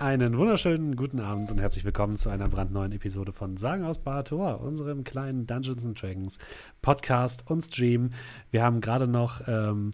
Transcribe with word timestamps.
Einen 0.00 0.36
wunderschönen 0.38 0.96
guten 0.96 1.20
Abend 1.20 1.50
und 1.52 1.60
herzlich 1.60 1.84
willkommen 1.84 2.16
zu 2.16 2.28
einer 2.28 2.48
brandneuen 2.48 2.90
Episode 2.92 3.32
von 3.32 3.56
Sagen 3.56 3.84
aus 3.84 3.98
Barator, 3.98 4.60
unserem 4.60 5.04
kleinen 5.04 5.46
Dungeons 5.46 5.86
and 5.86 6.00
Dragons 6.00 6.38
Podcast 6.82 7.48
und 7.48 7.62
Stream. 7.62 8.10
Wir 8.50 8.64
haben 8.64 8.80
gerade 8.80 9.06
noch 9.06 9.42
ähm, 9.46 9.92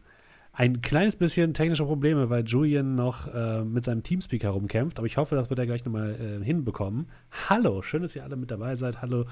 ein 0.52 0.80
kleines 0.80 1.16
bisschen 1.16 1.52
technische 1.54 1.84
Probleme, 1.84 2.30
weil 2.30 2.44
Julian 2.46 2.94
noch 2.94 3.26
äh, 3.34 3.62
mit 3.62 3.84
seinem 3.84 4.02
Teamspeaker 4.02 4.50
rumkämpft, 4.50 4.98
aber 4.98 5.06
ich 5.06 5.18
hoffe, 5.18 5.34
das 5.34 5.50
wird 5.50 5.58
er 5.58 5.66
gleich 5.66 5.84
nochmal 5.84 6.14
äh, 6.14 6.44
hinbekommen. 6.44 7.08
Hallo, 7.48 7.82
schön, 7.82 8.02
dass 8.02 8.16
ihr 8.16 8.24
alle 8.24 8.36
mit 8.36 8.50
dabei 8.50 8.76
seid. 8.76 9.02
Hallo, 9.02 9.26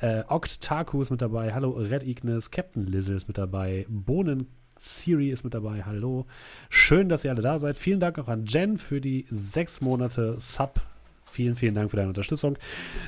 äh, 0.00 0.22
Oct 0.28 0.60
Taku 0.60 1.02
ist 1.02 1.10
mit 1.10 1.22
dabei. 1.22 1.54
Hallo, 1.54 1.70
Red 1.70 2.06
Ignis, 2.06 2.50
Captain 2.50 2.86
Lizzle 2.86 3.16
ist 3.16 3.26
mit 3.26 3.38
dabei. 3.38 3.86
Bohnen 3.88 4.46
Siri 4.84 5.30
ist 5.30 5.44
mit 5.44 5.54
dabei. 5.54 5.82
Hallo. 5.84 6.26
Schön, 6.68 7.08
dass 7.08 7.24
ihr 7.24 7.30
alle 7.30 7.42
da 7.42 7.58
seid. 7.58 7.76
Vielen 7.76 8.00
Dank 8.00 8.18
auch 8.18 8.28
an 8.28 8.44
Jen 8.44 8.78
für 8.78 9.00
die 9.00 9.24
sechs 9.30 9.80
Monate 9.80 10.36
Sub. 10.38 10.80
Vielen, 11.24 11.56
vielen 11.56 11.74
Dank 11.74 11.90
für 11.90 11.96
deine 11.96 12.08
Unterstützung. 12.08 12.58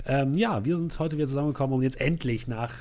Ähm, 0.07 0.37
ja, 0.37 0.65
wir 0.65 0.79
sind 0.79 0.99
heute 0.99 1.17
wieder 1.17 1.29
zusammengekommen, 1.29 1.77
um 1.77 1.83
jetzt 1.83 2.01
endlich 2.01 2.49
nach 2.49 2.73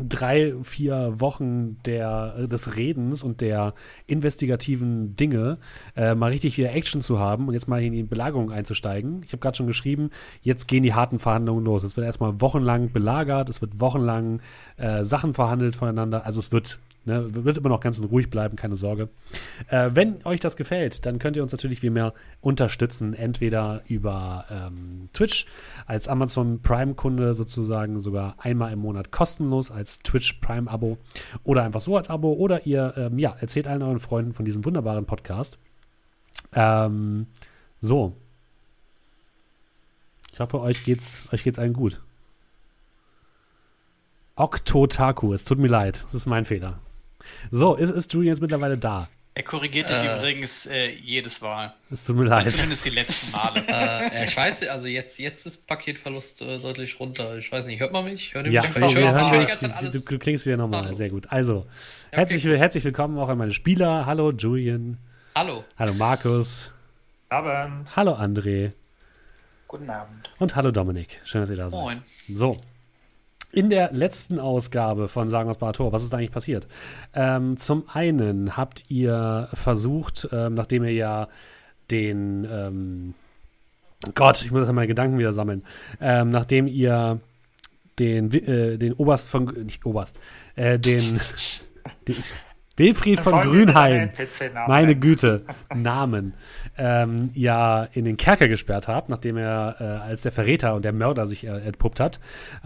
drei, 0.00 0.54
vier 0.62 1.20
Wochen 1.20 1.78
der, 1.84 2.46
des 2.46 2.76
Redens 2.76 3.22
und 3.22 3.40
der 3.40 3.74
investigativen 4.06 5.16
Dinge 5.16 5.58
äh, 5.96 6.14
mal 6.14 6.30
richtig 6.30 6.56
wieder 6.56 6.72
Action 6.72 7.02
zu 7.02 7.18
haben 7.18 7.48
und 7.48 7.54
jetzt 7.54 7.68
mal 7.68 7.82
in 7.82 7.92
die 7.92 8.02
Belagerung 8.04 8.50
einzusteigen. 8.50 9.22
Ich 9.24 9.32
habe 9.32 9.40
gerade 9.40 9.56
schon 9.56 9.66
geschrieben, 9.66 10.10
jetzt 10.40 10.68
gehen 10.68 10.82
die 10.82 10.94
harten 10.94 11.18
Verhandlungen 11.18 11.64
los. 11.64 11.82
Es 11.82 11.96
wird 11.96 12.06
erstmal 12.06 12.40
wochenlang 12.40 12.90
belagert, 12.90 13.50
es 13.50 13.60
wird 13.60 13.80
wochenlang 13.80 14.40
äh, 14.76 15.04
Sachen 15.04 15.34
verhandelt 15.34 15.76
voneinander. 15.76 16.24
Also 16.24 16.40
es 16.40 16.52
wird 16.52 16.78
Ne, 17.04 17.26
wird 17.32 17.56
immer 17.56 17.70
noch 17.70 17.80
ganz 17.80 18.00
ruhig 18.02 18.28
bleiben, 18.28 18.56
keine 18.56 18.76
Sorge. 18.76 19.08
Äh, 19.68 19.90
wenn 19.94 20.24
euch 20.26 20.40
das 20.40 20.56
gefällt, 20.56 21.06
dann 21.06 21.18
könnt 21.18 21.36
ihr 21.36 21.42
uns 21.42 21.52
natürlich 21.52 21.82
wie 21.82 21.88
mehr 21.88 22.12
unterstützen. 22.42 23.14
Entweder 23.14 23.82
über 23.86 24.44
ähm, 24.50 25.08
Twitch 25.14 25.46
als 25.86 26.06
Amazon 26.06 26.60
Prime-Kunde 26.60 27.32
sozusagen 27.32 27.98
sogar 27.98 28.36
einmal 28.38 28.72
im 28.72 28.80
Monat 28.80 29.10
kostenlos 29.10 29.70
als 29.70 30.00
Twitch 30.00 30.34
Prime-Abo 30.40 30.98
oder 31.44 31.62
einfach 31.62 31.80
so 31.80 31.96
als 31.96 32.10
Abo. 32.10 32.34
Oder 32.34 32.66
ihr 32.66 32.92
ähm, 32.98 33.18
ja, 33.18 33.34
erzählt 33.40 33.66
allen 33.66 33.82
euren 33.82 34.00
Freunden 34.00 34.34
von 34.34 34.44
diesem 34.44 34.64
wunderbaren 34.66 35.06
Podcast. 35.06 35.58
Ähm, 36.52 37.26
so. 37.80 38.16
Ich 40.34 40.40
hoffe, 40.40 40.60
euch 40.60 40.84
geht's, 40.84 41.22
euch 41.32 41.42
geht's 41.42 41.58
allen 41.58 41.72
gut. 41.72 42.02
Oktotaku, 44.36 45.32
es 45.32 45.44
tut 45.44 45.58
mir 45.58 45.68
leid, 45.68 46.04
das 46.04 46.14
ist 46.14 46.26
mein 46.26 46.44
Fehler. 46.44 46.78
So, 47.50 47.74
ist, 47.74 47.90
ist 47.90 48.12
Julian 48.12 48.34
jetzt 48.34 48.40
mittlerweile 48.40 48.78
da? 48.78 49.08
Er 49.38 49.44
korrigiert 49.44 49.88
dich 49.88 49.96
äh, 49.96 50.18
übrigens 50.18 50.66
äh, 50.66 50.88
jedes 50.88 51.40
Mal. 51.40 51.72
Es 51.92 52.04
tut 52.04 52.16
mir 52.16 52.24
leid. 52.24 52.50
Zumindest 52.50 52.84
die 52.84 52.90
letzten 52.90 53.30
Male. 53.30 53.62
äh, 53.68 54.24
ich 54.24 54.36
weiß, 54.36 54.66
also 54.66 54.88
jetzt, 54.88 55.16
jetzt 55.20 55.46
ist 55.46 55.64
Paketverlust 55.68 56.42
äh, 56.42 56.58
deutlich 56.58 56.98
runter. 56.98 57.38
Ich 57.38 57.52
weiß 57.52 57.66
nicht, 57.66 57.78
hört 57.78 57.92
man 57.92 58.04
mich? 58.04 58.34
Hört 58.34 58.48
ja, 58.48 58.62
mich? 58.62 58.74
Wir, 58.74 58.96
wir 58.96 59.12
hören 59.12 59.46
dich. 59.46 59.92
Du, 59.92 60.00
du, 60.00 60.18
klingst 60.18 60.44
wieder 60.44 60.56
normal. 60.56 60.92
Sehr 60.96 61.10
gut. 61.10 61.30
Also, 61.30 61.58
okay. 61.58 61.66
herzlich, 62.10 62.44
herzlich 62.46 62.82
willkommen 62.82 63.16
auch 63.16 63.28
an 63.28 63.38
meine 63.38 63.54
Spieler. 63.54 64.06
Hallo 64.06 64.32
Julian. 64.32 64.98
Hallo. 65.36 65.62
Hallo 65.78 65.94
Markus. 65.94 66.72
Abend. 67.28 67.94
Hallo 67.94 68.14
André. 68.14 68.72
Guten 69.68 69.88
Abend. 69.88 70.30
Und 70.40 70.56
hallo 70.56 70.72
Dominik. 70.72 71.20
Schön, 71.24 71.42
dass 71.42 71.50
ihr 71.50 71.56
da 71.56 71.70
seid. 71.70 71.78
Moin. 71.78 72.02
So, 72.32 72.56
in 73.52 73.70
der 73.70 73.92
letzten 73.92 74.38
Ausgabe 74.38 75.08
von 75.08 75.30
Sagen 75.30 75.48
aus 75.48 75.58
Barator, 75.58 75.92
was 75.92 76.04
ist 76.04 76.14
eigentlich 76.14 76.32
passiert? 76.32 76.68
Ähm, 77.14 77.56
zum 77.56 77.84
einen 77.92 78.56
habt 78.56 78.90
ihr 78.90 79.48
versucht, 79.54 80.28
ähm, 80.32 80.54
nachdem 80.54 80.84
ihr 80.84 80.92
ja 80.92 81.28
den 81.90 82.46
ähm, 82.50 83.14
Gott, 84.14 84.42
ich 84.42 84.50
muss 84.50 84.60
jetzt 84.60 84.72
meine 84.72 84.86
Gedanken 84.86 85.18
wieder 85.18 85.32
sammeln, 85.32 85.64
ähm, 86.00 86.30
nachdem 86.30 86.66
ihr 86.66 87.20
den, 87.98 88.32
äh, 88.32 88.78
den 88.78 88.92
Oberst 88.92 89.28
von, 89.28 89.46
nicht 89.64 89.84
Oberst, 89.84 90.20
äh, 90.54 90.78
den, 90.78 91.20
den 92.08 92.16
Wilfried 92.78 93.20
von 93.20 93.40
Grünheim, 93.42 94.10
meine 94.66 94.94
Güte, 94.96 95.44
Namen, 95.74 96.34
ähm, 96.76 97.30
ja 97.34 97.84
in 97.92 98.04
den 98.04 98.16
Kerker 98.16 98.48
gesperrt 98.48 98.88
habt, 98.88 99.08
nachdem 99.08 99.36
er 99.36 99.76
äh, 99.80 99.84
als 99.84 100.22
der 100.22 100.32
Verräter 100.32 100.74
und 100.74 100.84
der 100.84 100.92
Mörder 100.92 101.26
sich 101.26 101.44
äh, 101.44 101.48
entpuppt 101.48 102.00
hat. 102.00 102.20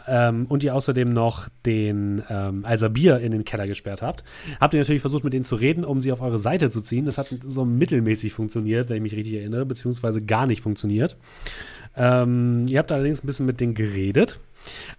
Ähm, 0.07 0.47
und 0.49 0.63
ihr 0.63 0.75
außerdem 0.75 1.13
noch 1.13 1.49
den 1.65 2.23
ähm, 2.29 2.65
Alsabir 2.65 3.19
in 3.19 3.33
den 3.33 3.45
Keller 3.45 3.67
gesperrt 3.67 4.03
habt. 4.03 4.25
Habt 4.61 4.75
ihr 4.75 4.81
natürlich 4.81 5.01
versucht, 5.01 5.25
mit 5.25 5.33
denen 5.33 5.45
zu 5.45 5.57
reden, 5.57 5.85
um 5.85 6.01
sie 6.01 6.13
auf 6.13 6.21
eure 6.21 6.39
Seite 6.39 6.71
zu 6.71 6.81
ziehen. 6.81 7.07
Das 7.07 7.19
hat 7.19 7.29
so 7.43 7.65
mittelmäßig 7.65 8.33
funktioniert, 8.33 8.89
wenn 8.89 8.97
ich 8.97 9.03
mich 9.03 9.17
richtig 9.17 9.35
erinnere, 9.35 9.67
beziehungsweise 9.67 10.23
gar 10.23 10.47
nicht 10.47 10.61
funktioniert. 10.61 11.17
Ähm, 11.97 12.67
ihr 12.69 12.79
habt 12.79 12.93
allerdings 12.93 13.23
ein 13.23 13.27
bisschen 13.27 13.47
mit 13.47 13.61
denen 13.61 13.75
geredet. 13.75 14.41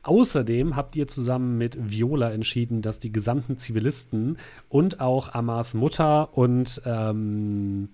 Außerdem 0.04 0.76
habt 0.76 0.96
ihr 0.96 1.08
zusammen 1.08 1.58
mit 1.58 1.78
Viola 1.80 2.32
entschieden, 2.32 2.82
dass 2.82 3.00
die 3.00 3.12
gesamten 3.12 3.58
Zivilisten 3.58 4.38
und 4.70 5.00
auch 5.00 5.34
Amas 5.34 5.74
Mutter 5.74 6.38
und 6.38 6.82
ähm, 6.86 7.90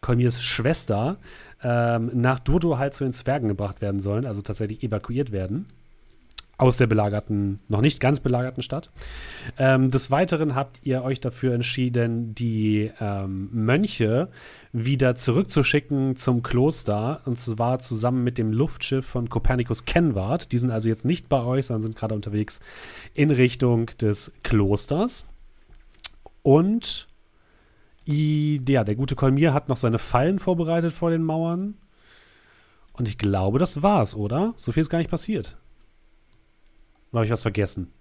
Kolmirs 0.00 0.42
Schwester 0.42 1.16
ähm, 1.62 2.10
nach 2.14 2.38
Durdo 2.38 2.78
halt 2.78 2.94
zu 2.94 3.04
den 3.04 3.12
Zwergen 3.12 3.48
gebracht 3.48 3.80
werden 3.80 4.00
sollen, 4.00 4.26
also 4.26 4.42
tatsächlich 4.42 4.82
evakuiert 4.82 5.32
werden 5.32 5.66
aus 6.56 6.76
der 6.76 6.86
belagerten, 6.86 7.60
noch 7.68 7.80
nicht 7.80 8.00
ganz 8.00 8.20
belagerten 8.20 8.62
Stadt. 8.62 8.90
Ähm, 9.58 9.90
des 9.90 10.10
Weiteren 10.10 10.54
habt 10.54 10.80
ihr 10.84 11.02
euch 11.02 11.20
dafür 11.20 11.54
entschieden, 11.54 12.34
die 12.34 12.90
ähm, 13.00 13.48
Mönche 13.52 14.28
wieder 14.74 15.14
zurückzuschicken 15.14 16.16
zum 16.16 16.42
Kloster 16.42 17.20
und 17.26 17.38
zwar 17.38 17.78
zusammen 17.78 18.24
mit 18.24 18.38
dem 18.38 18.52
Luftschiff 18.52 19.06
von 19.06 19.28
Copernicus 19.28 19.84
Kenward. 19.84 20.50
Die 20.50 20.58
sind 20.58 20.72
also 20.72 20.88
jetzt 20.88 21.04
nicht 21.04 21.28
bei 21.28 21.44
euch, 21.44 21.66
sondern 21.66 21.82
sind 21.82 21.96
gerade 21.96 22.14
unterwegs 22.14 22.58
in 23.14 23.30
Richtung 23.30 23.86
des 24.00 24.32
Klosters. 24.42 25.24
Und 26.42 27.06
ja, 28.04 28.82
der 28.82 28.96
gute 28.96 29.14
Kolmir 29.14 29.54
hat 29.54 29.68
noch 29.68 29.76
seine 29.76 30.00
Fallen 30.00 30.40
vorbereitet 30.40 30.92
vor 30.92 31.10
den 31.10 31.22
Mauern. 31.22 31.78
Und 32.94 33.06
ich 33.06 33.16
glaube, 33.16 33.60
das 33.60 33.80
war's, 33.80 34.16
oder? 34.16 34.54
So 34.56 34.72
viel 34.72 34.80
ist 34.80 34.90
gar 34.90 34.98
nicht 34.98 35.10
passiert. 35.10 35.56
Oder 37.12 37.20
habe 37.20 37.26
ich 37.26 37.32
was 37.32 37.42
vergessen? 37.42 37.92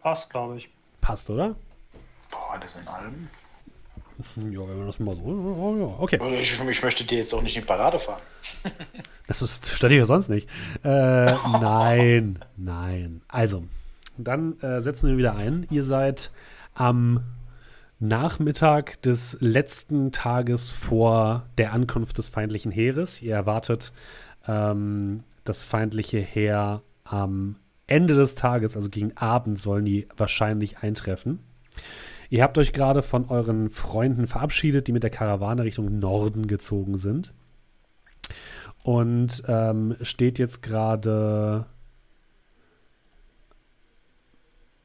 passt, 0.00 0.28
glaube 0.28 0.58
ich. 0.58 0.70
Passt, 1.00 1.30
oder? 1.30 1.56
Boah, 2.30 2.52
alles 2.52 2.76
in 2.76 2.86
allem. 2.86 3.30
Ja, 4.36 4.60
wenn 4.68 4.78
man 4.78 4.86
das 4.86 4.98
mal 5.00 5.16
so. 5.16 5.22
Oh, 5.22 5.76
ja, 5.78 6.02
okay. 6.02 6.40
Ich, 6.40 6.60
ich, 6.60 6.82
möchte 6.82 7.04
dir 7.04 7.18
jetzt 7.18 7.34
auch 7.34 7.42
nicht 7.42 7.56
in 7.56 7.62
die 7.62 7.66
Parade 7.66 7.98
fahren. 7.98 8.22
das 9.26 9.42
ist, 9.42 9.70
stelle 9.70 9.94
ich 9.94 9.98
ja 9.98 10.06
sonst 10.06 10.28
nicht. 10.28 10.48
Äh, 10.84 11.32
nein, 11.32 12.38
nein. 12.56 13.22
Also, 13.28 13.64
dann 14.16 14.60
äh, 14.60 14.80
setzen 14.80 15.10
wir 15.10 15.16
wieder 15.16 15.34
ein. 15.34 15.66
Ihr 15.70 15.82
seid 15.82 16.30
am 16.74 17.20
Nachmittag 17.98 19.00
des 19.02 19.38
letzten 19.40 20.12
Tages 20.12 20.70
vor 20.70 21.46
der 21.58 21.72
Ankunft 21.72 22.18
des 22.18 22.28
feindlichen 22.28 22.70
Heeres. 22.70 23.22
Ihr 23.22 23.34
erwartet 23.34 23.92
ähm, 24.46 25.24
das 25.44 25.64
feindliche 25.64 26.18
Heer 26.18 26.82
am 27.04 27.56
Ende 27.86 28.14
des 28.14 28.34
Tages, 28.34 28.76
also 28.76 28.88
gegen 28.88 29.16
Abend, 29.16 29.60
sollen 29.60 29.84
die 29.84 30.08
wahrscheinlich 30.16 30.78
eintreffen. 30.78 31.40
Ihr 32.34 32.42
habt 32.42 32.58
euch 32.58 32.72
gerade 32.72 33.02
von 33.02 33.26
euren 33.26 33.70
Freunden 33.70 34.26
verabschiedet, 34.26 34.88
die 34.88 34.92
mit 34.92 35.04
der 35.04 35.10
Karawane 35.10 35.62
Richtung 35.62 36.00
Norden 36.00 36.48
gezogen 36.48 36.96
sind. 36.96 37.32
Und 38.82 39.44
ähm, 39.46 39.94
steht 40.02 40.40
jetzt 40.40 40.60
gerade 40.60 41.66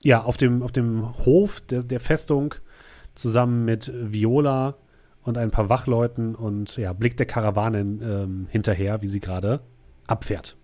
ja, 0.03 0.21
auf 0.21 0.37
dem, 0.37 0.61
auf 0.61 0.71
dem 0.71 1.25
Hof 1.25 1.59
der, 1.61 1.81
der 1.81 1.99
Festung 1.99 2.53
zusammen 3.15 3.65
mit 3.65 3.91
Viola 3.95 4.75
und 5.23 5.39
ein 5.39 5.49
paar 5.49 5.69
Wachleuten 5.69 6.35
und 6.35 6.77
ja, 6.77 6.93
blickt 6.93 7.17
der 7.17 7.25
Karawane 7.25 7.79
ähm, 7.79 8.47
hinterher, 8.51 9.01
wie 9.01 9.07
sie 9.07 9.21
gerade 9.21 9.61
abfährt. 10.05 10.55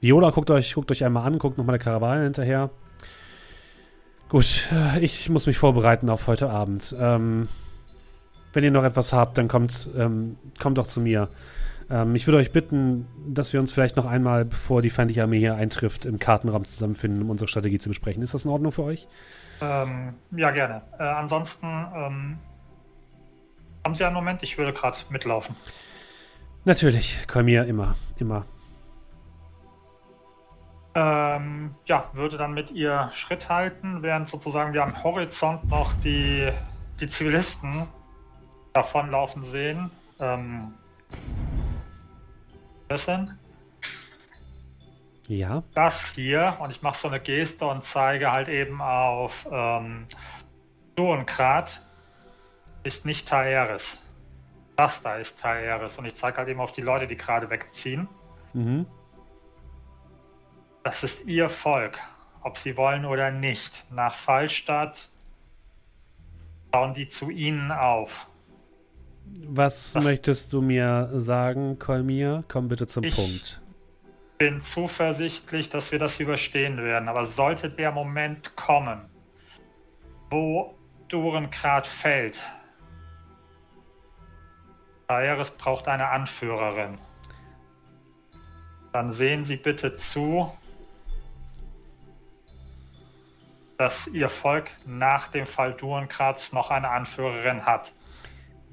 Viola, 0.00 0.30
guckt 0.30 0.50
euch, 0.50 0.74
guckt 0.74 0.90
euch 0.90 1.04
einmal 1.04 1.26
an, 1.26 1.38
guckt 1.38 1.58
nochmal 1.58 1.76
der 1.76 1.84
Karawane 1.84 2.24
hinterher. 2.24 2.70
Gut, 4.28 4.68
ich 5.00 5.28
muss 5.30 5.46
mich 5.46 5.58
vorbereiten 5.58 6.10
auf 6.10 6.26
heute 6.26 6.50
Abend. 6.50 6.94
Ähm, 7.00 7.48
wenn 8.52 8.62
ihr 8.62 8.70
noch 8.70 8.84
etwas 8.84 9.12
habt, 9.12 9.38
dann 9.38 9.48
kommt, 9.48 9.88
ähm, 9.96 10.36
kommt 10.60 10.78
doch 10.78 10.86
zu 10.86 11.00
mir. 11.00 11.28
Ähm, 11.90 12.14
ich 12.14 12.26
würde 12.26 12.38
euch 12.38 12.52
bitten, 12.52 13.06
dass 13.26 13.52
wir 13.52 13.60
uns 13.60 13.72
vielleicht 13.72 13.96
noch 13.96 14.04
einmal, 14.04 14.44
bevor 14.44 14.82
die 14.82 14.90
feindliche 14.90 15.22
Armee 15.22 15.38
hier 15.38 15.54
eintrifft, 15.54 16.04
im 16.04 16.18
Kartenraum 16.18 16.64
zusammenfinden, 16.64 17.22
um 17.22 17.30
unsere 17.30 17.48
Strategie 17.48 17.78
zu 17.78 17.88
besprechen. 17.88 18.22
Ist 18.22 18.34
das 18.34 18.44
in 18.44 18.50
Ordnung 18.50 18.70
für 18.70 18.84
euch? 18.84 19.08
Ähm, 19.60 20.14
ja, 20.32 20.50
gerne. 20.50 20.82
Äh, 20.98 21.02
ansonsten 21.02 21.66
ähm, 21.66 22.38
haben 23.84 23.94
Sie 23.94 24.04
einen 24.04 24.14
Moment, 24.14 24.42
ich 24.42 24.58
würde 24.58 24.72
gerade 24.72 24.98
mitlaufen. 25.10 25.56
Natürlich, 26.64 27.26
Kolmir, 27.26 27.64
immer, 27.64 27.96
immer. 28.18 28.44
Ähm, 30.94 31.74
ja, 31.84 32.10
würde 32.12 32.38
dann 32.38 32.54
mit 32.54 32.70
ihr 32.70 33.10
Schritt 33.12 33.48
halten, 33.48 34.02
während 34.02 34.28
sozusagen 34.28 34.72
wir 34.72 34.82
am 34.82 35.02
Horizont 35.02 35.68
noch 35.68 35.92
die 36.02 36.50
die 37.00 37.06
Zivilisten 37.06 37.86
davonlaufen 38.72 39.44
sehen. 39.44 39.90
Ähm, 40.20 40.74
wissen? 42.88 43.38
Ja. 45.26 45.62
Das 45.74 46.06
hier, 46.14 46.56
und 46.60 46.70
ich 46.70 46.82
mache 46.82 46.98
so 46.98 47.08
eine 47.08 47.20
Geste 47.20 47.66
und 47.66 47.84
zeige 47.84 48.32
halt 48.32 48.48
eben 48.48 48.80
auf 48.80 49.46
ähm, 49.50 50.06
Durenkrat, 50.96 51.82
ist 52.82 53.04
nicht 53.04 53.28
Taeris. 53.28 53.98
Das 54.76 55.02
da 55.02 55.16
ist 55.16 55.38
Taeris. 55.40 55.98
Und 55.98 56.06
ich 56.06 56.14
zeige 56.14 56.38
halt 56.38 56.48
eben 56.48 56.60
auf 56.60 56.72
die 56.72 56.80
Leute, 56.80 57.06
die 57.06 57.16
gerade 57.16 57.50
wegziehen. 57.50 58.08
Mhm. 58.54 58.86
Das 60.88 61.02
ist 61.02 61.26
ihr 61.26 61.50
Volk, 61.50 61.98
ob 62.40 62.56
sie 62.56 62.78
wollen 62.78 63.04
oder 63.04 63.30
nicht. 63.30 63.84
Nach 63.90 64.16
Fallstadt 64.16 65.10
bauen 66.70 66.94
die 66.94 67.06
zu 67.06 67.28
ihnen 67.28 67.70
auf. 67.70 68.26
Was 69.48 69.92
das 69.92 70.02
möchtest 70.02 70.54
du 70.54 70.62
mir 70.62 71.10
sagen, 71.12 71.78
Kolmir? 71.78 72.42
Komm 72.48 72.68
bitte 72.68 72.86
zum 72.86 73.04
ich 73.04 73.14
Punkt. 73.14 73.60
Ich 74.32 74.38
bin 74.38 74.62
zuversichtlich, 74.62 75.68
dass 75.68 75.92
wir 75.92 75.98
das 75.98 76.20
überstehen 76.20 76.78
werden. 76.78 77.10
Aber 77.10 77.26
sollte 77.26 77.68
der 77.68 77.92
Moment 77.92 78.56
kommen, 78.56 79.10
wo 80.30 80.74
Durengrad 81.08 81.86
fällt, 81.86 82.42
Aeris 85.06 85.50
braucht 85.50 85.86
eine 85.86 86.08
Anführerin. 86.08 86.96
Dann 88.94 89.12
sehen 89.12 89.44
Sie 89.44 89.56
bitte 89.56 89.98
zu, 89.98 90.50
dass 93.78 94.08
Ihr 94.08 94.28
Volk 94.28 94.70
nach 94.84 95.28
dem 95.28 95.46
Fall 95.46 95.72
Durengrads 95.72 96.52
noch 96.52 96.70
eine 96.70 96.88
Anführerin 96.90 97.64
hat. 97.64 97.92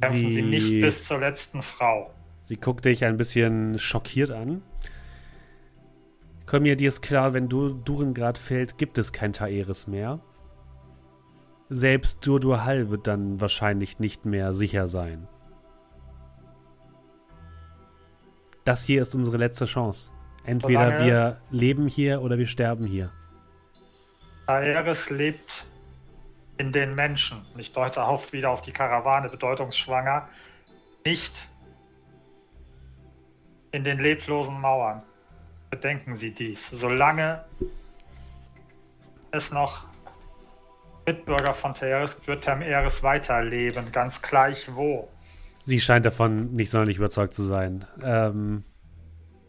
Kämpfen 0.02 0.30
Sie, 0.30 0.36
Sie 0.36 0.42
nicht 0.42 0.82
bis 0.82 1.06
zur 1.06 1.20
letzten 1.20 1.62
Frau. 1.62 2.12
Sie 2.42 2.58
guckt 2.58 2.86
dich 2.86 3.06
ein 3.06 3.16
bisschen 3.16 3.80
schockiert 3.80 4.32
an. 4.32 4.62
Komm 6.48 6.64
mir, 6.64 6.76
dir 6.76 6.90
ist 6.90 7.02
klar, 7.02 7.34
wenn 7.34 7.50
du 7.50 7.70
Durengrad 7.70 8.38
fällt, 8.38 8.78
gibt 8.78 8.98
es 8.98 9.14
kein 9.14 9.34
Taeris 9.34 9.88
mehr. 9.88 10.20
Selbst 11.70 12.26
Durduhal 12.26 12.90
wird 12.90 13.08
dann 13.08 13.40
wahrscheinlich 13.42 14.00
nicht 14.00 14.26
mehr 14.26 14.54
sicher 14.54 14.88
sein. 14.88 15.28
Das 18.64 18.84
hier 18.84 19.02
ist 19.02 19.16
unsere 19.16 19.38
letzte 19.38 19.66
Chance. 19.66 20.12
Entweder 20.44 20.86
Solange 20.86 21.06
wir 21.06 21.42
leben 21.52 21.88
hier 21.88 22.22
oder 22.22 22.38
wir 22.38 22.48
sterben 22.48 22.86
hier. 22.86 23.12
Aeris 24.48 25.10
lebt 25.10 25.66
in 26.58 26.72
den 26.72 26.96
Menschen. 26.96 27.42
Ich 27.58 27.74
deute 27.74 28.02
oft 28.02 28.32
wieder 28.34 28.50
auf 28.52 28.62
die 28.62 28.72
Karawane, 28.72 29.30
bedeutungsschwanger. 29.30 30.28
Nicht 31.06 31.48
in 33.72 33.84
den 33.84 34.00
leblosen 34.00 34.60
Mauern. 34.60 35.04
Bedenken 35.70 36.16
Sie 36.16 36.32
dies. 36.32 36.70
Solange 36.70 37.44
es 39.32 39.52
noch 39.52 39.86
Mitbürger 41.06 41.54
von 41.54 41.74
Teres 41.76 42.26
wird 42.26 42.44
Temeris 42.44 43.04
weiterleben, 43.04 43.92
ganz 43.92 44.22
gleich 44.22 44.74
wo. 44.74 45.10
Sie 45.64 45.80
scheint 45.80 46.06
davon 46.06 46.54
nicht 46.54 46.70
sonderlich 46.70 46.98
überzeugt 46.98 47.34
zu 47.34 47.44
sein. 47.44 47.86
Ähm, 48.04 48.64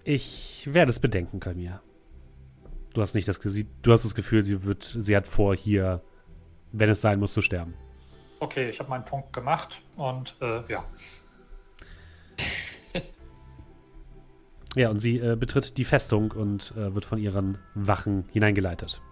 ich 0.04 0.68
werde 0.72 0.90
es 0.90 1.00
bedenken, 1.00 1.40
Kalmir. 1.40 1.80
Du 2.96 3.02
hast 3.02 3.14
nicht 3.14 3.28
das 3.28 3.38
du 3.38 3.92
hast 3.92 4.06
das 4.06 4.14
Gefühl, 4.14 4.42
sie 4.42 4.64
wird, 4.64 4.82
sie 4.82 5.14
hat 5.14 5.26
vor, 5.26 5.54
hier, 5.54 6.00
wenn 6.72 6.88
es 6.88 7.02
sein 7.02 7.20
muss, 7.20 7.34
zu 7.34 7.42
sterben. 7.42 7.74
Okay, 8.40 8.70
ich 8.70 8.78
habe 8.78 8.88
meinen 8.88 9.04
Punkt 9.04 9.34
gemacht 9.34 9.82
und 9.96 10.34
äh, 10.40 10.62
ja. 10.72 10.82
ja, 14.76 14.88
und 14.88 15.00
sie 15.00 15.18
äh, 15.18 15.36
betritt 15.36 15.76
die 15.76 15.84
Festung 15.84 16.30
und 16.30 16.72
äh, 16.74 16.94
wird 16.94 17.04
von 17.04 17.18
ihren 17.18 17.58
Wachen 17.74 18.24
hineingeleitet. 18.32 19.02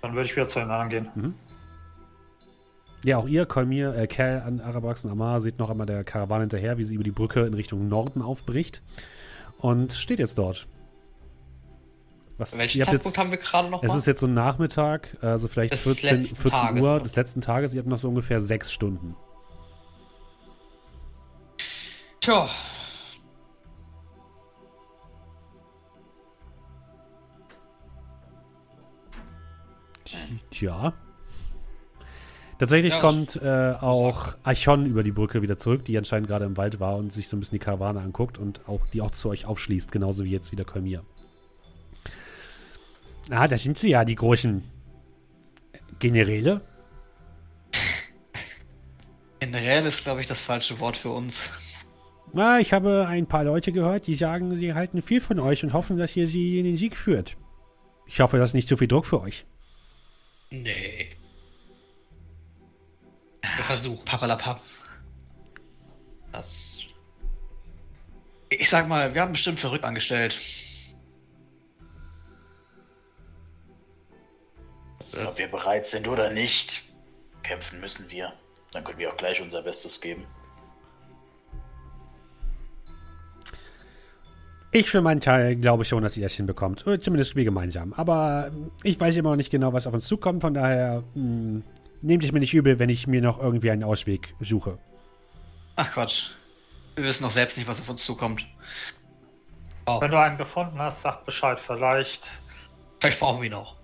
Dann 0.00 0.14
würde 0.14 0.24
ich 0.24 0.34
wieder 0.34 0.48
zu 0.48 0.60
den 0.60 0.70
anderen 0.70 0.88
gehen. 0.88 1.10
Mhm. 1.14 1.34
Ja, 3.04 3.18
auch 3.18 3.28
ihr, 3.28 3.44
Kolmir, 3.44 3.94
äh, 3.94 4.06
Kel, 4.06 4.40
an 4.40 4.60
Arabax 4.60 5.04
und 5.04 5.10
Amar, 5.10 5.42
seht 5.42 5.58
noch 5.58 5.68
einmal 5.68 5.86
der 5.86 6.02
Karawane 6.02 6.44
hinterher, 6.44 6.78
wie 6.78 6.84
sie 6.84 6.94
über 6.94 7.04
die 7.04 7.10
Brücke 7.10 7.44
in 7.44 7.52
Richtung 7.52 7.88
Norden 7.88 8.22
aufbricht. 8.22 8.80
Und 9.58 9.92
steht 9.92 10.18
jetzt 10.18 10.38
dort. 10.38 10.66
Was, 12.38 12.58
Welchen 12.58 12.82
Zeitpunkt 12.82 13.04
jetzt, 13.06 13.18
haben 13.18 13.30
wir 13.30 13.38
gerade 13.38 13.70
noch 13.70 13.82
Es 13.82 13.94
ist 13.94 14.06
jetzt 14.06 14.20
so 14.20 14.26
ein 14.26 14.34
Nachmittag, 14.34 15.16
also 15.22 15.48
vielleicht 15.48 15.72
des 15.72 15.82
14, 15.82 16.22
14 16.22 16.50
Tages, 16.50 16.82
Uhr 16.82 17.00
des 17.00 17.16
letzten 17.16 17.40
Tages. 17.40 17.72
Ihr 17.72 17.78
habt 17.80 17.88
noch 17.88 17.96
so 17.96 18.08
ungefähr 18.08 18.42
sechs 18.42 18.72
Stunden. 18.72 19.16
Tja. 22.20 22.50
Tja. 30.50 30.92
Tatsächlich 32.58 32.94
ja, 32.94 33.00
kommt 33.00 33.36
äh, 33.36 33.74
auch 33.80 34.34
Archon 34.42 34.86
über 34.86 35.02
die 35.02 35.12
Brücke 35.12 35.42
wieder 35.42 35.56
zurück, 35.56 35.84
die 35.84 35.96
anscheinend 35.96 36.28
gerade 36.28 36.44
im 36.46 36.56
Wald 36.56 36.80
war 36.80 36.96
und 36.96 37.12
sich 37.12 37.28
so 37.28 37.36
ein 37.36 37.40
bisschen 37.40 37.58
die 37.58 37.64
Karawane 37.64 38.00
anguckt 38.00 38.38
und 38.38 38.60
auch 38.66 38.86
die 38.92 39.02
auch 39.02 39.10
zu 39.10 39.28
euch 39.28 39.46
aufschließt, 39.46 39.92
genauso 39.92 40.24
wie 40.24 40.30
jetzt 40.30 40.52
wieder 40.52 40.64
Kolmir. 40.64 41.02
Ah, 43.30 43.48
da 43.48 43.58
sind 43.58 43.78
sie 43.78 43.90
ja, 43.90 44.04
die 44.04 44.14
großen 44.14 44.62
Generäle. 45.98 46.60
Generell 49.40 49.86
ist, 49.86 50.02
glaube 50.02 50.20
ich, 50.20 50.26
das 50.26 50.40
falsche 50.40 50.78
Wort 50.80 50.96
für 50.96 51.10
uns. 51.10 51.50
Na, 52.32 52.60
ich 52.60 52.72
habe 52.72 53.06
ein 53.08 53.26
paar 53.26 53.44
Leute 53.44 53.72
gehört, 53.72 54.06
die 54.06 54.14
sagen, 54.14 54.56
sie 54.56 54.74
halten 54.74 55.02
viel 55.02 55.20
von 55.20 55.38
euch 55.38 55.62
und 55.64 55.72
hoffen, 55.72 55.96
dass 55.96 56.16
ihr 56.16 56.26
sie 56.26 56.58
in 56.58 56.64
den 56.64 56.76
Sieg 56.76 56.96
führt. 56.96 57.36
Ich 58.06 58.20
hoffe, 58.20 58.38
das 58.38 58.50
ist 58.50 58.54
nicht 58.54 58.68
zu 58.68 58.76
viel 58.76 58.88
Druck 58.88 59.06
für 59.06 59.20
euch. 59.20 59.44
Nee. 60.50 61.16
Der 63.42 63.64
Versuch. 63.64 64.04
Papalapap. 64.04 64.60
Das. 66.32 66.78
Ich 68.50 68.68
sag 68.68 68.88
mal, 68.88 69.14
wir 69.14 69.22
haben 69.22 69.32
bestimmt 69.32 69.58
verrückt 69.58 69.84
angestellt. 69.84 70.36
Ob 75.24 75.38
wir 75.38 75.48
bereit 75.48 75.86
sind 75.86 76.08
oder 76.08 76.30
nicht, 76.30 76.82
kämpfen 77.42 77.80
müssen 77.80 78.10
wir. 78.10 78.32
Dann 78.72 78.84
können 78.84 78.98
wir 78.98 79.10
auch 79.10 79.16
gleich 79.16 79.40
unser 79.40 79.62
Bestes 79.62 80.00
geben. 80.00 80.26
Ich 84.72 84.90
für 84.90 85.00
meinen 85.00 85.20
Teil 85.22 85.56
glaube 85.56 85.84
schon, 85.84 86.02
dass 86.02 86.16
ihr 86.16 86.24
das 86.24 86.34
hinbekommt. 86.34 86.80
Zumindest 86.80 87.34
wir 87.34 87.44
gemeinsam. 87.44 87.94
Aber 87.94 88.50
ich 88.82 89.00
weiß 89.00 89.16
immer 89.16 89.30
noch 89.30 89.36
nicht 89.36 89.50
genau, 89.50 89.72
was 89.72 89.86
auf 89.86 89.94
uns 89.94 90.06
zukommt. 90.06 90.42
Von 90.42 90.52
daher 90.52 91.02
mh, 91.14 91.14
hm, 91.14 91.64
nehmt 92.02 92.24
es 92.24 92.32
mir 92.32 92.40
nicht 92.40 92.52
übel, 92.52 92.78
wenn 92.78 92.90
ich 92.90 93.06
mir 93.06 93.22
noch 93.22 93.38
irgendwie 93.38 93.70
einen 93.70 93.84
Ausweg 93.84 94.34
suche. 94.40 94.78
Ach 95.76 95.92
Quatsch. 95.92 96.30
Wir 96.94 97.04
wissen 97.04 97.22
noch 97.22 97.30
selbst 97.30 97.56
nicht, 97.56 97.68
was 97.68 97.80
auf 97.80 97.88
uns 97.88 98.04
zukommt. 98.04 98.46
Oh. 99.86 100.00
Wenn 100.00 100.10
du 100.10 100.20
einen 100.20 100.36
gefunden 100.36 100.78
hast, 100.78 101.02
sag 101.02 101.24
Bescheid. 101.24 101.58
Vielleicht. 101.58 102.28
Vielleicht 103.00 103.20
brauchen 103.20 103.40
wir 103.40 103.46
ihn 103.46 103.52
noch. 103.52 103.76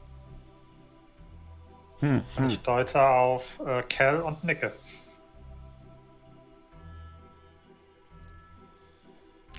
Hm, 2.03 2.21
hm. 2.35 2.49
Ich 2.49 2.59
deute 2.59 3.01
auf 3.01 3.61
äh, 3.65 3.83
Cal 3.85 4.23
und 4.23 4.43
nicke. 4.43 4.73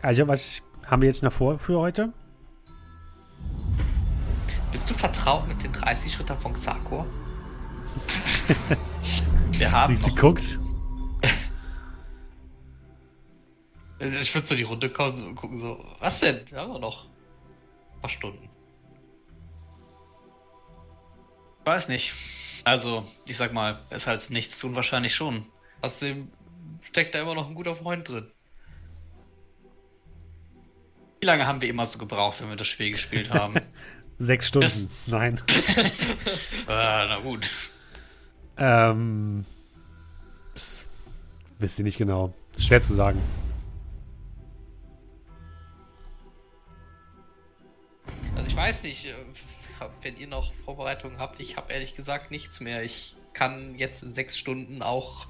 Also, 0.02 0.28
was 0.28 0.62
haben 0.86 1.02
wir 1.02 1.08
jetzt 1.08 1.24
noch 1.24 1.32
vor 1.32 1.58
für 1.58 1.80
heute? 1.80 2.12
Bist 4.74 4.90
du 4.90 4.94
vertraut 4.94 5.48
mit 5.48 5.64
den 5.64 5.72
30 5.72 6.20
Ritter 6.20 6.36
von 6.36 6.54
Xakor? 6.54 7.06
wir 9.52 9.72
haben. 9.72 9.96
Sie, 9.96 10.04
sie 10.04 10.16
guckt. 10.16 10.60
Ich 14.00 14.36
würde 14.36 14.46
so 14.46 14.54
die 14.56 14.64
Runde 14.64 14.90
kommen 14.90 15.26
und 15.26 15.36
gucken 15.36 15.58
so, 15.58 15.82
was 16.02 16.20
denn? 16.20 16.42
Wir 16.50 16.60
haben 16.60 16.74
wir 16.74 16.80
noch 16.80 17.06
ein 17.06 18.02
paar 18.02 18.10
Stunden. 18.10 18.50
Weiß 21.66 21.88
nicht. 21.88 22.14
Also, 22.64 23.06
ich 23.26 23.38
sag 23.38 23.54
mal, 23.54 23.80
es 23.90 24.08
heißt 24.08 24.32
nichts 24.32 24.60
tun 24.60 24.76
wahrscheinlich 24.76 25.16
schon. 25.16 25.46
Außerdem 25.82 26.30
steckt 26.82 27.16
da 27.16 27.22
immer 27.22 27.36
noch 27.36 27.48
ein 27.48 27.56
guter 27.56 27.76
Freund 27.76 28.08
drin. 28.08 28.32
Wie 31.20 31.26
lange 31.26 31.48
haben 31.48 31.62
wir 31.62 31.70
immer 31.70 31.86
so 31.86 31.98
gebraucht, 31.98 32.42
wenn 32.42 32.50
wir 32.50 32.56
das 32.56 32.68
Spiel 32.68 32.92
gespielt 32.92 33.32
haben? 33.32 33.56
Sechs 34.18 34.48
Stunden. 34.48 34.68
Das... 34.68 34.90
Nein. 35.08 35.42
ah, 36.68 37.06
na 37.08 37.20
gut. 37.20 37.50
Ähm. 38.58 39.46
Pss, 40.54 40.88
wisst 41.60 41.80
ihr 41.80 41.86
nicht 41.86 41.98
genau. 41.98 42.34
Schwer 42.58 42.82
zu 42.82 42.94
sagen. 42.94 43.22
Also 48.36 48.50
ich 48.50 48.56
weiß 48.56 48.84
nicht, 48.84 49.14
äh, 49.86 49.90
wenn 50.02 50.18
ihr 50.18 50.28
noch 50.28 50.54
Vorbereitungen 50.66 51.20
habt, 51.20 51.40
ich 51.40 51.58
habe 51.58 51.72
ehrlich 51.74 51.96
gesagt 51.96 52.32
nichts 52.32 52.60
mehr. 52.60 52.84
Ich 52.84 53.16
kann 53.34 53.76
jetzt 53.76 54.04
in 54.04 54.14
sechs 54.14 54.38
Stunden 54.38 54.82
auch 54.82 55.28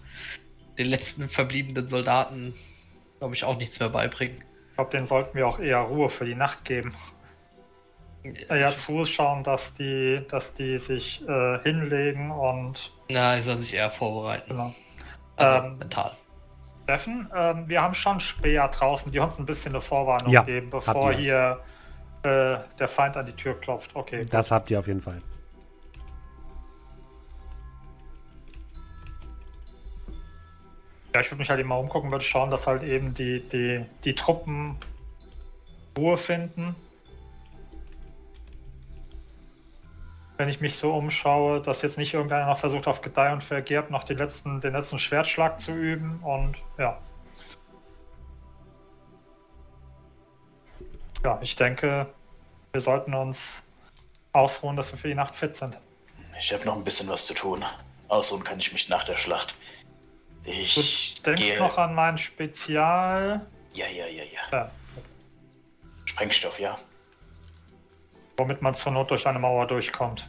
den 0.77 0.88
letzten 0.88 1.29
verbliebenen 1.29 1.88
Soldaten, 1.88 2.53
glaube 3.19 3.36
ich, 3.36 3.43
auch 3.43 3.57
nichts 3.57 3.79
mehr 3.79 3.89
beibringen. 3.89 4.43
Ich 4.72 4.75
glaube, 4.75 4.91
denen 4.91 5.05
sollten 5.07 5.38
wir 5.38 5.48
auch 5.48 5.60
eher 5.60 5.79
Ruhe 5.79 6.10
für 6.10 6.25
die 6.25 6.36
Nacht 6.36 6.65
geben. 6.65 6.95
Ja, 8.50 8.74
zuschauen, 8.74 9.43
dass 9.43 9.74
die, 9.75 10.25
dass 10.29 10.55
die 10.55 10.77
sich 10.77 11.22
äh, 11.27 11.60
hinlegen 11.63 12.31
und. 12.31 12.93
Na, 13.10 13.36
die 13.36 13.41
sollen 13.41 13.60
sich 13.62 13.74
eher 13.74 13.91
vorbereiten. 13.91 14.50
Genau. 14.50 14.74
Also 15.36 15.67
ähm, 15.67 15.77
mental. 15.77 16.12
Steffen, 16.86 17.29
ähm, 17.36 17.67
wir 17.67 17.81
haben 17.81 17.93
schon 17.93 18.19
Speer 18.19 18.67
draußen, 18.69 19.12
die 19.12 19.19
uns 19.19 19.38
ein 19.39 19.45
bisschen 19.45 19.74
eine 19.74 19.81
Vorwarnung 19.81 20.31
Ja, 20.31 20.43
geben, 20.43 20.69
habt 20.74 20.86
bevor 20.86 21.12
ihr. 21.12 21.17
hier 21.17 21.60
äh, 22.24 22.60
der 22.80 22.88
Feind 22.88 23.18
an 23.18 23.25
die 23.25 23.34
Tür 23.34 23.60
klopft. 23.60 23.92
Okay. 23.94 24.25
Das 24.25 24.51
habt 24.51 24.72
ihr 24.72 24.80
auf 24.80 24.88
jeden 24.88 25.01
Fall. 25.01 25.22
Ja, 31.13 31.22
ich 31.22 31.30
würde 31.30 31.39
mich 31.39 31.50
halt 31.50 31.60
immer 31.60 31.77
umgucken, 31.77 32.12
würde 32.12 32.25
schauen, 32.25 32.50
dass 32.50 32.65
halt 32.65 32.82
eben 32.82 33.13
die, 33.13 33.48
die, 33.50 33.86
die 34.03 34.15
Truppen 34.15 34.77
Ruhe 35.96 36.18
finden. 36.18 36.75
Wenn 40.38 40.50
ich 40.50 40.60
mich 40.60 40.77
so 40.77 40.92
umschaue, 40.92 41.62
dass 41.62 41.84
jetzt 41.84 42.00
nicht 42.00 42.15
irgendeiner 42.15 42.48
noch 42.48 42.58
versucht, 42.58 42.88
auf 42.88 43.01
Gedeih 43.01 43.32
und 43.34 43.44
Verderb 43.44 43.92
noch 43.92 44.03
den 44.06 44.18
letzten, 44.18 44.60
den 44.62 44.74
letzten 44.74 44.98
Schwertschlag 44.98 45.62
zu 45.62 45.74
üben 45.74 46.20
und 46.24 46.58
ja. 46.80 46.98
Ja, 51.24 51.39
ich 51.42 51.56
denke, 51.56 52.08
wir 52.74 52.82
sollten 52.82 53.13
uns 53.13 53.63
ausruhen, 54.34 54.75
dass 54.75 54.92
wir 54.92 55.00
für 55.00 55.08
die 55.08 55.15
Nacht 55.15 55.36
fit 55.36 55.56
sind. 55.56 55.77
Ich 56.39 56.51
habe 56.51 56.65
noch 56.65 56.75
ein 56.75 56.84
bisschen 56.84 57.08
was 57.08 57.25
zu 57.25 57.34
tun. 57.34 57.63
Ausruhen 58.10 58.44
kann 58.44 58.60
ich 58.60 58.74
mich 58.74 58.89
nach 58.89 59.03
der 59.03 59.15
Schlacht. 59.18 59.56
Du 60.44 60.51
Ich 60.51 61.22
denkst 61.25 61.42
gehe. 61.42 61.58
noch 61.60 61.77
an 61.77 61.96
mein 61.96 62.18
Spezial, 62.18 63.46
Ja, 63.74 63.88
ja, 63.88 64.06
ja, 64.08 64.24
ja. 64.24 64.42
ja, 64.51 64.72
Sprengstoff, 66.06 66.60
ja. 66.60 66.77
womit 68.38 68.62
man 68.62 68.75
zur 68.75 68.92
Not 68.92 69.10
durch 69.12 69.25
eine 69.25 69.39
Mauer 69.39 69.65
durchkommt. 69.68 70.27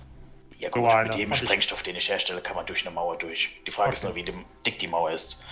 Ja 0.59 0.71
So 0.73 0.81
gut, 0.83 0.91
einer. 0.93 1.09
mit 1.09 1.15
jedem 1.17 1.33
Und 1.33 1.39
Sprengstoff, 1.39 1.83
den 1.83 1.97
ich 1.97 2.09
herstelle, 2.09 2.41
kann 2.41 2.55
man 2.55 2.65
durch 2.67 2.87
eine 2.87 2.95
Mauer 2.95 3.19
durch. 3.19 3.51
Die 3.67 3.73
Frage 3.73 3.93
ist 3.95 4.05
Okay. 4.05 4.23
nur, 4.23 4.37
wie 4.39 4.45
dick 4.65 4.79
die 4.79 4.87
Mauer 4.87 5.11
ist. 5.11 5.43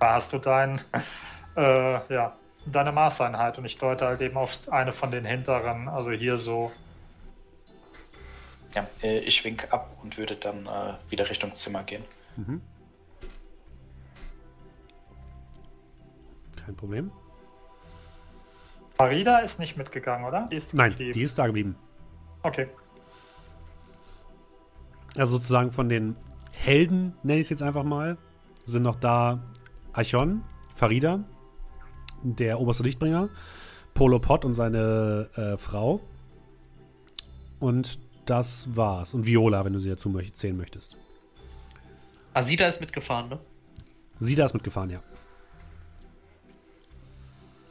Da 0.00 0.14
hast 0.14 0.32
du 0.32 0.38
dein, 0.38 0.80
äh, 1.56 2.12
ja, 2.14 2.32
deine 2.66 2.92
Maßeinheit 2.92 3.58
und 3.58 3.64
ich 3.64 3.78
deute 3.78 4.06
halt 4.06 4.20
eben 4.20 4.36
auf 4.36 4.58
eine 4.70 4.92
von 4.92 5.10
den 5.10 5.24
hinteren, 5.24 5.88
also 5.88 6.10
hier 6.10 6.36
so. 6.36 6.72
Ja, 8.74 8.86
äh, 9.02 9.20
ich 9.20 9.42
wink 9.44 9.72
ab 9.72 9.96
und 10.02 10.18
würde 10.18 10.36
dann 10.36 10.66
äh, 10.66 10.94
wieder 11.08 11.28
Richtung 11.30 11.54
Zimmer 11.54 11.82
gehen. 11.84 12.04
Mhm. 12.36 12.60
Kein 16.64 16.76
Problem. 16.76 17.10
Farida 18.96 19.38
ist 19.38 19.58
nicht 19.58 19.76
mitgegangen, 19.76 20.26
oder? 20.26 20.48
Die 20.50 20.56
ist 20.56 20.74
Nein, 20.74 20.90
geblieben. 20.90 21.12
die 21.12 21.22
ist 21.22 21.38
da 21.38 21.46
geblieben. 21.46 21.76
Okay. 22.42 22.68
Also 25.16 25.36
sozusagen 25.36 25.70
von 25.70 25.88
den 25.88 26.14
Helden, 26.52 27.14
nenne 27.22 27.40
ich 27.40 27.46
es 27.46 27.50
jetzt 27.50 27.62
einfach 27.62 27.84
mal, 27.84 28.18
sind 28.64 28.82
noch 28.82 28.96
da 28.96 29.40
Archon, 29.92 30.42
Farida, 30.74 31.20
der 32.22 32.60
oberste 32.60 32.82
Lichtbringer, 32.82 33.28
Polo 33.94 34.18
Pot 34.18 34.44
und 34.44 34.54
seine 34.54 35.28
äh, 35.36 35.56
Frau. 35.56 36.00
Und 37.60 37.98
das 38.26 38.76
war's. 38.76 39.14
Und 39.14 39.26
Viola, 39.26 39.64
wenn 39.64 39.72
du 39.72 39.78
sie 39.78 39.88
dazu 39.88 40.12
zählen 40.32 40.56
möchtest. 40.56 40.96
Asida 42.34 42.68
ist 42.68 42.80
mitgefahren, 42.80 43.28
ne? 43.30 43.38
Sie 44.20 44.34
da 44.34 44.46
ist 44.46 44.54
mitgefahren, 44.54 44.90
ja. 44.90 45.00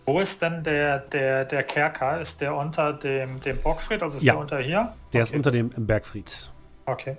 Wo 0.05 0.19
ist 0.19 0.39
denn 0.41 0.63
der, 0.63 0.99
der, 0.99 1.45
der 1.45 1.63
Kerker? 1.63 2.21
Ist 2.21 2.39
der 2.39 2.55
unter 2.55 2.93
dem, 2.93 3.41
dem 3.41 3.61
Bockfried? 3.61 4.03
Also 4.03 4.17
ist 4.17 4.23
Ja. 4.23 4.33
der 4.33 4.41
unter 4.41 4.59
hier? 4.59 4.93
Der 5.13 5.21
okay. 5.21 5.31
ist 5.31 5.33
unter 5.35 5.51
dem 5.51 5.69
Bergfried. 5.69 6.51
Okay. 6.85 7.17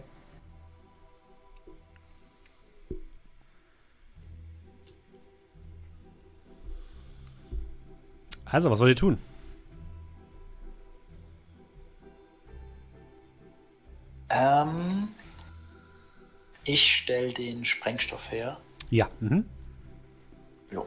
Also, 8.50 8.70
was 8.70 8.78
soll 8.78 8.88
ihr 8.88 8.96
tun? 8.96 9.18
Ähm, 14.28 15.08
ich 16.64 16.96
stelle 16.96 17.32
den 17.32 17.64
Sprengstoff 17.64 18.30
her. 18.30 18.58
Ja, 18.90 19.08
mhm. 19.20 19.44
Jo. 20.70 20.86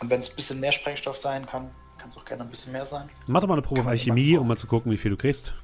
Und 0.00 0.10
wenn 0.10 0.20
es 0.20 0.30
ein 0.30 0.36
bisschen 0.36 0.60
mehr 0.60 0.72
Sprengstoff 0.72 1.16
sein 1.16 1.46
kann, 1.46 1.70
kann 1.98 2.08
es 2.08 2.16
auch 2.16 2.24
gerne 2.24 2.42
ein 2.42 2.50
bisschen 2.50 2.72
mehr 2.72 2.86
sein. 2.86 3.08
Mach 3.26 3.40
doch 3.40 3.48
mal 3.48 3.54
eine 3.54 3.62
Probe 3.62 3.80
auf 3.80 3.86
Kann 3.86 3.92
man 3.92 3.98
Alchemie, 3.98 4.36
um 4.36 4.48
mal 4.48 4.56
zu 4.56 4.66
gucken, 4.66 4.90
wie 4.90 4.96
viel 4.96 5.10
du 5.10 5.16
kriegst. 5.16 5.54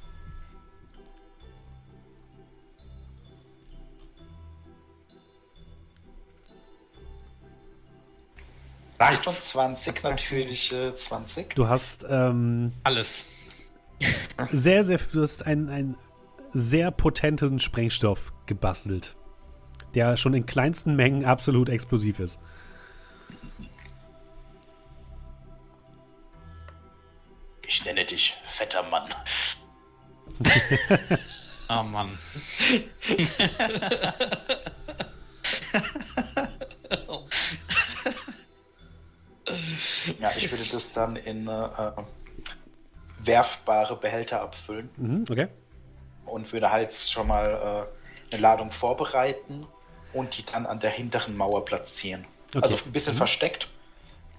28 8.99 10.03
natürlich 10.03 10.71
äh, 10.71 10.95
20. 10.95 11.55
Du 11.55 11.67
hast 11.67 12.05
ähm, 12.09 12.73
Alles. 12.83 13.25
sehr, 14.51 14.83
sehr, 14.83 14.99
du 15.11 15.23
hast 15.23 15.45
einen, 15.45 15.69
einen 15.69 15.97
sehr 16.51 16.91
potenten 16.91 17.59
Sprengstoff 17.59 18.33
gebastelt, 18.45 19.15
der 19.95 20.17
schon 20.17 20.33
in 20.33 20.45
kleinsten 20.45 20.95
Mengen 20.95 21.25
absolut 21.25 21.69
explosiv 21.69 22.19
ist. 22.19 22.39
Ich 27.67 27.85
nenne 27.85 28.05
dich 28.05 28.35
fetter 28.43 28.83
Mann. 28.83 29.13
Oh 31.69 31.83
Mann. 31.89 32.17
Ja, 40.19 40.31
ich 40.37 40.51
würde 40.51 40.63
das 40.71 40.93
dann 40.93 41.15
in 41.15 41.47
äh, 41.47 41.91
werfbare 43.23 43.95
Behälter 43.97 44.41
abfüllen 44.41 44.89
Mhm, 44.97 45.25
okay. 45.29 45.47
und 46.25 46.51
würde 46.53 46.71
halt 46.71 46.93
schon 46.93 47.27
mal 47.27 47.87
äh, 48.31 48.33
eine 48.33 48.41
Ladung 48.41 48.71
vorbereiten 48.71 49.65
und 50.13 50.37
die 50.37 50.45
dann 50.45 50.65
an 50.65 50.79
der 50.79 50.91
hinteren 50.91 51.35
Mauer 51.35 51.65
platzieren. 51.65 52.25
Okay. 52.49 52.59
Also 52.63 52.77
ein 52.85 52.91
bisschen 52.91 53.13
Mhm. 53.13 53.19
versteckt, 53.19 53.67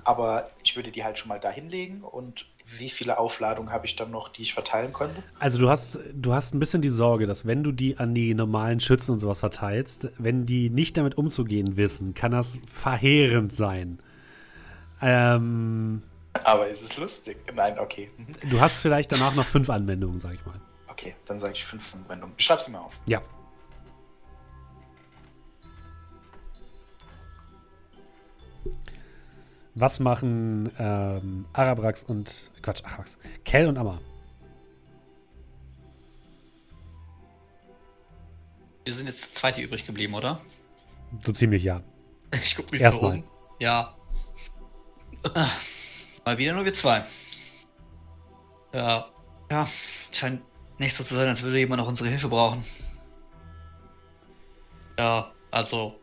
aber 0.05 0.50
ich 0.64 0.76
würde 0.76 0.90
die 0.90 1.05
halt 1.05 1.19
schon 1.19 1.29
mal 1.29 1.40
da 1.40 1.50
hinlegen 1.50 2.02
und 2.02 2.47
wie 2.79 2.90
viele 2.90 3.19
Aufladungen 3.19 3.73
habe 3.73 3.87
ich 3.87 3.97
dann 3.97 4.12
noch, 4.12 4.29
die 4.29 4.43
ich 4.43 4.55
verteilen 4.55 4.93
könnte? 4.93 5.23
Also 5.40 5.59
du 5.59 5.69
hast, 5.69 5.99
du 6.14 6.33
hast 6.33 6.55
ein 6.55 6.61
bisschen 6.61 6.83
die 6.83 6.88
Sorge, 6.88 7.26
dass 7.26 7.45
wenn 7.45 7.64
du 7.64 7.73
die 7.73 7.99
an 7.99 8.14
die 8.14 8.33
normalen 8.35 8.79
Schützen 8.79 9.12
und 9.12 9.21
sowas 9.21 9.40
verteilst, 9.40 10.09
wenn 10.19 10.47
die 10.47 10.71
nicht 10.71 10.97
damit 10.97 11.19
umzugehen 11.19 11.76
wissen, 11.76 12.14
kann 12.14 12.31
das 12.31 12.59
verheerend 12.71 13.52
sein. 13.52 13.99
Ähm, 15.02 16.02
Aber 16.45 16.69
ist 16.69 16.83
es 16.83 16.97
lustig? 16.97 17.38
Nein, 17.54 17.78
okay. 17.78 18.11
Du 18.49 18.61
hast 18.61 18.76
vielleicht 18.76 19.12
danach 19.12 19.35
noch 19.35 19.47
fünf 19.47 19.71
Anwendungen, 19.71 20.21
sag 20.21 20.35
ich 20.35 20.45
mal. 20.45 20.61
Okay, 20.88 21.14
dann 21.26 21.38
sage 21.38 21.54
ich 21.54 21.64
fünf 21.64 21.95
Anwendungen. 21.95 22.35
Ich 22.37 22.45
schreibe 22.45 22.62
sie 22.62 22.71
mal 22.71 22.80
auf. 22.80 22.92
Ja. 23.07 23.23
Was 29.75 30.00
machen 30.00 30.71
ähm, 30.78 31.47
Arabrax 31.52 32.02
und 32.02 32.50
Quatsch, 32.61 32.85
Arabrax, 32.85 33.19
Kel 33.45 33.66
und 33.69 33.78
Amma? 33.78 34.00
Wir 38.85 38.92
sind 38.92 39.07
jetzt 39.07 39.35
zweite 39.37 39.61
übrig 39.61 39.87
geblieben, 39.87 40.14
oder? 40.14 40.40
So 41.25 41.33
ziemlich 41.33 41.62
ja. 41.62 41.83
Ich 42.45 42.57
guck 42.57 42.71
mich 42.73 42.80
Erstmal. 42.80 43.12
so 43.12 43.19
um. 43.19 43.25
Ja. 43.59 43.95
Ah, 45.23 45.50
Mal 46.25 46.39
wieder 46.39 46.53
nur 46.55 46.65
wir 46.65 46.73
zwei. 46.73 47.05
Ja. 48.73 49.11
Ja, 49.50 49.69
scheint 50.12 50.43
nicht 50.79 50.95
so 50.95 51.03
zu 51.05 51.15
sein, 51.15 51.29
als 51.29 51.43
würde 51.43 51.59
jemand 51.59 51.81
noch 51.81 51.89
unsere 51.89 52.09
Hilfe 52.09 52.29
brauchen. 52.29 52.65
Ja, 54.99 55.33
also. 55.50 55.99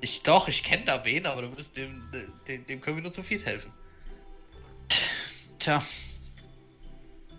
Ich 0.00 0.22
doch, 0.22 0.48
ich 0.48 0.62
kenne 0.64 0.86
da 0.86 1.04
wen, 1.04 1.26
aber 1.26 1.42
du 1.42 1.56
wirst 1.56 1.76
dem, 1.76 2.10
dem, 2.46 2.66
dem 2.66 2.80
können 2.80 2.96
wir 2.96 3.02
nur 3.02 3.12
zu 3.12 3.22
viel 3.22 3.44
helfen. 3.44 3.70
Tja. 5.58 5.82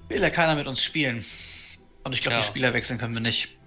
Will 0.10 0.22
ja 0.22 0.30
keiner 0.30 0.56
mit 0.56 0.68
uns 0.68 0.84
spielen. 0.84 1.26
Und 2.04 2.14
ich 2.14 2.22
glaube, 2.22 2.36
Ja. 2.36 2.42
die 2.42 2.48
Spieler 2.48 2.74
wechseln 2.74 3.00
können 3.00 3.16
wir 3.16 3.22
nicht. 3.22 3.58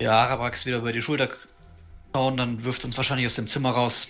Ja, 0.00 0.12
Arabrax 0.12 0.64
wieder 0.64 0.78
über 0.78 0.92
die 0.92 1.02
Schulter 1.02 1.28
schauen, 2.14 2.36
dann 2.38 2.64
wirft 2.64 2.84
uns 2.86 2.96
wahrscheinlich 2.96 3.26
aus 3.26 3.34
dem 3.34 3.48
Zimmer 3.48 3.70
raus. 3.72 4.08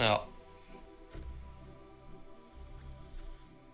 Ja. 0.00 0.26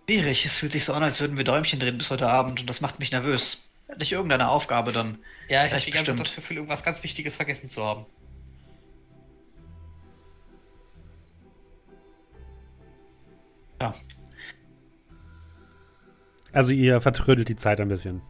Schwierig, 0.09 0.45
es 0.45 0.59
fühlt 0.59 0.73
sich 0.73 0.85
so 0.85 0.93
an, 0.93 1.03
als 1.03 1.21
würden 1.21 1.37
wir 1.37 1.45
Däumchen 1.45 1.79
drehen 1.79 1.99
bis 1.99 2.11
heute 2.11 2.29
Abend 2.29 2.61
und 2.61 2.69
das 2.69 2.81
macht 2.81 2.99
mich 2.99 3.13
nervös. 3.13 3.69
Nicht 3.97 4.13
irgendeine 4.13 4.49
Aufgabe 4.49 4.93
dann. 4.93 5.19
Ja, 5.49 5.65
ich 5.65 5.73
habe 5.73 5.85
die 5.85 5.93
ganze 5.93 6.11
Zeit 6.17 6.27
das 6.27 6.35
Gefühl, 6.35 6.57
irgendwas 6.57 6.83
ganz 6.83 7.03
Wichtiges 7.05 7.37
vergessen 7.37 7.69
zu 7.69 7.85
haben. 7.85 8.07
Ja. 13.81 13.95
Also 16.53 16.73
ihr 16.73 17.01
vertrödelt 17.01 17.49
die 17.49 17.57
Zeit 17.57 17.81
ein 17.81 17.89
bisschen. 17.89 18.23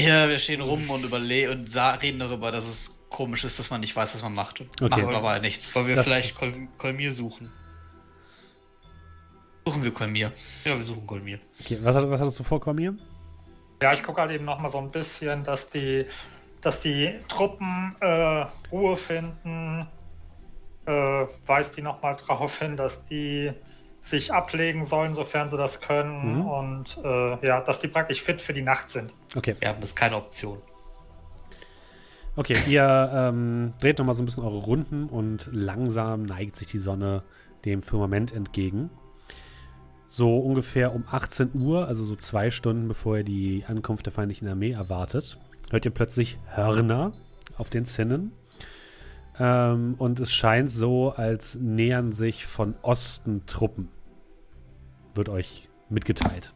Ja, 0.00 0.28
wir 0.28 0.38
stehen 0.38 0.60
rum 0.60 0.90
und 0.90 1.04
überlegen 1.04 1.50
und 1.50 1.76
reden 1.76 2.18
darüber, 2.18 2.50
dass 2.50 2.64
es 2.64 3.03
komisch 3.14 3.44
ist, 3.44 3.60
dass 3.60 3.70
man 3.70 3.80
nicht 3.80 3.94
weiß, 3.94 4.12
was 4.14 4.22
man 4.22 4.34
macht. 4.34 4.60
Und 4.60 4.82
okay. 4.82 5.02
machen 5.02 5.14
aber 5.14 5.38
nichts. 5.38 5.72
Sollen 5.72 5.86
wir 5.86 5.94
das 5.94 6.08
vielleicht 6.08 6.34
Kol 6.34 6.66
Kolmir 6.78 7.12
suchen? 7.12 7.48
Suchen 9.64 9.84
wir 9.84 9.92
Kolmir. 9.92 10.32
Ja, 10.64 10.76
wir 10.76 10.84
suchen 10.84 11.06
Kolmir. 11.06 11.38
Okay, 11.60 11.78
was, 11.80 11.94
was 11.94 12.20
hattest 12.20 12.40
du 12.40 12.42
vor, 12.42 12.60
Kolmir? 12.60 12.94
Ja, 13.80 13.92
ich 13.92 14.02
gucke 14.02 14.20
halt 14.20 14.32
eben 14.32 14.44
nochmal 14.44 14.68
so 14.68 14.78
ein 14.78 14.90
bisschen, 14.90 15.44
dass 15.44 15.70
die, 15.70 16.06
dass 16.60 16.80
die 16.80 17.14
Truppen 17.28 17.94
äh, 18.00 18.46
Ruhe 18.72 18.96
finden. 18.96 19.86
Äh, 20.86 21.26
weist 21.46 21.76
die 21.76 21.82
nochmal 21.82 22.16
darauf 22.16 22.58
hin, 22.58 22.76
dass 22.76 23.06
die 23.06 23.52
sich 24.00 24.32
ablegen 24.32 24.84
sollen, 24.84 25.14
sofern 25.14 25.50
sie 25.50 25.56
das 25.56 25.80
können. 25.80 26.40
Mhm. 26.40 26.46
Und 26.46 26.98
äh, 27.04 27.46
ja, 27.46 27.60
dass 27.60 27.78
die 27.78 27.88
praktisch 27.88 28.22
fit 28.22 28.42
für 28.42 28.52
die 28.52 28.62
Nacht 28.62 28.90
sind. 28.90 29.14
Okay. 29.36 29.54
Wir 29.60 29.68
haben 29.68 29.80
das 29.80 29.94
keine 29.94 30.16
Option. 30.16 30.60
Okay, 32.36 32.56
ihr 32.66 33.10
ähm, 33.12 33.74
dreht 33.80 33.98
nochmal 33.98 34.16
so 34.16 34.22
ein 34.22 34.26
bisschen 34.26 34.42
eure 34.42 34.58
Runden 34.58 35.08
und 35.08 35.48
langsam 35.52 36.24
neigt 36.24 36.56
sich 36.56 36.66
die 36.66 36.78
Sonne 36.78 37.22
dem 37.64 37.80
Firmament 37.80 38.32
entgegen. 38.32 38.90
So 40.08 40.38
ungefähr 40.38 40.94
um 40.94 41.04
18 41.08 41.50
Uhr, 41.54 41.86
also 41.86 42.02
so 42.04 42.16
zwei 42.16 42.50
Stunden 42.50 42.88
bevor 42.88 43.18
ihr 43.18 43.24
die 43.24 43.64
Ankunft 43.68 44.06
der 44.06 44.12
feindlichen 44.12 44.48
Armee 44.48 44.72
erwartet, 44.72 45.38
hört 45.70 45.84
ihr 45.84 45.92
plötzlich 45.92 46.38
Hörner 46.52 47.12
auf 47.56 47.70
den 47.70 47.86
Zinnen. 47.86 48.32
Ähm, 49.38 49.94
und 49.98 50.18
es 50.18 50.32
scheint 50.32 50.72
so, 50.72 51.12
als 51.12 51.54
nähern 51.54 52.12
sich 52.12 52.46
von 52.46 52.74
Osten 52.82 53.46
Truppen. 53.46 53.88
Wird 55.14 55.28
euch 55.28 55.68
mitgeteilt. 55.88 56.52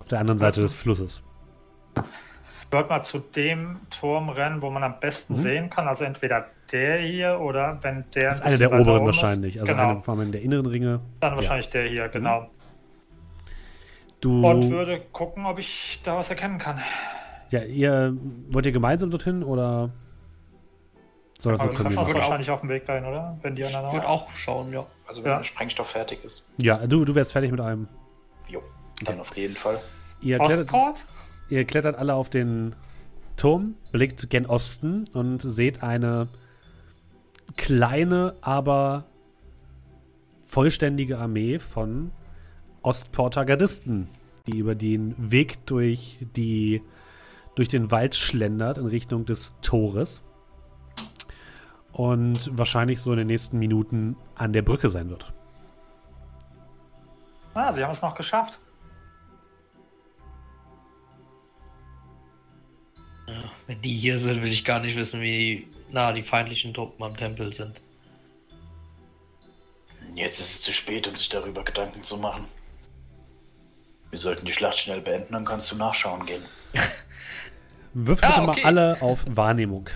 Auf 0.00 0.08
der 0.08 0.18
anderen 0.18 0.38
Seite 0.38 0.60
des 0.60 0.74
Flusses. 0.74 1.22
Würde 2.72 2.88
mal 2.88 3.02
zu 3.02 3.18
dem 3.18 3.80
Turm 3.90 4.30
rennen, 4.30 4.62
wo 4.62 4.70
man 4.70 4.82
am 4.82 4.98
besten 4.98 5.34
mhm. 5.34 5.38
sehen 5.38 5.70
kann. 5.70 5.88
Also 5.88 6.04
entweder 6.04 6.46
der 6.72 6.98
hier 7.00 7.38
oder 7.38 7.78
wenn 7.82 8.04
der. 8.14 8.30
Das 8.30 8.38
ist 8.38 8.44
einer 8.46 8.58
der 8.58 8.72
oberen 8.72 9.04
wahrscheinlich. 9.04 9.60
Also 9.60 9.72
genau. 9.72 9.90
eine, 9.90 10.00
vor 10.00 10.14
allem 10.14 10.22
in 10.22 10.32
der 10.32 10.40
inneren 10.40 10.66
Ringe. 10.66 11.00
Dann 11.20 11.36
wahrscheinlich 11.36 11.68
der 11.68 11.84
hier, 11.84 12.06
mhm. 12.06 12.12
genau. 12.12 12.50
Du. 14.22 14.46
Und 14.46 14.70
würde 14.70 15.00
gucken, 15.12 15.44
ob 15.44 15.58
ich 15.58 16.00
da 16.02 16.16
was 16.16 16.30
erkennen 16.30 16.58
kann. 16.58 16.80
Ja, 17.50 17.62
ihr 17.64 18.16
wollt 18.48 18.64
ihr 18.64 18.72
gemeinsam 18.72 19.10
dorthin 19.10 19.42
oder 19.42 19.90
soll 21.38 21.52
das 21.52 21.60
so 21.60 21.68
kommen? 21.68 21.90
Wir 21.90 22.14
wahrscheinlich 22.14 22.50
auf 22.50 22.60
dem 22.60 22.70
Weg 22.70 22.86
dahin, 22.86 23.04
oder? 23.04 23.36
Wenn 23.42 23.56
die 23.56 23.64
anderen. 23.64 23.88
Ich 23.88 23.92
würde 23.94 24.08
auch 24.08 24.30
schauen, 24.30 24.72
ja. 24.72 24.86
Also 25.06 25.24
wenn 25.24 25.32
ja. 25.32 25.38
der 25.38 25.44
Sprengstoff 25.44 25.90
fertig 25.90 26.24
ist. 26.24 26.48
Ja, 26.56 26.86
du, 26.86 27.04
du 27.04 27.14
wärst 27.14 27.32
fertig 27.32 27.50
mit 27.50 27.60
einem. 27.60 27.88
Jo, 28.48 28.62
dann 29.04 29.14
okay. 29.14 29.20
auf 29.20 29.36
jeden 29.36 29.56
Fall. 29.56 29.78
Ihr 30.22 30.38
klettert, 30.38 31.04
ihr 31.52 31.66
klettert 31.66 31.96
alle 31.96 32.14
auf 32.14 32.30
den 32.30 32.74
Turm, 33.36 33.74
blickt 33.92 34.30
gen 34.30 34.46
Osten 34.46 35.06
und 35.12 35.40
seht 35.40 35.82
eine 35.82 36.28
kleine, 37.56 38.34
aber 38.40 39.04
vollständige 40.42 41.18
Armee 41.18 41.58
von 41.58 42.10
Ostporter 42.80 43.44
Gardisten, 43.44 44.08
die 44.46 44.58
über 44.58 44.74
den 44.74 45.14
Weg 45.18 45.64
durch, 45.66 46.26
die, 46.36 46.82
durch 47.54 47.68
den 47.68 47.90
Wald 47.90 48.14
schlendert 48.14 48.78
in 48.78 48.86
Richtung 48.86 49.26
des 49.26 49.54
Tores 49.60 50.22
und 51.92 52.56
wahrscheinlich 52.56 53.02
so 53.02 53.12
in 53.12 53.18
den 53.18 53.26
nächsten 53.26 53.58
Minuten 53.58 54.16
an 54.36 54.54
der 54.54 54.62
Brücke 54.62 54.88
sein 54.88 55.10
wird. 55.10 55.32
Ah, 57.52 57.70
sie 57.72 57.82
haben 57.82 57.90
es 57.90 58.00
noch 58.00 58.14
geschafft. 58.14 58.58
Ja, 63.32 63.52
wenn 63.66 63.80
die 63.80 63.94
hier 63.94 64.18
sind, 64.18 64.42
will 64.42 64.52
ich 64.52 64.64
gar 64.64 64.80
nicht 64.80 64.96
wissen, 64.96 65.20
wie 65.20 65.66
nah 65.90 66.12
die 66.12 66.22
feindlichen 66.22 66.74
Truppen 66.74 67.02
am 67.02 67.16
Tempel 67.16 67.52
sind. 67.52 67.80
Jetzt 70.14 70.40
ist 70.40 70.54
es 70.54 70.60
zu 70.62 70.72
spät, 70.72 71.06
um 71.08 71.16
sich 71.16 71.28
darüber 71.28 71.64
Gedanken 71.64 72.02
zu 72.02 72.18
machen. 72.18 72.46
Wir 74.10 74.18
sollten 74.18 74.44
die 74.44 74.52
Schlacht 74.52 74.78
schnell 74.78 75.00
beenden, 75.00 75.32
dann 75.32 75.46
kannst 75.46 75.70
du 75.70 75.76
nachschauen 75.76 76.26
gehen. 76.26 76.42
Wirf 77.94 78.20
bitte 78.20 78.42
okay. 78.42 78.46
mal 78.46 78.64
alle 78.64 79.00
auf 79.00 79.24
Wahrnehmung. 79.26 79.88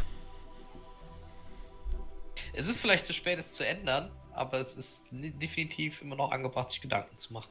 Es 2.54 2.66
ist 2.66 2.80
vielleicht 2.80 3.04
zu 3.04 3.12
spät, 3.12 3.38
es 3.38 3.52
zu 3.52 3.66
ändern, 3.66 4.10
aber 4.32 4.58
es 4.60 4.76
ist 4.76 5.04
definitiv 5.10 6.00
immer 6.00 6.16
noch 6.16 6.30
angebracht, 6.32 6.70
sich 6.70 6.80
Gedanken 6.80 7.16
zu 7.18 7.34
machen. 7.34 7.50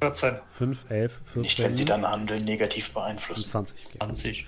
14. 0.00 0.38
5, 0.46 0.90
11, 0.90 1.12
14. 1.24 1.42
Nicht, 1.42 1.62
wenn 1.62 1.74
sie 1.74 1.84
dann 1.84 2.06
Handeln 2.06 2.44
negativ 2.44 2.92
beeinflussen. 2.92 3.48
20. 3.50 3.86
Okay. 3.86 3.98
20. 3.98 4.46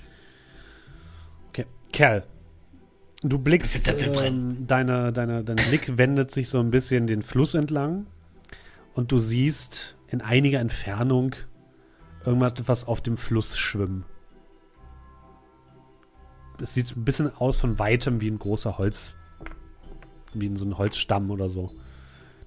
Okay. 1.48 1.66
Kerl, 1.92 2.24
du 3.22 3.38
blickst, 3.38 3.86
ähm, 3.88 4.66
deine, 4.66 5.12
deine, 5.12 5.44
dein 5.44 5.56
Blick 5.56 5.98
wendet 5.98 6.30
sich 6.30 6.48
so 6.48 6.58
ein 6.60 6.70
bisschen 6.70 7.06
den 7.06 7.22
Fluss 7.22 7.54
entlang 7.54 8.06
und 8.94 9.12
du 9.12 9.18
siehst 9.18 9.96
in 10.08 10.20
einiger 10.20 10.60
Entfernung 10.60 11.34
irgendwas 12.24 12.86
auf 12.86 13.00
dem 13.00 13.16
Fluss 13.16 13.58
schwimmen 13.58 14.04
es 16.62 16.74
sieht 16.74 16.96
ein 16.96 17.04
bisschen 17.04 17.34
aus 17.36 17.56
von 17.56 17.78
weitem 17.78 18.20
wie 18.20 18.30
ein 18.30 18.38
großer 18.38 18.78
Holz, 18.78 19.12
wie 20.32 20.54
so 20.56 20.64
ein 20.64 20.78
Holzstamm 20.78 21.30
oder 21.30 21.48
so, 21.48 21.72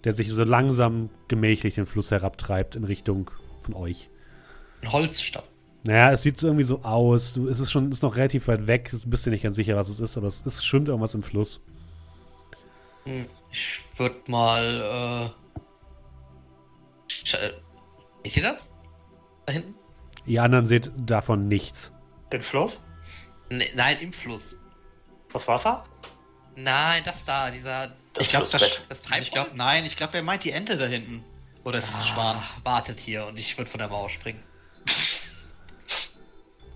der 0.06 0.13
sich 0.13 0.30
so 0.30 0.44
langsam 0.44 1.10
gemächlich 1.28 1.76
den 1.76 1.86
Fluss 1.86 2.12
herabtreibt 2.12 2.76
in 2.76 2.84
Richtung 2.86 3.32
von 3.63 3.74
euch. 3.74 4.10
Ein 4.82 4.91
Holzstamm. 4.91 5.44
Naja, 5.84 6.12
es 6.13 6.24
sieht 6.24 6.41
irgendwie 6.41 6.63
so 6.63 6.84
aus. 6.84 7.38
Es 7.38 7.60
ist 7.60 7.72
schon, 7.72 7.91
ist 7.91 8.02
noch 8.02 8.15
relativ 8.15 8.48
weit 8.48 8.65
weg. 8.68 8.89
Du 8.91 9.10
bist 9.10 9.26
dir 9.26 9.32
nicht 9.32 9.44
ganz 9.44 9.56
sicher, 9.56 9.76
was 9.76 9.89
es 9.89 10.00
ist, 10.00 10.18
aber 10.18 10.28
es 10.28 10.41
ist, 10.41 10.65
schwimmt 10.65 10.88
irgendwas 10.88 11.13
im 11.13 11.24
Fluss. 11.24 11.60
Hm, 13.04 13.26
ich 13.52 13.84
würde 13.98 14.15
mal, 14.28 15.34
äh, 15.34 15.46
Seht 18.26 18.38
ihr 18.38 18.44
das? 18.44 18.72
Da 19.46 19.54
hinten? 19.54 19.76
Ihr 20.26 20.41
anderen 20.41 20.65
seht 20.65 20.91
davon 20.98 21.48
nichts. 21.48 21.91
Den 22.32 22.41
Fluss? 22.41 22.82
Ne, 23.50 23.65
nein, 23.76 23.98
im 24.00 24.12
Fluss. 24.12 24.60
Das 25.32 25.48
Wasser? 25.48 25.86
Nein, 26.56 27.04
das 27.06 27.24
da, 27.26 27.52
dieser. 27.52 27.94
Das 28.15 28.25
ich 28.25 28.30
glaube, 28.30 28.47
das, 28.49 28.82
das. 28.89 28.99
Ich 29.21 29.32
glaub, 29.32 29.56
nein, 29.56 29.86
ich 29.86 29.95
glaube, 29.95 30.17
er 30.17 30.23
meint 30.23 30.43
die 30.43 30.51
Ente 30.51 30.78
da 30.78 30.86
hinten. 30.86 31.23
Oder 31.63 31.80
ist 31.80 31.89
es 31.89 31.95
ein 31.95 32.01
ah, 32.01 32.04
Schwan? 32.04 32.43
Wartet 32.63 32.99
hier 32.99 33.25
und 33.25 33.38
ich 33.38 33.58
würde 33.58 33.69
von 33.69 33.80
der 33.80 33.89
Mauer 33.89 34.10
springen. 34.10 34.39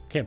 Okay. 0.08 0.25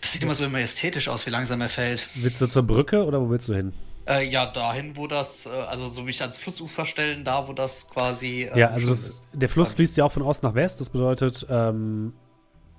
Das 0.00 0.12
sieht 0.12 0.22
immer 0.22 0.34
so 0.34 0.48
majestätisch 0.48 1.08
aus, 1.08 1.26
wie 1.26 1.30
langsam 1.30 1.60
er 1.60 1.68
fällt. 1.68 2.06
Willst 2.14 2.40
du 2.40 2.46
zur 2.46 2.62
Brücke 2.62 3.04
oder 3.04 3.20
wo 3.20 3.30
willst 3.30 3.48
du 3.48 3.54
hin? 3.54 3.72
Äh, 4.06 4.28
ja, 4.28 4.46
dahin, 4.46 4.96
wo 4.96 5.06
das, 5.06 5.46
äh, 5.46 5.48
also 5.48 5.88
so 5.88 6.06
wie 6.06 6.10
ich 6.10 6.20
ans 6.20 6.36
Flussufer 6.36 6.84
stellen, 6.86 7.24
da, 7.24 7.48
wo 7.48 7.52
das 7.52 7.88
quasi. 7.88 8.42
Äh, 8.42 8.58
ja, 8.58 8.68
also 8.68 8.86
das, 8.86 9.22
der 9.32 9.48
Fluss 9.48 9.72
fließt 9.72 9.96
ja 9.96 10.04
auch 10.04 10.12
von 10.12 10.22
Ost 10.22 10.42
nach 10.42 10.54
West. 10.54 10.80
Das 10.80 10.90
bedeutet, 10.90 11.46
ähm, 11.48 12.12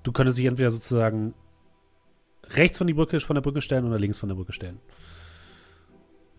du 0.03 0.11
könntest 0.11 0.37
dich 0.37 0.45
entweder 0.45 0.71
sozusagen 0.71 1.33
rechts 2.51 2.77
von, 2.77 2.87
die 2.87 2.93
Brücke, 2.93 3.19
von 3.19 3.33
der 3.33 3.41
Brücke 3.41 3.61
stellen 3.61 3.85
oder 3.85 3.99
links 3.99 4.19
von 4.19 4.29
der 4.29 4.35
Brücke 4.35 4.53
stellen? 4.53 4.79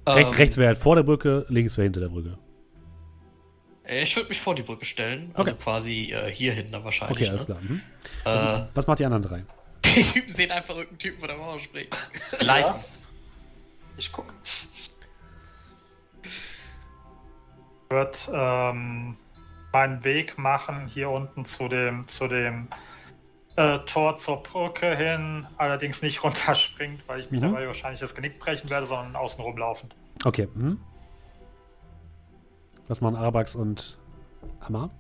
Rech, 0.06 0.26
ähm, 0.26 0.32
rechts 0.34 0.56
wäre 0.56 0.68
halt 0.68 0.78
vor 0.78 0.96
der 0.96 1.02
Brücke, 1.02 1.46
links 1.48 1.76
wäre 1.76 1.84
hinter 1.84 2.00
der 2.00 2.08
Brücke. 2.08 2.38
Äh, 3.84 4.04
ich 4.04 4.14
würde 4.16 4.28
mich 4.28 4.40
vor 4.40 4.54
die 4.54 4.62
Brücke 4.62 4.84
stellen, 4.84 5.30
also 5.34 5.50
okay. 5.50 5.60
quasi 5.62 6.12
äh, 6.12 6.30
hier 6.30 6.52
hinten 6.52 6.72
wahrscheinlich. 6.84 7.16
Okay, 7.18 7.28
alles 7.28 7.48
ne? 7.48 7.54
klar. 7.54 7.64
Mhm. 7.68 7.82
Was, 8.24 8.40
äh, 8.40 8.66
was, 8.74 8.86
macht 8.86 8.98
die 9.00 9.04
anderen 9.04 9.22
drei? 9.22 9.44
Die 9.84 10.02
Typen 10.02 10.32
sehen 10.32 10.50
einfach 10.50 10.74
irgendeinen 10.74 10.98
Typen 10.98 11.20
von 11.20 11.28
der 11.28 11.38
Mauer 11.38 11.60
springen. 11.60 11.90
Ja. 12.40 12.84
Ich 13.96 14.12
guck. 14.12 14.32
Ich 16.24 16.30
würde 17.88 18.18
ähm, 18.32 19.16
meinen 19.72 20.04
Weg 20.04 20.38
machen 20.38 20.86
hier 20.86 21.08
unten 21.10 21.44
zu 21.44 21.68
dem, 21.68 22.06
zu 22.08 22.28
dem 22.28 22.68
äh, 23.56 23.78
Tor 23.80 24.16
zur 24.16 24.42
Brücke 24.42 24.96
hin, 24.96 25.46
allerdings 25.56 26.02
nicht 26.02 26.22
runterspringt, 26.24 27.06
weil 27.08 27.20
ich 27.20 27.30
mich 27.30 27.40
mhm. 27.40 27.52
dabei 27.52 27.66
wahrscheinlich 27.66 28.00
das 28.00 28.14
Genick 28.14 28.38
brechen 28.38 28.70
werde, 28.70 28.86
sondern 28.86 29.16
außen 29.16 29.42
rumlaufen. 29.42 29.92
Okay. 30.24 30.48
Mhm. 30.54 30.80
Was 32.88 33.00
machen 33.00 33.16
Arabax 33.16 33.56
und 33.56 33.98
Amar? 34.60 34.90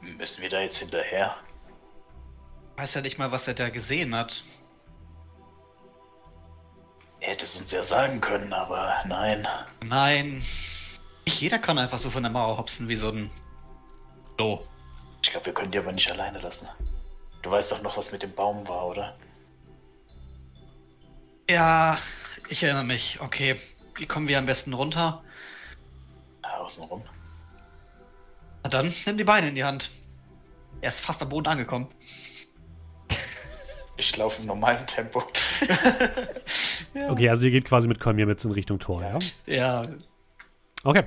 Müssen 0.00 0.42
wir 0.42 0.48
da 0.48 0.60
jetzt 0.60 0.78
hinterher? 0.78 1.36
Weiß 2.76 2.94
ja 2.94 3.00
nicht 3.00 3.18
mal, 3.18 3.32
was 3.32 3.48
er 3.48 3.54
da 3.54 3.70
gesehen 3.70 4.14
hat. 4.14 4.44
Er 7.20 7.30
hätte 7.30 7.44
es 7.44 7.58
uns 7.58 7.70
ja 7.70 7.82
sagen 7.82 8.20
können, 8.20 8.52
aber 8.52 8.94
nein. 9.06 9.46
Nein. 9.84 10.42
Nicht 11.24 11.40
jeder 11.40 11.58
kann 11.58 11.78
einfach 11.78 11.98
so 11.98 12.10
von 12.10 12.22
der 12.22 12.32
Mauer 12.32 12.58
hopsen 12.58 12.88
wie 12.88 12.96
so 12.96 13.10
ein. 13.10 13.30
So. 14.38 14.64
Ich 15.22 15.30
glaube, 15.30 15.46
wir 15.46 15.54
können 15.54 15.70
die 15.70 15.78
aber 15.78 15.92
nicht 15.92 16.10
alleine 16.10 16.38
lassen. 16.38 16.68
Du 17.42 17.50
weißt 17.50 17.72
doch 17.72 17.82
noch, 17.82 17.96
was 17.96 18.12
mit 18.12 18.22
dem 18.22 18.34
Baum 18.34 18.66
war, 18.68 18.86
oder? 18.86 19.16
Ja, 21.48 21.98
ich 22.48 22.62
erinnere 22.62 22.84
mich. 22.84 23.20
Okay, 23.20 23.56
wie 23.96 24.06
kommen 24.06 24.28
wir 24.28 24.38
am 24.38 24.46
besten 24.46 24.72
runter? 24.72 25.22
Ja, 26.42 26.58
außenrum. 26.58 27.02
Na 28.62 28.70
dann, 28.70 28.94
nimm 29.06 29.18
die 29.18 29.24
Beine 29.24 29.48
in 29.48 29.54
die 29.54 29.64
Hand. 29.64 29.90
Er 30.80 30.88
ist 30.88 31.00
fast 31.00 31.22
am 31.22 31.28
Boden 31.28 31.48
angekommen. 31.48 31.88
Ich 33.96 34.16
laufe 34.16 34.40
im 34.40 34.46
normalen 34.46 34.86
Tempo. 34.86 35.22
Okay, 37.08 37.30
also 37.30 37.46
ihr 37.46 37.52
geht 37.52 37.64
quasi 37.64 37.88
mit 37.88 38.00
Kolmir 38.00 38.26
mit 38.26 38.44
in 38.44 38.50
Richtung 38.50 38.78
Tor, 38.78 39.02
ja? 39.02 39.18
Ja, 39.46 39.82
Okay. 40.84 41.04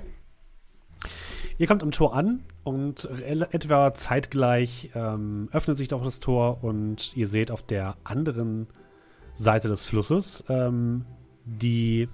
Ihr 1.57 1.67
kommt 1.67 1.83
am 1.83 1.91
Tor 1.91 2.13
an 2.13 2.43
und 2.65 3.07
etwa 3.29 3.93
zeitgleich 3.93 4.91
ähm, 4.93 5.47
öffnet 5.53 5.77
sich 5.77 5.87
doch 5.87 6.03
das 6.03 6.19
Tor 6.19 6.63
und 6.63 7.15
ihr 7.15 7.27
seht 7.27 7.49
auf 7.49 7.63
der 7.63 7.95
anderen 8.03 8.67
Seite 9.35 9.69
des 9.69 9.85
Flusses 9.85 10.43
ähm, 10.49 11.05
die 11.45 12.09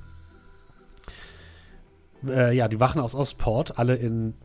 äh, 2.27 2.55
ja 2.55 2.67
die 2.67 2.79
Wachen 2.79 3.01
aus 3.01 3.15
Ostport 3.15 3.79
alle 3.79 3.95
in 3.95 4.35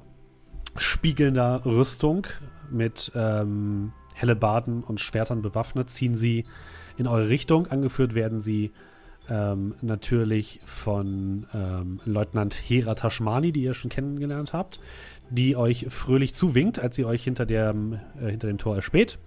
spiegelnder 0.77 1.67
Rüstung 1.67 2.27
mit 2.71 3.13
ähm, 3.15 3.93
Hellebarden 4.15 4.83
und 4.83 5.01
Schwertern 5.01 5.43
bewaffnet 5.43 5.91
ziehen 5.91 6.15
sie 6.15 6.45
in 6.97 7.07
eure 7.07 7.29
Richtung. 7.29 7.67
Angeführt 7.67 8.15
werden 8.15 8.41
sie 8.41 8.73
ähm, 9.29 9.75
natürlich 9.81 10.61
von 10.65 11.47
ähm, 11.55 12.01
Leutnant 12.05 12.55
Hera 12.55 12.95
Tashmani, 12.95 13.53
die 13.53 13.63
ihr 13.63 13.75
schon 13.75 13.91
kennengelernt 13.91 14.53
habt, 14.53 14.81
die 15.31 15.57
euch 15.57 15.87
fröhlich 15.89 16.35
zuwinkt, 16.35 16.79
als 16.79 16.99
ihr 16.99 17.07
euch 17.07 17.25
hinter, 17.25 17.47
dem, 17.47 17.99
äh, 18.21 18.31
hinter 18.31 18.47
dem 18.47 18.59
Tor 18.59 18.77
erspäht. 18.77 19.19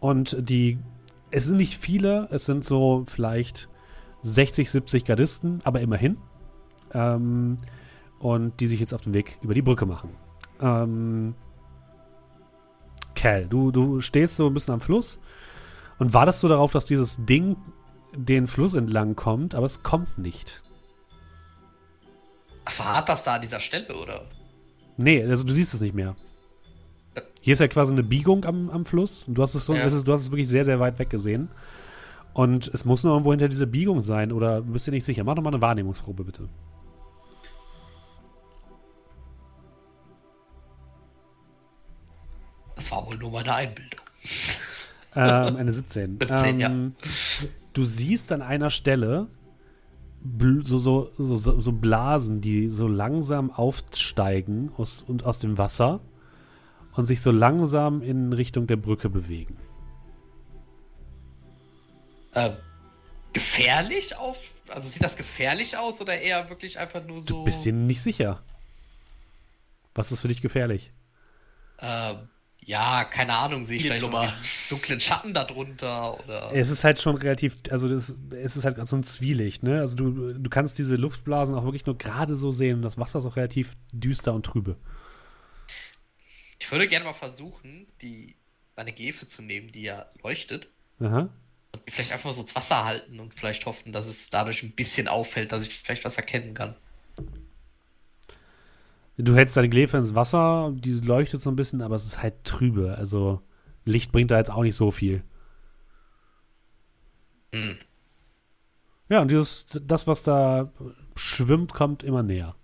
Und 0.00 0.36
die, 0.48 0.78
es 1.30 1.44
sind 1.44 1.58
nicht 1.58 1.78
viele, 1.78 2.28
es 2.30 2.46
sind 2.46 2.64
so 2.64 3.04
vielleicht 3.06 3.68
60, 4.22 4.70
70 4.70 5.04
Gardisten, 5.04 5.60
aber 5.64 5.80
immerhin. 5.80 6.16
Ähm, 6.92 7.58
und 8.18 8.60
die 8.60 8.66
sich 8.66 8.80
jetzt 8.80 8.92
auf 8.92 9.00
den 9.00 9.14
Weg 9.14 9.38
über 9.42 9.54
die 9.54 9.62
Brücke 9.62 9.86
machen. 9.86 10.10
Ähm, 10.60 11.34
Cal, 13.14 13.46
du, 13.46 13.70
du 13.70 14.00
stehst 14.00 14.36
so 14.36 14.46
ein 14.46 14.54
bisschen 14.54 14.74
am 14.74 14.80
Fluss 14.80 15.20
und 15.98 16.14
wartest 16.14 16.40
so 16.40 16.48
darauf, 16.48 16.72
dass 16.72 16.86
dieses 16.86 17.24
Ding 17.24 17.56
den 18.14 18.46
Fluss 18.46 18.74
entlang 18.74 19.16
kommt, 19.16 19.54
aber 19.54 19.66
es 19.66 19.82
kommt 19.82 20.18
nicht. 20.18 20.62
Verharrt 22.66 23.08
das 23.08 23.24
da 23.24 23.34
an 23.34 23.42
dieser 23.42 23.60
Stelle, 23.60 23.94
oder? 23.96 24.22
Nee, 24.96 25.22
also 25.24 25.44
du 25.44 25.52
siehst 25.52 25.74
es 25.74 25.80
nicht 25.80 25.94
mehr. 25.94 26.14
Hier 27.40 27.54
ist 27.54 27.58
ja 27.60 27.68
quasi 27.68 27.92
eine 27.92 28.02
Biegung 28.02 28.44
am, 28.44 28.68
am 28.70 28.84
Fluss. 28.84 29.24
Und 29.26 29.34
du 29.34 29.42
hast 29.42 29.54
es 29.54 29.64
so, 29.64 29.74
Ja. 29.74 29.82
es 29.82 29.92
ist, 29.94 30.06
du 30.06 30.12
hast 30.12 30.20
es 30.20 30.30
wirklich 30.30 30.48
sehr, 30.48 30.64
sehr 30.64 30.78
weit 30.78 30.98
weg 30.98 31.10
gesehen. 31.10 31.48
Und 32.34 32.68
es 32.72 32.84
muss 32.84 33.02
noch 33.02 33.12
irgendwo 33.12 33.30
hinter 33.32 33.48
dieser 33.48 33.66
Biegung 33.66 34.00
sein, 34.00 34.30
oder 34.30 34.60
bist 34.60 34.86
du 34.86 34.90
nicht 34.92 35.04
sicher? 35.04 35.24
Mach 35.24 35.34
doch 35.34 35.42
mal 35.42 35.50
eine 35.50 35.62
Wahrnehmungsprobe, 35.62 36.22
bitte. 36.24 36.48
Das 42.76 42.90
war 42.90 43.06
wohl 43.06 43.16
nur 43.16 43.30
meine 43.30 43.54
Einbildung. 43.54 44.00
Ähm, 45.16 45.56
eine 45.56 45.72
17. 45.72 46.18
17, 46.20 46.60
ähm, 46.60 46.94
Du 47.72 47.84
siehst 47.84 48.32
an 48.32 48.42
einer 48.42 48.70
Stelle 48.70 49.28
so, 50.64 50.78
so, 50.78 51.12
so, 51.16 51.60
so, 51.60 51.72
Blasen, 51.72 52.40
die 52.40 52.68
so 52.68 52.86
langsam 52.86 53.50
aufsteigen 53.50 54.70
aus, 54.76 55.02
und 55.02 55.24
aus 55.24 55.38
dem 55.38 55.56
Wasser 55.56 56.00
und 56.94 57.06
sich 57.06 57.22
so 57.22 57.30
langsam 57.30 58.02
in 58.02 58.32
Richtung 58.32 58.66
der 58.66 58.76
Brücke 58.76 59.08
bewegen. 59.08 59.56
Ähm, 62.34 62.56
gefährlich 63.32 64.16
auf. 64.16 64.36
Also 64.68 64.88
sieht 64.88 65.02
das 65.02 65.16
gefährlich 65.16 65.76
aus 65.76 66.00
oder 66.00 66.20
eher 66.20 66.48
wirklich 66.48 66.78
einfach 66.78 67.04
nur 67.04 67.22
so. 67.22 67.26
Du 67.26 67.44
bist 67.44 67.64
dir 67.64 67.72
nicht 67.72 68.02
sicher. 68.02 68.42
Was 69.94 70.12
ist 70.12 70.20
für 70.20 70.28
dich 70.28 70.42
gefährlich? 70.42 70.92
Ähm, 71.80 72.28
ja, 72.70 73.04
keine 73.04 73.34
Ahnung, 73.34 73.64
sehe 73.64 73.76
ich 73.76 73.82
Viel 73.82 73.90
vielleicht 73.90 74.02
noch 74.02 74.10
Blubber. 74.10 74.28
einen 74.28 74.44
dunklen 74.68 75.00
Schatten 75.00 75.34
darunter 75.34 76.22
oder. 76.22 76.52
Es 76.54 76.70
ist 76.70 76.84
halt 76.84 77.00
schon 77.00 77.16
relativ, 77.16 77.56
also 77.68 77.88
das, 77.88 78.16
es 78.30 78.56
ist 78.56 78.64
halt 78.64 78.86
so 78.86 78.94
ein 78.94 79.02
Zwielicht, 79.02 79.64
ne? 79.64 79.80
Also 79.80 79.96
du, 79.96 80.32
du 80.34 80.50
kannst 80.50 80.78
diese 80.78 80.94
Luftblasen 80.94 81.56
auch 81.56 81.64
wirklich 81.64 81.84
nur 81.86 81.98
gerade 81.98 82.36
so 82.36 82.52
sehen 82.52 82.76
und 82.76 82.82
das 82.82 82.96
Wasser 82.96 83.18
ist 83.18 83.26
auch 83.26 83.34
relativ 83.34 83.76
düster 83.92 84.32
und 84.34 84.46
trübe. 84.46 84.76
Ich 86.60 86.70
würde 86.70 86.86
gerne 86.86 87.06
mal 87.06 87.12
versuchen, 87.12 87.88
die 88.02 88.36
meine 88.76 88.92
Glefe 88.92 89.26
zu 89.26 89.42
nehmen, 89.42 89.72
die 89.72 89.82
ja 89.82 90.06
leuchtet. 90.22 90.68
Aha. 91.00 91.28
Und 91.72 91.82
vielleicht 91.88 92.12
einfach 92.12 92.26
mal 92.26 92.34
so 92.34 92.42
ins 92.42 92.54
Wasser 92.54 92.84
halten 92.84 93.18
und 93.18 93.34
vielleicht 93.34 93.66
hoffen, 93.66 93.92
dass 93.92 94.06
es 94.06 94.30
dadurch 94.30 94.62
ein 94.62 94.70
bisschen 94.70 95.08
auffällt, 95.08 95.50
dass 95.50 95.66
ich 95.66 95.76
vielleicht 95.80 96.04
was 96.04 96.16
erkennen 96.16 96.54
kann. 96.54 96.76
Du 99.22 99.34
hältst 99.36 99.56
deine 99.56 99.68
Glefe 99.68 99.96
ins 99.96 100.14
Wasser, 100.14 100.72
die 100.74 100.92
leuchtet 101.00 101.40
so 101.40 101.50
ein 101.50 101.56
bisschen, 101.56 101.82
aber 101.82 101.96
es 101.96 102.04
ist 102.06 102.22
halt 102.22 102.44
trübe. 102.44 102.96
Also 102.96 103.40
Licht 103.84 104.12
bringt 104.12 104.30
da 104.30 104.38
jetzt 104.38 104.50
auch 104.50 104.62
nicht 104.62 104.76
so 104.76 104.90
viel. 104.90 105.22
Hm. 107.54 107.78
Ja, 109.08 109.20
und 109.20 109.30
dieses, 109.30 109.66
das, 109.82 110.06
was 110.06 110.22
da 110.22 110.70
schwimmt, 111.16 111.72
kommt 111.74 112.02
immer 112.04 112.22
näher. 112.22 112.54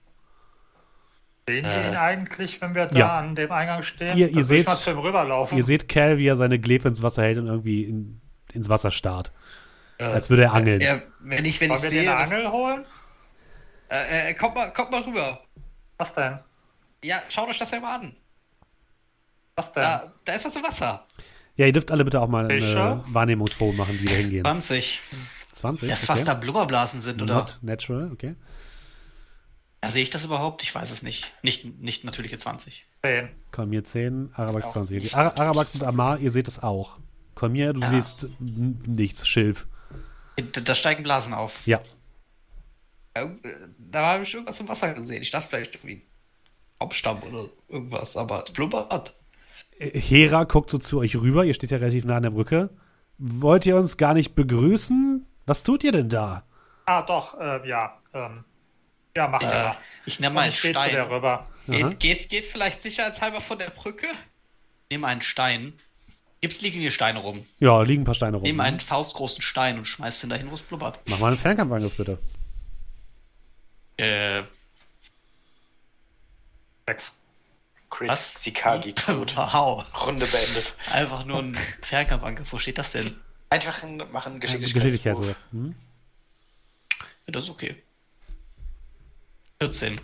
Sehen 1.48 1.64
wir 1.64 1.70
Äh. 1.72 1.88
ihn 1.90 1.96
eigentlich, 1.96 2.60
wenn 2.60 2.74
wir 2.74 2.86
da 2.86 2.98
Ja. 2.98 3.18
an 3.18 3.34
dem 3.34 3.50
Eingang 3.52 3.82
stehen? 3.82 4.16
Ihr- 4.16 4.28
ihr 4.30 4.44
seht-. 4.44 4.66
Ihr 5.52 5.62
seht 5.64 5.88
Cal, 5.88 6.18
wie 6.18 6.26
er 6.26 6.36
seine 6.36 6.58
Glefe 6.58 6.88
ins 6.88 7.02
Wasser 7.02 7.22
hält 7.22 7.38
und 7.38 7.46
irgendwie 7.46 7.84
in, 7.84 8.20
ins 8.52 8.68
Wasser 8.68 8.90
starrt. 8.90 9.32
Äh, 9.98 10.04
Als 10.04 10.28
würde 10.30 10.44
er 10.44 10.52
angeln. 10.54 10.80
Ja, 10.80 11.00
wenn 11.20 11.44
ich, 11.44 11.60
wenn 11.60 11.70
Wollen 11.70 11.78
ich 11.78 11.82
wir 11.84 11.90
sehe. 11.90 12.02
den 12.02 12.10
Angel 12.10 12.50
holen? 12.50 12.84
Äh, 13.88 14.30
äh, 14.30 14.34
kommt 14.34 14.54
mal, 14.54 14.72
kommt 14.72 14.90
mal 14.90 15.02
rüber. 15.02 15.40
Was 15.98 16.12
denn? 16.14 16.38
Ja, 17.06 17.22
schaut 17.28 17.48
euch 17.48 17.58
das 17.58 17.70
ja 17.70 17.80
mal 17.80 17.94
an. 18.00 18.16
Was 19.54 19.72
denn? 19.72 19.82
Da, 19.82 20.12
da 20.24 20.34
ist 20.34 20.44
was 20.44 20.56
im 20.56 20.62
Wasser. 20.64 21.06
Ja, 21.56 21.66
ihr 21.66 21.72
dürft 21.72 21.90
alle 21.90 22.04
bitte 22.04 22.20
auch 22.20 22.28
mal 22.28 22.50
eine? 22.50 23.02
Wahrnehmungsprobe 23.06 23.76
machen, 23.76 23.96
die 23.98 24.04
da 24.04 24.12
hingehen. 24.12 24.44
20. 24.44 25.00
20? 25.52 25.88
Das, 25.88 26.08
was 26.08 26.24
da 26.24 26.34
Blubberblasen 26.34 27.00
sind, 27.00 27.22
oder? 27.22 27.34
Not 27.34 27.58
natural, 27.62 28.10
okay. 28.12 28.34
Ja, 29.82 29.90
sehe 29.90 30.02
ich 30.02 30.10
das 30.10 30.24
überhaupt? 30.24 30.62
Ich 30.64 30.74
weiß 30.74 30.90
es 30.90 31.02
nicht. 31.02 31.32
Nicht, 31.42 31.64
nicht 31.80 32.04
natürliche 32.04 32.36
20. 32.38 32.84
Zehn. 33.02 33.28
Kolmir 33.52 33.84
10, 33.84 34.30
Arabax 34.34 34.66
Auch 34.68 34.72
20. 34.72 35.02
nicht. 35.04 35.14
Ar 35.14 35.38
Arabax 35.38 35.74
und 35.76 35.84
Amar, 35.84 36.18
ihr 36.18 36.30
seht 36.30 36.48
es 36.48 36.62
auch. 36.62 36.98
Kolmir, 37.34 37.72
du 37.72 37.80
Ja. 37.80 37.88
siehst 37.90 38.26
nichts, 38.40 39.26
Schilf. 39.28 39.68
Da, 40.36 40.60
da 40.60 40.74
steigen 40.74 41.04
Blasen 41.04 41.32
auf. 41.34 41.66
Ja. 41.66 41.80
Ja, 43.16 43.22
äh, 43.24 43.36
Da 43.78 44.06
habe 44.14 44.24
ich 44.24 44.34
irgendwas 44.34 44.58
im 44.60 44.68
Wasser 44.68 44.92
gesehen. 44.92 45.22
Ich 45.22 45.30
dachte 45.30 45.48
vielleicht 45.48 45.76
irgendwie 45.76 46.02
Hauptstamm 46.82 47.22
oder 47.22 47.46
irgendwas, 47.68 48.16
aber 48.16 48.44
es 48.44 48.52
blubbert. 48.52 49.14
Hera 49.78 50.44
guckt 50.44 50.70
so 50.70 50.78
zu 50.78 50.98
euch 51.00 51.16
rüber, 51.16 51.44
ihr 51.44 51.54
steht 51.54 51.70
ja 51.70 51.78
relativ 51.78 52.04
nah 52.04 52.16
an 52.16 52.22
der 52.22 52.30
Brücke. 52.30 52.70
Wollt 53.18 53.66
ihr 53.66 53.76
uns 53.76 53.96
gar 53.96 54.14
nicht 54.14 54.34
begrüßen? 54.34 55.26
Was 55.46 55.62
tut 55.62 55.84
ihr 55.84 55.92
denn 55.92 56.08
da? 56.08 56.42
Ah, 56.86 57.02
doch, 57.02 57.38
äh, 57.40 57.66
ja. 57.68 57.98
Ähm, 58.14 58.44
ja, 59.16 59.28
machen 59.28 59.46
wir 59.46 59.52
Äh, 59.54 59.62
mal. 59.64 59.76
Ich 60.06 60.20
nehme 60.20 60.34
Und 60.36 60.38
einen 60.42 60.52
gehe 60.52 60.60
zu 60.60 60.72
der 60.72 60.82
Stein. 60.82 61.00
rüber. 61.12 61.46
Geht, 61.66 62.00
geht, 62.00 62.28
geht 62.28 62.44
vielleicht 62.46 62.82
sicherheitshalber 62.82 63.40
von 63.40 63.58
der 63.58 63.70
Brücke? 63.70 64.06
Nehme 64.90 65.06
einen 65.06 65.22
Stein. 65.22 65.72
Gibt's 66.40 66.60
liegen 66.60 66.78
hier 66.78 66.90
Steine 66.90 67.18
rum. 67.18 67.44
Ja, 67.58 67.82
liegen 67.82 68.02
ein 68.02 68.04
paar 68.04 68.14
Steine 68.14 68.36
rum. 68.36 68.42
Nehme 68.44 68.62
einen 68.62 68.80
faustgroßen 68.80 69.42
Stein 69.42 69.78
und 69.78 69.86
schmeiß 69.86 70.20
den 70.20 70.30
dahin, 70.30 70.50
wo 70.50 70.54
es 70.54 70.62
blubbert. 70.62 71.00
Mach 71.06 71.18
mal 71.18 71.28
einen 71.28 71.38
Fernkampfangriff, 71.38 71.96
bitte. 71.96 72.18
Äh, 73.96 74.42
Sechs. 76.86 77.12
Crit 77.90 78.08
Was? 78.08 78.42
Sikagi 78.42 78.92
tot. 78.92 79.36
wow. 79.36 79.84
Runde 80.06 80.26
beendet. 80.26 80.74
Einfach 80.90 81.24
nur 81.24 81.38
ein 81.38 81.54
Fernkampfangriff. 81.82 82.52
Wo 82.52 82.58
steht 82.58 82.78
das 82.78 82.92
denn? 82.92 83.16
Einfach 83.50 83.82
ein, 83.82 84.02
machen 84.10 84.40
Geschicklichkeitswurf. 84.40 84.74
Geschicklichkeitswurf. 84.74 85.36
Hm? 85.52 85.74
Ja, 87.26 87.32
das 87.32 87.44
ist 87.44 87.50
okay. 87.50 87.76
14. 89.60 90.00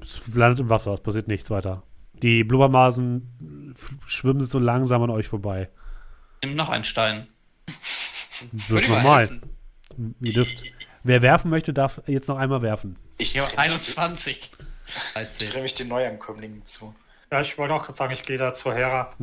Es 0.00 0.34
landet 0.34 0.60
im 0.60 0.68
Wasser, 0.68 0.94
es 0.94 1.00
passiert 1.00 1.28
nichts 1.28 1.50
weiter. 1.50 1.82
Die 2.14 2.44
Blubbermasen 2.44 3.74
schwimmen 4.06 4.44
so 4.44 4.58
langsam 4.58 5.02
an 5.02 5.10
euch 5.10 5.28
vorbei. 5.28 5.70
Nimm 6.42 6.54
noch 6.54 6.68
einen 6.68 6.84
Stein. 6.84 7.28
Mal 8.68 8.88
normal. 8.88 9.40
Ihr 10.20 10.32
dürft. 10.32 10.62
Wer 11.08 11.22
werfen 11.22 11.50
möchte, 11.50 11.72
darf 11.72 12.02
jetzt 12.06 12.28
noch 12.28 12.36
einmal 12.36 12.60
werfen. 12.60 12.96
Ich 13.16 13.32
drehe 13.32 13.58
21. 13.58 14.52
ich 14.86 15.12
13. 15.14 15.48
dreh 15.48 15.62
mich 15.62 15.72
den 15.72 15.88
Neuankömmlingen 15.88 16.66
zu. 16.66 16.94
Ja, 17.32 17.40
ich 17.40 17.56
wollte 17.56 17.72
auch 17.72 17.82
gerade 17.82 17.96
sagen, 17.96 18.12
ich 18.12 18.24
gehe 18.24 18.36
da 18.36 18.52
zu 18.52 18.74
Hera. 18.74 19.14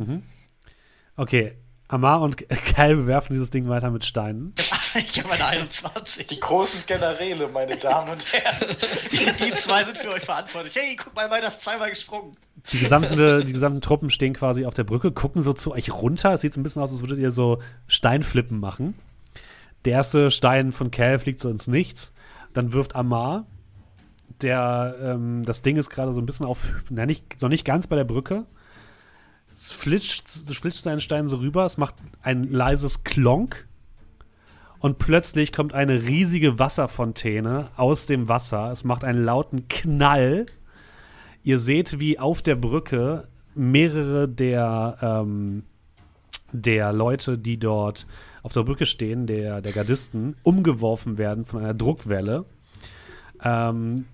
Okay. 1.16 1.56
Amar 1.86 2.22
und 2.22 2.38
Kyle 2.48 2.96
bewerfen 2.96 3.34
dieses 3.34 3.50
Ding 3.50 3.68
weiter 3.68 3.92
mit 3.92 4.04
Steinen. 4.04 4.52
ich 4.94 5.22
habe 5.22 5.34
eine 5.34 5.46
21. 5.46 6.26
Die 6.26 6.40
großen 6.40 6.82
Generäle, 6.88 7.46
meine 7.46 7.76
Damen 7.76 8.10
und 8.10 8.32
Herren. 8.32 8.76
Die 9.38 9.54
zwei 9.54 9.84
sind 9.84 9.96
für 9.96 10.10
euch 10.10 10.24
verantwortlich. 10.24 10.74
Hey, 10.74 10.96
guck 10.96 11.14
mal, 11.14 11.28
meiner 11.28 11.46
ist 11.46 11.62
zweimal 11.62 11.90
gesprungen. 11.90 12.32
Die 12.72 12.80
gesamten, 12.80 13.46
die 13.46 13.52
gesamten 13.52 13.80
Truppen 13.80 14.10
stehen 14.10 14.34
quasi 14.34 14.66
auf 14.66 14.74
der 14.74 14.82
Brücke, 14.82 15.12
gucken 15.12 15.40
so 15.40 15.52
zu 15.52 15.70
euch 15.70 15.92
runter. 15.92 16.32
Es 16.32 16.40
sieht 16.40 16.52
so 16.52 16.58
ein 16.58 16.64
bisschen 16.64 16.82
aus, 16.82 16.90
als 16.90 17.02
würdet 17.02 17.20
ihr 17.20 17.30
so 17.30 17.62
Steinflippen 17.86 18.58
machen. 18.58 18.96
Der 19.86 19.92
erste 19.92 20.32
Stein 20.32 20.72
von 20.72 20.90
Cal 20.90 21.20
fliegt 21.20 21.38
so 21.38 21.48
ins 21.48 21.68
Nichts. 21.68 22.12
Dann 22.52 22.72
wirft 22.72 22.96
Amar. 22.96 23.46
Der, 24.42 24.96
ähm, 25.00 25.44
das 25.44 25.62
Ding 25.62 25.76
ist 25.76 25.90
gerade 25.90 26.12
so 26.12 26.20
ein 26.20 26.26
bisschen 26.26 26.44
auf, 26.44 26.66
na, 26.90 27.06
nicht, 27.06 27.40
noch 27.40 27.48
nicht 27.48 27.64
ganz 27.64 27.86
bei 27.86 27.94
der 27.94 28.04
Brücke. 28.04 28.46
Es 29.54 29.70
flitscht, 29.70 30.28
flitscht 30.28 30.82
seinen 30.82 31.00
Stein 31.00 31.28
so 31.28 31.36
rüber. 31.36 31.64
Es 31.64 31.78
macht 31.78 31.94
ein 32.20 32.42
leises 32.42 33.04
Klonk. 33.04 33.68
Und 34.80 34.98
plötzlich 34.98 35.52
kommt 35.52 35.72
eine 35.72 36.02
riesige 36.02 36.58
Wasserfontäne 36.58 37.70
aus 37.76 38.06
dem 38.06 38.28
Wasser. 38.28 38.72
Es 38.72 38.82
macht 38.82 39.04
einen 39.04 39.24
lauten 39.24 39.68
Knall. 39.68 40.46
Ihr 41.44 41.60
seht, 41.60 42.00
wie 42.00 42.18
auf 42.18 42.42
der 42.42 42.56
Brücke 42.56 43.28
mehrere 43.54 44.28
der, 44.28 44.98
ähm, 45.00 45.62
der 46.50 46.92
Leute, 46.92 47.38
die 47.38 47.58
dort 47.58 48.08
auf 48.46 48.52
der 48.52 48.62
Brücke 48.62 48.86
stehen, 48.86 49.26
der, 49.26 49.60
der 49.60 49.72
Gardisten, 49.72 50.36
umgeworfen 50.44 51.18
werden 51.18 51.44
von 51.44 51.60
einer 51.60 51.74
Druckwelle. 51.74 52.44
Ähm, 53.42 54.06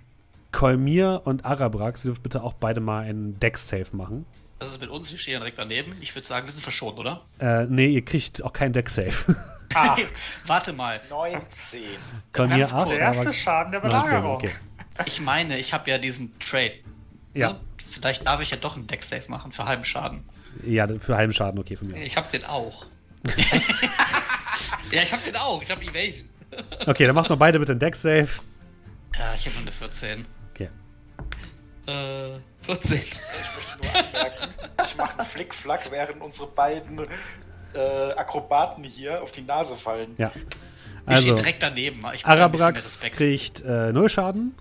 Kolmir 0.52 1.20
und 1.24 1.44
Arabrax, 1.44 2.02
ihr 2.04 2.08
dürft 2.08 2.22
bitte 2.22 2.42
auch 2.42 2.54
beide 2.54 2.80
mal 2.80 3.04
einen 3.04 3.38
Deck-Safe 3.38 3.94
machen. 3.94 4.24
Das 4.58 4.70
ist 4.70 4.80
mit 4.80 4.88
uns, 4.88 5.10
wir 5.10 5.18
stehen 5.18 5.40
direkt 5.40 5.58
daneben. 5.58 5.94
Ich 6.00 6.14
würde 6.14 6.26
sagen, 6.26 6.46
wir 6.46 6.52
sind 6.52 6.62
verschont, 6.62 6.98
oder? 6.98 7.20
Äh, 7.40 7.66
nee, 7.66 7.88
ihr 7.88 8.02
kriegt 8.04 8.42
auch 8.42 8.54
keinen 8.54 8.72
Deck-Safe. 8.72 9.36
Ah, 9.74 9.96
warte 10.46 10.72
mal. 10.72 10.98
19. 11.10 11.82
Kolmir 12.32 12.56
Ganz 12.58 12.72
8, 12.72 12.76
kurz. 12.84 12.88
Der 12.90 12.98
erste 13.00 13.32
Schaden 13.34 13.72
der 13.72 13.80
19, 13.82 13.90
Belagerung. 14.00 14.34
okay. 14.36 14.50
Ich 15.04 15.20
meine, 15.20 15.58
ich 15.58 15.74
habe 15.74 15.90
ja 15.90 15.98
diesen 15.98 16.38
Trade. 16.38 16.72
Ja, 17.34 17.50
Ne? 17.52 17.60
Vielleicht 17.90 18.26
darf 18.26 18.40
ich 18.40 18.50
ja 18.50 18.56
doch 18.56 18.76
einen 18.76 18.86
Deck-Safe 18.86 19.30
machen 19.30 19.52
für 19.52 19.66
halben 19.66 19.84
Schaden. 19.84 20.24
ja, 20.64 20.86
für 20.98 21.16
halben 21.16 21.34
Schaden 21.34 21.58
okay 21.60 21.76
von 21.76 21.88
mir. 21.88 22.02
Ich 22.02 22.16
hab 22.16 22.30
den 22.30 22.44
auch. 22.46 22.86
ja, 24.90 25.02
ich 25.02 25.12
hab 25.12 25.24
den 25.24 25.36
auch. 25.36 25.62
Ich 25.62 25.70
hab 25.70 25.82
Evasion. 25.82 26.28
Okay, 26.86 27.06
dann 27.06 27.14
macht 27.14 27.30
noch 27.30 27.38
beide 27.38 27.58
bitte 27.58 27.72
einen 27.72 27.78
Deck-Safe. 27.80 28.28
Ja, 29.18 29.34
ich 29.34 29.46
habe 29.46 29.54
nur 29.54 29.62
eine 29.62 29.72
14. 29.72 30.26
Okay. 30.52 30.68
Äh, 31.86 32.38
14. 32.66 32.92
Ich 32.98 33.14
möchte 33.14 33.82
nur 33.82 33.94
anmerken, 33.96 34.54
ich 34.84 34.96
mache 34.96 35.18
einen 35.18 35.28
Flickflack, 35.28 35.90
während 35.90 36.20
unsere 36.20 36.48
beiden 36.48 37.06
äh, 37.74 37.78
Akrobaten 38.12 38.84
hier 38.84 39.22
auf 39.22 39.32
die 39.32 39.40
Nase 39.40 39.76
fallen. 39.76 40.10
Ich 40.12 40.18
Ja. 40.18 40.28
stehe 40.30 40.46
Also, 41.06 41.34
direkt 41.36 41.62
daneben. 41.62 42.02
Ich 42.14 42.26
Arabrax 42.26 43.00
kriegt 43.12 43.62
äh, 43.62 43.90
0 43.92 44.08
Schaden. 44.10 44.54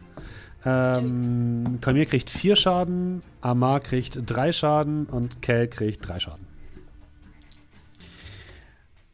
Ähm, 0.63 1.79
Kolmir 1.81 2.05
kriegt 2.05 2.29
4 2.29 2.55
Schaden. 2.55 3.21
Amar 3.41 3.81
kriegt 3.81 4.17
3 4.25 4.53
Schaden. 4.53 5.07
Und 5.07 5.41
Kel 5.41 5.67
kriegt 5.67 6.07
3 6.07 6.19
Schaden. 6.21 6.47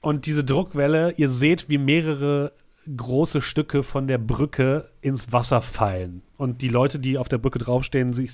Und 0.08 0.26
diese 0.26 0.46
Druckwelle, 0.46 1.16
ihr 1.18 1.28
seht, 1.28 1.68
wie 1.68 1.78
mehrere 1.78 2.54
große 2.96 3.42
Stücke 3.42 3.84
von 3.84 4.08
der 4.08 4.18
Brücke 4.18 4.90
ins 5.02 5.34
Wasser 5.34 5.62
fallen. 5.62 6.22
Und 6.38 6.62
die 6.62 6.70
Leute, 6.70 6.98
die 6.98 7.18
auf 7.18 7.28
der 7.28 7.40
Brücke 7.40 7.60
draufstehen, 7.60 8.14
sich, 8.14 8.32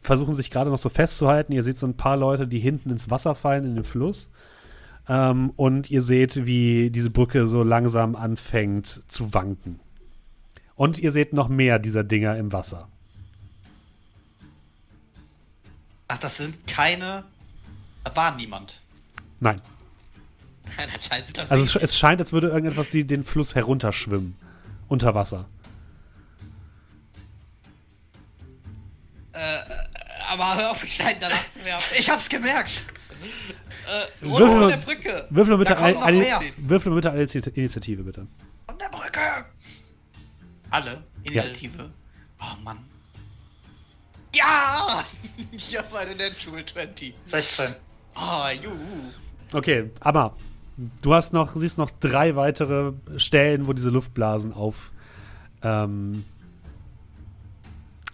versuchen 0.00 0.34
sich 0.34 0.50
gerade 0.50 0.70
noch 0.70 0.78
so 0.78 0.88
festzuhalten. 0.88 1.52
Ihr 1.52 1.62
seht 1.62 1.76
so 1.76 1.86
ein 1.86 1.98
paar 1.98 2.16
Leute, 2.16 2.48
die 2.48 2.58
hinten 2.58 2.88
ins 2.88 3.10
Wasser 3.10 3.34
fallen, 3.34 3.66
in 3.66 3.74
den 3.74 3.84
Fluss. 3.84 4.30
Ähm, 5.10 5.50
und 5.56 5.90
ihr 5.90 6.00
seht, 6.00 6.46
wie 6.46 6.88
diese 6.88 7.10
Brücke 7.10 7.46
so 7.46 7.64
langsam 7.64 8.16
anfängt 8.16 8.86
zu 8.86 9.34
wanken. 9.34 9.78
Und 10.74 10.98
ihr 10.98 11.12
seht 11.12 11.34
noch 11.34 11.48
mehr 11.48 11.78
dieser 11.78 12.02
Dinger 12.02 12.34
im 12.38 12.50
Wasser. 12.50 12.88
Ach, 16.08 16.16
das 16.16 16.38
sind 16.38 16.66
keine. 16.66 17.24
Da 18.04 18.16
war 18.16 18.34
niemand. 18.36 18.80
Nein. 19.38 19.60
Nein, 20.76 20.88
anscheinend 20.94 21.26
sind 21.26 21.38
das 21.38 21.50
Also 21.50 21.64
es, 21.64 21.76
es 21.76 21.98
scheint, 21.98 22.20
als 22.20 22.32
würde 22.32 22.48
irgendetwas 22.48 22.90
die, 22.90 23.04
den 23.06 23.24
Fluss 23.24 23.54
herunterschwimmen. 23.54 24.36
Unter 24.88 25.14
Wasser. 25.14 25.46
Äh, 29.32 29.58
aber 30.28 30.56
hör 30.56 30.70
auf, 30.72 30.84
Stein 30.84 31.16
danach 31.20 31.50
zu 31.52 31.64
werfen. 31.64 31.96
Ich 31.98 32.10
hab's 32.10 32.28
gemerkt. 32.28 32.82
Äh, 33.86 34.26
Würfel 34.26 34.68
der 34.68 34.76
Brücke. 34.78 35.26
Würfel 35.30 35.58
bitte, 35.58 35.70
Da 35.70 35.74
kommen 35.76 35.86
ein, 35.88 35.94
noch 35.94 36.02
eine, 36.02 36.18
mehr. 36.18 36.40
würfel 36.58 36.94
bitte 36.94 37.10
eine 37.10 37.22
Initiative, 37.22 38.02
bitte. 38.02 38.26
Von 38.68 38.78
der 38.78 38.88
Brücke. 38.88 39.20
Alle. 40.70 41.02
Initiative. 41.24 41.90
Oh 42.40 42.62
Mann. 42.62 42.78
Ja! 44.34 45.04
Ich 45.52 45.76
hab 45.76 45.92
eine 45.94 46.14
Natural 46.14 46.64
20. 46.64 47.14
16. 47.30 47.74
Ah, 48.14 48.50
juhu. 48.52 48.76
Okay, 49.52 49.90
aber 50.00 50.36
du 51.02 51.14
hast 51.14 51.32
noch, 51.32 51.56
siehst 51.56 51.78
noch 51.78 51.90
drei 51.90 52.36
weitere 52.36 52.92
Stellen, 53.16 53.66
wo 53.66 53.72
diese 53.72 53.90
Luftblasen 53.90 54.52
auf, 54.52 54.92
ähm, 55.62 56.24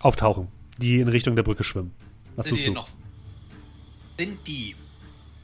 auftauchen, 0.00 0.48
die 0.78 1.00
in 1.00 1.08
Richtung 1.08 1.36
der 1.36 1.42
Brücke 1.42 1.64
schwimmen. 1.64 1.94
Was 2.36 2.46
Sind 2.46 2.58
die 2.58 2.64
du? 2.66 2.72
noch. 2.72 2.88
Sind 4.18 4.46
die 4.46 4.74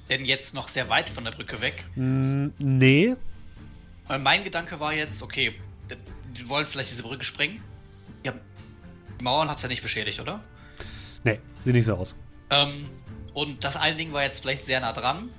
denn 0.08 0.24
jetzt 0.24 0.54
noch 0.54 0.68
sehr 0.68 0.88
weit 0.88 1.10
von 1.10 1.24
der 1.24 1.30
Brücke 1.32 1.60
weg? 1.60 1.84
Mm, 1.94 2.48
nee, 2.58 3.16
Weil 4.06 4.18
mein 4.18 4.44
Gedanke 4.44 4.80
war 4.80 4.92
jetzt, 4.92 5.22
okay, 5.22 5.54
die, 6.36 6.48
wollen 6.48 6.66
vielleicht 6.66 6.90
diese 6.90 7.02
Brücke 7.02 7.24
sprengen. 7.24 7.60
Ja, 8.24 8.34
die 9.18 9.24
Mauern 9.24 9.48
hat's 9.48 9.62
ja 9.62 9.68
nicht 9.68 9.82
beschädigt, 9.82 10.20
oder? 10.20 10.42
nee, 11.24 11.38
sieht 11.64 11.74
nicht 11.74 11.86
so 11.86 11.94
aus. 11.94 12.14
Ähm, 12.50 12.86
und 13.32 13.64
das 13.64 13.76
eine 13.76 13.96
Ding 13.96 14.12
war 14.12 14.22
jetzt 14.24 14.40
vielleicht 14.40 14.64
sehr 14.64 14.80
nah 14.80 14.92
dran. 14.92 15.30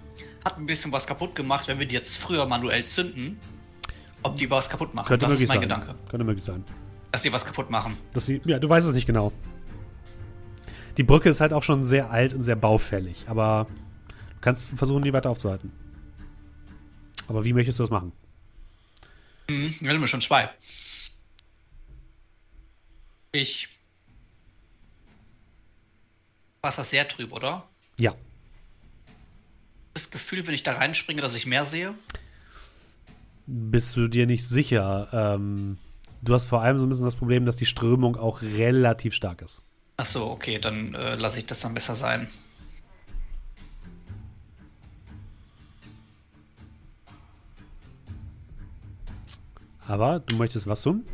Hat 0.46 0.58
ein 0.58 0.66
bisschen 0.66 0.92
was 0.92 1.08
kaputt 1.08 1.36
gemacht, 1.36 1.68
wenn 1.68 1.80
wir 1.80 1.86
die 1.86 1.96
jetzt 1.96 2.18
früher 2.18 2.46
manuell 2.46 2.86
zünden. 2.86 3.40
Ob 4.24 4.36
die 4.36 4.50
was 4.50 4.70
kaputt 4.70 4.94
machen. 4.94 5.08
Könnte 5.08 5.26
das 5.26 5.34
möglich 5.34 5.44
ist 5.46 5.50
mein 5.50 5.70
sein. 5.70 5.80
Gedanke. 5.80 5.96
Könnte 6.10 6.24
möglich 6.26 6.44
sein. 6.44 6.64
Dass 7.12 7.24
sie 7.24 7.32
was 7.32 7.46
kaputt 7.46 7.70
machen. 7.70 7.98
Dass 8.14 8.26
sie, 8.26 8.42
ja, 8.46 8.60
du 8.60 8.70
weißt 8.70 8.88
es 8.88 8.96
nicht 8.96 9.06
genau. 9.06 9.32
Die 10.98 11.04
Brücke 11.04 11.30
ist 11.30 11.42
halt 11.42 11.54
auch 11.54 11.64
schon 11.64 11.84
sehr 11.84 12.12
alt 12.12 12.34
und 12.34 12.44
sehr 12.44 12.56
baufällig, 12.56 13.26
aber 13.28 13.68
du 14.08 14.42
kannst 14.42 14.66
versuchen, 14.66 15.04
die 15.04 15.14
weiter 15.14 15.30
aufzuhalten. 15.30 15.72
Aber 17.28 17.44
wie 17.44 17.54
möchtest 17.54 17.80
du 17.80 17.84
das 17.84 17.90
machen? 17.90 18.12
Mhm, 19.50 19.76
wir 19.80 19.92
haben 19.92 20.08
schon 20.08 20.22
zwei. 20.22 20.50
Ich. 23.32 23.70
Wasser 26.62 26.84
sehr 26.84 27.08
trüb, 27.08 27.32
oder? 27.34 27.68
Ja, 27.98 28.16
Das 29.94 30.10
Gefühl, 30.10 30.46
wenn 30.48 30.54
ich 30.54 30.64
da 30.64 30.74
reinspringe, 30.74 31.22
dass 31.22 31.36
ich 31.36 31.46
mehr 31.46 31.66
sehe. 31.66 31.94
bist 33.46 33.96
du 33.96 34.08
dir 34.08 34.26
nicht 34.26 34.48
sicher. 34.48 35.08
Ähm, 35.12 35.78
du 36.22 36.34
hast 36.34 36.46
vor 36.46 36.62
allem 36.62 36.80
so 36.80 36.86
ein 36.86 36.90
bisschen 36.90 37.06
das 37.06 37.16
Problem, 37.16 37.46
dass 37.46 37.58
die 37.58 37.66
Strömung 37.66 38.16
auch 38.16 38.42
relativ 38.42 39.14
stark 39.14 39.42
ist. 39.42 39.62
Ach 39.98 40.06
so, 40.06 40.30
okay, 40.32 40.60
dann 40.60 40.96
äh, 40.96 41.16
lasse 41.16 41.38
ich 41.40 41.46
das 41.46 41.60
dann 41.60 41.74
besser 41.74 41.96
sein. 41.96 42.28
Aber 49.86 50.20
du 50.20 50.36
möchtest 50.38 50.66
was 50.68 50.82
tun? 50.82 51.06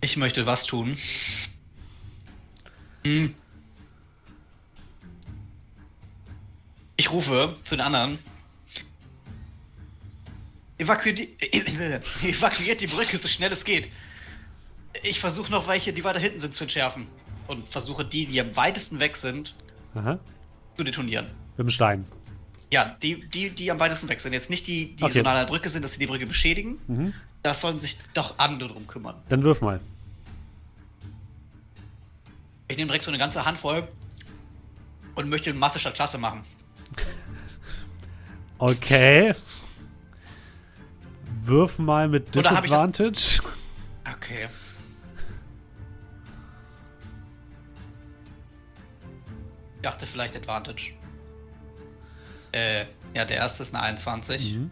Ich 0.00 0.16
möchte 0.16 0.46
was 0.46 0.64
tun. 0.64 0.96
Hm. 3.04 3.34
Ich 7.02 7.10
rufe 7.10 7.56
zu 7.64 7.74
den 7.74 7.80
anderen. 7.84 8.16
Evakuiert 10.78 11.18
die, 11.18 11.34
evakuiert 12.28 12.80
die 12.80 12.86
Brücke 12.86 13.18
so 13.18 13.26
schnell 13.26 13.50
es 13.50 13.64
geht. 13.64 13.88
Ich 15.02 15.18
versuche 15.18 15.50
noch 15.50 15.66
welche, 15.66 15.92
die 15.92 16.04
weiter 16.04 16.20
hinten 16.20 16.38
sind, 16.38 16.54
zu 16.54 16.62
entschärfen. 16.62 17.08
Und 17.48 17.68
versuche 17.68 18.04
die, 18.04 18.26
die 18.26 18.40
am 18.40 18.54
weitesten 18.54 19.00
weg 19.00 19.16
sind, 19.16 19.56
Aha. 19.96 20.20
zu 20.76 20.84
detonieren. 20.84 21.26
Mit 21.56 21.66
dem 21.66 21.70
Stein. 21.70 22.04
Ja, 22.70 22.96
die, 23.02 23.28
die, 23.28 23.50
die 23.50 23.72
am 23.72 23.80
weitesten 23.80 24.08
weg 24.08 24.20
sind. 24.20 24.32
Jetzt 24.32 24.48
nicht 24.48 24.68
die, 24.68 24.94
die 24.94 25.02
Okay. 25.02 25.14
so 25.14 25.22
nah 25.22 25.30
an 25.32 25.38
der 25.44 25.46
Brücke 25.50 25.70
sind, 25.70 25.82
dass 25.82 25.94
sie 25.94 25.98
die 25.98 26.06
Brücke 26.06 26.26
beschädigen. 26.28 26.78
Mhm. 26.86 27.14
Da 27.42 27.52
sollen 27.52 27.80
sich 27.80 27.98
doch 28.14 28.38
andere 28.38 28.68
drum 28.68 28.86
kümmern. 28.86 29.16
Dann 29.28 29.42
wirf 29.42 29.60
mal. 29.60 29.80
Ich 32.68 32.76
nehme 32.76 32.86
direkt 32.86 33.02
so 33.04 33.10
eine 33.10 33.18
ganze 33.18 33.44
Handvoll 33.44 33.88
und 35.16 35.28
möchte 35.28 35.52
Masse 35.52 35.80
statt 35.80 35.94
Klasse 35.94 36.16
machen. 36.18 36.44
Okay. 38.62 39.34
Wirf 41.40 41.80
mal 41.80 42.06
mit 42.06 42.32
Disadvantage. 42.32 43.40
Okay. 44.08 44.48
Ich 49.74 49.82
dachte 49.82 50.06
vielleicht 50.06 50.36
Advantage. 50.36 50.92
Äh, 52.52 52.84
ja, 53.14 53.24
der 53.24 53.38
erste 53.38 53.64
ist 53.64 53.74
eine 53.74 53.82
21. 53.82 54.54
Mhm. 54.54 54.70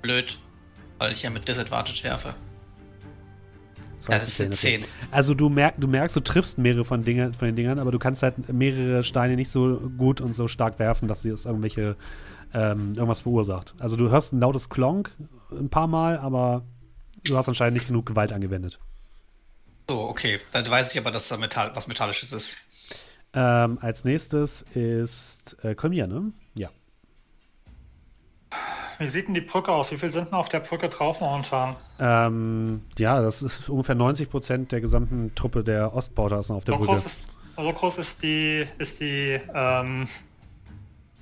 Blöd, 0.00 0.38
weil 0.98 1.10
ich 1.10 1.24
ja 1.24 1.30
mit 1.30 1.48
Disadvantage 1.48 2.04
werfe. 2.04 2.36
Ja, 4.08 4.20
das 4.20 4.38
ist 4.38 4.60
10. 4.60 4.84
Also 5.10 5.34
du, 5.34 5.48
merk, 5.48 5.74
du 5.78 5.88
merkst, 5.88 6.14
du 6.14 6.20
triffst 6.20 6.58
mehrere 6.58 6.84
von, 6.84 7.04
Dinge, 7.04 7.32
von 7.32 7.48
den 7.48 7.56
Dingern, 7.56 7.80
aber 7.80 7.90
du 7.90 7.98
kannst 7.98 8.22
halt 8.22 8.52
mehrere 8.52 9.02
Steine 9.02 9.34
nicht 9.34 9.50
so 9.50 9.90
gut 9.98 10.20
und 10.20 10.36
so 10.36 10.46
stark 10.46 10.78
werfen, 10.78 11.08
dass 11.08 11.22
sie 11.22 11.30
das 11.30 11.44
irgendwelche 11.44 11.96
ähm, 12.54 12.94
irgendwas 12.94 13.22
verursacht. 13.22 13.74
Also 13.78 13.96
du 13.96 14.10
hörst 14.10 14.32
ein 14.32 14.40
lautes 14.40 14.68
Klonk 14.68 15.12
ein 15.50 15.70
paar 15.70 15.86
Mal, 15.86 16.18
aber 16.18 16.62
du 17.24 17.36
hast 17.36 17.48
anscheinend 17.48 17.74
nicht 17.74 17.86
genug 17.86 18.06
Gewalt 18.06 18.32
angewendet. 18.32 18.78
So, 19.88 20.00
okay. 20.00 20.40
Dann 20.52 20.68
weiß 20.68 20.92
ich 20.92 20.98
aber, 20.98 21.10
dass 21.10 21.28
da 21.28 21.36
Metall, 21.36 21.72
was 21.74 21.86
Metallisches 21.86 22.32
ist. 22.32 22.56
Ähm, 23.34 23.78
als 23.80 24.04
nächstes 24.04 24.62
ist 24.62 25.56
äh, 25.64 25.74
Kolmir, 25.74 26.06
ne? 26.06 26.32
Ja. 26.54 26.68
Wie 28.98 29.08
sieht 29.08 29.26
denn 29.26 29.34
die 29.34 29.40
Brücke 29.40 29.72
aus? 29.72 29.90
Wie 29.90 29.98
viel 29.98 30.12
sind 30.12 30.26
denn 30.26 30.34
auf 30.34 30.48
der 30.48 30.60
Brücke 30.60 30.88
drauf 30.88 31.20
momentan? 31.20 31.76
Ähm, 31.98 32.82
ja, 32.98 33.20
das 33.22 33.42
ist 33.42 33.68
ungefähr 33.68 33.94
90 33.94 34.30
Prozent 34.30 34.72
der 34.72 34.80
gesamten 34.80 35.34
Truppe 35.34 35.64
der 35.64 35.94
Ostbauter 35.94 36.38
auf 36.38 36.64
der 36.64 36.74
so 36.74 36.78
Brücke. 36.78 36.92
Groß 36.92 37.06
ist, 37.06 37.22
so 37.56 37.72
groß 37.72 37.98
ist 37.98 38.22
die, 38.22 38.66
ist 38.78 39.00
die, 39.00 39.40
ähm, 39.54 40.08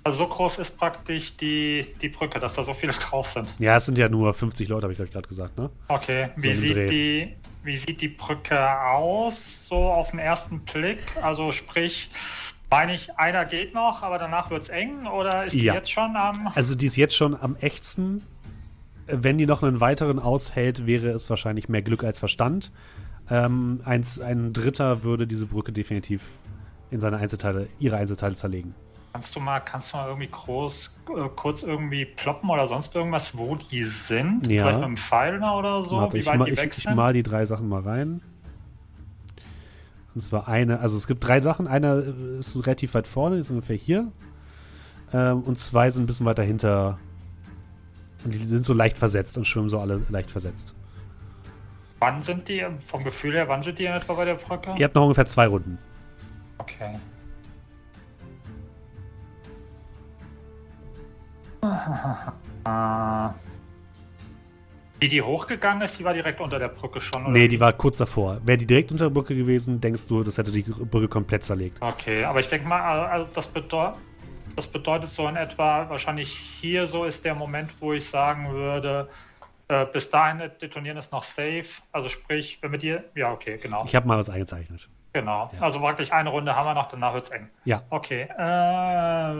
also 0.02 0.18
so 0.18 0.26
groß 0.28 0.58
ist 0.58 0.78
praktisch 0.78 1.36
die, 1.36 1.86
die 2.00 2.08
Brücke, 2.08 2.40
dass 2.40 2.54
da 2.54 2.64
so 2.64 2.74
viele 2.74 2.92
drauf 3.10 3.26
sind. 3.26 3.48
Ja, 3.58 3.76
es 3.76 3.86
sind 3.86 3.98
ja 3.98 4.08
nur 4.08 4.32
50 4.32 4.68
Leute, 4.68 4.84
habe 4.84 4.92
ich 4.92 4.96
glaube 4.96 5.12
gerade 5.12 5.28
gesagt, 5.28 5.58
ne? 5.58 5.70
Okay, 5.88 6.30
so 6.36 6.42
wie 6.42 6.52
sieht 6.54 6.90
die, 6.90 7.36
wie 7.62 7.76
sieht 7.76 8.00
die 8.00 8.08
Brücke 8.08 8.80
aus, 8.80 9.66
so 9.66 9.76
auf 9.76 10.10
den 10.10 10.18
ersten 10.18 10.60
Blick? 10.60 11.00
Also 11.22 11.52
sprich, 11.52 12.10
meine 12.70 12.94
ich, 12.94 13.18
einer 13.18 13.44
geht 13.44 13.74
noch, 13.74 14.02
aber 14.02 14.18
danach 14.18 14.50
wird 14.50 14.62
es 14.62 14.68
eng 14.70 15.06
oder 15.06 15.46
ist 15.46 15.54
ja. 15.54 15.72
die 15.72 15.78
jetzt 15.78 15.90
schon 15.90 16.16
am. 16.16 16.48
Also 16.54 16.74
die 16.74 16.86
ist 16.86 16.96
jetzt 16.96 17.16
schon 17.16 17.38
am 17.40 17.56
echtsten. 17.56 18.22
Wenn 19.06 19.38
die 19.38 19.46
noch 19.46 19.62
einen 19.62 19.80
weiteren 19.80 20.20
aushält, 20.20 20.86
wäre 20.86 21.08
es 21.08 21.28
wahrscheinlich 21.28 21.68
mehr 21.68 21.82
Glück 21.82 22.04
als 22.04 22.20
Verstand. 22.20 22.70
Ähm, 23.28 23.80
eins, 23.84 24.20
ein 24.20 24.52
Dritter 24.52 25.02
würde 25.02 25.26
diese 25.26 25.46
Brücke 25.46 25.72
definitiv 25.72 26.30
in 26.90 27.00
seine 27.00 27.18
Einzelteile, 27.18 27.68
ihre 27.78 27.96
Einzelteile 27.96 28.36
zerlegen. 28.36 28.74
Kannst 29.12 29.34
du 29.34 29.40
mal, 29.40 29.58
kannst 29.60 29.92
du 29.92 29.96
mal 29.96 30.06
irgendwie 30.06 30.28
groß, 30.28 30.96
äh, 31.08 31.28
kurz 31.34 31.62
irgendwie 31.64 32.04
ploppen 32.04 32.48
oder 32.48 32.66
sonst 32.68 32.94
irgendwas, 32.94 33.36
wo 33.36 33.56
die 33.56 33.84
sind? 33.84 34.46
Ja. 34.46 34.62
Vielleicht 34.62 34.76
mit 34.76 34.84
einem 34.84 34.96
Pfeil 34.96 35.42
oder 35.42 35.82
so? 35.82 35.96
Warte, 35.96 36.18
wie 36.18 36.26
weit 36.26 36.48
ich, 36.48 36.60
die 36.60 36.66
ich, 36.66 36.78
ich 36.78 36.94
mal 36.94 37.12
die 37.12 37.24
drei 37.24 37.44
Sachen 37.44 37.68
mal 37.68 37.82
rein. 37.82 38.22
Und 40.14 40.22
zwar 40.22 40.48
eine, 40.48 40.80
also 40.80 40.96
es 40.96 41.06
gibt 41.06 41.26
drei 41.26 41.40
Sachen. 41.40 41.66
Einer 41.66 41.94
ist 42.38 42.56
relativ 42.56 42.94
weit 42.94 43.06
vorne, 43.06 43.36
ist 43.36 43.50
ungefähr 43.50 43.76
hier. 43.76 44.12
Ähm, 45.12 45.42
und 45.42 45.58
zwei 45.58 45.90
sind 45.90 46.04
ein 46.04 46.06
bisschen 46.06 46.26
weiter 46.26 46.42
hinter. 46.42 46.98
Und 48.24 48.32
die 48.32 48.38
sind 48.38 48.64
so 48.64 48.74
leicht 48.74 48.98
versetzt 48.98 49.38
und 49.38 49.46
schwimmen 49.46 49.68
so 49.68 49.80
alle 49.80 50.00
leicht 50.08 50.30
versetzt. 50.30 50.74
Wann 51.98 52.22
sind 52.22 52.48
die, 52.48 52.64
vom 52.86 53.04
Gefühl 53.04 53.34
her, 53.34 53.48
wann 53.48 53.62
sind 53.62 53.78
die 53.78 53.84
in 53.84 53.92
etwa 53.92 54.14
bei 54.14 54.24
der 54.24 54.34
Brücke? 54.34 54.74
Ihr 54.76 54.84
habt 54.84 54.94
noch 54.94 55.02
ungefähr 55.02 55.26
zwei 55.26 55.46
Runden. 55.46 55.78
Okay. 56.58 56.98
Die, 65.02 65.08
die 65.08 65.22
hochgegangen 65.22 65.82
ist, 65.82 65.98
die 65.98 66.04
war 66.04 66.12
direkt 66.12 66.40
unter 66.40 66.58
der 66.58 66.68
Brücke 66.68 67.00
schon, 67.00 67.22
oder? 67.22 67.32
Nee, 67.32 67.48
die 67.48 67.58
war 67.58 67.72
kurz 67.72 67.96
davor. 67.96 68.38
Wäre 68.44 68.58
die 68.58 68.66
direkt 68.66 68.92
unter 68.92 69.04
der 69.04 69.10
Brücke 69.10 69.34
gewesen, 69.34 69.80
denkst 69.80 70.06
du, 70.08 70.22
das 70.22 70.36
hätte 70.36 70.52
die 70.52 70.62
Brücke 70.62 71.08
komplett 71.08 71.42
zerlegt. 71.42 71.80
Okay, 71.80 72.24
aber 72.24 72.40
ich 72.40 72.48
denke 72.48 72.68
mal, 72.68 73.06
also 73.06 73.26
das, 73.34 73.46
bedeutet, 73.46 73.98
das 74.56 74.66
bedeutet 74.66 75.08
so 75.08 75.26
in 75.26 75.36
etwa, 75.36 75.88
wahrscheinlich 75.88 76.30
hier 76.60 76.86
so 76.86 77.06
ist 77.06 77.24
der 77.24 77.34
Moment, 77.34 77.70
wo 77.80 77.94
ich 77.94 78.06
sagen 78.10 78.52
würde, 78.52 79.08
äh, 79.68 79.86
bis 79.86 80.10
dahin 80.10 80.50
detonieren 80.60 80.98
ist 80.98 81.12
noch 81.12 81.24
safe. 81.24 81.64
Also 81.92 82.10
sprich, 82.10 82.58
wenn 82.60 82.72
wir 82.72 82.78
dir. 82.78 83.04
Ja, 83.14 83.32
okay, 83.32 83.56
genau. 83.56 83.84
Ich 83.86 83.96
habe 83.96 84.06
mal 84.06 84.18
was 84.18 84.28
eingezeichnet. 84.28 84.86
Genau. 85.14 85.50
Ja. 85.54 85.60
Also 85.62 85.80
praktisch 85.80 86.12
eine 86.12 86.28
Runde 86.28 86.54
haben 86.54 86.66
wir 86.66 86.74
noch, 86.74 86.88
danach 86.88 87.14
wird 87.14 87.24
es 87.24 87.30
eng. 87.30 87.48
Ja. 87.64 87.82
Okay. 87.88 88.28
Äh, 88.36 89.32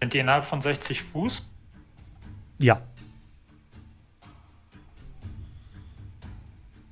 Sind 0.00 0.12
die 0.12 0.18
innerhalb 0.18 0.44
von 0.44 0.60
60 0.60 1.02
Fuß? 1.02 1.46
Ja. 2.58 2.80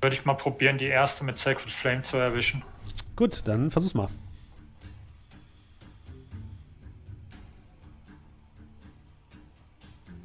Würde 0.01 0.15
ich 0.15 0.25
mal 0.25 0.35
probieren, 0.35 0.77
die 0.77 0.85
erste 0.85 1.23
mit 1.23 1.37
Sacred 1.37 1.71
Flame 1.71 2.01
zu 2.01 2.17
erwischen. 2.17 2.63
Gut, 3.15 3.41
dann 3.45 3.71
versuch's 3.71 3.93
mal. 3.93 4.07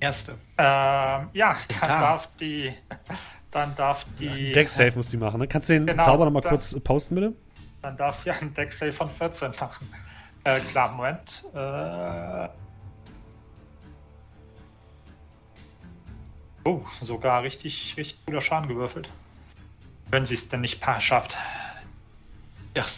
Erste. 0.01 0.33
Ähm, 0.33 0.37
ja, 0.59 1.29
dann 1.33 1.57
Klar. 1.69 2.01
darf 2.01 2.37
die. 2.37 2.75
Dann 3.53 3.75
darf 3.75 4.07
die. 4.21 4.53
Deck 4.53 4.69
Save 4.69 4.93
muss 4.95 5.09
die 5.09 5.17
machen, 5.17 5.41
ne? 5.41 5.49
Kannst 5.49 5.69
du 5.69 5.73
den 5.73 5.85
genau, 5.85 6.05
Zauber 6.05 6.25
nochmal 6.25 6.43
kurz 6.43 6.79
posten, 6.85 7.17
bitte? 7.17 7.33
Dann 7.83 7.97
darf 7.97 8.15
sie 8.15 8.31
einen 8.31 8.55
Deck 8.55 8.73
Save 8.73 8.93
von 8.93 9.11
14 9.11 9.51
machen. 9.59 9.93
Äh, 10.45 10.61
klar, 10.61 10.93
Moment. 10.93 11.45
Äh, 11.53 12.49
Oh, 16.65 16.83
sogar 17.01 17.43
richtig, 17.43 17.95
richtig 17.97 18.19
guter 18.27 18.41
Schaden 18.41 18.69
gewürfelt. 18.69 19.09
Wenn 20.11 20.27
sie 20.27 20.35
es 20.35 20.49
denn 20.49 20.61
nicht 20.61 20.81
paar 20.81 21.01
schafft. 21.01 21.37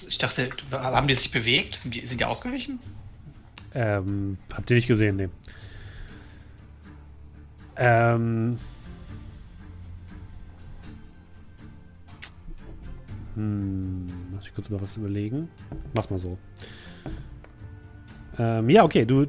Ich 0.09 0.19
dachte, 0.19 0.51
haben 0.71 1.09
die 1.09 1.15
sich 1.15 1.31
bewegt? 1.31 1.81
Sind 1.83 2.21
die 2.21 2.25
ausgewichen? 2.25 2.81
Ähm, 3.75 4.39
habt 4.53 4.71
ihr 4.71 4.77
nicht 4.77 4.89
gesehen, 4.89 5.17
ne. 5.17 5.31
Ähm. 7.77 8.59
Hm, 13.35 14.07
muss 14.31 14.45
ich 14.45 14.55
kurz 14.55 14.69
mal 14.69 14.81
was 14.81 14.97
überlegen. 14.97 15.49
Mach's 15.95 16.11
mal 16.11 16.19
so. 16.19 16.37
Ähm, 18.39 18.69
ja, 18.69 18.85
okay, 18.85 19.07
du 19.07 19.27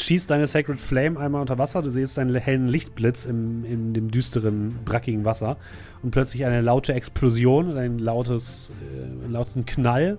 schießt 0.00 0.30
deine 0.30 0.46
Sacred 0.46 0.80
Flame 0.80 1.18
einmal 1.18 1.40
unter 1.40 1.58
Wasser, 1.58 1.82
du 1.82 1.90
siehst 1.90 2.18
einen 2.18 2.34
hellen 2.34 2.66
Lichtblitz 2.66 3.26
im, 3.26 3.64
in 3.64 3.94
dem 3.94 4.10
düsteren, 4.10 4.84
brackigen 4.84 5.24
Wasser 5.24 5.56
und 6.02 6.10
plötzlich 6.10 6.44
eine 6.44 6.60
laute 6.60 6.94
Explosion, 6.94 7.76
ein 7.76 7.98
lautes, 7.98 8.70
äh, 8.70 9.26
lauten 9.30 9.66
Knall 9.66 10.18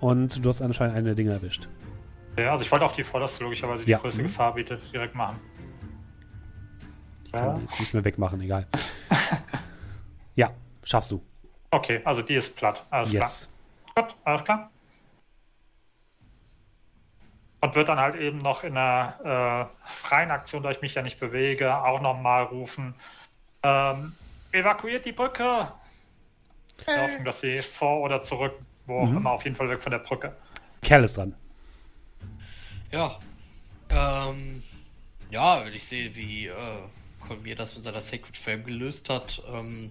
und 0.00 0.44
du 0.44 0.48
hast 0.48 0.62
anscheinend 0.62 0.96
eine 0.96 1.06
der 1.06 1.14
Dinge 1.14 1.32
erwischt. 1.32 1.68
Ja, 2.36 2.52
also 2.52 2.64
ich 2.64 2.72
wollte 2.72 2.84
auch 2.84 2.92
die 2.92 3.04
vorderste 3.04 3.44
logischerweise 3.44 3.84
die 3.84 3.90
ja. 3.90 3.98
größte 3.98 4.22
mhm. 4.22 4.26
Gefahr 4.26 4.54
bietet, 4.54 4.80
direkt 4.92 5.14
machen. 5.14 5.36
Ich 7.24 7.32
kann 7.32 7.56
ja. 7.56 7.60
jetzt 7.62 7.80
nicht 7.80 7.94
mehr 7.94 8.04
wegmachen, 8.04 8.40
egal. 8.40 8.66
ja, 10.34 10.50
schaffst 10.82 11.10
du. 11.10 11.22
Okay, 11.70 12.00
also 12.04 12.22
die 12.22 12.34
ist 12.34 12.54
platt. 12.56 12.84
Alles 12.90 13.12
yes. 13.12 13.48
klar. 13.94 14.06
Gut, 14.06 14.16
alles 14.24 14.44
klar 14.44 14.70
und 17.64 17.74
wird 17.74 17.88
dann 17.88 17.98
halt 17.98 18.14
eben 18.16 18.38
noch 18.38 18.62
in 18.62 18.76
einer 18.76 19.70
äh, 19.80 20.06
freien 20.06 20.30
Aktion, 20.30 20.62
da 20.62 20.70
ich 20.70 20.82
mich 20.82 20.94
ja 20.94 21.00
nicht 21.00 21.18
bewege, 21.18 21.74
auch 21.74 22.02
nochmal 22.02 22.42
rufen, 22.42 22.94
ähm, 23.62 24.12
evakuiert 24.52 25.06
die 25.06 25.12
Brücke. 25.12 25.72
Wir 26.84 27.02
hoffen, 27.02 27.24
dass 27.24 27.40
sie 27.40 27.62
vor 27.62 28.02
oder 28.02 28.20
zurück, 28.20 28.52
wo 28.84 28.98
auch 28.98 29.08
mhm. 29.08 29.16
immer, 29.16 29.30
auf 29.30 29.44
jeden 29.44 29.56
Fall 29.56 29.70
weg 29.70 29.80
von 29.80 29.92
der 29.92 30.00
Brücke. 30.00 30.36
Kerl 30.82 31.04
ist 31.04 31.16
dran. 31.16 31.34
Ja. 32.92 33.18
Ähm, 33.88 34.62
ja, 35.30 35.64
ich 35.66 35.86
sehe, 35.86 36.14
wie 36.14 36.48
äh, 36.48 36.52
Colmier 37.26 37.56
das 37.56 37.74
mit 37.74 37.82
seiner 37.82 38.02
Sacred 38.02 38.36
Flame 38.36 38.64
gelöst 38.64 39.08
hat, 39.08 39.42
ähm, 39.50 39.90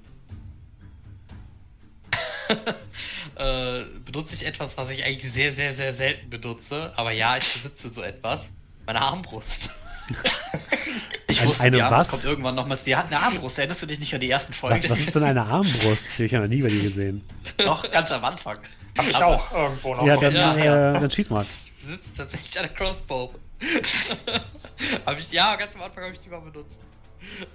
äh, 3.35 3.83
benutze 4.05 4.33
ich 4.35 4.45
etwas, 4.45 4.77
was 4.77 4.89
ich 4.89 5.03
eigentlich 5.03 5.31
sehr, 5.31 5.53
sehr, 5.53 5.73
sehr 5.73 5.93
selten 5.93 6.29
benutze. 6.29 6.93
Aber 6.95 7.11
ja, 7.11 7.37
ich 7.37 7.53
besitze 7.53 7.91
so 7.91 8.01
etwas. 8.01 8.51
Meine 8.85 9.01
Armbrust. 9.01 9.69
ich 11.27 11.39
eine, 11.39 11.49
wusste, 11.49 11.63
eine 11.63 11.77
die 11.77 11.83
was? 11.83 12.09
kommt 12.09 12.23
irgendwann 12.25 12.55
nochmals. 12.55 12.83
Die 12.83 12.95
hat 12.95 13.07
eine 13.07 13.19
Armbrust. 13.19 13.57
Erinnerst 13.57 13.81
du 13.81 13.85
dich 13.85 13.99
nicht 13.99 14.13
an 14.13 14.21
die 14.21 14.29
ersten 14.29 14.53
Folgen? 14.53 14.77
Was, 14.83 14.89
was 14.89 14.99
ist 14.99 15.15
denn 15.15 15.23
eine 15.23 15.43
Armbrust? 15.43 16.19
Ich 16.19 16.33
habe 16.33 16.43
noch 16.45 16.53
nie 16.53 16.61
bei 16.61 16.69
dir 16.69 16.81
gesehen. 16.81 17.23
Doch, 17.57 17.89
ganz 17.91 18.11
am 18.11 18.23
Anfang. 18.25 18.57
Hab 18.97 19.07
ich 19.07 19.15
auch 19.15 19.51
irgendwo 19.51 19.95
noch. 19.95 20.05
Ja, 20.05 20.17
dann, 20.17 20.35
ja, 20.35 20.95
äh, 20.95 20.99
dann 20.99 21.09
schieß 21.09 21.29
mal. 21.29 21.45
Ich 21.45 21.85
besitze 21.85 22.09
tatsächlich 22.15 22.59
eine 22.59 22.69
Crossbow. 22.69 23.33
hab 25.05 25.19
ich, 25.19 25.31
ja, 25.31 25.55
ganz 25.55 25.75
am 25.75 25.81
Anfang 25.81 26.03
habe 26.03 26.13
ich 26.13 26.19
die 26.19 26.29
mal 26.29 26.41
benutzt. 26.41 26.77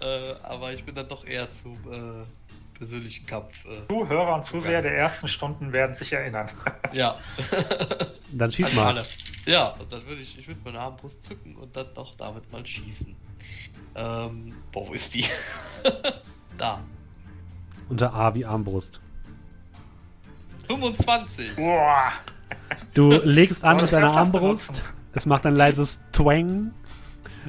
Äh, 0.00 0.34
aber 0.42 0.72
ich 0.72 0.84
bin 0.84 0.94
dann 0.94 1.08
doch 1.08 1.24
eher 1.24 1.50
zum 1.50 1.76
äh, 1.92 2.24
persönlichen 2.78 3.26
Kampf. 3.26 3.64
Äh, 3.64 3.86
Zuhörer 3.88 4.34
und 4.36 4.44
Zuseher 4.44 4.80
der 4.80 4.96
ersten 4.96 5.28
Stunden 5.28 5.72
werden 5.72 5.94
sich 5.94 6.12
erinnern. 6.12 6.48
ja. 6.92 7.18
Dann 8.32 8.50
schieß 8.52 8.72
mal. 8.74 8.86
Alle. 8.86 9.06
Ja, 9.44 9.68
und 9.78 9.92
dann 9.92 10.06
würde 10.06 10.22
ich, 10.22 10.38
ich 10.38 10.46
würde 10.46 10.60
meine 10.64 10.80
Armbrust 10.80 11.22
zücken 11.22 11.56
und 11.56 11.76
dann 11.76 11.86
doch 11.94 12.16
damit 12.16 12.50
mal 12.52 12.64
schießen. 12.66 13.14
Ähm, 13.94 14.54
boah, 14.72 14.88
wo 14.88 14.92
ist 14.92 15.14
die? 15.14 15.24
da. 16.58 16.80
Unter 17.88 18.14
A 18.14 18.34
wie 18.34 18.44
Armbrust. 18.44 19.00
25. 20.68 21.56
Boah. 21.56 22.12
Du 22.94 23.10
legst 23.24 23.64
an 23.64 23.78
mit 23.78 23.92
deiner 23.92 24.12
Armbrust. 24.12 24.82
Es 25.14 25.26
macht 25.26 25.46
ein 25.46 25.54
leises 25.54 26.00
Twang. 26.12 26.72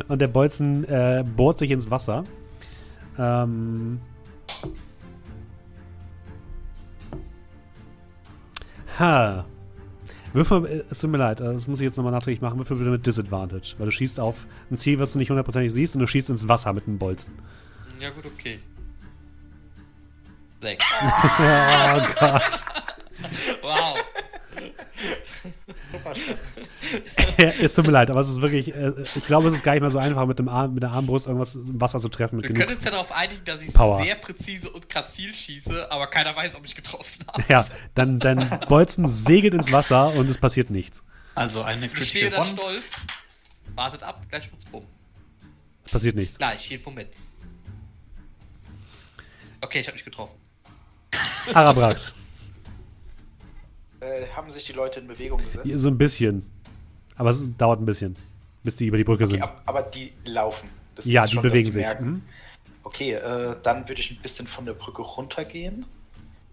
Und 0.08 0.22
der 0.22 0.28
Bolzen 0.28 0.86
äh, 0.86 1.24
bohrt 1.36 1.58
sich 1.58 1.72
ins 1.72 1.90
Wasser. 1.92 2.24
Ähm. 3.18 4.00
Ha. 9.00 9.46
Würfel, 10.34 10.66
äh, 10.66 10.84
es 10.90 11.00
tut 11.00 11.10
mir 11.10 11.18
leid, 11.18 11.40
äh, 11.40 11.46
das 11.46 11.68
muss 11.68 11.80
ich 11.80 11.86
jetzt 11.86 11.98
nochmal 11.98 12.12
nachträglich 12.12 12.42
machen. 12.42 12.60
Würfel 12.60 12.78
bitte 12.78 12.90
mit 12.90 13.06
Disadvantage. 13.06 13.76
Weil 13.78 13.86
du 13.86 13.92
schießt 13.92 14.20
auf 14.20 14.46
ein 14.70 14.78
Ziel, 14.78 15.00
was 15.00 15.14
du 15.14 15.20
nicht 15.20 15.30
hundertprozentig 15.30 15.72
siehst, 15.72 15.96
und 15.96 16.02
du 16.02 16.08
schießt 16.08 16.30
ins 16.30 16.48
Wasser 16.48 16.74
mit 16.74 16.88
einem 16.88 17.00
Bolzen. 17.00 17.34
Ja, 18.00 18.10
gut, 18.12 18.26
okay. 18.26 18.60
Sechs. 20.62 20.84
Oh 21.02 22.02
Gott. 22.20 22.64
Wow. 23.62 23.98
Es 27.62 27.74
tut 27.74 27.86
mir 27.86 27.92
leid, 27.92 28.10
aber 28.10 28.20
es 28.20 28.30
ist 28.30 28.42
wirklich, 28.42 28.74
äh, 28.74 28.92
ich 29.16 29.26
glaube, 29.26 29.48
es 29.48 29.54
ist 29.54 29.64
gar 29.64 29.74
nicht 29.74 29.82
mehr 29.82 29.92
so 29.92 30.00
einfach, 30.00 30.26
mit, 30.26 30.40
dem 30.40 30.50
Arm, 30.50 30.74
mit 30.74 30.84
der 30.84 30.92
Armbrust 30.92 31.28
irgendwas 31.28 31.56
im 31.56 31.80
Wasser 31.80 32.00
zu 32.00 32.10
treffen. 32.10 32.38
Mit 32.38 32.44
Wir 32.44 32.50
genug 32.50 32.64
können 32.66 32.76
uns 32.78 32.86
ja 32.86 32.92
darauf 32.92 33.12
einigen, 33.12 33.44
dass 33.46 33.62
ich 33.62 33.74
Power. 33.74 34.04
sehr 34.04 34.16
präzise 34.16 34.70
und 34.70 34.90
grazil 34.90 35.34
schieße, 35.34 35.92
aber 35.92 36.08
keiner 36.08 36.36
weiß, 36.36 36.56
ob 36.56 36.66
ich 36.66 36.76
getroffen 36.76 37.24
habe. 37.28 37.44
Ja, 37.50 37.68
dann 37.96 38.20
dein 38.20 38.60
Bolzen 38.68 39.08
segelt 39.08 39.54
ins 39.54 39.72
Wasser 39.72 40.14
und 40.14 40.30
es 40.30 40.38
passiert 40.38 40.70
nichts. 40.70 41.04
Also 41.36 41.62
eine 41.62 41.86
Ich 41.86 42.10
stehe 42.10 42.30
da 42.30 42.44
stolz. 42.44 42.84
Wartet 43.76 44.04
ab, 44.04 44.24
gleich 44.30 44.52
wird's 44.52 44.66
bumm. 44.66 44.86
Es 45.86 45.92
passiert 45.92 46.16
nichts. 46.16 46.38
Gleich, 46.38 46.70
jeden 46.70 46.84
Moment. 46.84 47.10
Okay, 49.62 49.80
ich 49.80 49.88
habe 49.88 49.96
mich 49.96 50.06
getroffen. 50.06 50.34
Arabrax, 51.54 52.14
Äh, 54.02 54.28
haben 54.36 54.50
sich 54.50 54.66
die 54.66 54.74
Leute 54.74 55.00
in 55.00 55.08
Bewegung 55.08 55.44
gesetzt? 55.44 55.66
so 55.70 55.90
ein 55.90 55.98
bisschen. 55.98 56.46
Aber 57.16 57.32
es 57.32 57.44
dauert 57.58 57.82
ein 57.82 57.86
bisschen, 57.86 58.16
bis 58.64 58.78
die 58.78 58.86
über 58.86 58.98
die 58.98 59.04
Brücke 59.04 59.26
Okay, 59.26 59.34
sind. 59.34 59.44
ab, 59.44 59.62
aber 59.66 59.82
die 59.84 60.14
laufen. 60.26 60.70
Das 60.96 61.06
Ja, 61.06 61.26
die 61.26 61.34
schon, 61.34 61.44
bewegen 61.44 61.70
sich. 61.72 61.86
Mhm. 62.00 62.22
Okay, 62.84 63.14
äh, 63.14 63.56
dann 63.62 63.88
würde 63.90 64.02
ich 64.02 64.12
ein 64.12 64.22
bisschen 64.22 64.48
von 64.48 64.66
der 64.66 64.74
Brücke 64.74 65.02
runtergehen. 65.02 65.86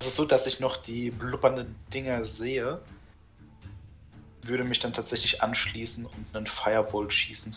Es 0.01 0.09
ist 0.09 0.17
so, 0.17 0.25
dass 0.25 0.47
ich 0.47 0.61
noch 0.61 0.77
die 0.77 1.11
blubbernden 1.11 1.75
Dinger 1.95 2.25
sehe. 2.25 2.81
Würde 4.43 4.65
mich 4.65 4.79
dann 4.81 4.93
tatsächlich 4.93 5.43
anschließen 5.43 6.05
und 6.05 6.27
einen 6.37 6.47
Firebolt 6.47 7.13
schießen. 7.13 7.57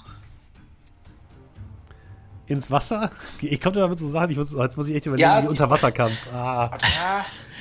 Ins 2.50 2.70
Wasser? 2.72 3.12
Ich 3.41 3.62
komme 3.62 3.76
damit 3.78 4.00
so 4.00 4.08
Sachen, 4.10 4.32
ich 4.32 4.38
muss, 4.38 4.52
jetzt 4.52 4.76
muss 4.78 4.88
ich 4.89 4.95
echt 4.95 5.06
überlegen, 5.06 5.30
Ja, 5.30 5.38
wie 5.38 5.41
die- 5.43 5.47
Unterwasserkampf. 5.50 6.18
Ah. 6.34 6.66
Ah, 6.66 6.78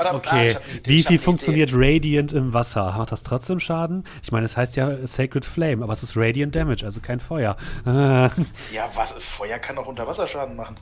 ah, 0.01 0.15
Okay, 0.15 0.57
Idee, 0.77 0.91
wie 0.91 1.03
viel 1.03 1.19
funktioniert. 1.19 1.71
Radiant 1.75 2.33
im 2.33 2.55
Wasser? 2.55 2.95
Macht 2.97 3.13
das 3.13 3.23
trotzdem 3.23 3.61
Schaden? 3.61 4.05
Ich 4.23 4.33
meine, 4.33 4.47
es 4.47 4.57
heißt 4.57 4.77
ja 4.77 5.07
Sacred 5.07 5.45
Flame, 5.45 5.83
aber 5.85 5.93
es 5.93 6.03
ist 6.03 6.17
Radiant 6.17 6.55
Damage, 6.55 6.85
also 6.85 7.01
kein 7.01 7.21
Feuer. 7.21 7.57
Äh, 7.85 7.91
Ja, 7.91 8.89
was, 8.95 9.13
Feuer 9.13 9.59
kann 9.59 9.77
auch 9.77 9.87
Unterwasserschaden 9.87 10.57
machen. 10.57 10.77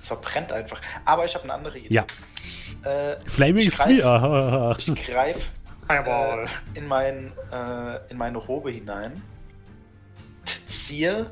Es 0.00 0.06
verbrennt 0.08 0.50
einfach. 0.52 0.80
Aber 1.04 1.24
ich 1.26 1.34
habe 1.34 1.44
eine 1.44 1.52
andere 1.54 1.78
Idee. 1.78 1.92
Ja. 1.94 2.06
Äh, 2.84 3.16
Flaming 3.26 3.66
ich 3.68 3.74
greif- 3.74 3.98
Sphere. 3.98 4.76
Ich 4.78 4.86
greife 5.06 5.40
Fireball. 5.86 6.44
äh, 6.74 6.78
in, 6.78 6.86
mein, 6.86 7.32
äh, 7.52 8.10
in 8.10 8.16
meine 8.16 8.38
Robe 8.38 8.70
hinein, 8.70 9.20
ziehe 10.68 11.30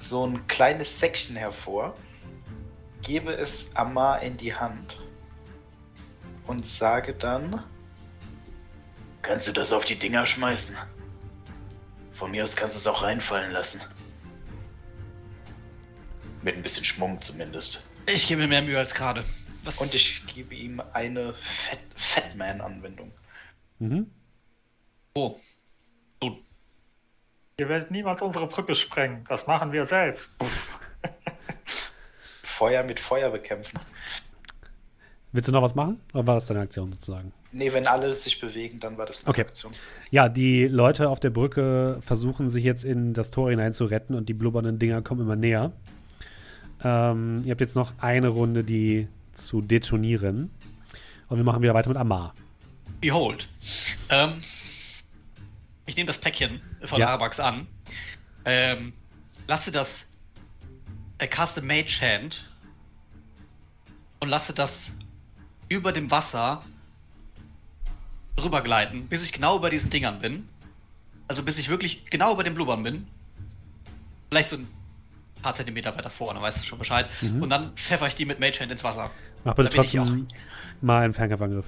so 0.00 0.26
ein 0.26 0.46
kleines 0.48 0.98
Säckchen 0.98 1.36
hervor, 1.36 1.96
gebe 3.02 3.32
es 3.32 3.74
Amar 3.76 4.22
in 4.22 4.36
die 4.36 4.54
Hand 4.54 4.98
und 6.46 6.66
sage 6.66 7.14
dann: 7.14 7.62
Kannst 9.22 9.46
du 9.48 9.52
das 9.52 9.72
auf 9.72 9.84
die 9.84 9.98
Dinger 9.98 10.26
schmeißen? 10.26 10.76
Von 12.12 12.32
mir 12.32 12.42
aus 12.42 12.56
kannst 12.56 12.76
du 12.76 12.78
es 12.78 12.86
auch 12.86 13.02
reinfallen 13.02 13.52
lassen. 13.52 13.80
Mit 16.42 16.56
ein 16.56 16.62
bisschen 16.62 16.84
Schmuck 16.84 17.22
zumindest. 17.22 17.86
Ich 18.06 18.26
gebe 18.26 18.42
mir 18.42 18.48
mehr 18.48 18.62
Mühe 18.62 18.78
als 18.78 18.94
gerade. 18.94 19.24
Was? 19.62 19.78
Und 19.78 19.94
ich 19.94 20.26
gebe 20.26 20.54
ihm 20.54 20.80
eine 20.92 21.34
Fat 21.34 21.78
Fatman-Anwendung. 21.94 23.12
mhm. 23.78 24.10
Oh. 25.14 25.38
Ihr 27.60 27.68
werdet 27.68 27.90
niemals 27.90 28.22
unsere 28.22 28.46
Brücke 28.46 28.74
sprengen. 28.74 29.22
Das 29.28 29.46
machen 29.46 29.70
wir 29.70 29.84
selbst. 29.84 30.30
Feuer 32.42 32.82
mit 32.84 32.98
Feuer 32.98 33.28
bekämpfen. 33.28 33.78
Willst 35.32 35.46
du 35.46 35.52
noch 35.52 35.60
was 35.60 35.74
machen? 35.74 36.00
Oder 36.14 36.26
war 36.26 36.34
das 36.36 36.46
deine 36.46 36.60
Aktion 36.60 36.90
sozusagen? 36.90 37.32
Nee, 37.52 37.70
wenn 37.74 37.86
alle 37.86 38.14
sich 38.14 38.40
bewegen, 38.40 38.80
dann 38.80 38.96
war 38.96 39.04
das 39.04 39.22
meine 39.22 39.28
Okay. 39.28 39.42
Aktion. 39.42 39.74
Ja, 40.10 40.30
die 40.30 40.68
Leute 40.68 41.10
auf 41.10 41.20
der 41.20 41.28
Brücke 41.28 41.98
versuchen 42.00 42.48
sich 42.48 42.64
jetzt 42.64 42.82
in 42.82 43.12
das 43.12 43.30
Tor 43.30 43.50
hinein 43.50 43.74
zu 43.74 43.84
retten 43.84 44.14
und 44.14 44.30
die 44.30 44.34
blubbernden 44.34 44.78
Dinger 44.78 45.02
kommen 45.02 45.20
immer 45.20 45.36
näher. 45.36 45.70
Ähm, 46.82 47.42
ihr 47.44 47.50
habt 47.50 47.60
jetzt 47.60 47.76
noch 47.76 47.92
eine 47.98 48.28
Runde, 48.28 48.64
die 48.64 49.06
zu 49.34 49.60
detonieren. 49.60 50.50
Und 51.28 51.36
wir 51.36 51.44
machen 51.44 51.60
wieder 51.60 51.74
weiter 51.74 51.90
mit 51.90 51.98
Amar. 51.98 52.32
behold. 53.02 53.50
Ähm, 54.08 54.42
ich 55.90 55.96
nehme 55.96 56.06
das 56.06 56.18
Päckchen 56.18 56.60
von 56.84 57.00
Ja. 57.00 57.08
Arabax 57.08 57.40
an. 57.40 57.66
Ähm, 58.44 58.92
lasse 59.46 59.72
das. 59.72 60.08
Äh, 61.18 61.26
caste 61.26 61.60
Mage 61.60 62.00
Hand. 62.00 62.46
Und 64.20 64.28
lasse 64.28 64.54
das 64.54 64.96
über 65.68 65.92
dem 65.92 66.10
Wasser 66.10 66.62
rübergleiten, 68.38 69.08
bis 69.08 69.24
ich 69.24 69.32
genau 69.32 69.56
über 69.56 69.70
diesen 69.70 69.90
Dingern 69.90 70.20
bin. 70.20 70.48
Also 71.26 71.42
bis 71.42 71.58
ich 71.58 71.68
wirklich 71.68 72.06
genau 72.06 72.32
über 72.32 72.44
den 72.44 72.54
Blubbern 72.54 72.82
bin. 72.82 73.06
Vielleicht 74.30 74.50
so 74.50 74.56
ein 74.56 74.68
paar 75.42 75.54
Zentimeter 75.54 75.96
weiter 75.96 76.10
vorne, 76.10 76.40
weißt 76.40 76.60
du 76.60 76.64
schon 76.64 76.78
Bescheid. 76.78 77.08
Mhm. 77.20 77.42
Und 77.42 77.50
dann 77.50 77.72
pfeffer 77.74 78.06
ich 78.06 78.14
die 78.14 78.26
mit 78.26 78.40
Mage 78.40 78.60
Hand 78.60 78.70
ins 78.70 78.84
Wasser. 78.84 79.10
Mach 79.44 79.54
bitte 79.54 79.70
trotzdem 79.70 80.28
mal 80.80 81.02
einen 81.02 81.14
Fernkampfangriff. 81.14 81.66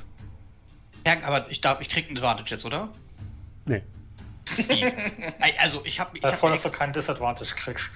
Aber 1.25 1.51
ich 1.51 1.61
darf, 1.61 1.81
ich 1.81 1.89
krieg 1.89 2.07
einen 2.07 2.19
Advantage 2.19 2.51
jetzt, 2.55 2.65
oder? 2.65 2.89
Nee. 3.65 3.83
Also 5.59 5.83
ich 5.85 6.01
habe 6.01 6.17
ich 6.17 6.23
Davor, 6.23 6.51
hab 6.51 6.57
dass 6.63 6.71
du 6.71 6.77
keinen 6.77 6.93
Disadvantage 6.93 7.55
kriegst. 7.55 7.91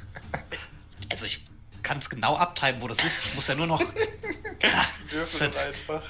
also 1.11 1.27
ich 1.27 1.45
kann 1.83 1.99
es 1.99 2.11
genau 2.11 2.37
abtreiben, 2.37 2.81
wo 2.83 2.89
das 2.89 3.05
ist. 3.05 3.25
Ich 3.27 3.35
muss 3.35 3.47
ja 3.49 3.55
nur 3.55 3.67
noch. 3.67 3.81
das 5.13 5.57
einfach. 5.57 6.03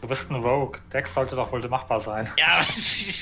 Du 0.00 0.08
bist 0.08 0.30
ein 0.30 0.36
Rogue. 0.36 0.78
Dex 0.92 1.14
sollte 1.14 1.36
doch 1.36 1.50
wohl 1.52 1.66
machbar 1.68 2.00
sein. 2.00 2.28
ja, 2.36 2.64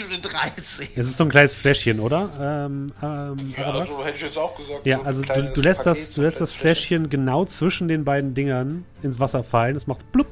nur 0.01 0.09
eine 0.09 0.21
13. 0.21 0.89
Es 0.97 1.09
ist 1.09 1.17
so 1.17 1.25
ein 1.25 1.31
kleines 1.31 1.55
Fläschchen, 1.55 2.01
oder? 2.01 2.67
Ähm, 2.67 2.93
ähm, 3.01 3.55
Ja, 3.57 3.67
Arabrax? 3.67 3.97
so 3.97 4.05
hätte 4.05 4.17
ich 4.17 4.23
jetzt 4.23 4.37
auch 4.37 4.57
gesagt. 4.57 4.87
Ja, 4.87 4.99
so 4.99 5.05
also 5.05 5.23
du, 5.23 5.53
du 5.53 5.61
lässt 5.61 5.87
das, 5.87 6.15
du 6.15 6.23
lässt 6.23 6.41
das 6.41 6.53
Fläschchen 6.53 7.11
genau 7.11 7.45
zwischen 7.45 7.87
den 7.87 8.05
beiden 8.05 8.35
Dingern 8.35 8.85
ins 9.03 9.21
Wasser 9.21 9.45
fallen. 9.45 9.77
Es 9.77 9.87
macht 9.87 10.11
blub. 10.11 10.27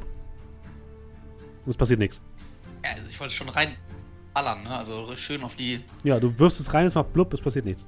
Und 1.65 1.71
es 1.71 1.77
passiert 1.77 2.01
nichts. 2.01 2.21
Ja, 2.85 2.91
also 2.91 3.03
ich 3.09 3.21
wollte 3.21 3.35
schon 3.35 3.49
rein 3.49 3.77
ballern, 4.33 4.63
ne? 4.63 4.77
Also 4.77 5.15
schön 5.17 5.43
auf 5.43 5.55
die. 5.55 5.85
Ja, 6.05 6.19
du 6.21 6.39
wirfst 6.39 6.61
es 6.61 6.73
rein, 6.75 6.87
es 6.87 6.95
macht 6.95 7.13
blub, 7.13 7.33
es 7.35 7.41
passiert 7.41 7.65
nichts. 7.65 7.87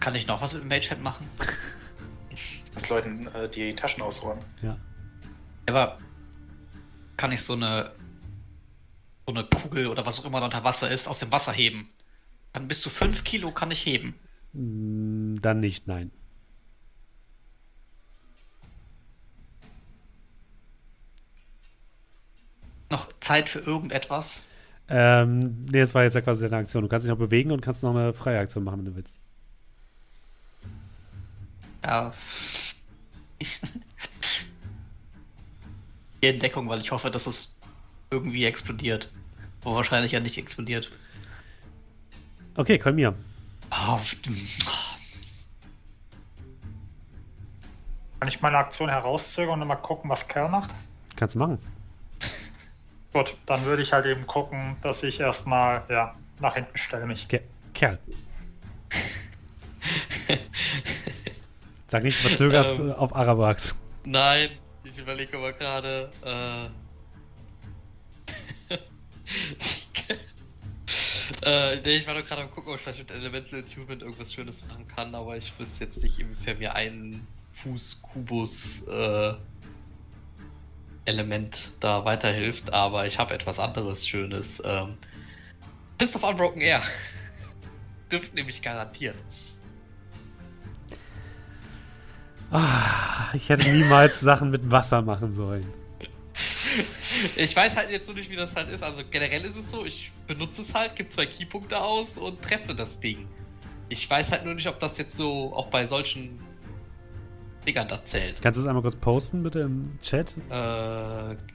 Kann 0.00 0.14
ich 0.14 0.26
noch 0.26 0.40
was 0.40 0.52
mit 0.54 0.62
dem 0.62 0.68
Mage 0.68 0.90
Hand 0.90 1.02
machen? 1.02 1.26
Dass 2.74 2.88
Leuten 2.88 3.26
äh, 3.28 3.48
die 3.48 3.74
Taschen 3.74 4.02
ausräumen. 4.02 4.44
Ja. 4.62 4.76
Aber 5.66 5.98
kann 7.16 7.32
ich 7.32 7.42
so 7.42 7.54
eine 7.54 7.92
so 9.26 9.34
eine 9.34 9.44
Kugel 9.44 9.88
oder 9.88 10.06
was 10.06 10.20
auch 10.20 10.24
immer 10.24 10.38
da 10.38 10.44
unter 10.46 10.62
Wasser 10.62 10.90
ist, 10.90 11.08
aus 11.08 11.18
dem 11.18 11.32
Wasser 11.32 11.52
heben? 11.52 11.88
Kann 12.52 12.68
bis 12.68 12.80
zu 12.80 12.90
5 12.90 13.24
Kilo 13.24 13.50
kann 13.50 13.70
ich 13.70 13.84
heben. 13.84 14.14
Mm, 14.52 15.36
Dann 15.42 15.60
nicht, 15.60 15.88
nein. 15.88 16.12
Noch 22.96 23.12
Zeit 23.20 23.50
für 23.50 23.58
irgendetwas? 23.58 24.46
Ähm, 24.88 25.66
nee, 25.70 25.80
das 25.80 25.94
war 25.94 26.04
jetzt 26.04 26.14
ja 26.14 26.22
quasi 26.22 26.44
deine 26.44 26.56
Aktion. 26.56 26.82
Du 26.82 26.88
kannst 26.88 27.04
dich 27.04 27.10
noch 27.10 27.18
bewegen 27.18 27.50
und 27.50 27.60
kannst 27.60 27.82
noch 27.82 27.90
eine 27.90 28.14
freie 28.14 28.38
Aktion 28.38 28.64
machen, 28.64 28.78
wenn 28.78 28.86
du 28.86 28.96
willst. 28.96 29.18
Ja. 31.84 32.14
Ich. 33.38 33.60
Die 36.22 36.28
Entdeckung, 36.28 36.70
weil 36.70 36.80
ich 36.80 36.90
hoffe, 36.90 37.10
dass 37.10 37.26
es 37.26 37.54
irgendwie 38.10 38.46
explodiert. 38.46 39.12
Wo 39.60 39.74
wahrscheinlich 39.74 40.12
ja 40.12 40.20
nicht 40.20 40.38
explodiert. 40.38 40.90
Okay, 42.54 42.78
komm 42.78 42.94
mir. 42.94 43.14
Oh, 43.70 44.00
Kann 48.20 48.28
ich 48.28 48.40
meine 48.40 48.56
Aktion 48.56 48.88
herauszögern 48.88 49.60
und 49.60 49.68
mal 49.68 49.76
gucken, 49.76 50.08
was 50.08 50.26
Kerl 50.26 50.48
macht? 50.48 50.74
Kannst 51.14 51.34
du 51.34 51.40
machen. 51.40 51.75
Gut, 53.16 53.34
dann 53.46 53.64
würde 53.64 53.82
ich 53.82 53.94
halt 53.94 54.04
eben 54.04 54.26
gucken, 54.26 54.76
dass 54.82 55.02
ich 55.02 55.20
erstmal, 55.20 55.84
ja, 55.88 56.14
nach 56.38 56.52
hinten 56.52 56.76
stelle 56.76 57.06
mich. 57.06 57.26
Ke 57.28 57.40
Kerl. 57.72 57.98
Sag 61.88 62.02
nicht, 62.04 62.22
du 62.22 62.28
verzögerst 62.28 62.78
Ähm. 62.78 62.92
auf 62.92 63.16
Arabax. 63.16 63.74
Nein, 64.04 64.50
ich 64.84 64.98
überlege 64.98 65.38
aber 65.38 65.54
gerade. 65.54 66.10
Äh, 66.22 66.66
äh, 71.72 71.80
nee, 71.80 71.96
ich 71.96 72.06
war 72.06 72.12
doch 72.12 72.26
gerade 72.26 72.42
am 72.42 72.50
gucken, 72.50 72.70
ob 72.70 72.76
ich 72.76 72.82
vielleicht 72.82 72.98
mit 72.98 73.12
Elemental 73.12 73.60
Attunement 73.60 74.02
irgendwas 74.02 74.34
Schönes 74.34 74.62
machen 74.68 74.86
kann, 74.88 75.14
aber 75.14 75.38
ich 75.38 75.58
wüsste 75.58 75.84
jetzt 75.84 76.02
nicht, 76.02 76.20
inwiefern 76.20 76.58
mir 76.58 76.74
ein 76.74 77.26
Fuß-Kubus 77.54 78.82
äh, 78.88 79.32
Element 81.06 81.70
da 81.80 82.04
weiterhilft, 82.04 82.72
aber 82.72 83.06
ich 83.06 83.18
habe 83.18 83.34
etwas 83.34 83.58
anderes 83.58 84.06
Schönes. 84.06 84.62
Ähm, 84.64 84.98
Fist 85.98 86.16
of 86.16 86.22
Unbroken 86.22 86.60
Air. 86.60 86.82
Dürfte 88.10 88.34
nämlich 88.34 88.62
garantiert. 88.62 89.16
Ah, 92.50 93.30
ich 93.32 93.48
hätte 93.48 93.68
niemals 93.68 94.20
Sachen 94.20 94.50
mit 94.50 94.70
Wasser 94.70 95.02
machen 95.02 95.32
sollen. 95.32 95.66
Ich 97.36 97.56
weiß 97.56 97.76
halt 97.76 97.90
jetzt 97.90 98.06
nur 98.06 98.14
nicht, 98.14 98.28
wie 98.28 98.36
das 98.36 98.54
halt 98.54 98.68
ist. 98.68 98.82
Also 98.82 99.02
generell 99.10 99.44
ist 99.46 99.56
es 99.56 99.70
so, 99.70 99.86
ich 99.86 100.12
benutze 100.26 100.60
es 100.62 100.74
halt, 100.74 100.96
gebe 100.96 101.08
zwei 101.08 101.24
Keypunkte 101.24 101.78
aus 101.78 102.18
und 102.18 102.42
treffe 102.42 102.74
das 102.74 103.00
Ding. 103.00 103.26
Ich 103.88 104.08
weiß 104.10 104.32
halt 104.32 104.44
nur 104.44 104.54
nicht, 104.54 104.66
ob 104.66 104.78
das 104.80 104.98
jetzt 104.98 105.14
so 105.16 105.54
auch 105.54 105.68
bei 105.68 105.86
solchen 105.86 106.38
Dingern 107.66 107.88
da 107.88 108.02
zählt. 108.04 108.40
Kannst 108.40 108.58
du 108.58 108.62
es 108.62 108.66
einmal 108.66 108.82
kurz 108.82 108.96
posten, 108.96 109.42
bitte 109.42 109.60
im 109.60 110.00
Chat? 110.00 110.34
Äh, 110.50 110.54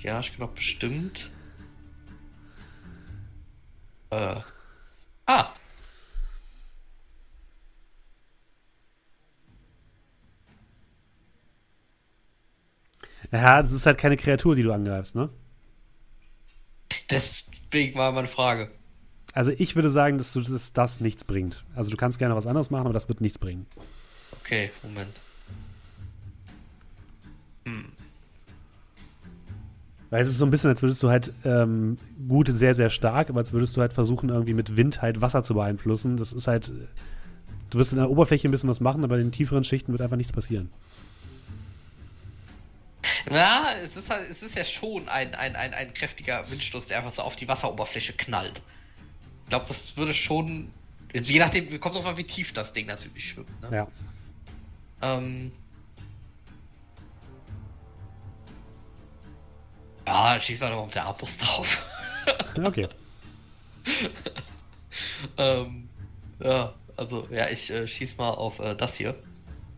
ja, 0.02 0.20
ich 0.20 0.36
glaube 0.36 0.54
bestimmt. 0.54 1.32
Äh. 4.10 4.36
Ah. 5.26 5.54
Ja, 13.32 13.62
das 13.62 13.72
ist 13.72 13.86
halt 13.86 13.98
keine 13.98 14.18
Kreatur, 14.18 14.56
die 14.56 14.64
du 14.64 14.74
angreifst, 14.74 15.16
ne? 15.16 15.30
Deswegen 17.10 17.98
war 17.98 18.12
meine 18.12 18.28
Frage. 18.28 18.70
Also 19.34 19.52
ich 19.52 19.76
würde 19.76 19.90
sagen, 19.90 20.18
dass 20.18 20.34
du 20.34 20.42
das, 20.42 20.74
das 20.74 21.00
nichts 21.00 21.24
bringt. 21.24 21.64
Also 21.74 21.90
du 21.90 21.96
kannst 21.96 22.20
gerne 22.20 22.36
was 22.36 22.48
anderes 22.48 22.70
machen, 22.70 22.86
aber 22.86 22.94
das 22.94 23.08
wird 23.08 23.22
nichts 23.22 23.38
bringen. 23.38 23.66
Okay, 24.42 24.72
Moment. 24.84 25.16
Weil 30.12 30.22
es 30.22 30.28
ist 30.28 30.38
so 30.38 30.46
ein 30.46 30.52
bisschen, 30.52 30.70
als 30.70 30.82
würdest 30.82 31.02
du 31.02 31.10
halt 31.10 31.32
ähm, 31.46 31.96
gut, 32.28 32.50
sehr, 32.50 32.76
sehr 32.76 32.90
stark, 32.90 33.30
aber 33.30 33.40
als 33.40 33.54
würdest 33.54 33.76
du 33.78 33.82
halt 33.82 33.94
versuchen, 33.94 34.30
irgendwie 34.30 34.54
mit 34.54 34.76
Wind 34.76 35.02
halt 35.02 35.22
Wasser 35.22 35.42
zu 35.42 35.54
beeinflussen. 35.54 36.18
Das 36.18 36.34
ist 36.34 36.48
halt. 36.48 36.72
Du 37.70 37.80
wirst 37.80 37.94
in 37.94 38.00
der 38.00 38.10
Oberfläche 38.10 38.50
ein 38.50 38.52
bisschen 38.52 38.70
was 38.70 38.82
machen, 38.82 39.06
aber 39.06 39.16
in 39.16 39.28
den 39.28 39.32
tieferen 39.32 39.64
Schichten 39.64 39.94
wird 39.94 40.02
einfach 40.02 40.18
nichts 40.18 40.34
passieren. 40.34 40.70
Ja, 43.30 43.74
es 43.82 43.96
ist, 43.96 44.10
halt, 44.10 44.30
es 44.30 44.44
ist 44.44 44.56
ja 44.56 44.66
schon 44.66 45.08
ein, 45.08 45.34
ein, 45.36 45.56
ein, 45.56 45.74
ein 45.74 45.94
kräftiger 45.94 46.50
Windstoß, 46.52 46.88
der 46.88 46.98
einfach 46.98 47.12
so 47.12 47.22
auf 47.22 47.38
die 47.38 47.48
Wasseroberfläche 47.48 48.14
knallt. 48.14 48.62
Ich 49.44 49.50
glaube, 49.50 49.66
das 49.70 49.96
würde 49.96 50.14
schon. 50.14 50.70
Je 51.14 51.40
nachdem, 51.40 51.80
kommt 51.80 51.96
drauf 51.96 52.06
an, 52.06 52.18
wie 52.18 52.26
tief 52.26 52.52
das 52.52 52.74
Ding 52.74 52.88
natürlich 52.88 53.30
schwimmt. 53.30 53.62
Ne? 53.62 53.78
Ja. 53.78 53.88
Ähm. 55.02 55.54
Ja, 60.12 60.40
schieß 60.40 60.60
mal 60.60 60.72
doch 60.72 60.86
mit 60.86 60.96
der 60.96 61.06
Armbrust 61.06 61.42
drauf. 61.42 61.86
Okay. 62.62 62.88
ähm, 65.38 65.88
ja, 66.40 66.74
also, 66.98 67.28
ja, 67.32 67.50
ich 67.50 67.70
äh, 67.72 67.88
schieß 67.88 68.18
mal 68.18 68.30
auf 68.32 68.60
äh, 68.60 68.76
das 68.76 68.96
hier. 68.96 69.16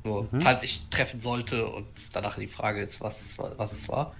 Nur, 0.04 0.28
Mhm. 0.32 0.42
falls 0.42 0.64
ich 0.64 0.82
treffen 0.90 1.22
sollte 1.22 1.66
und 1.68 1.88
danach 2.14 2.36
die 2.38 2.48
Frage 2.48 2.82
ist, 2.82 3.00
was, 3.00 3.38
was 3.38 3.72
es 3.72 3.88
war. 3.90 4.14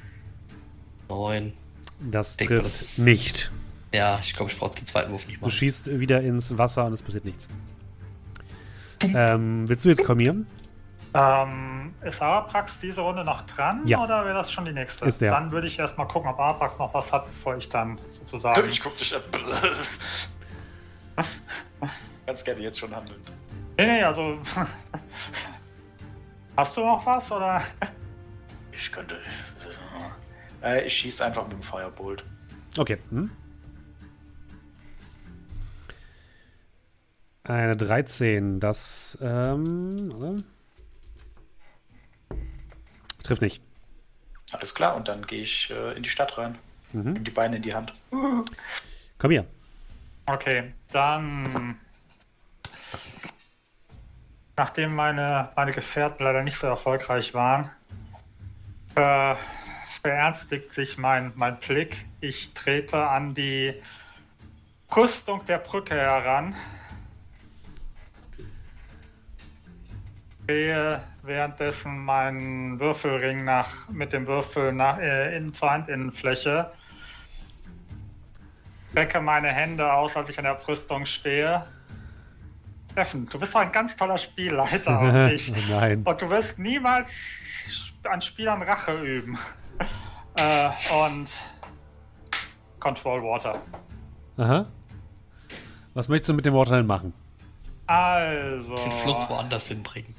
Neun. 1.10 1.54
Das 2.00 2.38
Denk 2.38 2.50
trifft 2.52 2.66
das 2.66 2.82
ist- 2.82 2.98
nicht. 3.00 3.52
Ja, 3.92 4.20
ich 4.24 4.34
glaube, 4.34 4.52
ich 4.52 4.58
brauche 4.58 4.76
den 4.76 4.86
zweiten 4.86 5.12
Wurf 5.12 5.26
nicht 5.28 5.38
Du 5.42 5.46
machen. 5.46 5.52
schießt 5.52 6.00
wieder 6.00 6.22
ins 6.22 6.58
Wasser 6.58 6.86
und 6.86 6.94
es 6.94 7.02
passiert 7.04 7.26
nichts. 7.26 7.48
Ähm, 9.02 9.68
willst 9.68 9.84
du 9.84 9.90
jetzt 9.90 10.04
kommieren? 10.06 10.48
Ähm, 11.16 11.94
ist 12.02 12.22
Araprax 12.22 12.80
diese 12.80 13.02
Runde 13.02 13.24
noch 13.24 13.46
dran 13.46 13.82
Ja. 13.86 14.04
oder 14.04 14.26
wäre 14.26 14.34
das 14.34 14.52
schon 14.52 14.66
die 14.66 14.74
nächste? 14.74 15.06
Ist 15.06 15.22
der. 15.22 15.32
Dann 15.32 15.52
würde 15.52 15.68
ich 15.68 15.78
erstmal 15.78 16.08
gucken, 16.08 16.30
ob 16.30 16.40
Araprax 16.40 16.80
noch 16.80 16.94
was 16.94 17.12
hat, 17.14 17.26
bevor 17.28 17.56
ich 17.58 17.70
dann 17.70 18.00
sozusagen. 18.20 18.68
Ich 18.70 18.82
guck 18.82 18.96
dich 18.98 19.16
an. 19.16 19.22
Ganz 22.26 22.44
gerne 22.44 22.62
jetzt 22.62 22.80
schon 22.80 22.96
handeln. 22.96 23.22
Nee, 23.78 23.86
nee, 23.86 24.04
also. 24.04 24.38
Hast 26.58 26.78
du 26.78 26.82
noch 26.82 27.06
was 27.06 27.32
oder? 27.32 27.64
Ich 28.72 28.92
könnte. 28.92 29.18
Äh, 30.64 30.88
ich 30.88 30.96
schieß 30.98 31.22
einfach 31.22 31.44
mit 31.44 31.54
dem 31.54 31.64
Firebolt. 31.64 32.24
Okay. 32.78 32.98
Hm? 33.10 33.30
Eine 37.44 37.76
13, 37.76 38.60
das 38.60 39.18
ähm. 39.22 40.44
Trifft 43.24 43.42
nicht. 43.42 43.62
Alles 44.52 44.76
klar, 44.76 44.96
und 44.96 45.08
dann 45.08 45.26
gehe 45.26 45.42
ich 45.42 45.70
äh, 45.72 45.94
in 45.96 46.04
die 46.04 46.10
Stadt 46.10 46.38
rein. 46.38 46.58
Mhm. 46.92 47.14
Nimm 47.14 47.24
die 47.24 47.32
Beine 47.32 47.56
in 47.56 47.64
die 47.64 47.74
Hand. 47.74 47.94
Komm 48.12 49.32
hier. 49.32 49.46
Okay, 50.26 50.74
dann. 50.92 51.80
Nachdem 54.56 54.94
meine, 54.94 55.50
meine 55.56 55.72
Gefährten 55.74 56.24
leider 56.24 56.44
nicht 56.44 56.58
so 56.58 56.68
erfolgreich 56.68 57.34
waren, 57.34 57.72
äh, 58.94 59.36
verernstigt 60.02 60.74
sich 60.74 60.98
mein, 61.00 61.32
mein 61.36 61.58
Blick. 61.58 62.06
Ich 62.22 62.54
trete 62.54 63.08
an 63.08 63.34
die 63.34 63.74
Rüstung 64.96 65.44
der 65.46 65.58
Brücke 65.58 65.96
heran. 65.96 66.56
Drehe 70.48 71.02
währenddessen 71.22 72.04
meinen 72.04 72.80
Würfelring 72.80 73.44
nach, 73.46 73.90
mit 73.90 74.14
dem 74.14 74.28
Würfel 74.28 74.74
nach, 74.74 74.98
äh, 75.00 75.36
in, 75.38 75.54
zur 75.54 75.72
Handinnenfläche 75.72 76.72
strecke 78.94 79.22
meine 79.22 79.48
Hände 79.48 79.92
aus, 79.92 80.16
als 80.16 80.30
ich 80.30 80.38
an 80.38 80.44
der 80.44 80.54
Brüstung 80.54 81.08
stehe. 81.08 81.66
Steffen, 82.92 83.28
du 83.28 83.40
bist 83.40 83.56
doch 83.56 83.62
ein 83.62 83.72
ganz 83.72 83.96
toller 83.96 84.20
Spielleiter 84.20 85.00
und, 85.00 85.32
ich, 85.34 85.52
Oh 85.52 85.56
nein. 85.68 86.04
und 86.04 86.22
du 86.22 86.30
wirst 86.30 86.60
niemals 86.60 87.10
an 88.04 88.22
Spielern 88.22 88.62
Rache 88.62 88.94
üben. 89.02 89.40
äh, 90.36 90.70
und 90.94 91.28
Control 92.80 93.24
Water. 93.24 93.60
Aha. 94.38 94.68
Was 95.96 96.08
möchtest 96.08 96.30
du 96.30 96.34
mit 96.36 96.46
dem 96.46 96.54
Waterline 96.54 96.84
machen? 96.84 97.14
Also, 97.88 98.76
Den 98.76 98.92
Fluss 98.92 99.28
woanders 99.28 99.68
hinbringen. 99.68 100.14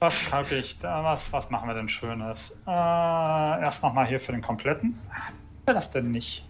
Was 0.00 0.32
habe 0.32 0.54
ich 0.56 0.78
da? 0.78 1.04
Was, 1.04 1.32
was 1.32 1.50
machen 1.50 1.68
wir 1.68 1.74
denn 1.74 1.88
Schönes? 1.88 2.50
Äh, 2.66 2.70
erst 2.70 3.82
nochmal 3.82 4.06
hier 4.06 4.18
für 4.18 4.32
den 4.32 4.40
kompletten. 4.42 4.98
Wer 5.66 5.74
das 5.74 5.90
denn 5.90 6.10
nicht? 6.10 6.44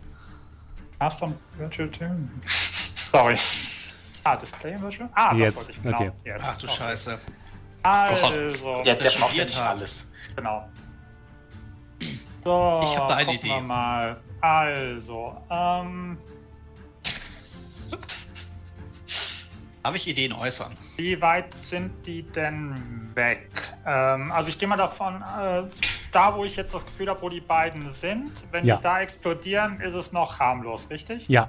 Hast 1.01 1.21
du 1.21 1.27
ein 1.27 1.39
Virtual 1.57 1.89
Tune? 1.91 2.29
Sorry. 3.13 3.37
Ah, 4.23 4.37
Display 4.37 4.73
in 4.75 4.83
Virtual? 4.83 5.09
Ah, 5.15 5.31
das 5.31 5.39
Jetzt, 5.39 5.57
wollte 5.57 5.73
ich 5.73 5.83
genau. 5.83 5.97
okay. 5.97 6.13
Yes. 6.25 6.43
Ach 6.45 6.59
du 6.59 6.67
Okay. 6.67 6.77
Scheiße. 6.77 7.19
Also, 7.83 8.83
Ja, 8.85 8.95
der 8.95 9.11
braucht 9.11 9.35
ja 9.35 9.45
nicht 9.45 9.57
alles. 9.59 10.13
genau. 10.37 10.69
So, 12.45 12.81
Ich 12.85 12.97
hab 12.99 13.09
da 13.09 13.17
eine 13.17 13.35
Idee. 13.35 13.49
Wir 13.49 13.61
mal. 13.63 14.21
Also, 14.43 15.37
ähm, 15.51 16.19
Darf 19.83 19.95
ich 19.97 20.07
Ideen 20.09 20.33
äußern? 20.33 20.77
wie 20.97 21.21
weit 21.23 21.55
sind 21.55 21.91
die 22.07 22.23
denn 22.23 23.11
weg? 23.15 23.49
Ähm, 23.87 24.31
also 24.31 24.51
ich 24.51 24.59
gehe 24.59 24.69
mal 24.69 24.77
davon, 24.77 25.23
äh, 25.23 25.63
da 26.13 26.37
wo 26.37 26.45
ich 26.45 26.57
jetzt 26.57 26.75
das 26.75 26.85
Gefühl 26.85 27.09
habe, 27.09 27.23
wo 27.23 27.29
die 27.31 27.41
beiden 27.41 27.91
sind, 27.93 28.31
wenn 28.51 28.67
Ja. 28.67 28.77
die 28.77 28.83
da 28.83 29.01
explodieren, 29.01 29.81
ist 29.81 29.95
es 29.95 30.13
noch 30.13 30.39
harmlos, 30.39 30.91
richtig? 30.91 31.27
Ja. 31.29 31.49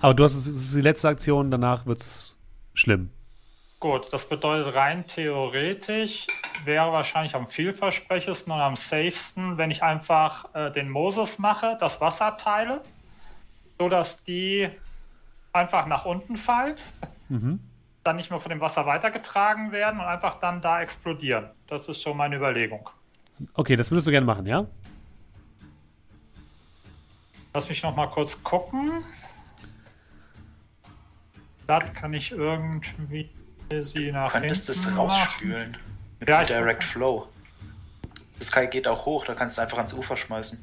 Aber 0.00 0.12
du 0.14 0.24
hast 0.24 0.34
es, 0.34 0.46
es 0.46 0.66
ist 0.66 0.76
die 0.76 0.82
letzte 0.82 1.08
Aktion, 1.08 1.50
danach 1.50 1.86
wird's 1.86 2.36
schlimm. 2.74 3.10
Gut, 3.80 4.12
das 4.12 4.28
bedeutet 4.28 4.74
rein 4.74 5.06
theoretisch 5.06 6.26
wäre 6.64 6.92
wahrscheinlich 6.92 7.34
am 7.34 7.48
vielversprechendsten 7.48 8.52
und 8.52 8.60
am 8.60 8.74
safesten, 8.76 9.56
wenn 9.56 9.70
ich 9.70 9.82
einfach 9.82 10.52
äh, 10.54 10.70
den 10.72 10.90
Moses 10.90 11.38
mache, 11.38 11.76
das 11.80 12.00
Wasser 12.00 12.36
teile, 12.36 12.82
so 13.78 13.88
dass 13.88 14.22
die 14.24 14.68
einfach 15.52 15.86
nach 15.86 16.04
unten 16.04 16.36
fallen. 16.36 16.76
Mhm. 17.28 17.60
dann 18.04 18.16
nicht 18.16 18.30
mehr 18.30 18.40
von 18.40 18.50
dem 18.50 18.60
Wasser 18.60 18.86
weitergetragen 18.86 19.70
werden 19.72 20.00
und 20.00 20.06
einfach 20.06 20.40
dann 20.40 20.62
da 20.62 20.80
explodieren. 20.80 21.50
Das 21.66 21.88
ist 21.88 22.00
so 22.00 22.14
meine 22.14 22.36
Überlegung. 22.36 22.88
Okay, 23.54 23.76
das 23.76 23.90
würdest 23.90 24.06
du 24.06 24.10
gerne 24.10 24.26
machen, 24.26 24.46
ja? 24.46 24.66
Lass 27.54 27.68
mich 27.68 27.82
noch 27.82 27.94
mal 27.94 28.06
kurz 28.08 28.42
gucken. 28.42 29.04
Das 31.66 31.92
kann 31.94 32.14
ich 32.14 32.32
irgendwie 32.32 33.30
sie 33.82 34.10
nach 34.10 34.32
Du 34.32 34.40
könntest 34.40 34.68
das 34.68 34.96
rausspülen. 34.96 35.76
Mit 36.20 36.28
Ja, 36.28 36.44
Direct 36.44 36.82
Flow. 36.82 37.28
Das 38.38 38.48
Sky 38.48 38.66
geht 38.66 38.88
auch 38.88 39.04
hoch, 39.04 39.26
da 39.26 39.34
kannst 39.34 39.58
du 39.58 39.62
einfach 39.62 39.76
ans 39.76 39.92
Ufer 39.92 40.16
schmeißen. 40.16 40.58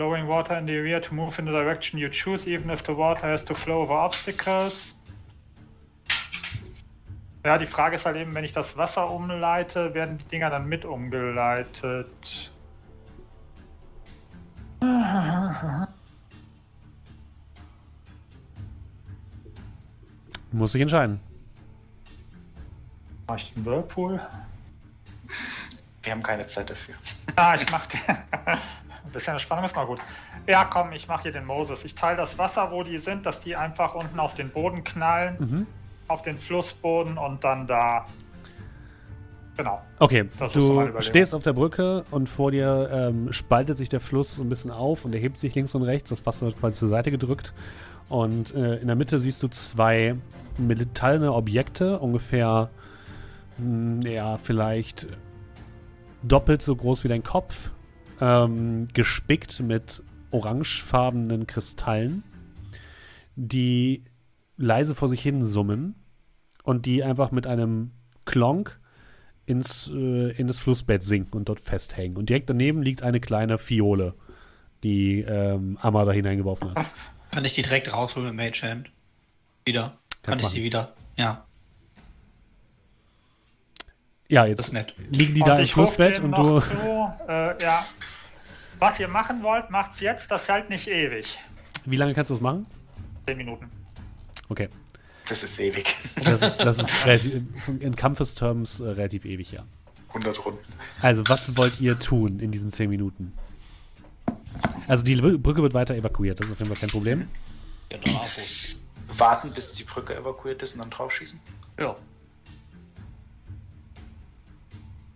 Flowing 0.00 0.26
water 0.26 0.56
in 0.56 0.64
the 0.64 0.72
area 0.72 0.98
to 0.98 1.14
move 1.14 1.38
in 1.38 1.44
the 1.44 1.50
direction 1.50 1.98
you 1.98 2.08
choose, 2.08 2.48
even 2.48 2.70
if 2.70 2.82
the 2.84 2.94
water 2.94 3.26
has 3.26 3.44
to 3.44 3.54
flow 3.54 3.82
over 3.82 3.92
obstacles. 3.92 4.94
Ja, 7.44 7.58
die 7.58 7.66
Frage 7.66 7.96
ist 7.96 8.06
halt 8.06 8.16
eben, 8.16 8.34
wenn 8.34 8.44
ich 8.44 8.52
das 8.52 8.78
Wasser 8.78 9.10
umleite, 9.10 9.92
werden 9.92 10.16
die 10.16 10.24
Dinger 10.24 10.48
dann 10.48 10.70
mit 10.70 10.86
umgeleitet. 10.86 12.50
Muss 20.50 20.72
sich 20.72 20.80
entscheiden. 20.80 21.20
Mach 23.26 23.36
ich 23.36 23.52
den 23.52 23.66
Whirlpool? 23.66 24.18
Wir 26.02 26.12
haben 26.12 26.22
keine 26.22 26.46
Zeit 26.46 26.70
dafür. 26.70 26.94
Ja, 27.36 27.54
ich 27.54 27.70
mach 27.70 27.86
den. 27.86 28.00
Ein 29.10 29.12
bisschen 29.12 29.38
Spannung 29.40 29.64
ist 29.64 29.74
mal 29.74 29.86
gut. 29.86 29.98
Ja, 30.46 30.64
komm, 30.64 30.92
ich 30.92 31.08
mach 31.08 31.22
hier 31.22 31.32
den 31.32 31.44
Moses. 31.44 31.84
Ich 31.84 31.96
teile 31.96 32.16
das 32.16 32.38
Wasser, 32.38 32.70
wo 32.70 32.84
die 32.84 32.98
sind, 32.98 33.26
dass 33.26 33.40
die 33.40 33.56
einfach 33.56 33.94
unten 33.96 34.20
auf 34.20 34.34
den 34.34 34.50
Boden 34.50 34.84
knallen, 34.84 35.36
Mhm. 35.40 35.66
auf 36.06 36.22
den 36.22 36.38
Flussboden 36.38 37.18
und 37.18 37.42
dann 37.42 37.66
da. 37.66 38.06
Genau. 39.56 39.82
Okay, 39.98 40.28
Das 40.38 40.52
so 40.52 40.60
du 40.60 40.72
Überlegung. 40.74 41.02
stehst 41.02 41.34
auf 41.34 41.42
der 41.42 41.52
Brücke 41.52 42.04
und 42.12 42.28
vor 42.28 42.50
dir 42.52 42.88
ähm, 42.92 43.32
spaltet 43.32 43.76
sich 43.78 43.88
der 43.88 44.00
Fluss 44.00 44.36
so 44.36 44.42
ein 44.42 44.48
bisschen 44.48 44.70
auf 44.70 45.04
und 45.04 45.12
erhebt 45.12 45.38
sich 45.40 45.54
links 45.54 45.74
und 45.74 45.82
rechts. 45.82 46.08
Das 46.10 46.24
Wasser 46.24 46.46
wird 46.46 46.58
quasi 46.60 46.78
zur 46.78 46.88
Seite 46.88 47.10
gedrückt. 47.10 47.52
Und 48.08 48.54
äh, 48.54 48.76
in 48.76 48.86
der 48.86 48.96
Mitte 48.96 49.18
siehst 49.18 49.42
du 49.42 49.48
zwei 49.48 50.14
metallene 50.56 51.32
Objekte, 51.32 51.98
ungefähr, 51.98 52.70
mh, 53.58 54.08
ja, 54.08 54.38
vielleicht 54.38 55.08
doppelt 56.22 56.62
so 56.62 56.74
groß 56.76 57.04
wie 57.04 57.08
dein 57.08 57.22
Kopf, 57.22 57.70
ähm, 58.20 58.88
gespickt 58.92 59.60
mit 59.60 60.02
orangefarbenen 60.30 61.46
Kristallen, 61.46 62.22
die 63.36 64.04
leise 64.56 64.94
vor 64.94 65.08
sich 65.08 65.22
hin 65.22 65.44
summen 65.44 65.94
und 66.62 66.86
die 66.86 67.02
einfach 67.02 67.30
mit 67.30 67.46
einem 67.46 67.92
Klonk 68.24 68.78
ins, 69.46 69.90
äh, 69.92 70.30
in 70.32 70.46
das 70.46 70.58
Flussbett 70.58 71.02
sinken 71.02 71.36
und 71.36 71.48
dort 71.48 71.60
festhängen. 71.60 72.16
Und 72.16 72.28
direkt 72.28 72.50
daneben 72.50 72.82
liegt 72.82 73.02
eine 73.02 73.20
kleine 73.20 73.58
Fiole, 73.58 74.14
die 74.84 75.20
ähm, 75.20 75.78
Amma 75.80 76.04
da 76.04 76.12
hineingeworfen 76.12 76.74
hat. 76.74 76.86
Kann 77.30 77.44
ich 77.44 77.54
die 77.54 77.62
direkt 77.62 77.92
rausholen 77.92 78.34
mit 78.34 78.46
Mage 78.46 78.62
Hand? 78.62 78.90
Wieder. 79.64 79.98
Kann 80.22 80.34
Kannst 80.34 80.50
ich 80.50 80.58
die 80.58 80.64
wieder? 80.64 80.94
Ja, 81.16 81.46
Ja, 84.30 84.46
jetzt 84.46 84.72
nett. 84.72 84.94
liegen 85.10 85.34
die 85.34 85.42
Und 85.42 85.48
da 85.48 85.58
im 85.58 85.66
Flussbett 85.66 86.20
und 86.20 86.38
du. 86.38 86.60
Zu, 86.60 87.12
äh, 87.28 87.60
ja. 87.62 87.84
Was 88.78 88.98
ihr 89.00 89.08
machen 89.08 89.42
wollt, 89.42 89.70
macht's 89.70 89.98
jetzt. 90.00 90.30
Das 90.30 90.48
hält 90.48 90.70
nicht 90.70 90.86
ewig. 90.86 91.36
Wie 91.84 91.96
lange 91.96 92.14
kannst 92.14 92.30
du 92.30 92.34
das 92.34 92.40
machen? 92.40 92.64
Zehn 93.26 93.36
Minuten. 93.36 93.68
Okay. 94.48 94.68
Das 95.28 95.42
ist 95.42 95.58
ewig. 95.58 95.96
Das 96.24 96.42
ist, 96.42 96.58
das 96.58 96.78
ist 96.78 97.04
relativ, 97.06 97.42
in 97.80 97.96
Kampfesterms 97.96 98.80
äh, 98.80 98.90
relativ 98.90 99.24
ewig, 99.24 99.50
ja. 99.50 99.64
100 100.08 100.44
Runden. 100.44 100.60
Also, 101.02 101.24
was 101.26 101.56
wollt 101.56 101.80
ihr 101.80 101.98
tun 101.98 102.38
in 102.38 102.52
diesen 102.52 102.70
10 102.70 102.88
Minuten? 102.88 103.32
Also, 104.86 105.04
die 105.04 105.16
Brücke 105.16 105.62
wird 105.62 105.74
weiter 105.74 105.94
evakuiert, 105.94 106.38
das 106.38 106.46
ist 106.46 106.52
auf 106.52 106.58
jeden 106.60 106.70
Fall 106.70 106.80
kein 106.80 106.90
Problem. 106.90 107.28
Ja, 107.90 107.98
bravo. 107.98 108.26
Warten, 109.18 109.52
bis 109.52 109.72
die 109.72 109.84
Brücke 109.84 110.14
evakuiert 110.14 110.62
ist 110.62 110.74
und 110.74 110.80
dann 110.80 110.90
draufschießen. 110.90 111.40
Ja. 111.78 111.96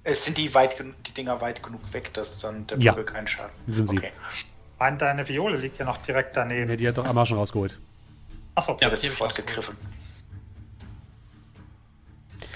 Äh, 0.04 0.14
sind 0.14 0.36
die, 0.38 0.52
weit, 0.54 0.76
die 1.06 1.12
Dinger 1.12 1.40
weit 1.40 1.62
genug 1.62 1.92
weg, 1.92 2.12
dass 2.14 2.38
dann 2.38 2.66
der 2.66 2.78
Ja. 2.78 2.92
Brücke 2.92 3.12
keinen 3.14 3.26
Schaden 3.26 3.54
Sind 3.66 3.88
sie. 3.88 3.96
Okay. 3.98 4.12
Mein, 4.78 4.98
deine 4.98 5.26
Viole 5.26 5.56
liegt 5.56 5.78
ja 5.78 5.84
noch 5.86 5.98
direkt 5.98 6.36
daneben. 6.36 6.68
Ja, 6.68 6.76
die 6.76 6.86
hat 6.88 6.98
doch 6.98 7.06
Amma 7.06 7.24
schon 7.24 7.38
rausgeholt. 7.38 7.78
Achso, 8.54 8.76
Ja, 8.80 8.92
ich 8.92 9.00
sofort 9.00 9.34
gegriffen. 9.34 9.76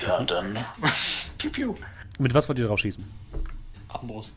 Ja, 0.07 0.22
dann. 0.22 0.64
piu, 1.38 1.51
piu. 1.51 1.74
Mit 2.18 2.34
was 2.34 2.49
wollt 2.49 2.59
ihr 2.59 2.66
drauf 2.66 2.78
schießen? 2.80 3.05
Armbrust. 3.88 4.34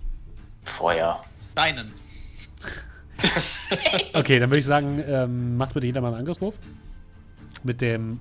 Feuer. 0.63 1.23
Deinen. 1.55 1.93
Okay, 4.13 4.39
dann 4.39 4.49
würde 4.49 4.57
ich 4.57 4.65
sagen, 4.65 5.01
ähm, 5.05 5.55
macht 5.55 5.73
bitte 5.75 5.85
jeder 5.85 6.01
mal 6.01 6.07
einen 6.09 6.17
Angriffswurf. 6.17 6.55
Mit 7.63 7.79
dem 7.79 8.19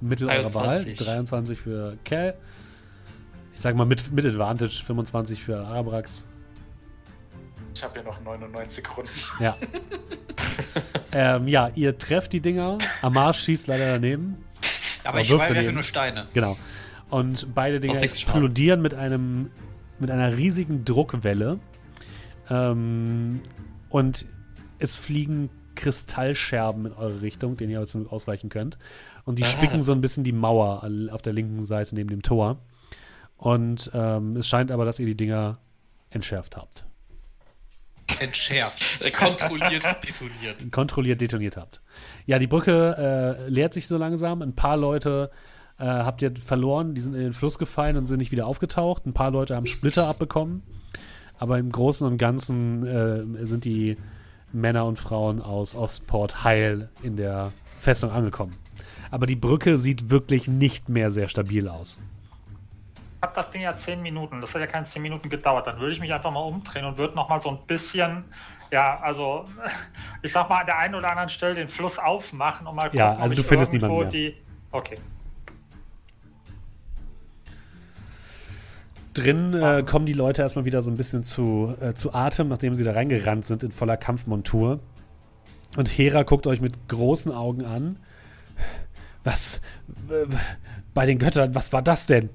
Mittel 0.00 0.28
eurer 0.30 0.54
Wahl. 0.54 0.76
23. 0.84 0.98
23 0.98 1.58
für 1.58 1.98
Cal. 2.04 2.34
Ich 3.60 3.62
sag 3.62 3.76
mal 3.76 3.84
mit, 3.84 4.10
mit 4.10 4.24
Advantage, 4.24 4.82
25 4.82 5.44
für 5.44 5.58
Arabrax. 5.58 6.26
Ich 7.74 7.84
habe 7.84 7.98
ja 7.98 8.04
noch 8.06 8.18
99 8.22 8.82
Runden. 8.96 9.10
Ja. 9.38 9.54
ähm, 11.12 11.46
ja, 11.46 11.68
ihr 11.74 11.98
trefft 11.98 12.32
die 12.32 12.40
Dinger. 12.40 12.78
Amar 13.02 13.34
schießt 13.34 13.66
leider 13.66 13.84
daneben. 13.84 14.42
Aber 15.04 15.10
Aber 15.10 15.20
ich 15.20 15.28
wirf 15.28 15.40
werfe 15.40 15.52
daneben. 15.52 15.74
nur 15.74 15.82
Steine. 15.82 16.26
Genau. 16.32 16.56
Und 17.10 17.54
beide 17.54 17.80
Dinger 17.80 18.00
explodieren 18.00 18.80
mit 18.80 18.94
einem 18.94 19.50
mit 19.98 20.10
einer 20.10 20.38
riesigen 20.38 20.86
Druckwelle. 20.86 21.58
Ähm, 22.48 23.42
und 23.90 24.24
es 24.78 24.96
fliegen 24.96 25.50
Kristallscherben 25.74 26.86
in 26.86 26.92
eure 26.94 27.20
Richtung, 27.20 27.58
denen 27.58 27.72
ihr 27.72 27.80
also 27.80 28.06
ausweichen 28.08 28.48
könnt. 28.48 28.78
Und 29.26 29.38
die 29.38 29.42
Ah. 29.44 29.48
spicken 29.48 29.82
so 29.82 29.92
ein 29.92 30.00
bisschen 30.00 30.24
die 30.24 30.32
Mauer 30.32 30.82
auf 31.10 31.20
der 31.20 31.34
linken 31.34 31.66
Seite 31.66 31.94
neben 31.94 32.08
dem 32.08 32.22
Tor. 32.22 32.56
Und 33.40 33.90
ähm, 33.94 34.36
es 34.36 34.46
scheint 34.48 34.70
aber, 34.70 34.84
dass 34.84 34.98
ihr 34.98 35.06
die 35.06 35.16
Dinger 35.16 35.58
entschärft 36.10 36.58
habt. 36.58 36.84
Entschärft. 38.18 38.82
Äh, 39.00 39.10
Kontrolliert, 39.10 39.82
detoniert. 40.02 40.56
kontrolliert 40.72 41.20
detoniert 41.22 41.56
habt. 41.56 41.80
Ja, 42.26 42.38
die 42.38 42.46
Brücke 42.46 43.38
äh, 43.46 43.48
leert 43.48 43.72
sich 43.72 43.86
so 43.86 43.96
langsam. 43.96 44.42
Ein 44.42 44.54
paar 44.54 44.76
Leute 44.76 45.30
äh, 45.78 45.84
habt 45.84 46.20
ihr 46.20 46.36
verloren, 46.36 46.94
die 46.94 47.00
sind 47.00 47.14
in 47.14 47.22
den 47.22 47.32
Fluss 47.32 47.56
gefallen 47.56 47.96
und 47.96 48.04
sind 48.04 48.18
nicht 48.18 48.30
wieder 48.30 48.46
aufgetaucht. 48.46 49.06
Ein 49.06 49.14
paar 49.14 49.30
Leute 49.30 49.56
haben 49.56 49.66
Splitter 49.66 50.06
abbekommen. 50.06 50.62
Aber 51.38 51.56
im 51.56 51.72
Großen 51.72 52.06
und 52.06 52.18
Ganzen 52.18 52.86
äh, 52.86 53.46
sind 53.46 53.64
die 53.64 53.96
Männer 54.52 54.84
und 54.84 54.98
Frauen 54.98 55.40
aus 55.40 55.74
Ostport 55.74 56.44
heil 56.44 56.90
in 57.02 57.16
der 57.16 57.52
Festung 57.78 58.10
angekommen. 58.10 58.56
Aber 59.10 59.24
die 59.24 59.36
Brücke 59.36 59.78
sieht 59.78 60.10
wirklich 60.10 60.46
nicht 60.46 60.90
mehr 60.90 61.10
sehr 61.10 61.28
stabil 61.28 61.68
aus. 61.68 61.98
Ich 63.20 63.26
habe 63.26 63.34
das 63.34 63.50
Ding 63.50 63.60
ja 63.60 63.76
10 63.76 64.00
Minuten. 64.00 64.40
Das 64.40 64.54
hat 64.54 64.62
ja 64.62 64.66
keine 64.66 64.86
10 64.86 65.02
Minuten 65.02 65.28
gedauert. 65.28 65.66
Dann 65.66 65.78
würde 65.78 65.92
ich 65.92 66.00
mich 66.00 66.10
einfach 66.10 66.30
mal 66.30 66.40
umdrehen 66.40 66.86
und 66.86 66.96
würde 66.96 67.14
noch 67.14 67.28
mal 67.28 67.38
so 67.42 67.50
ein 67.50 67.58
bisschen, 67.66 68.24
ja, 68.70 68.98
also 68.98 69.44
ich 70.22 70.32
sag 70.32 70.48
mal 70.48 70.60
an 70.60 70.66
der 70.66 70.78
einen 70.78 70.94
oder 70.94 71.10
anderen 71.10 71.28
Stelle 71.28 71.54
den 71.54 71.68
Fluss 71.68 71.98
aufmachen 71.98 72.66
und 72.66 72.76
mal 72.76 72.84
gucken, 72.84 72.98
Ja, 72.98 73.16
also 73.16 73.36
du 73.36 73.42
findest 73.42 73.74
niemanden 73.74 73.98
mehr. 73.98 74.06
die. 74.08 74.36
Okay. 74.72 74.96
Drin 79.12 79.52
äh, 79.52 79.82
kommen 79.82 80.06
die 80.06 80.14
Leute 80.14 80.40
erstmal 80.40 80.64
wieder 80.64 80.80
so 80.80 80.90
ein 80.90 80.96
bisschen 80.96 81.22
zu, 81.22 81.74
äh, 81.80 81.92
zu 81.92 82.14
Atem, 82.14 82.48
nachdem 82.48 82.74
sie 82.74 82.84
da 82.84 82.92
reingerannt 82.92 83.44
sind 83.44 83.62
in 83.62 83.70
voller 83.70 83.98
Kampfmontur. 83.98 84.80
Und 85.76 85.88
Hera 85.88 86.22
guckt 86.22 86.46
euch 86.46 86.62
mit 86.62 86.88
großen 86.88 87.32
Augen 87.32 87.66
an. 87.66 87.96
Was? 89.24 89.60
Äh, 90.08 90.26
bei 90.94 91.04
den 91.04 91.18
Göttern, 91.18 91.54
was 91.54 91.70
war 91.74 91.82
das 91.82 92.06
denn? 92.06 92.30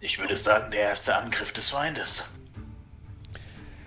Ich 0.00 0.18
würde 0.18 0.36
sagen, 0.36 0.70
der 0.70 0.80
erste 0.80 1.16
Angriff 1.16 1.52
des 1.52 1.70
Feindes. 1.70 2.24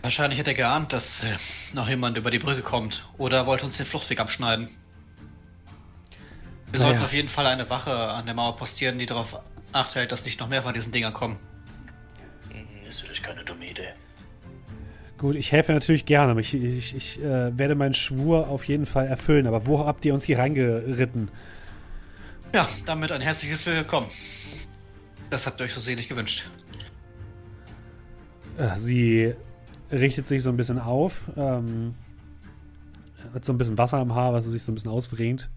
Wahrscheinlich 0.01 0.39
hat 0.39 0.47
er 0.47 0.53
geahnt, 0.55 0.93
dass 0.93 1.23
äh, 1.23 1.37
noch 1.73 1.87
jemand 1.87 2.17
über 2.17 2.31
die 2.31 2.39
Brücke 2.39 2.61
kommt. 2.61 3.03
Oder 3.17 3.45
wollte 3.45 3.65
uns 3.65 3.77
den 3.77 3.85
Fluchtweg 3.85 4.19
abschneiden. 4.19 4.69
Wir 6.71 6.79
Naja. 6.79 6.91
sollten 6.91 7.03
auf 7.05 7.13
jeden 7.13 7.29
Fall 7.29 7.45
eine 7.45 7.69
Wache 7.69 7.91
an 7.93 8.25
der 8.25 8.33
Mauer 8.33 8.57
postieren, 8.57 8.97
die 8.99 9.05
darauf 9.05 9.39
Acht 9.73 9.95
hält, 9.95 10.11
dass 10.11 10.25
nicht 10.25 10.39
noch 10.39 10.49
mehr 10.49 10.63
von 10.63 10.73
diesen 10.73 10.91
Dingern 10.91 11.13
kommen. 11.13 11.39
Das 12.85 12.95
ist 12.95 13.01
vielleicht 13.01 13.23
keine 13.23 13.45
dumme 13.45 13.69
Idee. 13.69 13.93
Gut, 15.17 15.35
ich 15.35 15.51
helfe 15.53 15.71
natürlich 15.71 16.05
gerne, 16.05 16.31
aber 16.31 16.41
ich, 16.41 16.53
ich, 16.53 16.93
ich 16.93 17.19
äh, 17.21 17.57
werde 17.57 17.75
meinen 17.75 17.93
Schwur 17.93 18.49
auf 18.49 18.65
jeden 18.65 18.85
Fall 18.85 19.07
erfüllen. 19.07 19.47
Aber 19.47 19.65
wo 19.67 19.85
habt 19.85 20.03
ihr 20.03 20.13
uns 20.13 20.25
hier 20.25 20.39
reingeritten? 20.39 21.29
Ja, 22.53 22.67
damit 22.85 23.13
ein 23.13 23.21
herzliches 23.21 23.65
Willkommen. 23.65 24.09
Das 25.31 25.47
habt 25.47 25.61
ihr 25.61 25.63
euch 25.63 25.73
so 25.73 25.79
sehnlich 25.79 26.09
gewünscht. 26.09 26.43
Äh, 28.57 28.77
sie 28.77 29.33
richtet 29.89 30.27
sich 30.27 30.43
so 30.43 30.49
ein 30.49 30.57
bisschen 30.57 30.77
auf, 30.77 31.31
ähm, 31.37 31.95
hat 33.33 33.45
so 33.45 33.53
ein 33.53 33.57
bisschen 33.57 33.77
Wasser 33.77 33.97
am 33.97 34.13
Haar, 34.13 34.33
was 34.33 34.45
sich 34.45 34.61
so 34.61 34.73
ein 34.73 34.75
bisschen 34.75 34.91
auswringt. 34.91 35.49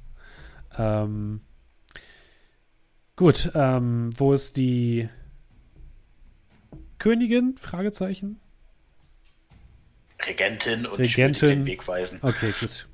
Ähm, 0.78 1.40
gut, 3.16 3.50
ähm, 3.56 4.12
wo 4.16 4.32
ist 4.32 4.56
die 4.56 5.08
Königin? 6.98 7.56
Fragezeichen. 7.58 8.40
Regentin 10.24 10.86
und 10.86 11.00
Regentin. 11.00 11.48
den 11.48 11.66
Weg 11.66 11.86
weisen. 11.88 12.20
Okay, 12.22 12.54
gut. 12.60 12.86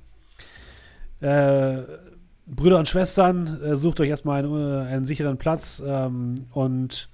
Äh, 1.21 2.10
Brüder 2.51 2.79
und 2.79 2.89
Schwestern, 2.89 3.63
äh, 3.63 3.77
sucht 3.77 4.01
euch 4.01 4.09
erstmal 4.09 4.45
einen, 4.45 4.55
äh, 4.55 4.87
einen 4.89 5.07
sicheren 5.07 5.39
Platz 5.39 5.83
ähm, 5.85 6.47
und 6.53 7.09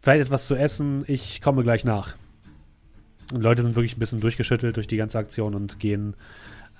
vielleicht 0.00 0.22
etwas 0.22 0.46
zu 0.46 0.54
essen. 0.54 1.04
Ich 1.06 1.40
komme 1.40 1.62
gleich 1.62 1.84
nach. 1.84 2.14
Und 3.32 3.42
Leute 3.42 3.62
sind 3.62 3.74
wirklich 3.74 3.96
ein 3.96 4.00
bisschen 4.00 4.20
durchgeschüttelt 4.20 4.76
durch 4.76 4.86
die 4.86 4.96
ganze 4.96 5.18
Aktion 5.18 5.54
und 5.54 5.78
gehen 5.80 6.14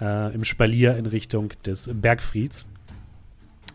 äh, 0.01 0.35
im 0.35 0.45
Spalier 0.45 0.97
in 0.97 1.07
Richtung 1.07 1.53
des 1.65 1.91
Bergfrieds, 1.93 2.67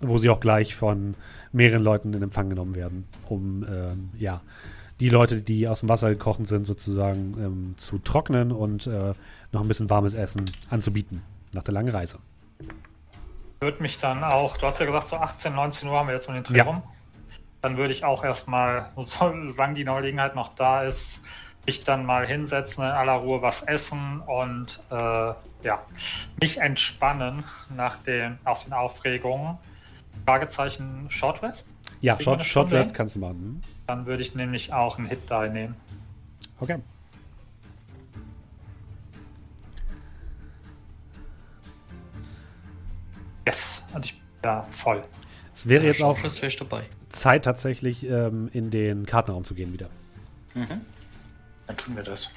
wo 0.02 0.18
sie 0.18 0.30
auch 0.30 0.40
gleich 0.40 0.76
von 0.76 1.16
mehreren 1.52 1.84
Leuten 1.84 2.14
in 2.14 2.22
Empfang 2.22 2.50
genommen 2.50 2.76
werden, 2.76 3.06
um 3.28 3.66
ähm, 3.70 4.10
ja 4.18 4.42
die 5.00 5.10
Leute, 5.10 5.42
die 5.42 5.68
aus 5.68 5.82
dem 5.82 5.90
Wasser 5.90 6.10
gekrochen 6.10 6.46
sind, 6.46 6.66
sozusagen 6.66 7.36
ähm, 7.40 7.74
zu 7.78 8.00
trocknen 8.00 8.52
und 8.52 8.88
äh, 8.88 9.14
noch 9.52 9.62
ein 9.62 9.68
bisschen 9.68 9.90
warmes 9.90 10.14
Essen 10.14 10.46
anzubieten 10.70 11.22
nach 11.54 11.64
der 11.64 11.74
langen 11.74 11.90
Reise. 11.90 12.18
Würde 13.60 13.82
mich 13.82 13.98
dann 13.98 14.24
auch, 14.24 14.58
du 14.58 14.68
hast 14.68 14.80
ja 14.80 14.86
gesagt, 14.86 15.08
so 15.08 15.16
18, 15.16 15.54
19 15.54 15.90
Uhr 15.90 15.98
haben 15.98 16.08
wir 16.08 16.14
jetzt 16.16 16.28
mit 16.30 16.38
den 16.38 16.44
Dreh 16.44 16.58
Ja. 16.60 16.64
rum. 16.64 16.84
Dann 17.62 17.78
würde 17.78 17.92
ich 17.92 18.04
auch 18.06 18.24
erstmal, 18.24 18.92
solange 18.98 19.74
die 19.74 19.84
Gelegenheit 19.84 20.36
noch 20.36 20.54
da 20.56 20.84
ist, 20.84 21.22
mich 21.66 21.84
dann 21.84 22.06
mal 22.06 22.26
hinsetzen, 22.26 22.84
in 22.84 22.90
aller 22.92 23.14
Ruhe 23.14 23.42
was 23.42 23.64
essen 23.64 24.22
und 24.22 24.80
äh, 24.90 24.96
ja, 25.64 25.82
mich 26.40 26.60
entspannen 26.60 27.44
nach 27.76 27.98
den, 27.98 28.38
auf 28.46 28.64
den 28.64 28.74
Aufregungen. 28.74 29.58
Fragezeichen 30.26 31.08
Shortwest? 31.10 31.68
Ja, 32.02 32.20
Short, 32.20 32.40
das 32.42 32.48
Short 32.48 32.70
schon 32.70 32.78
Rest 32.78 32.92
hin? 32.92 32.98
kannst 32.98 33.16
du 33.16 33.20
machen. 33.20 33.64
Dann 33.88 34.06
würde 34.06 34.22
ich 34.22 34.34
nämlich 34.36 34.72
auch 34.72 34.98
einen 34.98 35.08
Hit 35.08 35.30
die 35.30 35.50
nehmen. 35.50 35.76
Okay. 36.60 36.78
Yes. 43.48 43.82
Und 43.94 44.04
ich 44.06 44.12
bin 44.12 44.22
da 44.42 44.68
voll. 44.72 45.02
Es 45.56 45.70
wäre 45.70 45.86
jetzt 45.86 46.04
auch 46.04 46.20
dabei. 46.60 46.84
Zeit 47.08 47.46
tatsächlich 47.46 48.08
ähm, 48.10 48.50
in 48.52 48.72
den 48.72 49.06
Kartenraum 49.06 49.46
zu 49.46 49.56
gehen 49.56 49.72
wieder. 49.72 49.90
Mhm. 50.54 50.82
Dann 51.66 51.78
tun 51.78 51.96
wir 51.96 52.04
das. 52.04 52.30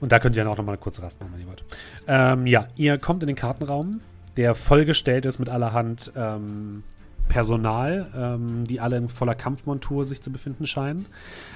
Und 0.00 0.10
da 0.10 0.18
könnt 0.18 0.34
ihr 0.34 0.42
dann 0.42 0.52
auch 0.52 0.56
nochmal 0.56 0.74
eine 0.74 0.82
kurze 0.82 1.00
Rast 1.00 1.20
machen, 1.20 1.32
wenn 1.32 1.42
ihr 1.42 1.46
wollt. 1.46 1.64
Ähm, 2.08 2.48
ja, 2.48 2.66
ihr 2.74 2.98
kommt 2.98 3.22
in 3.22 3.28
den 3.28 3.36
Kartenraum, 3.36 4.00
der 4.36 4.56
vollgestellt 4.56 5.26
ist 5.26 5.38
mit 5.38 5.48
allerhand 5.48 6.10
ähm, 6.16 6.82
Personal, 7.28 8.10
ähm, 8.16 8.66
die 8.66 8.80
alle 8.80 8.96
in 8.96 9.08
voller 9.08 9.36
Kampfmontur 9.36 10.04
sich 10.04 10.22
zu 10.22 10.32
befinden 10.32 10.66
scheinen. 10.66 11.06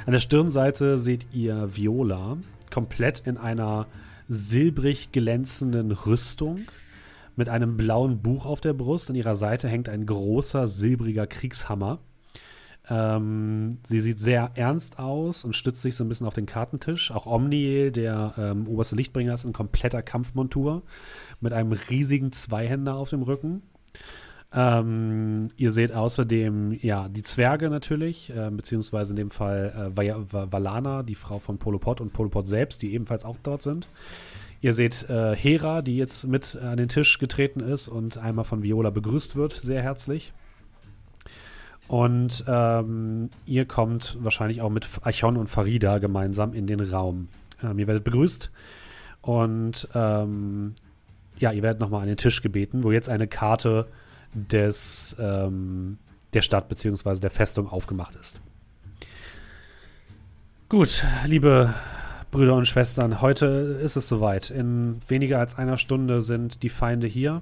An 0.06 0.12
der 0.12 0.20
Stirnseite 0.20 1.00
seht 1.00 1.26
ihr 1.32 1.74
Viola, 1.74 2.36
komplett 2.70 3.18
in 3.26 3.36
einer 3.36 3.86
silbrig 4.28 5.10
glänzenden 5.10 5.90
Rüstung, 5.90 6.66
mit 7.36 7.48
einem 7.48 7.76
blauen 7.76 8.22
Buch 8.22 8.46
auf 8.46 8.60
der 8.60 8.72
Brust. 8.72 9.10
An 9.10 9.16
ihrer 9.16 9.36
Seite 9.36 9.68
hängt 9.68 9.88
ein 9.88 10.06
großer 10.06 10.66
silbriger 10.66 11.26
Kriegshammer. 11.26 12.00
Ähm, 12.88 13.78
sie 13.86 14.00
sieht 14.00 14.20
sehr 14.20 14.52
ernst 14.54 14.98
aus 14.98 15.44
und 15.44 15.56
stützt 15.56 15.82
sich 15.82 15.96
so 15.96 16.04
ein 16.04 16.08
bisschen 16.08 16.26
auf 16.26 16.34
den 16.34 16.46
Kartentisch. 16.46 17.10
Auch 17.10 17.26
Omniel, 17.26 17.90
der 17.90 18.34
ähm, 18.38 18.68
oberste 18.68 18.94
Lichtbringer, 18.94 19.34
ist 19.34 19.44
in 19.44 19.52
kompletter 19.52 20.02
Kampfmontur 20.02 20.82
mit 21.40 21.52
einem 21.52 21.72
riesigen 21.72 22.32
Zweihänder 22.32 22.94
auf 22.94 23.10
dem 23.10 23.22
Rücken. 23.22 23.62
Ähm, 24.54 25.48
ihr 25.56 25.72
seht 25.72 25.92
außerdem 25.92 26.78
ja 26.80 27.08
die 27.08 27.24
Zwerge 27.24 27.68
natürlich, 27.68 28.30
äh, 28.30 28.50
beziehungsweise 28.52 29.12
in 29.12 29.16
dem 29.16 29.30
Fall 29.30 29.74
äh, 29.76 29.96
Val- 29.96 30.32
Val- 30.32 30.52
Valana, 30.52 31.02
die 31.02 31.16
Frau 31.16 31.40
von 31.40 31.58
Polopod 31.58 32.00
und 32.00 32.12
Polopod 32.12 32.46
selbst, 32.46 32.80
die 32.82 32.94
ebenfalls 32.94 33.24
auch 33.24 33.36
dort 33.42 33.62
sind. 33.62 33.88
Ihr 34.60 34.74
seht 34.74 35.08
äh, 35.10 35.36
Hera, 35.36 35.82
die 35.82 35.96
jetzt 35.96 36.24
mit 36.24 36.56
an 36.56 36.76
den 36.76 36.88
Tisch 36.88 37.18
getreten 37.18 37.60
ist 37.60 37.88
und 37.88 38.18
einmal 38.18 38.44
von 38.44 38.62
Viola 38.62 38.90
begrüßt 38.90 39.36
wird, 39.36 39.52
sehr 39.52 39.82
herzlich. 39.82 40.32
Und 41.88 42.44
ähm, 42.48 43.30
ihr 43.44 43.64
kommt 43.64 44.18
wahrscheinlich 44.20 44.60
auch 44.60 44.70
mit 44.70 44.88
Archon 45.02 45.36
und 45.36 45.48
Farida 45.48 45.98
gemeinsam 45.98 46.52
in 46.52 46.66
den 46.66 46.80
Raum. 46.80 47.28
Ähm, 47.62 47.78
ihr 47.78 47.86
werdet 47.86 48.04
begrüßt 48.04 48.50
und 49.22 49.88
ähm, 49.94 50.74
ja, 51.38 51.52
ihr 51.52 51.62
werdet 51.62 51.80
nochmal 51.80 52.02
an 52.02 52.08
den 52.08 52.16
Tisch 52.16 52.42
gebeten, 52.42 52.82
wo 52.82 52.92
jetzt 52.92 53.08
eine 53.08 53.28
Karte 53.28 53.86
des, 54.34 55.16
ähm, 55.18 55.98
der 56.32 56.42
Stadt 56.42 56.68
bzw. 56.68 57.20
der 57.20 57.30
Festung 57.30 57.68
aufgemacht 57.68 58.16
ist. 58.16 58.40
Gut, 60.68 61.04
liebe 61.26 61.72
Brüder 62.36 62.54
und 62.54 62.68
Schwestern, 62.68 63.22
heute 63.22 63.46
ist 63.46 63.96
es 63.96 64.08
soweit. 64.08 64.50
In 64.50 65.00
weniger 65.08 65.38
als 65.38 65.56
einer 65.56 65.78
Stunde 65.78 66.20
sind 66.20 66.62
die 66.62 66.68
Feinde 66.68 67.06
hier. 67.06 67.40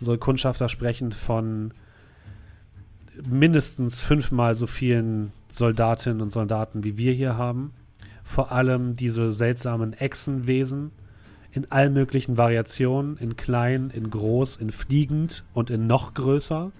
Unsere 0.00 0.18
Kundschafter 0.18 0.68
sprechen 0.68 1.12
von 1.12 1.72
mindestens 3.26 4.00
fünfmal 4.00 4.54
so 4.54 4.66
vielen 4.66 5.32
Soldatinnen 5.48 6.20
und 6.20 6.30
Soldaten, 6.30 6.84
wie 6.84 6.98
wir 6.98 7.14
hier 7.14 7.38
haben. 7.38 7.72
Vor 8.22 8.52
allem 8.52 8.96
diese 8.96 9.32
seltsamen 9.32 9.94
Echsenwesen 9.94 10.90
in 11.52 11.72
allen 11.72 11.94
möglichen 11.94 12.36
Variationen, 12.36 13.16
in 13.16 13.34
klein, 13.34 13.88
in 13.88 14.10
groß, 14.10 14.58
in 14.58 14.72
fliegend 14.72 15.42
und 15.54 15.70
in 15.70 15.86
noch 15.86 16.12
größer. 16.12 16.70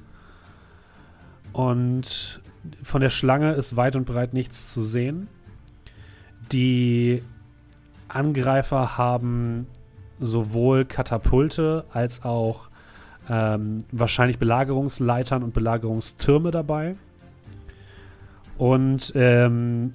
Und 1.54 2.42
von 2.82 3.00
der 3.00 3.08
Schlange 3.08 3.52
ist 3.52 3.74
weit 3.74 3.96
und 3.96 4.04
breit 4.04 4.34
nichts 4.34 4.70
zu 4.70 4.82
sehen. 4.82 5.28
Die 6.52 7.22
Angreifer 8.08 8.98
haben 8.98 9.66
sowohl 10.18 10.84
Katapulte 10.84 11.84
als 11.92 12.24
auch 12.24 12.68
ähm, 13.28 13.78
wahrscheinlich 13.92 14.38
Belagerungsleitern 14.38 15.42
und 15.42 15.54
Belagerungstürme 15.54 16.50
dabei. 16.50 16.96
Und 18.56 19.12
ähm, 19.14 19.94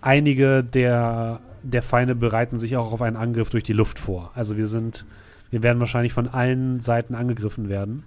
einige 0.00 0.62
der, 0.62 1.40
der 1.62 1.82
Feinde 1.82 2.14
bereiten 2.14 2.58
sich 2.58 2.76
auch 2.76 2.92
auf 2.92 3.00
einen 3.00 3.16
Angriff 3.16 3.50
durch 3.50 3.64
die 3.64 3.72
Luft 3.72 3.98
vor. 3.98 4.32
Also 4.34 4.56
wir 4.56 4.66
sind, 4.66 5.06
wir 5.50 5.62
werden 5.62 5.80
wahrscheinlich 5.80 6.12
von 6.12 6.28
allen 6.28 6.80
Seiten 6.80 7.14
angegriffen 7.14 7.68
werden. 7.68 8.04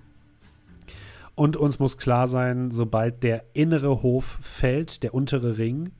Und 1.34 1.58
uns 1.58 1.80
muss 1.80 1.98
klar 1.98 2.28
sein, 2.28 2.72
sobald 2.72 3.24
der 3.24 3.44
innere 3.54 4.02
Hof 4.02 4.38
fällt, 4.42 5.04
der 5.04 5.14
untere 5.14 5.58
Ring, 5.58 5.92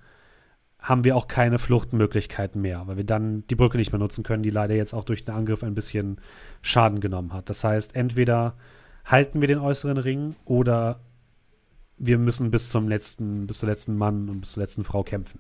haben 0.86 1.04
wir 1.04 1.16
auch 1.16 1.28
keine 1.28 1.58
Fluchtmöglichkeiten 1.58 2.62
mehr, 2.62 2.84
weil 2.86 2.98
wir 2.98 3.04
dann 3.04 3.44
die 3.48 3.56
Brücke 3.56 3.78
nicht 3.78 3.92
mehr 3.92 3.98
nutzen 3.98 4.24
können, 4.24 4.44
die 4.44 4.52
leider 4.52 4.76
jetzt 4.76 4.94
auch 4.94 5.04
durch 5.04 5.26
den 5.26 5.34
Angriff 5.34 5.64
ein 5.64 5.74
bisschen 5.74 6.22
Schaden 6.62 7.00
genommen 7.00 7.34
hat. 7.34 7.50
Das 7.50 7.64
heißt, 7.64 7.96
entweder 7.96 8.54
halten 9.04 9.42
wir 9.42 9.48
den 9.48 9.58
äußeren 9.58 9.98
Ring 9.98 10.36
oder 10.46 11.00
wir 11.98 12.20
müssen 12.20 12.52
bis 12.52 12.70
zum 12.70 12.88
letzten, 12.88 13.48
bis 13.48 13.60
zur 13.60 13.70
letzten 13.70 13.98
Mann 13.98 14.30
und 14.30 14.42
bis 14.42 14.52
zur 14.52 14.62
letzten 14.62 14.84
Frau 14.84 15.04
kämpfen. 15.04 15.40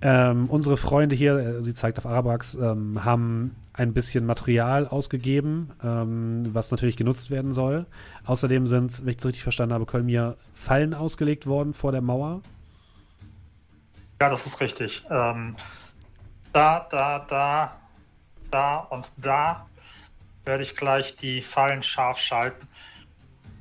Ähm, 0.00 0.46
unsere 0.48 0.76
Freunde 0.76 1.14
hier, 1.14 1.38
äh, 1.38 1.64
sie 1.64 1.74
zeigt 1.74 1.98
auf 1.98 2.06
Arabax, 2.06 2.56
ähm, 2.56 3.04
haben 3.04 3.54
ein 3.74 3.92
bisschen 3.92 4.26
Material 4.26 4.88
ausgegeben, 4.88 5.70
ähm, 5.84 6.48
was 6.52 6.72
natürlich 6.72 6.96
genutzt 6.96 7.30
werden 7.30 7.52
soll. 7.52 7.86
Außerdem 8.24 8.66
sind, 8.66 9.04
wenn 9.04 9.10
ich 9.10 9.18
es 9.18 9.26
richtig 9.26 9.44
verstanden 9.44 9.74
habe, 9.74 9.86
Kolmir 9.86 10.36
Fallen 10.52 10.94
ausgelegt 10.94 11.46
worden 11.46 11.74
vor 11.74 11.92
der 11.92 12.00
Mauer. 12.00 12.42
Ja, 14.20 14.28
das 14.28 14.46
ist 14.46 14.60
richtig. 14.60 15.04
Ähm, 15.10 15.56
da, 16.52 16.86
da, 16.90 17.20
da, 17.28 17.76
da 18.50 18.76
und 18.78 19.10
da 19.16 19.66
werde 20.44 20.62
ich 20.62 20.74
gleich 20.76 21.16
die 21.16 21.42
Fallen 21.42 21.82
scharf 21.82 22.18
schalten. 22.18 22.66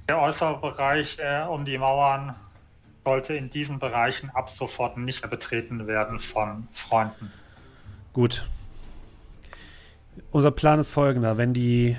Der 0.10 0.20
äußere 0.20 0.60
Bereich 0.60 1.20
äh, 1.20 1.46
um 1.48 1.66
die 1.66 1.78
Mauern 1.78 2.36
sollte 3.04 3.36
in 3.36 3.50
diesen 3.50 3.80
Bereichen 3.80 4.30
ab 4.32 4.50
sofort 4.50 4.98
nicht 4.98 5.22
mehr 5.22 5.30
betreten 5.30 5.86
werden 5.86 6.20
von 6.20 6.68
Freunden. 6.72 7.32
Gut. 8.14 8.48
Unser 10.32 10.52
Plan 10.52 10.80
ist 10.80 10.90
folgender. 10.90 11.38
Wenn 11.38 11.54
die. 11.54 11.96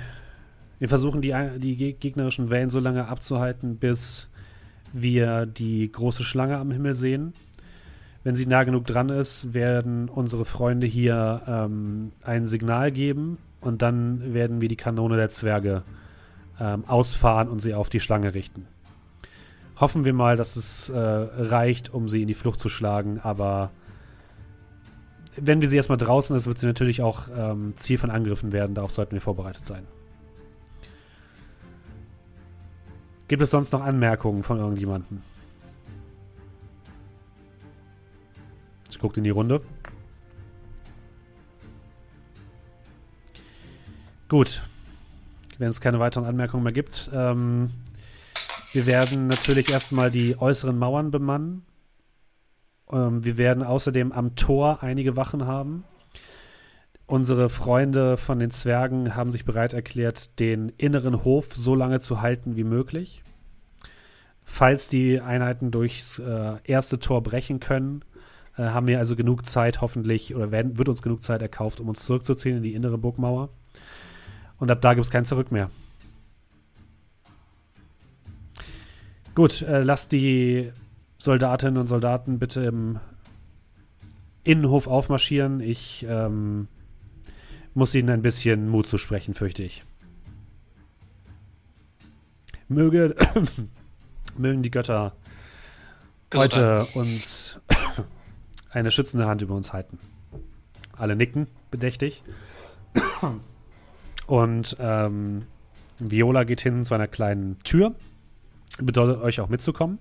Wir 0.79 0.89
versuchen, 0.89 1.21
die, 1.21 1.33
die 1.57 1.75
geg- 1.75 1.99
gegnerischen 1.99 2.49
Wellen 2.49 2.69
so 2.69 2.79
lange 2.79 3.07
abzuhalten, 3.07 3.77
bis 3.77 4.29
wir 4.93 5.45
die 5.45 5.91
große 5.91 6.23
Schlange 6.23 6.57
am 6.57 6.71
Himmel 6.71 6.95
sehen. 6.95 7.33
Wenn 8.23 8.35
sie 8.35 8.45
nah 8.45 8.63
genug 8.63 8.85
dran 8.85 9.09
ist, 9.09 9.53
werden 9.53 10.09
unsere 10.09 10.45
Freunde 10.45 10.87
hier 10.87 11.41
ähm, 11.47 12.11
ein 12.23 12.47
Signal 12.47 12.91
geben 12.91 13.37
und 13.61 13.81
dann 13.81 14.33
werden 14.33 14.61
wir 14.61 14.67
die 14.67 14.75
Kanone 14.75 15.15
der 15.15 15.29
Zwerge 15.29 15.83
ähm, 16.59 16.83
ausfahren 16.85 17.47
und 17.47 17.61
sie 17.61 17.73
auf 17.73 17.89
die 17.89 18.01
Schlange 18.01 18.33
richten. 18.33 18.67
Hoffen 19.79 20.03
wir 20.03 20.13
mal, 20.13 20.35
dass 20.35 20.57
es 20.57 20.89
äh, 20.89 20.99
reicht, 20.99 21.93
um 21.93 22.09
sie 22.09 22.23
in 22.23 22.27
die 22.27 22.33
Flucht 22.33 22.59
zu 22.59 22.67
schlagen, 22.67 23.19
aber 23.23 23.71
wenn 25.37 25.61
wir 25.61 25.69
sie 25.69 25.77
erstmal 25.77 25.97
draußen 25.97 26.35
ist, 26.35 26.47
wird 26.47 26.57
sie 26.57 26.65
natürlich 26.65 27.01
auch 27.01 27.29
ähm, 27.35 27.73
Ziel 27.77 27.97
von 27.97 28.09
Angriffen 28.09 28.51
werden. 28.51 28.75
Darauf 28.75 28.91
sollten 28.91 29.13
wir 29.13 29.21
vorbereitet 29.21 29.65
sein. 29.65 29.83
Gibt 33.29 33.41
es 33.43 33.51
sonst 33.51 33.71
noch 33.71 33.81
Anmerkungen 33.81 34.43
von 34.43 34.57
irgendjemandem? 34.57 35.21
Ich 38.99 39.01
gucke 39.01 39.21
in 39.21 39.23
die 39.23 39.29
Runde. 39.29 39.61
Gut. 44.27 44.61
Wenn 45.57 45.69
es 45.69 45.79
keine 45.79 46.01
weiteren 46.01 46.25
Anmerkungen 46.25 46.63
mehr 46.63 46.73
gibt. 46.73 47.09
Ähm, 47.13 47.69
wir 48.73 48.85
werden 48.87 49.27
natürlich 49.27 49.69
erstmal 49.69 50.11
die 50.11 50.37
äußeren 50.37 50.77
Mauern 50.77 51.11
bemannen. 51.11 51.63
Ähm, 52.91 53.23
wir 53.23 53.37
werden 53.37 53.63
außerdem 53.63 54.11
am 54.11 54.35
Tor 54.35 54.83
einige 54.83 55.15
Wachen 55.15 55.47
haben. 55.47 55.85
Unsere 57.05 57.47
Freunde 57.47 58.17
von 58.17 58.37
den 58.37 58.51
Zwergen 58.51 59.15
haben 59.15 59.31
sich 59.31 59.45
bereit 59.45 59.71
erklärt, 59.71 60.41
den 60.41 60.73
inneren 60.77 61.23
Hof 61.23 61.55
so 61.55 61.73
lange 61.73 62.01
zu 62.01 62.19
halten 62.19 62.57
wie 62.57 62.65
möglich. 62.65 63.23
Falls 64.43 64.89
die 64.89 65.21
Einheiten 65.21 65.71
durchs 65.71 66.19
äh, 66.19 66.57
erste 66.65 66.99
Tor 66.99 67.23
brechen 67.23 67.61
können, 67.61 68.03
äh, 68.59 68.71
haben 68.71 68.87
wir 68.87 68.99
also 68.99 69.15
genug 69.15 69.45
Zeit, 69.45 69.79
hoffentlich, 69.79 70.35
oder 70.35 70.51
werden, 70.51 70.77
wird 70.77 70.89
uns 70.89 71.01
genug 71.01 71.23
Zeit 71.23 71.41
erkauft, 71.41 71.79
um 71.79 71.87
uns 71.87 72.03
zurückzuziehen 72.03 72.57
in 72.57 72.63
die 72.63 72.73
innere 72.73 72.97
Burgmauer. 72.97 73.49
Und 74.57 74.69
ab 74.69 74.81
da 74.81 74.93
gibt 74.93 75.05
es 75.05 75.11
kein 75.11 75.23
Zurück 75.23 75.49
mehr. 75.49 75.71
Gut, 79.33 79.61
äh, 79.61 79.81
lasst 79.83 80.11
die 80.11 80.73
Soldatinnen 81.17 81.77
und 81.77 81.87
Soldaten 81.87 82.37
bitte 82.37 82.61
im 82.61 82.99
Innenhof 84.43 84.87
aufmarschieren. 84.87 85.61
Ich 85.61 86.05
ähm, 86.09 86.67
muss 87.73 87.95
ihnen 87.95 88.09
ein 88.09 88.21
bisschen 88.21 88.67
Mut 88.67 88.87
zu 88.87 88.97
sprechen, 88.97 89.33
fürchte 89.33 89.63
ich. 89.63 89.85
Möge, 92.67 93.15
mögen 94.37 94.63
die 94.63 94.71
Götter 94.71 95.13
heute 96.33 96.85
uns 96.93 97.59
eine 98.71 98.91
schützende 98.91 99.27
Hand 99.27 99.41
über 99.41 99.55
uns 99.55 99.73
halten. 99.73 99.99
Alle 100.95 101.15
nicken 101.15 101.47
bedächtig. 101.71 102.23
Und 104.27 104.77
ähm, 104.79 105.43
Viola 105.97 106.43
geht 106.43 106.61
hin 106.61 106.85
zu 106.85 106.93
einer 106.93 107.07
kleinen 107.07 107.57
Tür, 107.63 107.95
bedeutet 108.77 109.21
euch 109.21 109.39
auch 109.39 109.49
mitzukommen, 109.49 109.99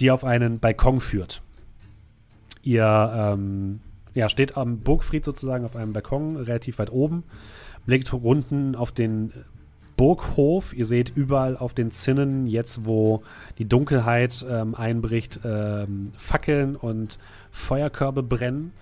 die 0.00 0.10
auf 0.10 0.24
einen 0.24 0.60
Balkon 0.60 1.00
führt. 1.00 1.42
Ihr 2.62 3.12
ähm, 3.14 3.80
ja, 4.14 4.28
steht 4.28 4.56
am 4.56 4.78
Burgfried 4.78 5.24
sozusagen 5.24 5.64
auf 5.64 5.76
einem 5.76 5.92
Balkon, 5.92 6.36
relativ 6.36 6.78
weit 6.78 6.90
oben, 6.90 7.24
blickt 7.86 8.12
unten 8.12 8.76
auf 8.76 8.92
den 8.92 9.32
Burghof. 9.96 10.74
Ihr 10.74 10.86
seht 10.86 11.16
überall 11.16 11.56
auf 11.56 11.74
den 11.74 11.90
Zinnen, 11.90 12.46
jetzt 12.46 12.84
wo 12.84 13.22
die 13.58 13.66
Dunkelheit 13.66 14.44
ähm, 14.48 14.74
einbricht, 14.74 15.40
ähm, 15.44 16.12
Fackeln 16.16 16.76
und 16.76 17.18
Feuerkörbe 17.50 18.22
brennen. 18.22 18.72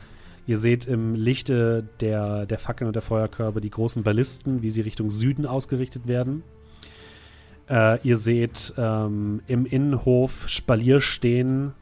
Ihr 0.46 0.58
seht 0.58 0.86
im 0.86 1.14
Lichte 1.14 1.84
der, 2.00 2.46
der 2.46 2.58
Fackeln 2.58 2.88
und 2.88 2.94
der 2.94 3.02
Feuerkörbe 3.02 3.60
die 3.60 3.70
großen 3.70 4.02
Ballisten, 4.02 4.62
wie 4.62 4.70
sie 4.70 4.80
Richtung 4.80 5.10
Süden 5.10 5.46
ausgerichtet 5.46 6.08
werden. 6.08 6.42
Äh, 7.68 8.00
ihr 8.06 8.16
seht 8.16 8.74
ähm, 8.76 9.40
im 9.46 9.66
Innenhof 9.66 10.48
Spalier 10.48 11.00
stehen 11.00 11.72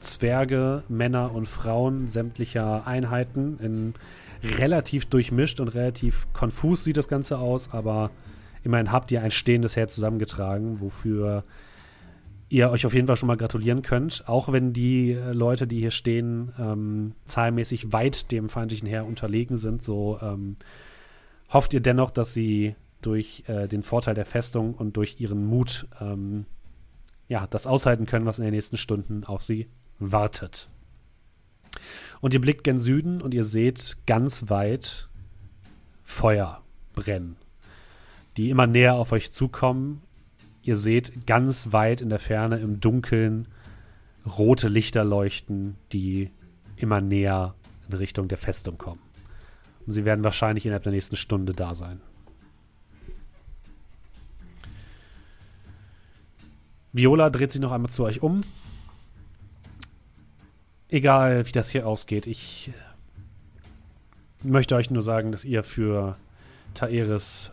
Zwerge, 0.00 0.84
Männer 0.88 1.34
und 1.34 1.46
Frauen 1.46 2.08
sämtlicher 2.08 2.86
Einheiten. 2.86 3.58
In 3.60 3.94
relativ 4.58 5.06
durchmischt 5.06 5.60
und 5.60 5.68
relativ 5.68 6.26
konfus 6.32 6.84
sieht 6.84 6.96
das 6.96 7.08
Ganze 7.08 7.38
aus, 7.38 7.70
aber 7.72 8.10
immerhin 8.62 8.92
habt 8.92 9.10
ihr 9.10 9.22
ein 9.22 9.30
stehendes 9.30 9.76
Heer 9.76 9.88
zusammengetragen, 9.88 10.80
wofür 10.80 11.44
ihr 12.48 12.70
euch 12.70 12.86
auf 12.86 12.94
jeden 12.94 13.06
Fall 13.06 13.16
schon 13.16 13.26
mal 13.26 13.36
gratulieren 13.36 13.82
könnt, 13.82 14.24
auch 14.26 14.50
wenn 14.50 14.72
die 14.72 15.12
äh, 15.12 15.32
Leute, 15.32 15.66
die 15.66 15.80
hier 15.80 15.90
stehen, 15.90 16.52
ähm, 16.58 17.12
zahlenmäßig 17.26 17.92
weit 17.92 18.32
dem 18.32 18.48
feindlichen 18.48 18.88
Heer 18.88 19.06
unterlegen 19.06 19.58
sind, 19.58 19.82
so 19.82 20.18
ähm, 20.22 20.56
hofft 21.50 21.74
ihr 21.74 21.80
dennoch, 21.80 22.10
dass 22.10 22.32
sie 22.32 22.74
durch 23.02 23.44
äh, 23.46 23.68
den 23.68 23.82
Vorteil 23.82 24.14
der 24.14 24.26
Festung 24.26 24.74
und 24.74 24.96
durch 24.96 25.20
ihren 25.20 25.44
Mut 25.44 25.86
ähm, 26.00 26.46
ja, 27.28 27.46
das 27.46 27.66
aushalten 27.66 28.06
können, 28.06 28.26
was 28.26 28.38
in 28.38 28.44
den 28.44 28.54
nächsten 28.54 28.78
Stunden 28.78 29.24
auf 29.24 29.44
sie 29.44 29.68
wartet. 29.98 30.68
Und 32.20 32.34
ihr 32.34 32.40
blickt 32.40 32.64
gen 32.64 32.80
Süden 32.80 33.20
und 33.20 33.34
ihr 33.34 33.44
seht 33.44 33.98
ganz 34.06 34.48
weit 34.48 35.08
Feuer 36.02 36.62
brennen, 36.94 37.36
die 38.38 38.48
immer 38.48 38.66
näher 38.66 38.94
auf 38.94 39.12
euch 39.12 39.30
zukommen 39.30 40.02
Ihr 40.68 40.76
seht 40.76 41.26
ganz 41.26 41.72
weit 41.72 42.02
in 42.02 42.10
der 42.10 42.18
Ferne 42.18 42.58
im 42.58 42.78
Dunkeln 42.78 43.48
rote 44.26 44.68
Lichter 44.68 45.02
leuchten, 45.02 45.78
die 45.92 46.30
immer 46.76 47.00
näher 47.00 47.54
in 47.88 47.94
Richtung 47.94 48.28
der 48.28 48.36
Festung 48.36 48.76
kommen. 48.76 49.00
Und 49.86 49.92
sie 49.94 50.04
werden 50.04 50.24
wahrscheinlich 50.24 50.66
innerhalb 50.66 50.82
der 50.82 50.92
nächsten 50.92 51.16
Stunde 51.16 51.54
da 51.54 51.74
sein. 51.74 52.02
Viola 56.92 57.30
dreht 57.30 57.50
sich 57.50 57.62
noch 57.62 57.72
einmal 57.72 57.90
zu 57.90 58.04
euch 58.04 58.22
um. 58.22 58.42
Egal, 60.90 61.46
wie 61.46 61.52
das 61.52 61.70
hier 61.70 61.86
ausgeht, 61.86 62.26
ich 62.26 62.72
möchte 64.42 64.76
euch 64.76 64.90
nur 64.90 65.00
sagen, 65.00 65.32
dass 65.32 65.46
ihr 65.46 65.62
für 65.62 66.18
Taeris 66.74 67.52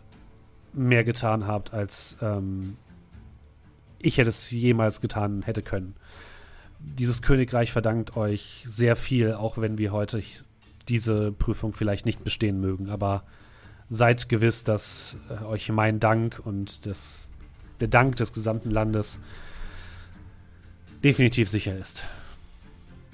mehr 0.76 1.04
getan 1.04 1.46
habt, 1.46 1.72
als 1.72 2.16
ähm, 2.20 2.76
ich 3.98 4.18
hätte 4.18 4.28
es 4.28 4.50
jemals 4.50 5.00
getan 5.00 5.42
hätte 5.42 5.62
können. 5.62 5.94
Dieses 6.78 7.22
Königreich 7.22 7.72
verdankt 7.72 8.16
euch 8.16 8.64
sehr 8.68 8.96
viel, 8.96 9.34
auch 9.34 9.58
wenn 9.58 9.78
wir 9.78 9.92
heute 9.92 10.22
diese 10.88 11.32
Prüfung 11.32 11.72
vielleicht 11.72 12.06
nicht 12.06 12.22
bestehen 12.22 12.60
mögen. 12.60 12.90
Aber 12.90 13.24
seid 13.88 14.28
gewiss, 14.28 14.64
dass 14.64 15.16
äh, 15.30 15.44
euch 15.44 15.68
mein 15.70 16.00
Dank 16.00 16.40
und 16.44 16.86
das, 16.86 17.26
der 17.80 17.88
Dank 17.88 18.16
des 18.16 18.32
gesamten 18.32 18.70
Landes 18.70 19.18
definitiv 21.02 21.48
sicher 21.48 21.76
ist. 21.76 22.06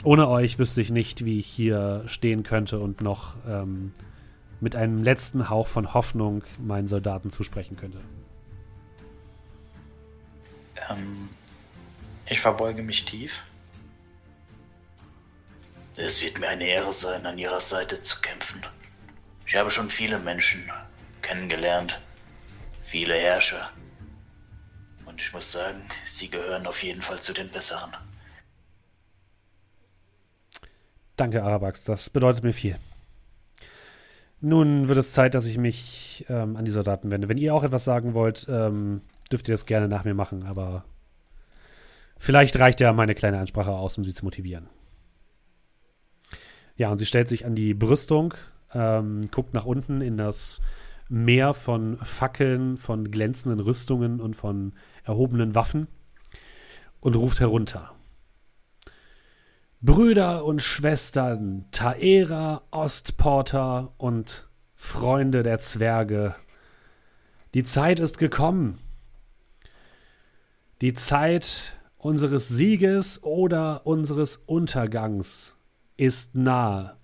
Ohne 0.04 0.28
euch 0.28 0.58
wüsste 0.58 0.80
ich 0.80 0.90
nicht, 0.90 1.24
wie 1.24 1.38
ich 1.38 1.46
hier 1.46 2.02
stehen 2.06 2.42
könnte 2.42 2.80
und 2.80 3.00
noch 3.00 3.36
ähm, 3.46 3.92
mit 4.62 4.76
einem 4.76 5.02
letzten 5.02 5.50
Hauch 5.50 5.66
von 5.66 5.92
Hoffnung 5.92 6.44
meinen 6.58 6.86
Soldaten 6.86 7.30
zusprechen 7.30 7.76
könnte. 7.76 8.00
Ähm, 10.88 11.28
ich 12.26 12.40
verbeuge 12.40 12.82
mich 12.82 13.04
tief. 13.04 13.42
Es 15.96 16.22
wird 16.22 16.38
mir 16.38 16.48
eine 16.48 16.64
Ehre 16.64 16.92
sein, 16.92 17.26
an 17.26 17.38
Ihrer 17.38 17.60
Seite 17.60 18.02
zu 18.04 18.20
kämpfen. 18.20 18.64
Ich 19.46 19.56
habe 19.56 19.68
schon 19.68 19.90
viele 19.90 20.20
Menschen 20.20 20.70
kennengelernt, 21.22 22.00
viele 22.84 23.14
Herrscher. 23.18 23.68
Und 25.06 25.20
ich 25.20 25.32
muss 25.32 25.50
sagen, 25.50 25.88
Sie 26.06 26.30
gehören 26.30 26.68
auf 26.68 26.84
jeden 26.84 27.02
Fall 27.02 27.20
zu 27.20 27.32
den 27.32 27.50
Besseren. 27.50 27.96
Danke, 31.16 31.42
Arabax, 31.42 31.82
das 31.82 32.08
bedeutet 32.08 32.44
mir 32.44 32.54
viel. 32.54 32.78
Nun 34.44 34.88
wird 34.88 34.98
es 34.98 35.12
Zeit, 35.12 35.34
dass 35.34 35.46
ich 35.46 35.56
mich 35.56 36.26
ähm, 36.28 36.56
an 36.56 36.64
die 36.64 36.72
Soldaten 36.72 37.12
wende. 37.12 37.28
Wenn 37.28 37.38
ihr 37.38 37.54
auch 37.54 37.62
etwas 37.62 37.84
sagen 37.84 38.12
wollt, 38.12 38.48
ähm, 38.50 39.02
dürft 39.30 39.48
ihr 39.48 39.54
das 39.54 39.66
gerne 39.66 39.86
nach 39.86 40.04
mir 40.04 40.14
machen, 40.14 40.42
aber 40.42 40.84
vielleicht 42.18 42.58
reicht 42.58 42.80
ja 42.80 42.92
meine 42.92 43.14
kleine 43.14 43.38
Ansprache 43.38 43.70
aus, 43.70 43.96
um 43.96 44.04
sie 44.04 44.12
zu 44.12 44.24
motivieren. 44.24 44.68
Ja, 46.76 46.90
und 46.90 46.98
sie 46.98 47.06
stellt 47.06 47.28
sich 47.28 47.46
an 47.46 47.54
die 47.54 47.72
Brüstung, 47.72 48.34
ähm, 48.74 49.30
guckt 49.30 49.54
nach 49.54 49.64
unten 49.64 50.00
in 50.00 50.16
das 50.16 50.60
Meer 51.08 51.54
von 51.54 51.98
Fackeln, 51.98 52.78
von 52.78 53.12
glänzenden 53.12 53.60
Rüstungen 53.60 54.20
und 54.20 54.34
von 54.34 54.72
erhobenen 55.04 55.54
Waffen 55.54 55.86
und 56.98 57.14
ruft 57.14 57.38
herunter. 57.38 57.94
Brüder 59.84 60.44
und 60.44 60.62
Schwestern, 60.62 61.64
Taera, 61.72 62.62
Ostporter 62.70 63.92
und 63.98 64.48
Freunde 64.76 65.42
der 65.42 65.58
Zwerge, 65.58 66.36
die 67.54 67.64
Zeit 67.64 67.98
ist 67.98 68.16
gekommen, 68.16 68.78
die 70.82 70.94
Zeit 70.94 71.74
unseres 71.98 72.46
Sieges 72.46 73.24
oder 73.24 73.84
unseres 73.84 74.36
Untergangs 74.46 75.56
ist 75.96 76.36
nahe. 76.36 76.96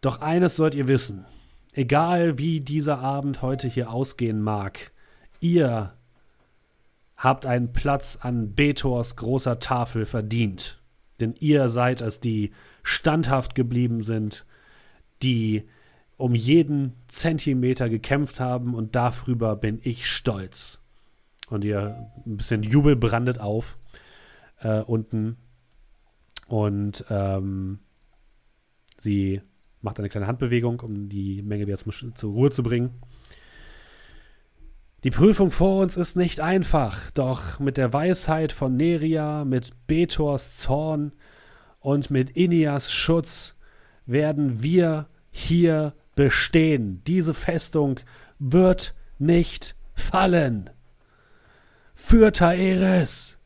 Doch 0.00 0.20
eines 0.20 0.56
sollt 0.56 0.74
ihr 0.74 0.88
wissen, 0.88 1.26
egal 1.74 2.38
wie 2.38 2.58
dieser 2.58 2.98
Abend 2.98 3.40
heute 3.40 3.68
hier 3.68 3.92
ausgehen 3.92 4.42
mag, 4.42 4.90
ihr 5.38 5.94
habt 7.16 7.46
einen 7.46 7.72
Platz 7.72 8.18
an 8.20 8.56
Betors 8.56 9.14
großer 9.14 9.60
Tafel 9.60 10.06
verdient. 10.06 10.77
Denn 11.20 11.34
ihr 11.38 11.68
seid 11.68 12.00
es, 12.00 12.20
die 12.20 12.52
standhaft 12.82 13.54
geblieben 13.54 14.02
sind, 14.02 14.46
die 15.22 15.68
um 16.16 16.34
jeden 16.34 16.94
Zentimeter 17.08 17.88
gekämpft 17.88 18.40
haben 18.40 18.74
und 18.74 18.94
darüber 18.94 19.56
bin 19.56 19.80
ich 19.82 20.06
stolz. 20.06 20.80
Und 21.48 21.64
ihr 21.64 21.94
ein 22.26 22.36
bisschen 22.36 22.62
Jubel 22.62 22.96
brandet 22.96 23.40
auf 23.40 23.78
äh, 24.60 24.80
unten. 24.80 25.36
Und 26.46 27.04
ähm, 27.08 27.78
sie 28.96 29.40
macht 29.80 29.98
eine 29.98 30.08
kleine 30.08 30.26
Handbewegung, 30.26 30.80
um 30.80 31.08
die 31.08 31.42
Menge 31.42 31.66
wieder 31.66 31.78
zum, 31.78 32.14
zur 32.14 32.32
Ruhe 32.32 32.50
zu 32.50 32.62
bringen. 32.62 33.00
Die 35.04 35.10
Prüfung 35.10 35.52
vor 35.52 35.80
uns 35.80 35.96
ist 35.96 36.16
nicht 36.16 36.40
einfach, 36.40 37.12
doch 37.12 37.60
mit 37.60 37.76
der 37.76 37.92
Weisheit 37.92 38.50
von 38.50 38.76
Neria, 38.76 39.44
mit 39.44 39.86
Betors 39.86 40.56
Zorn 40.56 41.12
und 41.78 42.10
mit 42.10 42.30
Inias 42.30 42.92
Schutz 42.92 43.54
werden 44.06 44.60
wir 44.60 45.06
hier 45.30 45.94
bestehen. 46.16 47.00
Diese 47.06 47.32
Festung 47.32 48.00
wird 48.40 48.96
nicht 49.18 49.76
fallen. 49.94 50.68
Für 51.94 52.32
Taeris! 52.32 53.38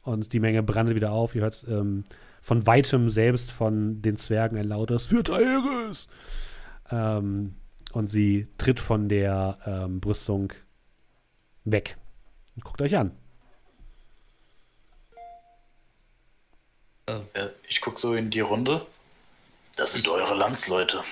Und 0.00 0.32
die 0.32 0.40
Menge 0.40 0.62
brandet 0.62 0.94
wieder 0.94 1.12
auf. 1.12 1.34
Ihr 1.34 1.42
hört 1.42 1.66
ähm, 1.68 2.04
von 2.40 2.66
weitem 2.66 3.10
selbst 3.10 3.50
von 3.50 4.00
den 4.00 4.16
Zwergen 4.16 4.56
ein 4.56 4.68
lautes 4.68 5.08
Für 5.08 5.22
Taeris! 5.22 6.08
Ähm, 6.90 7.56
und 7.92 8.06
sie 8.06 8.48
tritt 8.56 8.80
von 8.80 9.10
der 9.10 9.58
ähm, 9.66 10.00
Brüstung 10.00 10.54
weg. 11.72 11.96
Guckt 12.62 12.80
euch 12.82 12.96
an. 12.96 13.16
Äh, 17.08 17.48
ich 17.68 17.80
gucke 17.80 17.98
so 17.98 18.14
in 18.14 18.30
die 18.30 18.40
Runde. 18.40 18.86
Das 19.76 19.92
sind 19.92 20.08
eure 20.08 20.34
Landsleute. 20.34 21.04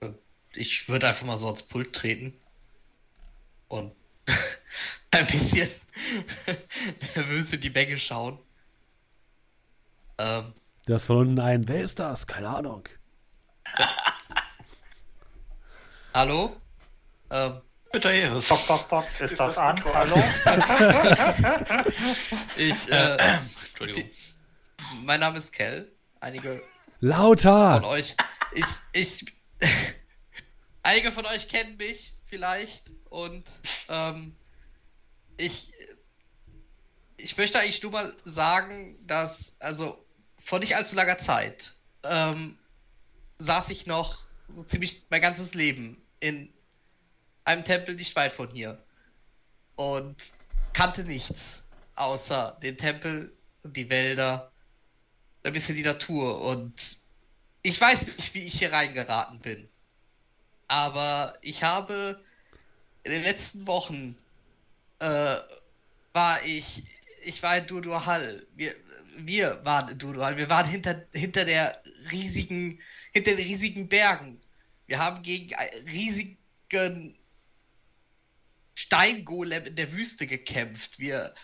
Äh, 0.00 0.10
ich 0.52 0.88
würde 0.88 1.08
einfach 1.08 1.26
mal 1.26 1.38
so 1.38 1.46
ans 1.46 1.62
Pult 1.62 1.92
treten 1.92 2.34
und 3.68 3.92
ein 5.10 5.26
bisschen 5.26 5.68
nervös 7.14 7.52
in 7.52 7.60
die 7.60 7.70
Menge 7.70 7.96
schauen. 7.96 8.38
Ähm, 10.18 10.54
du 10.86 10.94
hast 10.94 11.06
von 11.06 11.18
unten 11.18 11.40
ein, 11.40 11.68
wer 11.68 11.82
ist 11.82 11.98
das? 11.98 12.26
Keine 12.26 12.48
Ahnung. 12.48 12.88
Hallo? 16.14 16.56
Ähm, 17.30 17.60
Bitte 17.94 18.10
hier. 18.10 18.40
Stopp, 18.42 18.58
stopp, 18.58 18.80
stopp. 18.80 19.04
Ist, 19.20 19.30
ist 19.30 19.38
das, 19.38 19.54
das 19.54 19.58
an? 19.58 19.84
Hallo? 19.84 20.16
ich, 22.56 22.90
äh, 22.90 23.38
Entschuldigung. 23.68 24.10
Mein 25.04 25.20
Name 25.20 25.38
ist 25.38 25.52
Kell. 25.52 25.92
Einige 26.18 26.60
Lauter! 26.98 27.74
von 27.74 27.84
euch. 27.84 28.16
Ich, 28.52 28.64
ich. 28.92 29.24
einige 30.82 31.12
von 31.12 31.24
euch 31.24 31.48
kennen 31.48 31.76
mich 31.76 32.14
vielleicht 32.26 32.82
und 33.10 33.44
ähm, 33.88 34.34
ich. 35.36 35.72
Ich 37.16 37.36
möchte 37.36 37.60
eigentlich 37.60 37.80
nur 37.84 37.92
mal 37.92 38.12
sagen, 38.24 38.98
dass, 39.06 39.52
also 39.60 40.04
vor 40.40 40.58
nicht 40.58 40.74
allzu 40.74 40.96
langer 40.96 41.18
Zeit 41.18 41.74
ähm, 42.02 42.58
saß 43.38 43.70
ich 43.70 43.86
noch 43.86 44.18
so 44.48 44.64
ziemlich 44.64 45.04
mein 45.10 45.22
ganzes 45.22 45.54
Leben 45.54 46.02
in 46.18 46.52
einem 47.44 47.64
Tempel 47.64 47.94
nicht 47.94 48.16
weit 48.16 48.32
von 48.32 48.50
hier. 48.50 48.82
Und 49.76 50.16
kannte 50.72 51.04
nichts 51.04 51.64
außer 51.96 52.58
den 52.62 52.76
Tempel 52.76 53.32
und 53.62 53.76
die 53.76 53.88
Wälder, 53.88 54.50
ein 55.42 55.52
bisschen 55.52 55.76
die 55.76 55.82
Natur. 55.82 56.40
Und 56.42 56.98
ich 57.62 57.80
weiß 57.80 58.02
nicht, 58.16 58.34
wie 58.34 58.44
ich 58.44 58.58
hier 58.58 58.72
reingeraten 58.72 59.40
bin. 59.40 59.68
Aber 60.68 61.38
ich 61.42 61.62
habe 61.62 62.20
in 63.04 63.12
den 63.12 63.22
letzten 63.22 63.66
Wochen 63.66 64.16
äh, 64.98 65.36
war 66.12 66.44
ich, 66.44 66.82
ich 67.22 67.42
war 67.42 67.58
in 67.58 67.66
Durduhal. 67.66 68.46
Wir, 68.54 68.74
wir 69.16 69.64
waren 69.64 69.90
in 69.90 69.98
Durduhal. 69.98 70.36
Wir 70.36 70.48
waren 70.48 70.68
hinter, 70.68 71.04
hinter 71.12 71.44
der 71.44 71.82
riesigen, 72.10 72.80
hinter 73.12 73.36
den 73.36 73.46
riesigen 73.46 73.88
Bergen. 73.88 74.40
Wir 74.86 74.98
haben 74.98 75.22
gegen 75.22 75.54
riesigen 75.86 76.38
Steingolem 78.74 79.66
in 79.66 79.76
der 79.76 79.92
Wüste 79.92 80.26
gekämpft. 80.26 80.98
Wir 80.98 81.34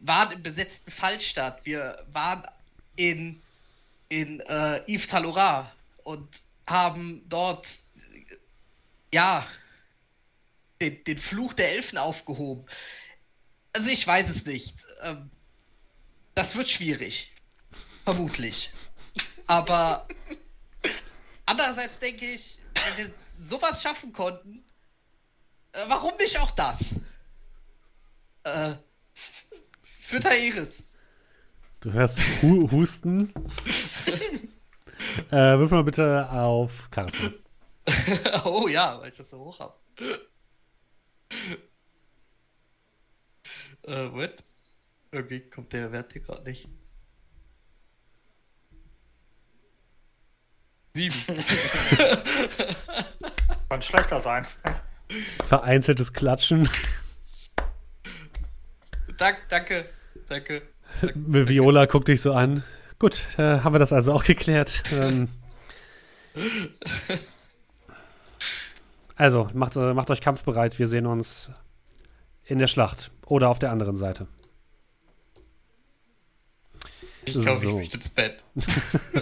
waren 0.00 0.32
im 0.32 0.42
besetzten 0.42 0.90
Fallstadt. 0.90 1.64
Wir 1.64 2.04
waren 2.12 2.46
in, 2.96 3.42
in 4.08 4.40
äh, 4.40 4.82
Yves 4.86 5.08
Talora 5.08 5.72
und 6.04 6.28
haben 6.66 7.22
dort, 7.28 7.68
ja, 9.12 9.46
den, 10.80 11.02
den 11.04 11.18
Fluch 11.18 11.52
der 11.52 11.72
Elfen 11.72 11.98
aufgehoben. 11.98 12.66
Also 13.72 13.90
ich 13.90 14.06
weiß 14.06 14.28
es 14.30 14.46
nicht. 14.46 14.74
Ähm, 15.02 15.30
das 16.34 16.56
wird 16.56 16.68
schwierig. 16.68 17.32
Vermutlich. 18.04 18.70
Aber 19.46 20.06
andererseits 21.44 21.98
denke 21.98 22.32
ich, 22.32 22.58
wenn 22.84 22.96
wir 22.96 23.14
sowas 23.48 23.82
schaffen 23.82 24.12
konnten, 24.12 24.64
äh, 25.72 25.88
warum 25.88 26.16
nicht 26.18 26.38
auch 26.38 26.50
das? 26.52 26.94
Äh, 28.44 28.74
für 30.00 30.20
Tairis. 30.20 30.88
Du 31.80 31.92
hörst 31.92 32.20
Hu 32.42 32.70
Husten. 32.70 33.32
äh, 35.30 35.58
wirf 35.58 35.70
mal 35.70 35.84
bitte 35.84 36.30
auf 36.30 36.90
Charisma. 36.94 37.30
oh 38.44 38.68
ja, 38.68 39.00
weil 39.00 39.10
ich 39.10 39.16
das 39.16 39.30
so 39.30 39.38
hoch 39.38 39.60
habe. 39.60 39.74
äh, 43.82 44.12
what? 44.12 44.44
Irgendwie 45.12 45.40
kommt 45.48 45.72
der 45.72 45.90
Wert 45.90 46.12
hier 46.12 46.22
gerade 46.22 46.42
nicht. 46.44 46.68
Sieben. 50.94 51.16
Kann 53.68 53.82
schlechter 53.82 54.20
sein. 54.20 54.46
Vereinzeltes 55.46 56.12
Klatschen. 56.12 56.68
Dank, 59.18 59.38
danke, 59.48 59.86
danke. 60.28 60.62
Viola 61.14 61.86
guckt 61.86 62.08
dich 62.08 62.20
so 62.20 62.32
an. 62.32 62.64
Gut, 62.98 63.26
äh, 63.38 63.60
haben 63.60 63.74
wir 63.74 63.78
das 63.78 63.92
also 63.92 64.12
auch 64.12 64.24
geklärt. 64.24 64.82
Ähm, 64.92 65.28
also, 69.16 69.48
macht, 69.54 69.76
äh, 69.76 69.94
macht 69.94 70.10
euch 70.10 70.20
kampfbereit. 70.20 70.78
Wir 70.78 70.86
sehen 70.86 71.06
uns 71.06 71.50
in 72.44 72.58
der 72.58 72.66
Schlacht 72.66 73.10
oder 73.26 73.48
auf 73.48 73.58
der 73.58 73.70
anderen 73.70 73.96
Seite. 73.96 74.26
Ich 77.24 77.34
glaube, 77.34 77.60
so. 77.60 77.68
ich 77.68 77.74
möchte 77.74 77.96
ins 77.98 78.08
Bett. 78.08 78.42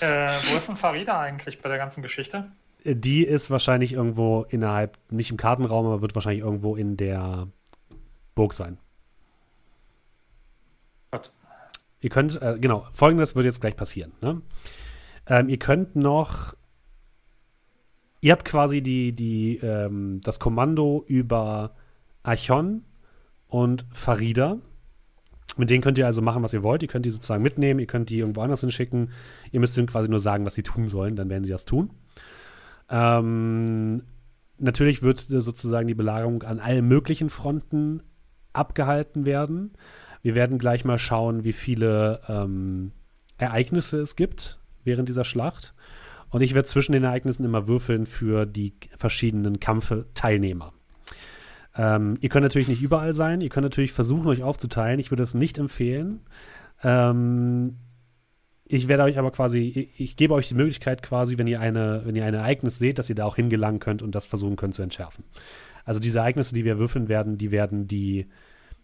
äh, 0.00 0.38
wo 0.48 0.56
ist 0.56 0.68
denn 0.68 0.76
Farida 0.76 1.20
eigentlich 1.20 1.60
bei 1.60 1.68
der 1.68 1.78
ganzen 1.78 2.02
Geschichte? 2.02 2.52
Die 2.84 3.24
ist 3.24 3.50
wahrscheinlich 3.50 3.94
irgendwo 3.94 4.44
innerhalb, 4.48 4.98
nicht 5.10 5.30
im 5.30 5.38
Kartenraum, 5.38 5.86
aber 5.86 6.02
wird 6.02 6.14
wahrscheinlich 6.14 6.44
irgendwo 6.44 6.76
in 6.76 6.96
der 6.96 7.48
Burg 8.34 8.52
sein. 8.52 8.78
Gott. 11.10 11.32
Ihr 12.00 12.10
könnt, 12.10 12.40
äh, 12.42 12.58
genau, 12.60 12.86
folgendes 12.92 13.34
wird 13.34 13.46
jetzt 13.46 13.62
gleich 13.62 13.76
passieren. 13.76 14.12
Ne? 14.20 14.42
Ähm, 15.26 15.48
ihr 15.48 15.58
könnt 15.58 15.96
noch, 15.96 16.54
ihr 18.20 18.32
habt 18.32 18.44
quasi 18.44 18.82
die, 18.82 19.12
die, 19.12 19.56
ähm, 19.62 20.20
das 20.22 20.38
Kommando 20.38 21.04
über 21.06 21.74
Archon 22.22 22.84
und 23.48 23.86
Farida. 23.92 24.58
Mit 25.56 25.70
denen 25.70 25.82
könnt 25.82 25.96
ihr 25.96 26.06
also 26.06 26.20
machen, 26.20 26.42
was 26.42 26.52
ihr 26.52 26.64
wollt. 26.64 26.82
Ihr 26.82 26.88
könnt 26.88 27.06
die 27.06 27.10
sozusagen 27.10 27.42
mitnehmen, 27.42 27.80
ihr 27.80 27.86
könnt 27.86 28.10
die 28.10 28.18
irgendwo 28.18 28.42
anders 28.42 28.60
hinschicken. 28.60 29.12
Ihr 29.52 29.60
müsst 29.60 29.78
ihnen 29.78 29.86
quasi 29.86 30.10
nur 30.10 30.20
sagen, 30.20 30.44
was 30.44 30.54
sie 30.54 30.62
tun 30.62 30.88
sollen, 30.88 31.16
dann 31.16 31.30
werden 31.30 31.44
sie 31.44 31.50
das 31.50 31.64
tun. 31.64 31.90
Ähm, 32.90 34.02
natürlich 34.58 35.02
wird 35.02 35.20
sozusagen 35.20 35.88
die 35.88 35.94
Belagerung 35.94 36.42
an 36.42 36.60
allen 36.60 36.86
möglichen 36.86 37.30
Fronten 37.30 38.02
abgehalten 38.52 39.26
werden. 39.26 39.72
Wir 40.22 40.34
werden 40.34 40.58
gleich 40.58 40.84
mal 40.84 40.98
schauen, 40.98 41.44
wie 41.44 41.52
viele 41.52 42.20
ähm, 42.28 42.92
Ereignisse 43.38 43.98
es 43.98 44.16
gibt 44.16 44.58
während 44.84 45.08
dieser 45.08 45.24
Schlacht. 45.24 45.74
Und 46.30 46.40
ich 46.40 46.54
werde 46.54 46.66
zwischen 46.66 46.92
den 46.92 47.04
Ereignissen 47.04 47.44
immer 47.44 47.66
würfeln 47.66 48.06
für 48.06 48.46
die 48.46 48.74
verschiedenen 48.96 49.60
Kampfteilnehmer. 49.60 50.72
Ähm, 51.76 52.16
ihr 52.20 52.28
könnt 52.28 52.44
natürlich 52.44 52.68
nicht 52.68 52.82
überall 52.82 53.14
sein. 53.14 53.40
Ihr 53.40 53.48
könnt 53.48 53.64
natürlich 53.64 53.92
versuchen, 53.92 54.26
euch 54.28 54.42
aufzuteilen. 54.42 55.00
Ich 55.00 55.10
würde 55.10 55.22
es 55.22 55.34
nicht 55.34 55.58
empfehlen. 55.58 56.20
Ähm, 56.82 57.76
ich 58.74 58.88
werde 58.88 59.04
euch 59.04 59.18
aber 59.18 59.30
quasi, 59.30 59.58
ich, 59.60 60.00
ich, 60.00 60.16
gebe 60.16 60.34
euch 60.34 60.48
die 60.48 60.54
Möglichkeit 60.54 61.00
quasi, 61.00 61.38
wenn 61.38 61.46
ihr 61.46 61.60
eine, 61.60 62.02
wenn 62.04 62.16
ihr 62.16 62.24
ein 62.24 62.34
Ereignis 62.34 62.78
seht, 62.78 62.98
dass 62.98 63.08
ihr 63.08 63.14
da 63.14 63.24
auch 63.24 63.36
hingelangen 63.36 63.78
könnt 63.78 64.02
und 64.02 64.16
das 64.16 64.26
versuchen 64.26 64.56
könnt 64.56 64.74
zu 64.74 64.82
entschärfen. 64.82 65.22
Also 65.84 66.00
diese 66.00 66.18
Ereignisse, 66.18 66.56
die 66.56 66.64
wir 66.64 66.76
würfeln 66.76 67.08
werden, 67.08 67.38
die 67.38 67.52
werden 67.52 67.86
die, 67.86 68.26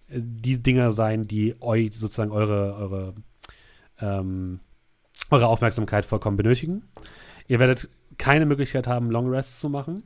die 0.09 0.62
Dinger 0.62 0.93
sein, 0.93 1.24
die 1.24 1.61
euch 1.61 1.93
sozusagen 1.93 2.30
eure, 2.30 2.76
eure, 2.76 3.14
ähm, 4.01 4.61
eure 5.30 5.49
Aufmerksamkeit 5.49 6.05
vollkommen 6.05 6.36
benötigen. 6.36 6.84
Ihr 7.49 7.59
werdet 7.59 7.88
keine 8.16 8.47
Möglichkeit 8.47 8.86
haben, 8.86 9.11
Long 9.11 9.28
Rests 9.28 9.59
zu 9.59 9.68
machen. 9.68 10.05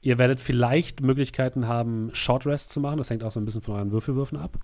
Ihr 0.00 0.18
werdet 0.18 0.40
vielleicht 0.40 1.00
Möglichkeiten 1.00 1.68
haben, 1.68 2.10
Short 2.12 2.44
Rests 2.44 2.74
zu 2.74 2.80
machen. 2.80 2.98
Das 2.98 3.10
hängt 3.10 3.22
auch 3.22 3.30
so 3.30 3.38
ein 3.38 3.44
bisschen 3.44 3.62
von 3.62 3.76
euren 3.76 3.92
Würfelwürfen 3.92 4.36
ab. 4.36 4.58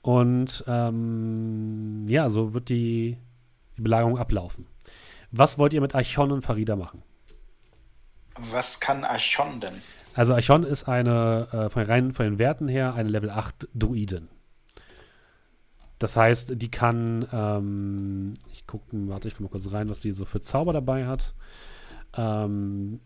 Und 0.00 0.64
ähm, 0.66 2.04
ja, 2.08 2.28
so 2.30 2.54
wird 2.54 2.68
die, 2.68 3.18
die 3.76 3.82
Belagerung 3.82 4.18
ablaufen. 4.18 4.66
Was 5.30 5.58
wollt 5.58 5.74
ihr 5.74 5.80
mit 5.80 5.94
Archon 5.94 6.30
und 6.32 6.42
Farida 6.42 6.76
machen? 6.76 7.02
Was 8.50 8.80
kann 8.80 9.04
Archon 9.04 9.60
denn? 9.60 9.82
Also 10.14 10.34
Archon 10.34 10.64
ist 10.64 10.88
eine, 10.88 11.48
äh, 11.52 11.70
von, 11.70 11.82
rein 11.82 12.12
von 12.12 12.24
den 12.26 12.38
Werten 12.38 12.68
her, 12.68 12.94
eine 12.94 13.08
Level 13.08 13.30
8 13.30 13.68
Druidin. 13.74 14.28
Das 15.98 16.16
heißt, 16.16 16.60
die 16.60 16.70
kann, 16.70 17.26
ähm, 17.32 18.34
ich 18.52 18.66
gucke, 18.66 18.86
warte, 19.08 19.28
ich 19.28 19.34
gucke 19.34 19.44
mal 19.44 19.50
kurz 19.50 19.72
rein, 19.72 19.88
was 19.88 20.00
die 20.00 20.12
so 20.12 20.24
für 20.24 20.40
Zauber 20.40 20.72
dabei 20.72 21.06
hat. 21.06 21.34
Ähm, 22.16 23.00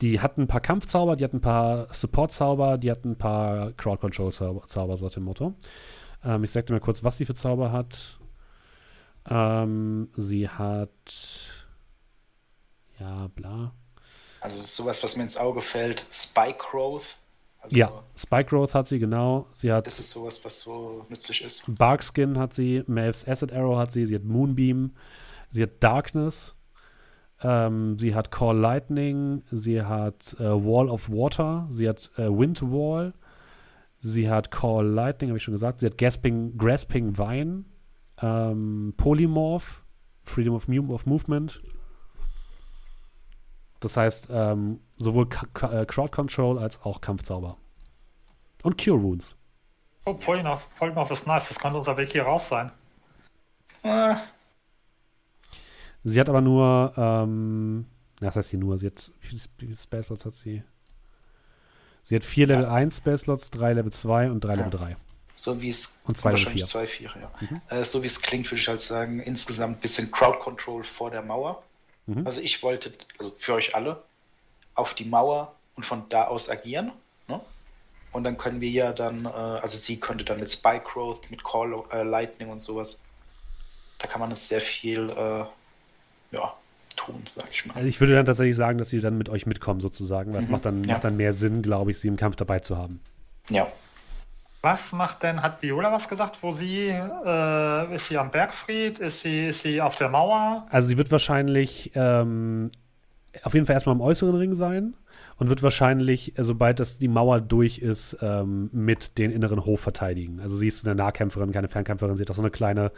die 0.00 0.20
hat 0.20 0.38
ein 0.38 0.46
paar 0.46 0.60
Kampfzauber, 0.60 1.16
die 1.16 1.24
hat 1.24 1.34
ein 1.34 1.40
paar 1.40 1.92
Support-Zauber, 1.92 2.78
die 2.78 2.90
hat 2.90 3.04
ein 3.04 3.16
paar 3.16 3.72
Crowd-Control-Zauber, 3.72 4.96
so 4.96 5.08
dem 5.08 5.24
Motto. 5.24 5.54
Ähm, 6.24 6.44
ich 6.44 6.50
sag 6.50 6.66
dir 6.66 6.74
mal 6.74 6.80
kurz, 6.80 7.02
was 7.02 7.16
sie 7.16 7.24
für 7.24 7.34
Zauber 7.34 7.72
hat. 7.72 8.18
Ähm, 9.30 10.08
sie 10.16 10.48
hat. 10.48 10.90
Ja, 12.98 13.28
bla. 13.34 13.72
Also 14.40 14.62
sowas, 14.62 15.02
was 15.02 15.16
mir 15.16 15.24
ins 15.24 15.36
Auge 15.36 15.60
fällt, 15.60 16.04
Spike 16.12 16.58
Growth. 16.70 17.16
Also 17.60 17.76
ja, 17.76 18.04
Spike 18.16 18.50
Growth 18.50 18.74
hat 18.74 18.86
sie, 18.86 18.98
genau. 18.98 19.46
Sie 19.52 19.72
hat. 19.72 19.86
Das 19.86 19.98
ist 19.98 20.10
sowas, 20.10 20.44
was 20.44 20.60
so 20.60 21.04
nützlich 21.08 21.42
ist. 21.42 21.64
Barkskin 21.66 22.38
hat 22.38 22.52
sie, 22.52 22.84
Melv's 22.86 23.26
Acid 23.26 23.52
Arrow 23.52 23.78
hat 23.78 23.92
sie, 23.92 24.06
sie 24.06 24.14
hat 24.14 24.24
Moonbeam, 24.24 24.92
sie 25.50 25.64
hat 25.64 25.70
Darkness, 25.80 26.54
ähm, 27.42 27.98
sie 27.98 28.14
hat 28.14 28.30
Call 28.30 28.56
Lightning, 28.56 29.42
sie 29.50 29.82
hat 29.82 30.36
äh, 30.38 30.44
Wall 30.44 30.88
of 30.88 31.10
Water, 31.10 31.66
sie 31.70 31.88
hat 31.88 32.10
äh, 32.16 32.28
Wind 32.28 32.62
Wall, 32.62 33.12
sie 34.00 34.30
hat 34.30 34.50
Call 34.52 34.86
Lightning, 34.86 35.30
habe 35.30 35.38
ich 35.38 35.44
schon 35.44 35.54
gesagt, 35.54 35.80
sie 35.80 35.86
hat 35.86 35.98
Gasping, 35.98 36.56
Grasping 36.56 37.18
Vine, 37.18 37.64
ähm, 38.22 38.94
Polymorph, 38.96 39.82
Freedom 40.22 40.54
of, 40.54 40.68
of 40.68 41.06
Movement, 41.06 41.62
das 43.80 43.96
heißt, 43.96 44.28
ähm, 44.30 44.80
sowohl 44.96 45.28
K 45.28 45.82
äh, 45.82 45.86
Crowd 45.86 46.10
Control 46.10 46.58
als 46.58 46.82
auch 46.82 47.00
Kampfzauber. 47.00 47.56
Und 48.62 48.82
Cure 48.82 49.00
Wounds. 49.02 49.36
Oh, 50.04 50.14
Polymorph, 50.14 50.66
Polymorph 50.78 51.10
ist 51.10 51.26
nice. 51.26 51.48
Das 51.48 51.58
könnte 51.58 51.78
unser 51.78 51.96
Weg 51.96 52.10
hier 52.10 52.22
raus 52.22 52.48
sein. 52.48 52.72
Äh. 53.82 54.16
Sie 56.02 56.20
hat 56.20 56.28
aber 56.28 56.40
nur, 56.40 56.92
ähm, 56.96 57.86
das 58.20 58.34
heißt 58.34 58.48
sie 58.48 58.56
nur, 58.56 58.78
sie 58.78 58.86
hat, 58.86 59.12
wie 59.20 59.38
viele 59.58 59.76
Spellslots 59.76 60.24
hat 60.24 60.32
sie? 60.32 60.62
Sie 62.02 62.16
hat 62.16 62.24
vier 62.24 62.46
Level 62.46 62.64
ja. 62.64 62.72
1 62.72 62.96
Spellslots, 62.96 63.50
drei 63.50 63.74
Level 63.74 63.92
2 63.92 64.30
und 64.30 64.42
drei 64.42 64.54
ja. 64.54 64.64
Level 64.64 64.70
3. 64.70 64.96
So 65.38 65.60
wie 65.60 65.68
es 65.68 66.00
und 66.04 66.18
zwei 66.18 66.32
Level 66.32 66.52
4. 66.52 66.66
Zwei, 66.66 66.86
vier, 66.88 67.10
ja. 67.14 67.30
Mhm. 67.40 67.60
Äh, 67.68 67.84
so 67.84 68.02
wie 68.02 68.06
es 68.06 68.20
klingt, 68.20 68.50
würde 68.50 68.60
ich 68.60 68.66
halt 68.66 68.82
sagen, 68.82 69.20
insgesamt 69.20 69.78
ein 69.78 69.80
bisschen 69.80 70.10
Crowd 70.10 70.40
Control 70.40 70.82
vor 70.82 71.12
der 71.12 71.22
Mauer. 71.22 71.62
Mhm. 72.06 72.26
Also 72.26 72.40
ich 72.40 72.60
wollte, 72.64 72.92
also 73.18 73.32
für 73.38 73.54
euch 73.54 73.76
alle, 73.76 74.02
auf 74.74 74.94
die 74.94 75.04
Mauer 75.04 75.54
und 75.76 75.86
von 75.86 76.08
da 76.08 76.24
aus 76.24 76.50
agieren. 76.50 76.90
Ne? 77.28 77.40
Und 78.10 78.24
dann 78.24 78.36
können 78.36 78.60
wir 78.60 78.68
ja 78.68 78.92
dann, 78.92 79.26
äh, 79.26 79.28
also 79.28 79.78
sie 79.78 80.00
könnte 80.00 80.24
dann 80.24 80.40
mit 80.40 80.50
Spike 80.50 80.84
Growth, 80.92 81.30
mit 81.30 81.44
Call 81.44 81.84
äh, 81.92 82.02
Lightning 82.02 82.48
und 82.48 82.58
sowas, 82.58 83.04
da 84.00 84.08
kann 84.08 84.20
man 84.20 84.32
es 84.32 84.48
sehr 84.48 84.60
viel, 84.60 85.08
äh, 85.08 85.44
ja, 86.34 86.54
tun, 86.96 87.22
sag 87.32 87.46
ich 87.52 87.64
mal. 87.64 87.74
Also 87.74 87.88
ich 87.88 88.00
würde 88.00 88.14
dann 88.14 88.26
tatsächlich 88.26 88.56
sagen, 88.56 88.78
dass 88.78 88.88
sie 88.88 89.00
dann 89.00 89.16
mit 89.16 89.28
euch 89.28 89.46
mitkommen 89.46 89.80
sozusagen, 89.80 90.32
weil 90.32 90.40
es 90.40 90.46
mhm. 90.46 90.52
macht, 90.52 90.64
dann, 90.64 90.82
ja. 90.82 90.94
macht 90.94 91.04
dann 91.04 91.16
mehr 91.16 91.32
Sinn, 91.32 91.62
glaube 91.62 91.92
ich, 91.92 92.00
sie 92.00 92.08
im 92.08 92.16
Kampf 92.16 92.34
dabei 92.34 92.58
zu 92.58 92.76
haben. 92.76 93.00
Ja. 93.50 93.70
Was 94.60 94.92
macht 94.92 95.22
denn, 95.22 95.40
hat 95.40 95.62
Viola 95.62 95.92
was 95.92 96.08
gesagt, 96.08 96.38
wo 96.42 96.50
sie, 96.50 96.88
äh, 96.88 97.94
ist 97.94 98.08
sie 98.08 98.18
am 98.18 98.30
Bergfried, 98.32 98.98
ist 98.98 99.20
sie, 99.20 99.48
ist 99.48 99.62
sie 99.62 99.80
auf 99.80 99.94
der 99.94 100.08
Mauer? 100.08 100.66
Also 100.70 100.88
sie 100.88 100.98
wird 100.98 101.12
wahrscheinlich 101.12 101.92
ähm, 101.94 102.70
auf 103.44 103.54
jeden 103.54 103.66
Fall 103.66 103.74
erstmal 103.74 103.94
im 103.94 104.00
äußeren 104.00 104.34
Ring 104.34 104.56
sein 104.56 104.94
und 105.36 105.48
wird 105.48 105.62
wahrscheinlich, 105.62 106.36
äh, 106.38 106.42
sobald 106.42 106.80
das 106.80 106.98
die 106.98 107.06
Mauer 107.06 107.40
durch 107.40 107.78
ist, 107.78 108.18
ähm, 108.20 108.68
mit 108.72 109.18
den 109.18 109.30
inneren 109.30 109.64
Hof 109.64 109.80
verteidigen. 109.80 110.40
Also 110.40 110.56
sie 110.56 110.66
ist 110.66 110.84
eine 110.84 110.96
Nahkämpferin, 110.96 111.52
keine 111.52 111.68
Fernkämpferin, 111.68 112.16
sie 112.16 112.22
hat 112.22 112.30
auch 112.30 112.36
so 112.36 112.42
eine 112.42 112.50
kleine 112.50 112.90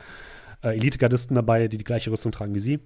äh, 0.62 0.76
Elite-Gardisten 0.76 1.34
dabei, 1.34 1.68
die 1.68 1.76
die 1.76 1.84
gleiche 1.84 2.10
Rüstung 2.10 2.32
tragen 2.32 2.54
wie 2.54 2.60
sie. 2.60 2.80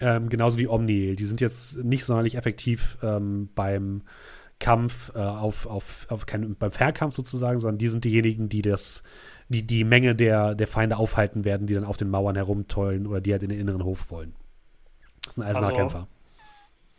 Ähm, 0.00 0.30
genauso 0.30 0.58
wie 0.58 0.68
Omniel. 0.68 1.16
Die 1.16 1.26
sind 1.26 1.42
jetzt 1.42 1.84
nicht 1.84 2.06
sonderlich 2.06 2.36
effektiv 2.36 2.96
ähm, 3.02 3.50
beim 3.54 4.02
Kampf, 4.60 5.10
äh, 5.16 5.18
auf, 5.18 5.66
auf, 5.66 6.06
auf 6.10 6.26
kein, 6.26 6.54
beim 6.56 6.70
Fernkampf 6.70 7.16
sozusagen, 7.16 7.58
sondern 7.58 7.78
die 7.78 7.88
sind 7.88 8.04
diejenigen, 8.04 8.48
die 8.48 8.62
das, 8.62 9.02
die 9.48 9.66
die 9.66 9.82
Menge 9.84 10.14
der, 10.14 10.54
der 10.54 10.68
Feinde 10.68 10.98
aufhalten 10.98 11.44
werden, 11.44 11.66
die 11.66 11.74
dann 11.74 11.84
auf 11.84 11.96
den 11.96 12.10
Mauern 12.10 12.36
herumtollen 12.36 13.06
oder 13.06 13.20
die 13.20 13.32
halt 13.32 13.42
in 13.42 13.48
den 13.48 13.58
inneren 13.58 13.84
Hof 13.84 14.10
wollen. 14.10 14.36
Das 15.24 15.34
sind 15.34 15.44
alles 15.44 15.60
Nahkämpfer. 15.60 16.06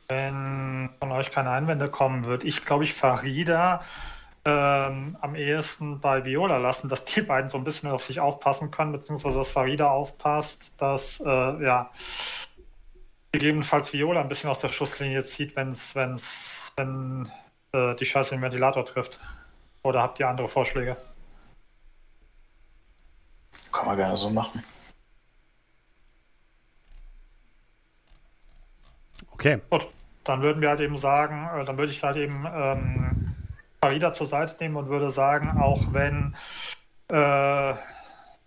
Wenn 0.09 0.89
von 0.99 1.11
euch 1.11 1.31
keine 1.31 1.51
Einwände 1.51 1.87
kommen, 1.87 2.25
würde 2.25 2.45
ich, 2.45 2.65
glaube 2.65 2.83
ich, 2.83 2.93
Farida 2.93 3.81
ähm, 4.43 5.17
am 5.21 5.35
ehesten 5.35 6.01
bei 6.01 6.25
Viola 6.25 6.57
lassen, 6.57 6.89
dass 6.89 7.05
die 7.05 7.21
beiden 7.21 7.49
so 7.49 7.57
ein 7.57 7.63
bisschen 7.63 7.89
auf 7.91 8.03
sich 8.03 8.19
aufpassen 8.19 8.71
können, 8.71 8.91
beziehungsweise 8.91 9.37
dass 9.37 9.51
Farida 9.51 9.89
aufpasst, 9.89 10.73
dass 10.77 11.21
äh, 11.21 11.63
ja 11.63 11.91
gegebenenfalls 13.31 13.93
Viola 13.93 14.21
ein 14.21 14.27
bisschen 14.27 14.49
aus 14.49 14.59
der 14.59 14.69
Schusslinie 14.69 15.23
zieht, 15.23 15.55
wenn's, 15.55 15.95
wenn's, 15.95 16.73
wenn 16.75 17.31
äh, 17.73 17.95
die 17.95 18.05
Scheiße 18.05 18.35
im 18.35 18.41
Ventilator 18.41 18.85
trifft. 18.85 19.19
Oder 19.83 20.01
habt 20.01 20.19
ihr 20.19 20.27
andere 20.27 20.49
Vorschläge? 20.49 20.97
Kann 23.71 23.85
man 23.85 23.97
gerne 23.97 24.17
so 24.17 24.29
machen. 24.29 24.63
Okay. 29.31 29.59
Gut, 29.69 29.87
dann 30.23 30.41
würden 30.41 30.61
wir 30.61 30.69
halt 30.69 30.81
eben 30.81 30.97
sagen, 30.97 31.49
äh, 31.55 31.65
dann 31.65 31.77
würde 31.77 31.91
ich 31.91 32.03
halt 32.03 32.17
eben 32.17 32.45
ähm, 32.53 33.35
Farida 33.81 34.13
zur 34.13 34.27
Seite 34.27 34.55
nehmen 34.59 34.75
und 34.75 34.89
würde 34.89 35.09
sagen, 35.09 35.49
auch 35.49 35.93
wenn 35.93 36.35
äh, 37.07 37.75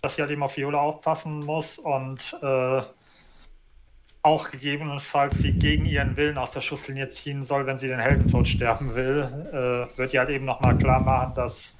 dass 0.04 0.16
sie 0.16 0.22
halt 0.22 0.30
eben 0.30 0.42
auf 0.42 0.56
Viola 0.56 0.78
aufpassen 0.78 1.40
muss 1.40 1.78
und 1.78 2.36
äh, 2.42 2.82
auch 4.24 4.50
gegebenenfalls 4.50 5.36
sie 5.38 5.52
gegen 5.52 5.84
ihren 5.84 6.16
Willen 6.16 6.38
aus 6.38 6.50
der 6.50 6.62
Schusslinie 6.62 7.10
ziehen 7.10 7.42
soll, 7.42 7.66
wenn 7.66 7.78
sie 7.78 7.88
den 7.88 7.98
Heldentod 7.98 8.48
sterben 8.48 8.94
will, 8.94 9.28
äh, 9.52 9.98
wird 9.98 10.14
ihr 10.14 10.20
halt 10.20 10.30
eben 10.30 10.46
nochmal 10.46 10.78
klar 10.78 11.00
machen, 11.00 11.34
dass 11.34 11.76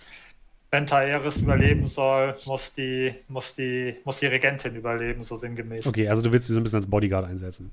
wenn 0.71 0.87
Taeris 0.87 1.39
überleben 1.39 1.87
soll, 1.87 2.37
muss 2.45 2.75
die, 2.75 3.15
muss 3.29 3.55
die, 3.55 3.97
muss 4.05 4.19
die 4.19 4.27
Regentin 4.27 4.77
überleben, 4.77 5.23
so 5.23 5.37
sinngemäß. 5.37 5.87
Okay, 5.87 6.07
also 6.07 6.21
du 6.21 6.33
willst 6.33 6.49
sie 6.49 6.53
so 6.53 6.61
ein 6.61 6.65
bisschen 6.65 6.79
als 6.79 6.87
Bodyguard 6.87 7.25
einsetzen. 7.25 7.71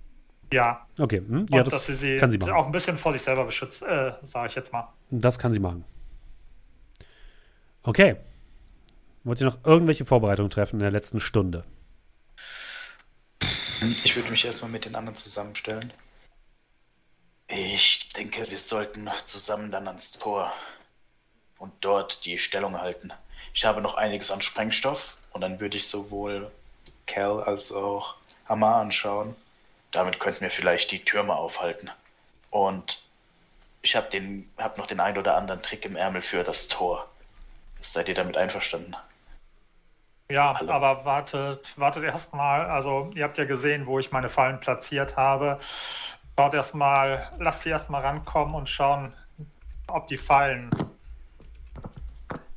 Ja. 0.54 0.86
Okay, 0.98 1.18
hm? 1.18 1.48
ja, 1.50 1.64
das 1.64 1.74
dass 1.74 1.88
sie, 1.88 1.96
sie 1.96 2.18
kann 2.18 2.32
sie 2.32 2.38
machen. 2.38 2.54
auch 2.54 2.66
ein 2.66 2.72
bisschen 2.72 2.98
vor 2.98 3.12
sich 3.12 3.24
selber 3.24 3.44
beschützt, 3.44 3.82
äh, 3.84 4.14
sage 4.24 4.48
ich 4.48 4.56
jetzt 4.56 4.72
mal. 4.72 4.88
Das 5.10 5.38
kann 5.38 5.52
sie 5.52 5.60
machen. 5.60 5.84
Okay. 7.84 8.16
Wollt 9.26 9.42
ihr 9.42 9.48
noch 9.48 9.58
irgendwelche 9.66 10.06
Vorbereitungen 10.06 10.50
treffen 10.50 10.78
in 10.78 10.82
der 10.82 10.92
letzten 10.92 11.20
Stunde? 11.20 11.66
Ich 13.82 14.16
würde 14.16 14.30
mich 14.30 14.46
erstmal 14.46 14.70
mit 14.70 14.86
den 14.86 14.96
anderen 14.96 15.16
zusammenstellen. 15.16 15.92
Ich 17.48 18.10
denke, 18.14 18.50
wir 18.50 18.60
sollten 18.60 19.10
zusammen 19.26 19.72
dann 19.72 19.88
ans 19.88 20.12
Tor 20.12 20.54
und 21.58 21.74
dort 21.82 22.24
die 22.26 22.38
Stellung 22.38 22.80
halten. 22.80 23.12
Ich 23.56 23.66
habe 23.66 23.82
noch 23.82 23.96
einiges 23.96 24.30
an 24.30 24.42
Sprengstoff 24.42 25.18
und 25.34 25.42
dann 25.42 25.60
würde 25.60 25.78
ich 25.78 25.88
sowohl 25.88 26.52
Cal 27.08 27.42
als 27.42 27.72
auch 27.72 28.18
Hammer 28.48 28.76
anschauen. 28.76 29.36
Damit 29.90 30.20
könnten 30.20 30.42
wir 30.42 30.52
vielleicht 30.52 30.92
die 30.92 31.04
Türme 31.04 31.36
aufhalten. 31.36 31.90
Und 32.52 33.02
ich 33.82 33.96
habe 33.96 34.16
hab 34.58 34.78
noch 34.78 34.86
den 34.86 35.00
ein 35.00 35.18
oder 35.18 35.36
anderen 35.36 35.64
Trick 35.64 35.86
im 35.86 35.96
Ärmel 35.96 36.22
für 36.22 36.44
das 36.44 36.68
Tor. 36.68 37.10
Seid 37.82 38.08
ihr 38.10 38.16
damit 38.16 38.38
einverstanden? 38.38 38.96
Ja, 40.32 40.56
Hallo. 40.58 40.72
aber 40.72 41.04
wartet, 41.04 41.74
wartet 41.76 42.04
erstmal. 42.06 42.66
Also, 42.66 43.12
ihr 43.16 43.26
habt 43.26 43.38
ja 43.38 43.44
gesehen, 43.44 43.86
wo 43.86 44.00
ich 44.00 44.12
meine 44.12 44.30
Fallen 44.30 44.62
platziert 44.62 45.18
habe. 45.18 45.60
Schaut 46.40 46.54
erstmal, 46.54 47.30
lasst 47.38 47.64
sie 47.64 47.70
erstmal 47.70 48.02
rankommen 48.02 48.56
und 48.56 48.70
schauen, 48.70 49.14
ob 49.88 50.08
die 50.08 50.18
Fallen 50.18 50.70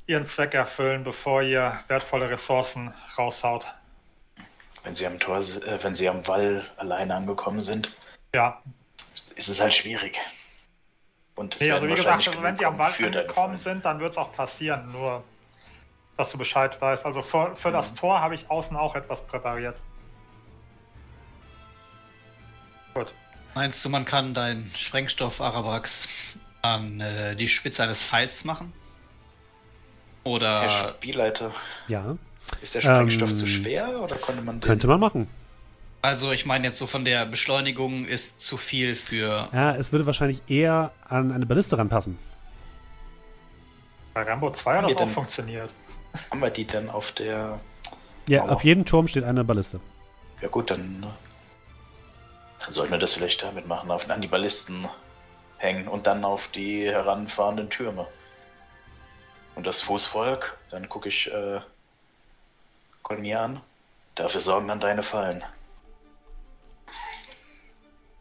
ihren 0.06 0.24
Zweck 0.24 0.54
erfüllen, 0.54 1.02
bevor 1.02 1.42
ihr 1.42 1.80
wertvolle 1.88 2.30
Ressourcen 2.30 2.94
raushaut. 3.18 3.66
Wenn 4.84 4.94
sie 4.94 5.06
am 5.06 5.18
Tor, 5.18 5.38
äh, 5.38 5.82
wenn 5.82 5.96
sie 5.96 6.08
am 6.08 6.26
Wall 6.28 6.64
alleine 6.76 7.14
angekommen 7.16 7.60
sind, 7.60 7.90
Ja. 8.32 8.62
ist 9.34 9.48
es 9.48 9.60
halt 9.60 9.74
schwierig. 9.74 10.20
Und 11.34 11.56
es 11.56 11.60
Nee, 11.62 11.72
also 11.72 11.88
wie 11.88 11.94
gesagt, 11.94 12.28
also 12.28 12.42
wenn 12.42 12.56
sie 12.56 12.66
am 12.66 12.78
deine 12.78 13.18
angekommen 13.18 13.56
sind, 13.56 13.84
dann 13.84 13.98
wird 13.98 14.12
es 14.12 14.18
auch 14.18 14.32
passieren. 14.32 14.92
Nur, 14.92 15.24
dass 16.16 16.30
du 16.30 16.38
Bescheid 16.38 16.80
weißt. 16.80 17.04
Also 17.06 17.22
für, 17.22 17.56
für 17.56 17.70
das 17.70 17.92
Mhm. 17.92 17.96
Tor 17.96 18.20
habe 18.20 18.34
ich 18.34 18.48
außen 18.50 18.76
auch 18.76 18.94
etwas 18.94 19.26
präpariert. 19.26 19.76
Gut. 22.94 23.08
Meinst 23.54 23.84
du, 23.84 23.88
man 23.88 24.04
kann 24.04 24.34
deinen 24.34 24.70
Sprengstoff 24.76 25.40
Arabrax 25.40 26.08
an 26.62 27.00
äh, 27.00 27.36
die 27.36 27.48
Spitze 27.48 27.82
eines 27.82 28.04
Pfeils 28.04 28.44
machen? 28.44 28.72
Herr 30.24 30.32
Oder 30.32 30.88
Spielleiter, 30.96 31.52
Ja, 31.88 32.16
ist 32.62 32.74
der 32.74 32.80
Sprengstoff 32.80 33.30
Ähm, 33.30 33.34
zu 33.36 33.46
schwer 33.46 34.00
oder 34.00 34.16
konnte 34.16 34.40
man 34.42 34.60
den 34.60 34.66
könnte 34.66 34.86
man 34.86 34.98
machen. 35.00 35.28
also 36.02 36.32
ich 36.32 36.46
meine 36.46 36.66
jetzt 36.68 36.78
so 36.78 36.86
von 36.86 37.04
der 37.04 37.26
Beschleunigung 37.26 38.06
ist 38.06 38.42
zu 38.42 38.56
viel 38.56 38.96
für 38.96 39.48
Ja, 39.52 39.74
es 39.76 39.92
würde 39.92 40.06
wahrscheinlich 40.06 40.40
eher 40.48 40.92
an 41.08 41.30
eine 41.30 41.44
Balliste 41.46 41.76
ranpassen. 41.76 42.18
Bei 44.14 44.22
Rambo 44.22 44.50
2 44.50 44.76
hat 44.78 44.84
das 44.84 44.92
auch 44.94 44.98
denn- 45.00 45.10
funktioniert. 45.10 45.70
Haben 46.30 46.40
wir 46.40 46.50
die 46.50 46.64
denn 46.66 46.90
auf 46.90 47.12
der. 47.12 47.60
Ja, 48.28 48.42
Mauer. 48.42 48.52
auf 48.52 48.64
jedem 48.64 48.84
Turm 48.84 49.08
steht 49.08 49.24
eine 49.24 49.44
Balliste. 49.44 49.80
Ja, 50.40 50.48
gut, 50.48 50.70
dann. 50.70 51.02
äh, 51.02 52.60
Dann 52.60 52.70
sollten 52.70 52.92
wir 52.92 52.98
das 52.98 53.12
vielleicht 53.14 53.42
damit 53.42 53.66
machen, 53.66 53.90
auf, 53.90 54.08
an 54.08 54.20
die 54.22 54.28
Ballisten 54.28 54.88
hängen 55.58 55.88
und 55.88 56.06
dann 56.06 56.24
auf 56.24 56.48
die 56.48 56.86
heranfahrenden 56.90 57.68
Türme. 57.70 58.06
Und 59.54 59.66
das 59.66 59.80
Fußvolk, 59.82 60.58
dann 60.70 60.88
gucke 60.88 61.08
ich 61.08 61.30
äh, 61.32 61.60
Kolmir 63.02 63.40
an. 63.40 63.60
Dafür 64.14 64.40
sorgen 64.40 64.68
dann 64.68 64.80
deine 64.80 65.02
Fallen. 65.02 65.42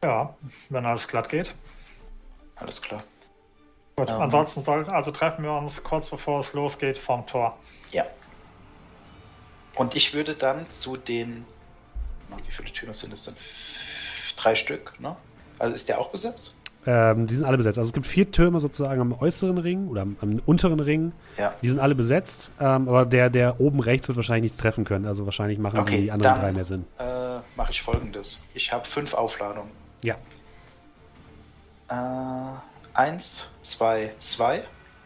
Ja, 0.03 0.35
wenn 0.69 0.85
alles 0.85 1.07
glatt 1.07 1.29
geht. 1.29 1.53
Alles 2.55 2.81
klar. 2.81 3.03
Gut, 3.95 4.09
Ähm. 4.09 4.21
ansonsten 4.21 4.63
sollten, 4.63 4.91
also 4.91 5.11
treffen 5.11 5.43
wir 5.43 5.51
uns 5.53 5.83
kurz 5.83 6.07
bevor 6.07 6.39
es 6.39 6.53
losgeht 6.53 6.97
vom 6.97 7.25
Tor. 7.27 7.57
Ja. 7.91 8.05
Und 9.75 9.95
ich 9.95 10.13
würde 10.13 10.35
dann 10.35 10.69
zu 10.71 10.97
den. 10.97 11.45
Wie 12.45 12.51
viele 12.51 12.71
Türme 12.71 12.93
sind 12.93 13.13
es 13.13 13.25
denn? 13.25 13.35
Drei 14.35 14.55
Stück, 14.55 14.99
ne? 14.99 15.15
Also 15.59 15.75
ist 15.75 15.87
der 15.89 15.99
auch 15.99 16.09
besetzt? 16.09 16.55
Ähm, 16.85 17.27
die 17.27 17.35
sind 17.35 17.45
alle 17.45 17.57
besetzt. 17.57 17.77
Also 17.77 17.89
es 17.89 17.93
gibt 17.93 18.05
vier 18.07 18.29
Türme 18.31 18.59
sozusagen 18.59 18.99
am 18.99 19.13
äußeren 19.13 19.57
Ring 19.59 19.87
oder 19.87 20.01
am, 20.01 20.17
am 20.19 20.41
unteren 20.45 20.79
Ring. 20.79 21.13
Ja. 21.37 21.53
Die 21.61 21.69
sind 21.69 21.79
alle 21.79 21.95
besetzt, 21.95 22.49
ähm, 22.59 22.89
aber 22.89 23.05
der, 23.05 23.29
der 23.29 23.59
oben 23.61 23.79
rechts 23.79 24.07
wird 24.07 24.15
wahrscheinlich 24.17 24.43
nichts 24.51 24.57
treffen 24.57 24.83
können. 24.83 25.05
Also 25.05 25.25
wahrscheinlich 25.25 25.59
machen 25.59 25.79
Okay, 25.79 26.01
die 26.01 26.11
anderen 26.11 26.33
dann- 26.35 26.41
drei 26.43 26.51
mehr 26.51 26.65
Sinn. 26.65 26.85
Äh, 26.97 27.37
mache 27.55 27.71
ich 27.71 27.81
folgendes. 27.83 28.43
Ich 28.55 28.73
habe 28.73 28.85
fünf 28.85 29.13
Aufladungen. 29.13 29.71
Ja. 30.01 30.15
Äh, 31.89 31.93
eins, 32.93 33.51
zwei, 33.61 34.13
zwei. 34.19 34.63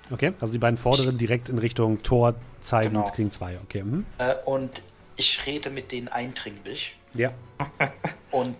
Okay, 0.09 0.33
also 0.39 0.53
die 0.53 0.59
beiden 0.59 0.77
vorderen 0.77 1.17
direkt 1.17 1.49
in 1.49 1.57
Richtung 1.57 2.01
Tor 2.03 2.35
zeigend 2.61 2.93
Genau. 2.95 3.11
kriegen 3.11 3.31
zwei. 3.31 3.57
Okay. 3.63 3.83
Mhm. 3.83 4.05
Äh, 4.17 4.35
und 4.45 4.81
ich 5.15 5.45
rede 5.45 5.69
mit 5.69 5.91
denen 5.91 6.07
eindringlich 6.07 6.95
Ja. 7.13 7.33
und 8.31 8.57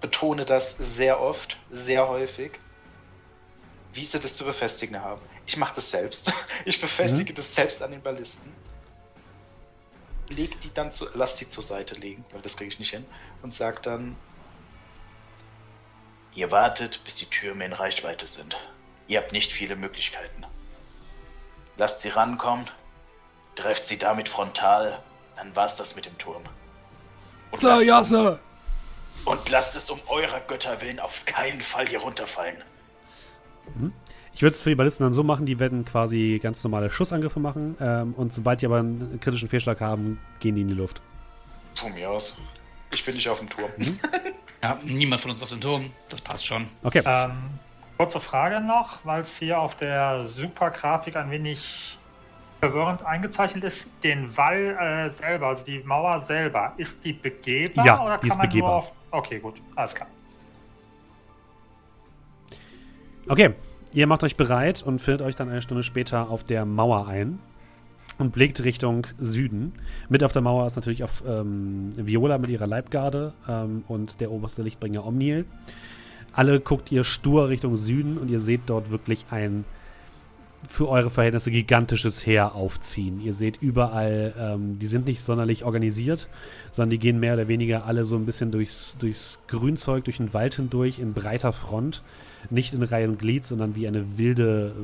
betone 0.00 0.44
das 0.44 0.76
sehr 0.78 1.20
oft, 1.20 1.58
sehr 1.70 2.08
häufig, 2.08 2.52
wie 3.92 4.04
sie 4.04 4.18
das 4.18 4.34
zu 4.34 4.44
befestigen 4.44 5.00
haben. 5.00 5.20
Ich 5.46 5.56
mache 5.56 5.74
das 5.76 5.90
selbst. 5.90 6.32
Ich 6.64 6.80
befestige 6.80 7.32
Mhm. 7.32 7.36
das 7.36 7.54
selbst 7.54 7.82
an 7.82 7.90
den 7.90 8.00
Ballisten. 8.02 8.50
Leg 10.30 10.58
die 10.62 10.72
dann 10.72 10.90
zu, 10.90 11.06
lass 11.14 11.36
die 11.36 11.46
zur 11.46 11.62
Seite 11.62 11.94
legen, 11.96 12.24
weil 12.32 12.40
das 12.40 12.56
kriege 12.56 12.70
ich 12.72 12.78
nicht 12.78 12.90
hin. 12.90 13.04
Und 13.42 13.52
sag 13.52 13.82
dann, 13.82 14.16
ihr 16.34 16.50
wartet, 16.50 17.00
bis 17.04 17.16
die 17.16 17.26
Türme 17.26 17.64
in 17.64 17.72
Reichweite 17.72 18.26
sind. 18.26 18.56
Ihr 19.06 19.18
habt 19.20 19.32
nicht 19.32 19.52
viele 19.52 19.76
Möglichkeiten. 19.76 20.44
Lasst 21.76 22.00
sie 22.02 22.08
rankommen, 22.08 22.66
trefft 23.56 23.84
sie 23.84 23.98
damit 23.98 24.28
frontal, 24.28 25.00
dann 25.36 25.54
war's 25.56 25.76
das 25.76 25.96
mit 25.96 26.06
dem 26.06 26.16
Turm. 26.18 26.42
Und 27.50 27.58
Sir, 27.58 27.68
lasst 27.76 27.84
ja, 27.84 27.98
um- 27.98 28.04
Sir. 28.04 28.40
und 29.24 29.48
lasst 29.48 29.76
es 29.76 29.90
um 29.90 30.00
eurer 30.08 30.40
Götter 30.40 30.80
willen 30.80 31.00
auf 31.00 31.24
keinen 31.24 31.60
Fall 31.60 31.86
hier 31.86 32.00
runterfallen. 32.00 32.56
Ich 34.34 34.42
würde 34.42 34.54
es 34.54 34.62
für 34.62 34.68
die 34.70 34.74
Ballisten 34.74 35.04
dann 35.04 35.14
so 35.14 35.22
machen, 35.22 35.46
die 35.46 35.58
werden 35.58 35.84
quasi 35.84 36.38
ganz 36.42 36.62
normale 36.64 36.90
Schussangriffe 36.90 37.40
machen. 37.40 37.76
Ähm, 37.80 38.14
und 38.14 38.32
sobald 38.32 38.60
die 38.60 38.66
aber 38.66 38.78
einen 38.78 39.18
kritischen 39.20 39.48
Fehlschlag 39.48 39.80
haben, 39.80 40.20
gehen 40.40 40.54
die 40.54 40.62
in 40.62 40.68
die 40.68 40.74
Luft. 40.74 41.00
Von 41.74 41.94
mir 41.94 42.10
aus. 42.10 42.36
Ich 42.92 43.04
bin 43.04 43.14
nicht 43.14 43.28
auf 43.28 43.38
dem 43.38 43.48
Turm. 43.48 43.70
ja, 44.64 44.78
niemand 44.82 45.20
von 45.20 45.30
uns 45.30 45.42
auf 45.42 45.50
dem 45.50 45.60
Turm. 45.60 45.90
Das 46.08 46.22
passt 46.22 46.46
schon. 46.46 46.66
Okay. 46.82 47.02
Ähm, 47.04 47.32
kurze 47.98 48.18
Frage 48.18 48.60
noch, 48.62 48.98
weil 49.04 49.20
es 49.20 49.36
hier 49.36 49.58
auf 49.58 49.76
der 49.76 50.24
Supergrafik 50.24 51.16
ein 51.16 51.30
wenig 51.30 51.98
verwirrend 52.60 53.04
eingezeichnet 53.04 53.62
ist. 53.62 53.86
Den 54.02 54.34
Wall 54.38 54.78
äh, 54.80 55.10
selber, 55.10 55.48
also 55.48 55.66
die 55.66 55.80
Mauer 55.80 56.18
selber, 56.20 56.72
ist 56.78 57.04
die 57.04 57.12
begehbar 57.12 57.84
Ja, 57.84 58.02
oder 58.02 58.16
die 58.16 58.20
kann 58.20 58.30
ist 58.30 58.38
man 58.38 58.48
begehbar. 58.48 58.70
nur 58.70 58.78
auf. 58.78 58.92
Okay, 59.10 59.38
gut, 59.38 59.56
alles 59.76 59.94
klar. 59.94 60.08
Okay, 63.28 63.52
ihr 63.92 64.06
macht 64.06 64.22
euch 64.24 64.36
bereit 64.36 64.82
und 64.82 64.98
findet 65.00 65.26
euch 65.26 65.34
dann 65.34 65.50
eine 65.50 65.60
Stunde 65.60 65.82
später 65.82 66.30
auf 66.30 66.42
der 66.42 66.64
Mauer 66.64 67.06
ein 67.06 67.38
und 68.18 68.32
blickt 68.32 68.62
Richtung 68.64 69.06
Süden. 69.18 69.72
Mit 70.08 70.22
auf 70.24 70.32
der 70.32 70.42
Mauer 70.42 70.66
ist 70.66 70.76
natürlich 70.76 71.04
auf 71.04 71.22
ähm, 71.26 71.90
Viola 71.96 72.38
mit 72.38 72.50
ihrer 72.50 72.66
Leibgarde 72.66 73.32
ähm, 73.48 73.84
und 73.88 74.20
der 74.20 74.30
oberste 74.30 74.62
Lichtbringer 74.62 75.06
Omniel. 75.06 75.44
Alle 76.32 76.60
guckt 76.60 76.90
ihr 76.90 77.04
stur 77.04 77.48
Richtung 77.48 77.76
Süden 77.76 78.18
und 78.18 78.28
ihr 78.28 78.40
seht 78.40 78.62
dort 78.66 78.90
wirklich 78.90 79.26
ein 79.30 79.64
für 80.68 80.88
eure 80.88 81.10
Verhältnisse 81.10 81.50
gigantisches 81.50 82.24
Heer 82.26 82.54
aufziehen. 82.54 83.20
Ihr 83.20 83.34
seht 83.34 83.60
überall, 83.60 84.34
ähm, 84.38 84.78
die 84.78 84.86
sind 84.86 85.06
nicht 85.06 85.22
sonderlich 85.22 85.64
organisiert, 85.64 86.28
sondern 86.70 86.90
die 86.90 86.98
gehen 86.98 87.20
mehr 87.20 87.34
oder 87.34 87.48
weniger 87.48 87.84
alle 87.84 88.04
so 88.04 88.16
ein 88.16 88.26
bisschen 88.26 88.50
durchs, 88.50 88.96
durchs 88.98 89.40
Grünzeug, 89.46 90.04
durch 90.04 90.16
den 90.18 90.32
Wald 90.32 90.54
hindurch 90.54 90.98
in 90.98 91.12
breiter 91.12 91.52
Front. 91.52 92.02
Nicht 92.50 92.74
in 92.74 92.82
Reihe 92.82 93.08
und 93.08 93.18
Glied, 93.18 93.44
sondern 93.44 93.74
wie 93.74 93.86
eine 93.88 94.18
wilde, 94.18 94.74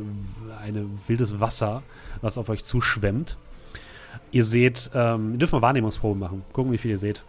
eine 0.63 0.87
wildes 1.07 1.41
Wasser, 1.41 1.83
was 2.21 2.39
auf 2.39 2.49
euch 2.49 2.65
zuschwemmt. 2.65 3.37
Ihr 4.33 4.45
seht, 4.45 4.91
ähm, 4.95 5.33
ihr 5.33 5.39
dürft 5.39 5.53
mal 5.53 5.63
Wahrnehmungsproben 5.63 6.19
machen. 6.19 6.43
Gucken, 6.53 6.73
wie 6.73 6.79
viel 6.79 6.91
ihr 6.93 6.99
seht. 6.99 7.23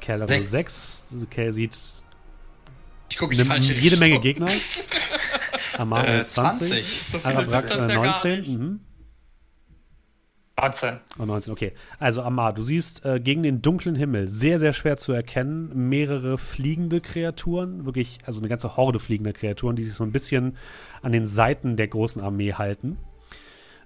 Kerl 0.00 0.26
Sechs. 0.26 0.50
6. 1.10 1.26
Kerl 1.28 1.52
sieht 1.52 1.78
Ich 3.10 3.18
gucke 3.18 3.36
falsche 3.44 3.74
jede 3.74 3.98
Menge. 3.98 4.20
Gegner. 4.20 4.48
Amaro 5.76 6.06
Äh, 6.06 6.26
20. 6.26 6.68
20. 6.68 7.02
So 7.12 7.18
viele 7.18 7.24
Arabrax 7.24 7.70
äh, 7.70 7.78
ja 7.78 7.86
gar 7.86 7.96
19. 7.96 8.38
nicht. 8.38 8.48
Mhm. 8.48 8.80
19. 10.60 10.98
Oh, 11.18 11.24
19, 11.24 11.52
okay. 11.52 11.72
Also 11.98 12.22
Amar, 12.22 12.52
du 12.52 12.62
siehst 12.62 13.04
äh, 13.04 13.20
gegen 13.20 13.42
den 13.42 13.62
dunklen 13.62 13.94
Himmel 13.94 14.28
sehr, 14.28 14.58
sehr 14.58 14.72
schwer 14.72 14.96
zu 14.96 15.12
erkennen 15.12 15.88
mehrere 15.88 16.36
fliegende 16.36 17.00
Kreaturen, 17.00 17.84
wirklich, 17.84 18.18
also 18.26 18.40
eine 18.40 18.48
ganze 18.48 18.76
Horde 18.76 18.98
fliegender 18.98 19.32
Kreaturen, 19.32 19.76
die 19.76 19.84
sich 19.84 19.94
so 19.94 20.04
ein 20.04 20.12
bisschen 20.12 20.56
an 21.00 21.12
den 21.12 21.26
Seiten 21.26 21.76
der 21.76 21.88
großen 21.88 22.22
Armee 22.22 22.54
halten. 22.54 22.98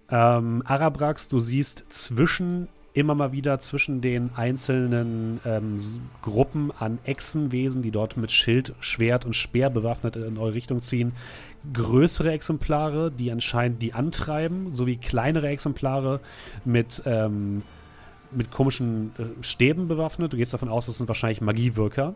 Ähm, 0.08 0.62
Arabrax, 0.64 1.28
du 1.28 1.40
siehst 1.40 1.92
zwischen, 1.92 2.68
immer 2.94 3.14
mal 3.14 3.32
wieder 3.32 3.58
zwischen 3.58 4.00
den 4.00 4.30
einzelnen 4.36 5.40
ähm, 5.44 5.76
Gruppen 6.20 6.70
an 6.78 6.98
Echsenwesen, 7.04 7.82
die 7.82 7.90
dort 7.90 8.16
mit 8.16 8.30
Schild, 8.32 8.74
Schwert 8.80 9.24
und 9.24 9.34
Speer 9.34 9.70
bewaffnet 9.70 10.16
in 10.16 10.36
eure 10.36 10.54
Richtung 10.54 10.80
ziehen, 10.80 11.12
größere 11.72 12.32
Exemplare, 12.32 13.10
die 13.10 13.32
anscheinend 13.32 13.80
die 13.80 13.94
antreiben, 13.94 14.74
sowie 14.74 14.96
kleinere 14.96 15.48
Exemplare 15.48 16.20
mit, 16.64 17.02
ähm, 17.06 17.62
mit 18.30 18.50
komischen 18.50 19.12
äh, 19.18 19.42
Stäben 19.42 19.88
bewaffnet. 19.88 20.32
Du 20.32 20.36
gehst 20.36 20.52
davon 20.52 20.68
aus, 20.68 20.86
das 20.86 20.98
sind 20.98 21.08
wahrscheinlich 21.08 21.40
Magiewirker. 21.40 22.14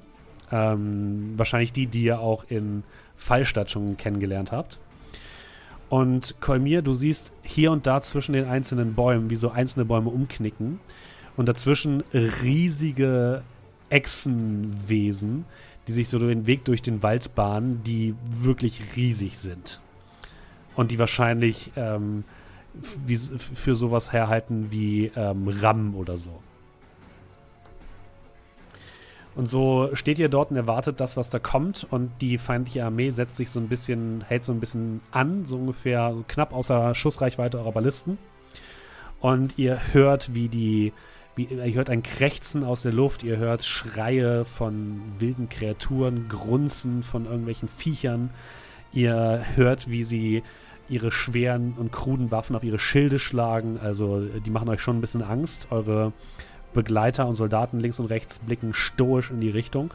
Ähm, 0.52 1.32
wahrscheinlich 1.36 1.72
die, 1.72 1.86
die 1.86 2.04
ihr 2.04 2.20
auch 2.20 2.44
in 2.48 2.84
Fallstadt 3.16 3.70
schon 3.70 3.96
kennengelernt 3.96 4.52
habt. 4.52 4.78
Und 5.88 6.40
Kolmir, 6.40 6.82
du 6.82 6.94
siehst 6.94 7.32
hier 7.42 7.70
und 7.70 7.86
da 7.86 8.02
zwischen 8.02 8.32
den 8.32 8.46
einzelnen 8.46 8.94
Bäumen, 8.94 9.30
wie 9.30 9.36
so 9.36 9.50
einzelne 9.50 9.84
Bäume 9.84 10.10
umknicken. 10.10 10.80
Und 11.36 11.48
dazwischen 11.48 12.02
riesige 12.12 13.42
Echsenwesen, 13.88 15.44
die 15.86 15.92
sich 15.92 16.08
so 16.08 16.18
den 16.18 16.46
Weg 16.46 16.64
durch 16.64 16.82
den 16.82 17.02
Wald 17.02 17.34
bahnen, 17.34 17.82
die 17.84 18.14
wirklich 18.28 18.96
riesig 18.96 19.38
sind. 19.38 19.80
Und 20.74 20.90
die 20.90 20.98
wahrscheinlich 20.98 21.70
ähm, 21.76 22.24
für 23.54 23.74
sowas 23.74 24.12
herhalten 24.12 24.70
wie 24.70 25.12
ähm, 25.14 25.48
Ram 25.48 25.94
oder 25.94 26.16
so. 26.16 26.42
Und 29.36 29.50
so 29.50 29.90
steht 29.92 30.18
ihr 30.18 30.30
dort 30.30 30.50
und 30.50 30.56
erwartet 30.56 30.98
das, 30.98 31.18
was 31.18 31.28
da 31.28 31.38
kommt. 31.38 31.86
Und 31.90 32.10
die 32.22 32.38
feindliche 32.38 32.84
Armee 32.84 33.10
setzt 33.10 33.36
sich 33.36 33.50
so 33.50 33.60
ein 33.60 33.68
bisschen, 33.68 34.24
hält 34.26 34.44
so 34.44 34.52
ein 34.52 34.60
bisschen 34.60 35.02
an, 35.10 35.44
so 35.44 35.56
ungefähr 35.56 36.12
so 36.14 36.24
knapp 36.26 36.54
außer 36.54 36.94
Schussreichweite 36.94 37.58
eurer 37.58 37.72
Ballisten. 37.72 38.16
Und 39.20 39.58
ihr 39.58 39.78
hört, 39.92 40.34
wie 40.34 40.48
die, 40.48 40.94
wie, 41.34 41.44
ihr 41.44 41.74
hört 41.74 41.90
ein 41.90 42.02
Krächzen 42.02 42.64
aus 42.64 42.80
der 42.82 42.94
Luft, 42.94 43.24
ihr 43.24 43.36
hört 43.36 43.62
Schreie 43.62 44.46
von 44.46 45.02
wilden 45.18 45.50
Kreaturen, 45.50 46.28
Grunzen 46.28 47.02
von 47.02 47.26
irgendwelchen 47.26 47.68
Viechern. 47.68 48.30
Ihr 48.94 49.44
hört, 49.54 49.90
wie 49.90 50.04
sie 50.04 50.42
ihre 50.88 51.10
schweren 51.12 51.74
und 51.76 51.92
kruden 51.92 52.30
Waffen 52.30 52.56
auf 52.56 52.64
ihre 52.64 52.78
Schilde 52.78 53.18
schlagen. 53.18 53.78
Also 53.82 54.20
die 54.20 54.50
machen 54.50 54.70
euch 54.70 54.80
schon 54.80 54.96
ein 54.96 55.02
bisschen 55.02 55.22
Angst. 55.22 55.68
Eure 55.70 56.14
Begleiter 56.76 57.26
und 57.26 57.34
Soldaten 57.34 57.80
links 57.80 57.98
und 57.98 58.06
rechts 58.06 58.38
blicken 58.38 58.72
stoisch 58.72 59.30
in 59.30 59.40
die 59.40 59.50
Richtung. 59.50 59.92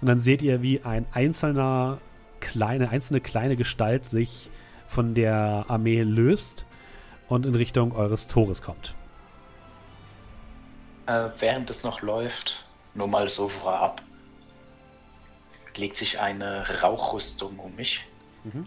Und 0.00 0.06
dann 0.06 0.20
seht 0.20 0.42
ihr, 0.42 0.62
wie 0.62 0.82
ein 0.82 1.06
einzelner 1.12 1.98
kleine, 2.38 2.90
einzelne 2.90 3.20
kleine 3.20 3.56
Gestalt 3.56 4.04
sich 4.04 4.50
von 4.86 5.14
der 5.14 5.64
Armee 5.68 6.02
löst 6.02 6.64
und 7.28 7.46
in 7.46 7.54
Richtung 7.54 7.92
eures 7.92 8.28
Tores 8.28 8.62
kommt. 8.62 8.94
Äh, 11.06 11.30
während 11.38 11.68
es 11.70 11.82
noch 11.82 12.02
läuft, 12.02 12.70
nur 12.94 13.08
mal 13.08 13.28
so 13.28 13.48
vorab, 13.48 14.02
legt 15.76 15.96
sich 15.96 16.20
eine 16.20 16.82
Rauchrüstung 16.82 17.58
um 17.58 17.74
mich. 17.76 18.04
Mhm. 18.44 18.66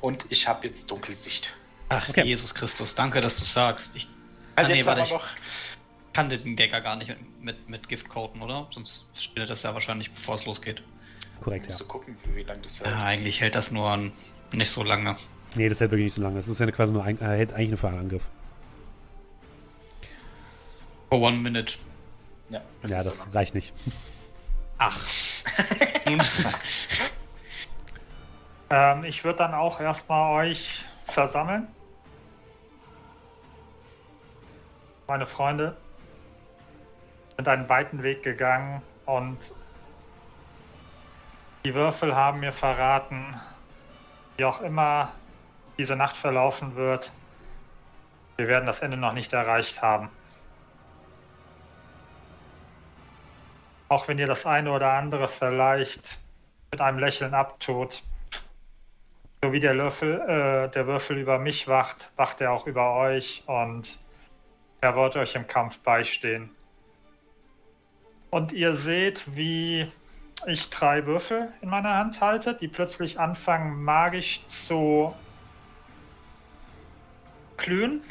Und 0.00 0.26
ich 0.28 0.46
habe 0.46 0.66
jetzt 0.66 0.90
Dunkelsicht. 0.90 1.52
Ach, 1.88 2.08
okay. 2.08 2.24
Jesus 2.24 2.54
Christus, 2.54 2.94
danke, 2.94 3.20
dass 3.20 3.38
du 3.38 3.44
sagst. 3.44 3.96
Ich 3.96 4.08
also 4.56 4.72
nee, 4.72 4.84
warte, 4.86 5.02
ich 5.02 5.10
noch... 5.10 5.24
kann 6.14 6.30
den 6.30 6.56
Decker 6.56 6.80
gar 6.80 6.96
nicht 6.96 7.08
mit, 7.08 7.18
mit, 7.42 7.68
mit 7.68 7.88
Gift 7.88 8.08
coaten, 8.08 8.40
oder? 8.40 8.68
Sonst 8.70 9.04
stillt 9.18 9.50
das 9.50 9.64
ja 9.64 9.74
wahrscheinlich, 9.74 10.10
bevor 10.12 10.36
es 10.36 10.46
losgeht. 10.46 10.82
Korrekt, 11.40 11.66
ja. 11.68 11.76
Du 11.76 11.84
gucken, 11.84 12.16
wie, 12.24 12.36
wie 12.36 12.42
lange 12.44 12.62
das 12.62 12.80
hält. 12.80 12.94
Ja, 12.94 13.04
eigentlich 13.04 13.40
hält 13.40 13.54
das 13.54 13.70
nur 13.70 13.90
an, 13.90 14.12
nicht 14.52 14.70
so 14.70 14.82
lange. 14.82 15.16
Nee, 15.56 15.68
das 15.68 15.80
hält 15.80 15.90
wirklich 15.90 16.06
nicht 16.06 16.14
so 16.14 16.22
lange. 16.22 16.36
Das 16.36 16.48
ist 16.48 16.58
ja 16.58 16.70
quasi 16.70 16.92
nur 16.92 17.04
ein, 17.04 17.20
äh, 17.20 17.24
hält 17.24 17.52
eigentlich 17.52 17.70
nur 17.70 17.78
für 17.78 17.88
einen 17.88 17.98
Angriff. 17.98 18.30
For 21.10 21.20
one 21.20 21.36
minute. 21.38 21.74
Ja, 22.48 22.62
das, 22.82 22.90
ja, 22.90 23.02
das 23.02 23.22
so 23.22 23.30
reicht 23.30 23.54
nicht. 23.54 23.72
Ach. 24.78 24.98
ähm, 28.70 29.04
ich 29.04 29.24
würde 29.24 29.38
dann 29.38 29.54
auch 29.54 29.80
erstmal 29.80 30.46
euch 30.46 30.84
versammeln. 31.06 31.66
Meine 35.06 35.26
Freunde 35.26 35.76
sind 37.36 37.48
einen 37.48 37.68
weiten 37.68 38.02
Weg 38.02 38.22
gegangen 38.22 38.82
und 39.06 39.38
die 41.64 41.74
Würfel 41.74 42.14
haben 42.14 42.40
mir 42.40 42.52
verraten, 42.52 43.40
wie 44.36 44.44
auch 44.44 44.60
immer 44.60 45.12
diese 45.78 45.96
Nacht 45.96 46.16
verlaufen 46.16 46.76
wird, 46.76 47.10
wir 48.36 48.48
werden 48.48 48.66
das 48.66 48.80
Ende 48.80 48.96
noch 48.96 49.12
nicht 49.12 49.32
erreicht 49.32 49.80
haben. 49.80 50.10
Auch 53.88 54.08
wenn 54.08 54.18
ihr 54.18 54.26
das 54.26 54.44
eine 54.44 54.72
oder 54.72 54.92
andere 54.92 55.28
vielleicht 55.28 56.18
mit 56.72 56.80
einem 56.80 56.98
Lächeln 56.98 57.34
abtut, 57.34 58.02
so 59.42 59.52
wie 59.52 59.60
der 59.60 59.76
Würfel, 59.76 60.20
äh, 60.20 60.70
der 60.70 60.86
Würfel 60.86 61.18
über 61.18 61.38
mich 61.38 61.68
wacht, 61.68 62.10
wacht 62.16 62.40
er 62.40 62.52
auch 62.52 62.66
über 62.66 62.94
euch 62.94 63.44
und 63.46 63.98
er 64.80 64.96
wird 64.96 65.16
euch 65.16 65.34
im 65.34 65.46
Kampf 65.46 65.78
beistehen. 65.80 66.50
Und 68.34 68.50
ihr 68.50 68.74
seht, 68.74 69.36
wie 69.36 69.86
ich 70.44 70.68
drei 70.68 71.06
Würfel 71.06 71.52
in 71.60 71.68
meiner 71.68 71.94
Hand 71.94 72.20
halte, 72.20 72.52
die 72.52 72.66
plötzlich 72.66 73.20
anfangen 73.20 73.84
magisch 73.84 74.44
zu 74.48 75.14
glühen. 77.56 78.02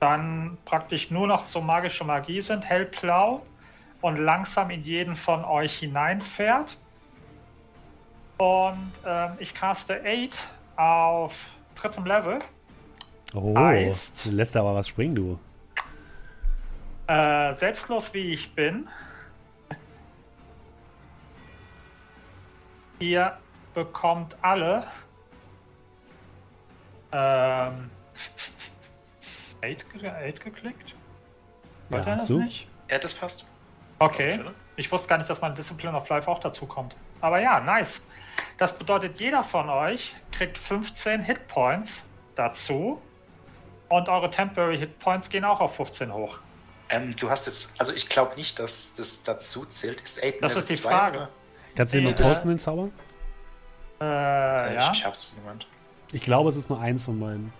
Dann 0.00 0.56
praktisch 0.64 1.10
nur 1.10 1.26
noch 1.26 1.48
so 1.48 1.60
magische 1.60 2.02
Magie 2.02 2.40
sind, 2.40 2.64
hellblau 2.64 3.44
und 4.00 4.16
langsam 4.16 4.70
in 4.70 4.82
jeden 4.84 5.16
von 5.16 5.44
euch 5.44 5.80
hineinfährt. 5.80 6.78
Und 8.38 8.92
ähm, 9.04 9.32
ich 9.38 9.52
caste 9.52 10.00
8 10.02 10.48
auf 10.76 11.34
drittem 11.74 12.06
Level. 12.06 12.38
Oh, 13.34 13.54
heißt, 13.54 14.24
du 14.24 14.30
lässt 14.30 14.56
aber 14.56 14.74
was 14.74 14.88
springen, 14.88 15.14
du. 15.14 15.38
Äh, 17.06 17.52
selbstlos 17.52 18.14
wie 18.14 18.32
ich 18.32 18.54
bin, 18.54 18.88
ihr 22.98 23.36
bekommt 23.74 24.36
alle 24.42 24.86
ähm, 27.12 27.90
8, 29.62 29.84
8 29.94 30.40
geklickt? 30.40 30.96
Wollte 31.88 32.06
ja, 32.06 32.12
er 32.12 32.16
das 32.16 32.26
du? 32.26 32.40
nicht? 32.40 32.68
Ja, 32.90 32.98
das 32.98 33.14
passt. 33.14 33.46
Okay. 33.98 34.40
Ich 34.76 34.90
wusste 34.92 35.08
gar 35.08 35.18
nicht, 35.18 35.30
dass 35.30 35.40
mein 35.40 35.54
Discipline 35.54 35.96
of 35.96 36.08
Life 36.08 36.30
auch 36.30 36.40
dazu 36.40 36.66
kommt. 36.66 36.96
Aber 37.20 37.40
ja, 37.40 37.60
nice. 37.60 38.02
Das 38.58 38.78
bedeutet, 38.78 39.18
jeder 39.18 39.42
von 39.42 39.70
euch 39.70 40.14
kriegt 40.32 40.58
15 40.58 41.22
Hitpoints 41.22 42.04
dazu. 42.34 43.00
Und 43.88 44.08
eure 44.08 44.30
Temporary 44.30 44.78
Hitpoints 44.78 45.28
gehen 45.28 45.44
auch 45.44 45.60
auf 45.60 45.76
15 45.76 46.12
hoch. 46.12 46.38
Ähm, 46.88 47.14
du 47.16 47.30
hast 47.30 47.46
jetzt, 47.46 47.72
also 47.78 47.92
ich 47.92 48.08
glaube 48.08 48.34
nicht, 48.34 48.58
dass 48.58 48.94
das 48.94 49.22
dazu 49.22 49.64
zählt. 49.64 50.00
Ist 50.00 50.22
8 50.22 50.34
Das 50.40 50.56
ist 50.56 50.68
die 50.68 50.76
Frage. 50.76 51.18
Oder? 51.18 51.28
Kannst 51.76 51.94
du 51.94 51.98
den 51.98 52.04
mal 52.06 52.14
posten, 52.14 52.48
den 52.48 52.58
Zauber? 52.58 52.88
Äh, 54.00 54.04
ja. 54.74 54.92
Ich 54.92 55.04
hab's 55.04 55.32
im 55.36 55.44
Moment. 55.44 55.66
Ich 56.12 56.22
glaube, 56.22 56.48
es 56.48 56.56
ist 56.56 56.70
nur 56.70 56.80
eins 56.80 57.04
von 57.04 57.18
meinen. 57.18 57.52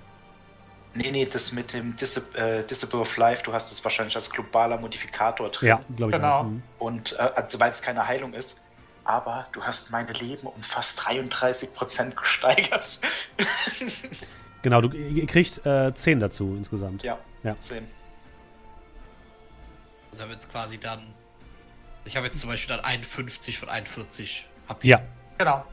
Nee, 0.94 1.10
nee, 1.10 1.26
das 1.26 1.52
mit 1.52 1.74
dem 1.74 1.94
Disab 1.96 2.34
äh, 2.34 2.62
Disable 2.62 3.00
of 3.00 3.16
Life, 3.18 3.42
du 3.42 3.52
hast 3.52 3.70
es 3.70 3.84
wahrscheinlich 3.84 4.16
als 4.16 4.30
globaler 4.30 4.78
Modifikator 4.78 5.50
drin. 5.50 5.68
Ja, 5.68 5.80
glaube 5.94 6.12
ich 6.12 6.16
genau. 6.16 6.38
auch. 6.38 6.44
Mhm. 6.44 6.62
Und 6.78 7.12
äh, 7.12 7.16
also, 7.16 7.60
weil 7.60 7.70
es 7.70 7.82
keine 7.82 8.06
Heilung 8.06 8.32
ist, 8.32 8.62
aber 9.04 9.46
du 9.52 9.62
hast 9.62 9.90
meine 9.90 10.12
Leben 10.12 10.46
um 10.46 10.62
fast 10.62 10.98
33% 11.00 12.14
gesteigert. 12.14 12.98
genau, 14.62 14.80
du 14.80 14.88
kriegst 15.26 15.66
äh, 15.66 15.92
10 15.94 16.20
dazu 16.20 16.54
insgesamt. 16.56 17.02
Ja, 17.02 17.18
ja. 17.42 17.54
10. 17.60 17.86
Also 20.10 20.22
haben 20.22 20.30
wir 20.30 20.34
jetzt 20.36 20.50
quasi 20.50 20.78
dann. 20.78 21.02
Ich 22.06 22.16
habe 22.16 22.26
jetzt 22.26 22.40
zum 22.40 22.50
Beispiel 22.50 22.74
dann 22.74 22.84
51 22.84 23.58
von 23.58 23.68
41 23.68 24.46
HP. 24.68 24.88
Ja. 24.88 25.02
Genau. 25.38 25.64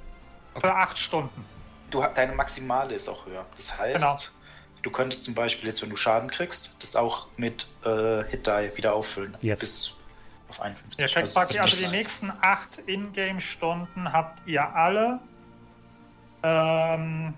Okay. 0.55 0.68
Für 0.68 0.76
8 0.76 0.97
Stunden. 0.97 1.45
Du, 1.89 2.03
deine 2.15 2.34
Maximale 2.34 2.95
ist 2.95 3.07
auch 3.07 3.26
höher. 3.26 3.45
Das 3.55 3.77
heißt, 3.77 3.95
genau. 3.95 4.18
du 4.81 4.91
könntest 4.91 5.23
zum 5.23 5.35
Beispiel 5.35 5.68
jetzt, 5.68 5.81
wenn 5.81 5.89
du 5.89 5.95
Schaden 5.95 6.30
kriegst, 6.30 6.76
das 6.80 6.95
auch 6.95 7.27
mit 7.38 7.68
äh, 7.85 8.23
Hit 8.26 8.47
Die 8.47 8.72
wieder 8.76 8.93
auffüllen. 8.93 9.38
Yes. 9.41 9.60
Bis 9.60 9.97
auf 10.49 10.61
51. 10.61 10.99
Ihr 10.99 11.07
kriegt 11.14 11.34
praktisch, 11.34 11.60
also 11.60 11.77
die 11.77 11.88
nächsten 11.88 12.31
8 12.41 12.80
Ingame-Stunden 12.88 14.11
habt 14.11 14.47
ihr 14.47 14.76
alle 14.76 15.19
ähm, 16.41 17.34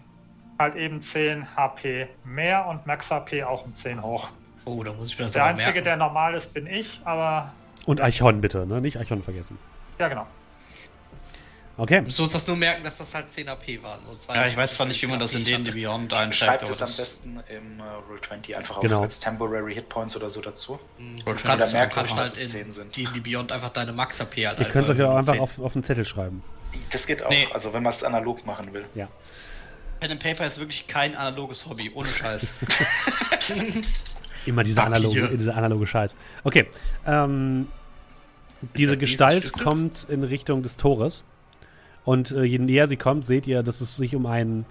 halt 0.58 0.76
eben 0.76 1.02
10 1.02 1.56
HP 1.56 2.08
mehr 2.24 2.66
und 2.66 2.86
Max 2.88 3.12
HP 3.12 3.44
auch 3.44 3.66
um 3.66 3.74
10 3.74 4.02
hoch. 4.02 4.30
Oh, 4.66 4.84
da 4.84 4.94
muss 4.94 5.12
ich 5.12 5.18
mir 5.20 5.26
das 5.26 5.34
Der 5.34 5.46
Einzige, 5.46 5.66
merken. 5.66 5.86
der 5.86 5.98
normal 5.98 6.34
ist, 6.34 6.54
bin 6.54 6.66
ich, 6.68 7.02
aber. 7.06 7.54
Und 7.86 8.02
Eichhorn 8.02 8.42
bitte, 8.42 8.66
ne? 8.66 8.82
Nicht 8.82 8.98
Eichhorn 8.98 9.24
vergessen. 9.24 9.58
Ja, 10.00 10.08
genau. 10.08 10.28
Okay. 11.78 12.00
Du 12.00 12.22
musst 12.22 12.34
das 12.34 12.48
nur 12.48 12.56
merken, 12.56 12.86
dass 12.86 12.98
das 12.98 13.14
halt 13.14 13.30
10 13.30 13.50
AP 13.50 13.84
waren. 13.84 14.00
ja, 14.30 14.48
ich 14.48 14.56
weiß 14.56 14.76
zwar 14.76 14.86
nicht, 14.86 15.02
wie 15.02 15.08
man 15.08 15.20
das 15.20 15.34
in 15.34 15.44
D&D 15.44 15.72
Beyond 15.72 16.14
einschreibt. 16.14 16.62
Schreibt 16.62 16.70
es 16.70 16.82
am 16.82 16.96
besten 16.96 17.44
im 17.50 17.82
uh, 17.82 18.14
Roll20 18.14 18.56
einfach 18.56 18.80
genau. 18.80 19.02
als 19.02 19.20
Temporary 19.20 19.74
Hitpoints 19.74 20.16
oder 20.16 20.30
so 20.30 20.42
dazu. 20.42 20.80
Mhm. 20.98 21.22
Kannst, 21.26 21.74
merkt, 21.74 21.96
kannst 21.96 22.16
halt 22.16 22.38
in 22.38 22.92
D&D 22.92 23.20
Beyond 23.20 23.52
einfach 23.52 23.72
deine 23.72 23.92
Max 23.92 24.22
AP 24.22 24.38
halt 24.46 24.60
Ihr 24.60 24.66
könnt 24.68 24.86
es 24.86 24.92
euch 24.92 25.00
ja 25.00 25.12
auch 25.12 25.18
einfach 25.18 25.38
auf, 25.38 25.60
auf 25.60 25.76
einen 25.76 25.84
Zettel 25.84 26.06
schreiben. 26.06 26.44
Das 26.92 27.06
geht 27.08 27.22
auch, 27.22 27.30
nee. 27.30 27.48
also 27.54 27.74
wenn 27.74 27.84
man 27.84 27.92
es 27.92 28.04
analog 28.04 28.46
machen 28.46 28.74
will. 28.74 28.86
Ja. 28.96 29.10
Pen 30.00 30.12
and 30.12 30.24
Paper 30.24 30.46
ist 30.46 30.60
wirklich 30.60 30.88
kein 30.88 31.16
analoges 31.16 31.66
Hobby, 31.66 31.92
ohne 31.94 32.08
Scheiß. 32.08 32.54
Immer 34.46 34.64
dieser 34.64 34.86
analoge, 34.86 35.38
diese 35.38 35.56
analoge 35.56 35.88
Scheiß. 35.88 36.16
Okay. 36.44 36.68
Ähm, 37.06 37.68
diese 38.78 38.98
Gestalt 38.98 39.54
kommt 39.54 40.08
in 40.10 40.24
Richtung 40.24 40.64
des 40.64 40.78
Tores. 40.78 41.24
Und 42.04 42.32
äh, 42.32 42.44
je 42.44 42.60
näher 42.60 42.88
sie 42.88 42.98
kommt, 42.98 43.26
seht 43.26 43.48
ihr, 43.48 43.64
dass 43.64 43.82
es 43.82 43.96
sich 43.96 44.16
um 44.16 44.26
einen, 44.26 44.66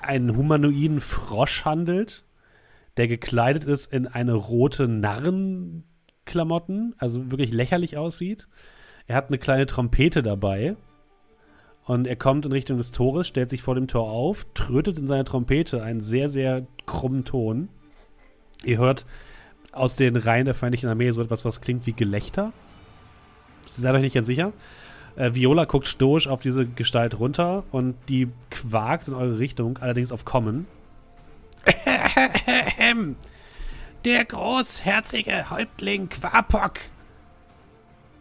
einen 0.00 0.36
humanoiden 0.36 1.00
Frosch 1.00 1.64
handelt, 1.64 2.24
der 2.96 3.08
gekleidet 3.08 3.64
ist 3.64 3.92
in 3.92 4.06
eine 4.06 4.34
rote 4.34 4.86
Narrenklamotten, 4.86 6.94
also 6.98 7.30
wirklich 7.30 7.52
lächerlich 7.52 7.96
aussieht. 7.96 8.46
Er 9.06 9.16
hat 9.16 9.28
eine 9.28 9.38
kleine 9.38 9.66
Trompete 9.66 10.22
dabei. 10.22 10.76
Und 11.86 12.06
er 12.06 12.16
kommt 12.16 12.46
in 12.46 12.52
Richtung 12.52 12.78
des 12.78 12.92
Tores, 12.92 13.28
stellt 13.28 13.50
sich 13.50 13.60
vor 13.60 13.74
dem 13.74 13.88
Tor 13.88 14.08
auf, 14.08 14.46
trötet 14.54 14.98
in 14.98 15.06
seiner 15.06 15.24
Trompete 15.24 15.82
einen 15.82 16.00
sehr, 16.00 16.30
sehr 16.30 16.66
krummen 16.86 17.26
Ton. 17.26 17.68
Ihr 18.64 18.78
hört 18.78 19.04
aus 19.72 19.96
den 19.96 20.16
Reihen 20.16 20.44
der 20.44 20.54
feindlichen 20.54 20.88
Armee 20.88 21.10
so 21.10 21.22
etwas, 21.22 21.44
was 21.44 21.60
klingt 21.60 21.86
wie 21.86 21.92
Gelächter. 21.92 22.52
Seid 23.66 23.94
euch 23.94 24.02
nicht 24.02 24.14
ganz 24.14 24.26
sicher. 24.26 24.52
Äh, 25.16 25.34
Viola 25.34 25.64
guckt 25.64 25.86
stoisch 25.86 26.28
auf 26.28 26.40
diese 26.40 26.66
Gestalt 26.66 27.18
runter 27.18 27.64
und 27.70 27.96
die 28.08 28.28
quakt 28.50 29.08
in 29.08 29.14
eure 29.14 29.38
Richtung, 29.38 29.78
allerdings 29.78 30.12
auf 30.12 30.24
Common. 30.24 30.66
Der 34.04 34.24
großherzige 34.26 35.48
Häuptling 35.50 36.10
Quapok 36.10 36.74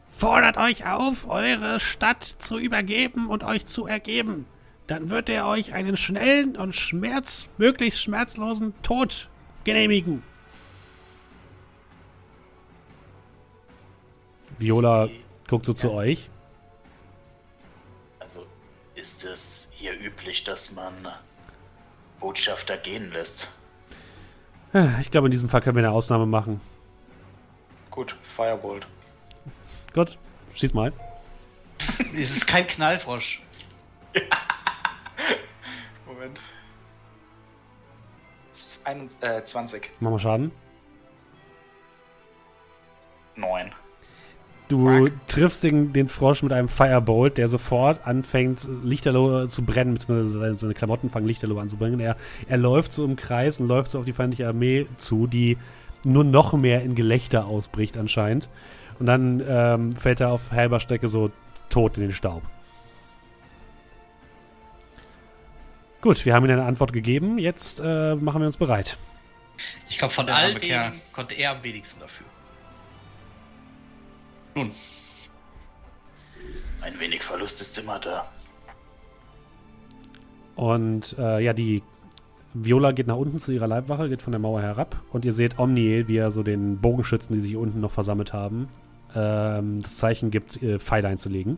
fordert 0.08 0.58
euch 0.58 0.88
auf, 0.88 1.28
eure 1.30 1.82
Stadt 1.82 2.24
zu 2.24 2.58
übergeben 2.58 3.28
und 3.28 3.44
euch 3.44 3.66
zu 3.66 3.86
ergeben. 3.86 4.46
Dann 4.88 5.10
wird 5.10 5.30
er 5.30 5.46
euch 5.46 5.74
einen 5.74 5.98
schnellen 5.98 6.56
und 6.56 6.74
schmerz, 6.74 7.50
möglichst 7.58 8.02
schmerzlosen 8.02 8.74
Tod 8.82 9.30
genehmigen. 9.66 10.24
Viola 14.64 15.10
guckt 15.48 15.66
so 15.66 15.74
zu 15.74 15.92
euch. 15.92 16.30
Also 18.20 18.46
ist 18.96 19.26
es 19.26 19.72
hier 19.76 19.94
üblich, 20.00 20.44
dass 20.46 20.72
man 20.72 20.94
Botschafter 22.20 22.78
gehen 22.78 23.12
lässt? 23.12 23.50
Ich 25.02 25.12
glaube, 25.12 25.28
in 25.28 25.32
diesem 25.32 25.50
Fall 25.50 25.62
können 25.62 25.76
wir 25.76 25.84
eine 25.84 25.92
Ausnahme 25.92 26.26
machen. 26.26 26.60
Gut, 27.92 28.16
Firebolt. 28.36 28.88
Gut, 29.94 30.18
schieß 30.56 30.74
mal. 30.74 30.92
Es 32.16 32.38
ist 32.38 32.48
kein 32.48 32.66
Knallfrosch. 32.66 33.42
Moment. 36.06 36.40
Das 38.54 38.62
ist 38.62 38.88
ein, 38.88 39.10
äh, 39.22 39.44
20. 39.44 39.92
Mach 40.00 40.12
mal 40.12 40.20
Schaden. 40.20 40.52
9. 43.36 43.74
Du 44.70 45.10
triffst 45.28 45.64
den, 45.64 45.94
den 45.94 46.08
Frosch 46.08 46.42
mit 46.42 46.54
einem 46.54 46.70
Firebolt, 46.70 47.38
der 47.38 47.48
sofort 47.48 48.08
anfängt, 48.08 48.68
Lichterloh 48.84 49.48
zu 49.48 49.64
brennen, 49.64 49.94
beziehungsweise 49.94 50.56
seine 50.56 50.74
Klamotten 50.74 51.10
fangen 51.10 51.28
Lichterloh 51.28 51.60
an 51.60 51.70
zu 51.70 51.78
brennen. 51.78 52.00
Er, 52.00 52.16
er 52.48 52.58
läuft 52.58 52.94
so 52.94 53.04
im 53.04 53.16
Kreis 53.16 53.60
und 53.60 53.68
läuft 53.68 53.92
so 53.92 54.00
auf 54.00 54.06
die 54.06 54.14
feindliche 54.14 54.48
Armee 54.48 54.88
zu, 54.98 55.28
die 55.28 55.58
nur 56.06 56.24
noch 56.24 56.54
mehr 56.54 56.82
in 56.82 56.96
Gelächter 56.96 57.46
ausbricht 57.46 57.98
anscheinend. 57.98 58.50
Und 59.00 59.06
dann 59.06 59.44
ähm, 59.48 59.94
fällt 59.94 60.22
er 60.22 60.32
auf 60.32 60.52
halber 60.52 60.80
Strecke 60.80 61.08
so 61.08 61.32
tot 61.70 61.98
in 61.98 62.04
den 62.04 62.14
Staub. 62.14 62.44
Gut, 66.02 66.26
wir 66.26 66.34
haben 66.34 66.46
ihm 66.46 66.52
eine 66.52 66.64
Antwort 66.64 66.94
gegeben. 66.94 67.38
Jetzt 67.38 67.80
äh, 67.84 68.16
machen 68.16 68.42
wir 68.42 68.48
uns 68.48 68.58
bereit. 68.58 68.98
Ich 69.90 69.98
glaube, 69.98 70.14
von 70.14 70.26
Kerl. 70.26 70.62
eben 70.62 71.02
konnte 71.14 71.36
er 71.36 71.52
am 71.52 71.64
wenigsten 71.64 72.02
dafür. 72.02 72.26
Nun, 74.56 74.72
Ein 76.82 77.00
wenig 77.00 77.24
Verlust 77.24 77.62
ist 77.62 77.78
immer 77.78 78.00
da. 78.00 78.28
Und 80.56 81.16
äh, 81.18 81.44
ja, 81.44 81.54
die 81.54 81.82
Viola 82.54 82.92
geht 82.92 83.08
nach 83.08 83.16
unten 83.16 83.40
zu 83.40 83.52
ihrer 83.52 83.68
Leibwache, 83.68 84.10
geht 84.10 84.22
von 84.22 84.32
der 84.32 84.40
Mauer 84.40 84.62
herab 84.62 85.02
und 85.12 85.26
ihr 85.26 85.34
seht 85.34 85.58
Omniel, 85.58 86.08
wie 86.08 86.18
er 86.18 86.30
so 86.30 86.44
den 86.44 86.78
Bogenschützen, 86.80 87.36
die 87.36 87.42
sich 87.42 87.52
hier 87.52 87.60
unten 87.60 87.80
noch 87.80 87.92
versammelt 87.92 88.34
haben, 88.34 88.68
ähm, 89.16 89.82
das 89.82 89.98
Zeichen 89.98 90.30
gibt, 90.30 90.62
äh, 90.62 90.78
Pfeile 90.78 91.08
einzulegen. 91.08 91.58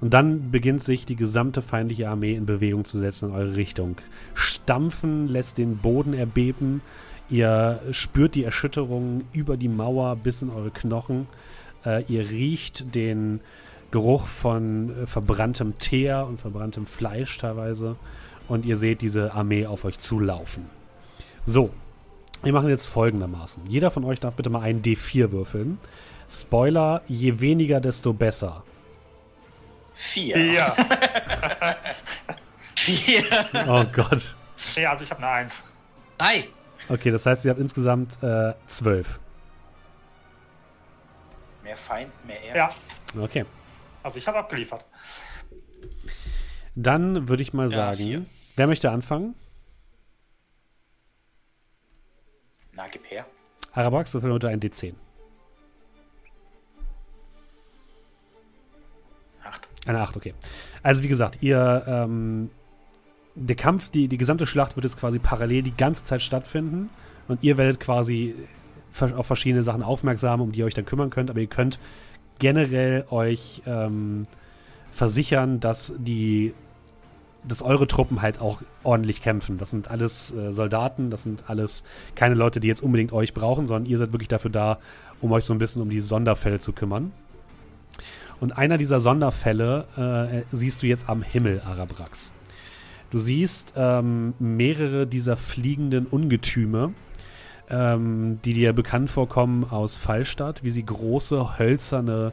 Und 0.00 0.14
dann 0.14 0.50
beginnt 0.50 0.82
sich 0.82 1.06
die 1.06 1.16
gesamte 1.16 1.62
feindliche 1.62 2.08
Armee 2.08 2.34
in 2.34 2.46
Bewegung 2.46 2.84
zu 2.84 2.98
setzen 2.98 3.30
in 3.30 3.34
eure 3.34 3.56
Richtung. 3.56 3.96
Stampfen 4.34 5.28
lässt 5.28 5.58
den 5.58 5.78
Boden 5.78 6.14
erbeben. 6.14 6.82
Ihr 7.30 7.80
spürt 7.90 8.34
die 8.34 8.44
Erschütterung 8.44 9.22
über 9.32 9.56
die 9.56 9.68
Mauer 9.68 10.16
bis 10.16 10.42
in 10.42 10.50
eure 10.50 10.70
Knochen. 10.70 11.26
Äh, 11.84 12.04
ihr 12.04 12.28
riecht 12.28 12.94
den 12.94 13.40
Geruch 13.90 14.26
von 14.26 15.04
äh, 15.04 15.06
verbranntem 15.06 15.78
Teer 15.78 16.26
und 16.26 16.40
verbranntem 16.40 16.86
Fleisch 16.86 17.38
teilweise. 17.38 17.96
Und 18.48 18.66
ihr 18.66 18.76
seht 18.76 19.00
diese 19.00 19.32
Armee 19.32 19.66
auf 19.66 19.84
euch 19.84 19.98
zulaufen. 19.98 20.68
So, 21.46 21.70
wir 22.42 22.52
machen 22.52 22.68
jetzt 22.68 22.86
folgendermaßen. 22.86 23.66
Jeder 23.68 23.90
von 23.90 24.04
euch 24.04 24.20
darf 24.20 24.34
bitte 24.34 24.50
mal 24.50 24.60
einen 24.60 24.82
D4 24.82 25.30
würfeln. 25.30 25.78
Spoiler, 26.30 27.02
je 27.06 27.40
weniger, 27.40 27.80
desto 27.80 28.12
besser. 28.12 28.64
4. 29.94 30.52
Ja. 30.52 30.76
vier. 32.74 33.24
Oh 33.66 33.84
Gott. 33.92 34.34
nee, 34.76 34.86
also 34.86 35.04
ich 35.04 35.10
habe 35.10 35.22
eine 35.22 35.28
1. 35.28 35.64
Drei. 36.18 36.48
Okay, 36.88 37.10
das 37.10 37.24
heißt, 37.24 37.44
ihr 37.44 37.50
habt 37.50 37.60
insgesamt 37.60 38.22
äh, 38.22 38.54
zwölf. 38.66 39.20
Mehr 41.64 41.76
Feind, 41.76 42.12
mehr 42.26 42.40
er. 42.42 42.56
Ja, 42.56 42.70
Okay. 43.18 43.44
also 44.02 44.18
ich 44.18 44.26
habe 44.28 44.38
abgeliefert. 44.38 44.84
Dann 46.76 47.26
würde 47.28 47.42
ich 47.42 47.52
mal 47.52 47.64
Ja, 47.70 47.76
sagen, 47.76 47.96
vier. 47.96 48.26
wer 48.56 48.66
möchte 48.66 48.90
anfangen? 48.90 49.34
Na, 52.72 52.86
gib 52.88 53.08
her. 53.10 53.26
Arabax, 53.72 54.12
würfel 54.14 54.30
unter 54.30 54.48
ein 54.48 54.60
D10. 54.60 54.94
8. 59.44 59.62
Eine 59.86 60.00
8, 60.00 60.16
okay. 60.16 60.34
Also 60.82 61.02
wie 61.02 61.08
gesagt, 61.08 61.42
ihr, 61.42 61.84
ähm, 61.86 62.50
der 63.34 63.56
Kampf, 63.56 63.88
die, 63.88 64.08
die 64.08 64.18
gesamte 64.18 64.46
Schlacht 64.46 64.76
wird 64.76 64.84
jetzt 64.84 64.98
quasi 64.98 65.18
parallel 65.18 65.62
die 65.62 65.76
ganze 65.76 66.04
Zeit 66.04 66.22
stattfinden 66.22 66.90
und 67.28 67.42
ihr 67.42 67.56
werdet 67.56 67.80
quasi 67.80 68.34
auf 69.00 69.26
verschiedene 69.26 69.62
Sachen 69.62 69.82
aufmerksam, 69.82 70.40
um 70.40 70.52
die 70.52 70.60
ihr 70.60 70.66
euch 70.66 70.74
dann 70.74 70.84
kümmern 70.84 71.10
könnt, 71.10 71.30
aber 71.30 71.40
ihr 71.40 71.46
könnt 71.46 71.78
generell 72.38 73.04
euch 73.10 73.62
ähm, 73.66 74.26
versichern, 74.90 75.60
dass 75.60 75.92
die 75.98 76.54
dass 77.46 77.60
eure 77.60 77.86
Truppen 77.86 78.22
halt 78.22 78.40
auch 78.40 78.62
ordentlich 78.82 79.20
kämpfen. 79.20 79.58
Das 79.58 79.70
sind 79.70 79.90
alles 79.90 80.32
äh, 80.32 80.50
Soldaten, 80.50 81.10
das 81.10 81.24
sind 81.24 81.44
alles 81.48 81.84
keine 82.14 82.34
Leute, 82.34 82.58
die 82.58 82.68
jetzt 82.68 82.82
unbedingt 82.82 83.12
euch 83.12 83.34
brauchen, 83.34 83.66
sondern 83.66 83.84
ihr 83.84 83.98
seid 83.98 84.12
wirklich 84.12 84.28
dafür 84.28 84.50
da, 84.50 84.78
um 85.20 85.30
euch 85.30 85.44
so 85.44 85.52
ein 85.52 85.58
bisschen 85.58 85.82
um 85.82 85.90
die 85.90 86.00
Sonderfälle 86.00 86.58
zu 86.58 86.72
kümmern. 86.72 87.12
Und 88.40 88.56
einer 88.56 88.78
dieser 88.78 89.00
Sonderfälle 89.00 90.42
äh, 90.50 90.56
siehst 90.56 90.82
du 90.82 90.86
jetzt 90.86 91.08
am 91.08 91.22
Himmel, 91.22 91.60
Arabrax. 91.60 92.32
Du 93.10 93.18
siehst 93.18 93.74
ähm, 93.76 94.34
mehrere 94.38 95.06
dieser 95.06 95.36
fliegenden 95.36 96.06
Ungetüme, 96.06 96.94
ähm, 97.70 98.38
die 98.44 98.54
dir 98.54 98.72
bekannt 98.72 99.10
vorkommen 99.10 99.64
aus 99.64 99.96
Fallstadt, 99.96 100.64
wie 100.64 100.70
sie 100.70 100.84
große 100.84 101.58
hölzerne 101.58 102.32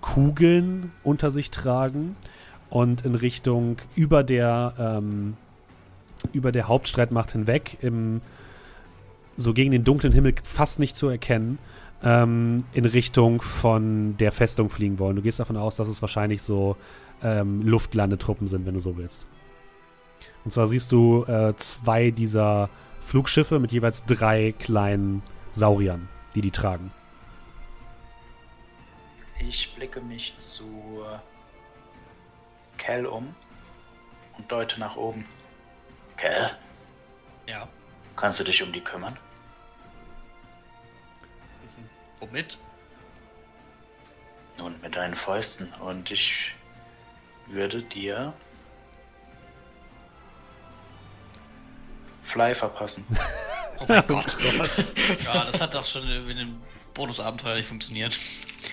Kugeln 0.00 0.92
unter 1.02 1.30
sich 1.30 1.50
tragen 1.50 2.16
und 2.70 3.04
in 3.04 3.14
Richtung 3.14 3.76
über 3.94 4.24
der 4.24 4.74
ähm, 4.78 5.36
über 6.32 6.52
der 6.52 6.68
Hauptstreitmacht 6.68 7.32
hinweg 7.32 7.78
im 7.80 8.20
so 9.36 9.54
gegen 9.54 9.70
den 9.70 9.84
dunklen 9.84 10.12
Himmel 10.12 10.34
fast 10.42 10.78
nicht 10.78 10.96
zu 10.96 11.08
erkennen 11.08 11.58
ähm, 12.02 12.58
in 12.72 12.84
Richtung 12.84 13.40
von 13.40 14.16
der 14.18 14.32
Festung 14.32 14.68
fliegen 14.68 14.98
wollen. 14.98 15.16
Du 15.16 15.22
gehst 15.22 15.40
davon 15.40 15.56
aus, 15.56 15.76
dass 15.76 15.88
es 15.88 16.02
wahrscheinlich 16.02 16.42
so 16.42 16.76
ähm, 17.22 17.62
Luftlandetruppen 17.62 18.46
sind, 18.46 18.66
wenn 18.66 18.74
du 18.74 18.80
so 18.80 18.96
willst. 18.96 19.26
Und 20.44 20.50
zwar 20.50 20.66
siehst 20.66 20.92
du 20.92 21.24
äh, 21.24 21.54
zwei 21.56 22.10
dieser 22.10 22.68
Flugschiffe 23.02 23.58
mit 23.58 23.72
jeweils 23.72 24.04
drei 24.04 24.52
kleinen 24.58 25.22
Sauriern, 25.52 26.08
die 26.34 26.40
die 26.40 26.50
tragen. 26.50 26.92
Ich 29.38 29.74
blicke 29.74 30.00
mich 30.00 30.34
zu 30.38 31.04
Cal 32.78 33.06
um 33.06 33.34
und 34.38 34.50
deute 34.50 34.78
nach 34.80 34.96
oben. 34.96 35.26
Cal, 36.16 36.56
Ja. 37.46 37.68
kannst 38.16 38.40
du 38.40 38.44
dich 38.44 38.62
um 38.62 38.72
die 38.72 38.80
kümmern? 38.80 39.18
Womit? 42.20 42.56
Nun, 44.58 44.80
mit 44.80 44.94
deinen 44.94 45.14
Fäusten. 45.14 45.72
Und 45.80 46.10
ich 46.10 46.52
würde 47.46 47.82
dir 47.82 48.32
Fly 52.32 52.54
verpassen. 52.54 53.06
Oh 53.80 53.84
mein 53.88 54.06
Gott. 54.06 54.36
Ja, 55.24 55.44
das 55.50 55.60
hat 55.60 55.74
doch 55.74 55.84
schon 55.84 56.08
in 56.08 56.36
dem 56.36 56.62
Bonusabenteuer 56.94 57.56
nicht 57.56 57.66
funktioniert. 57.66 58.16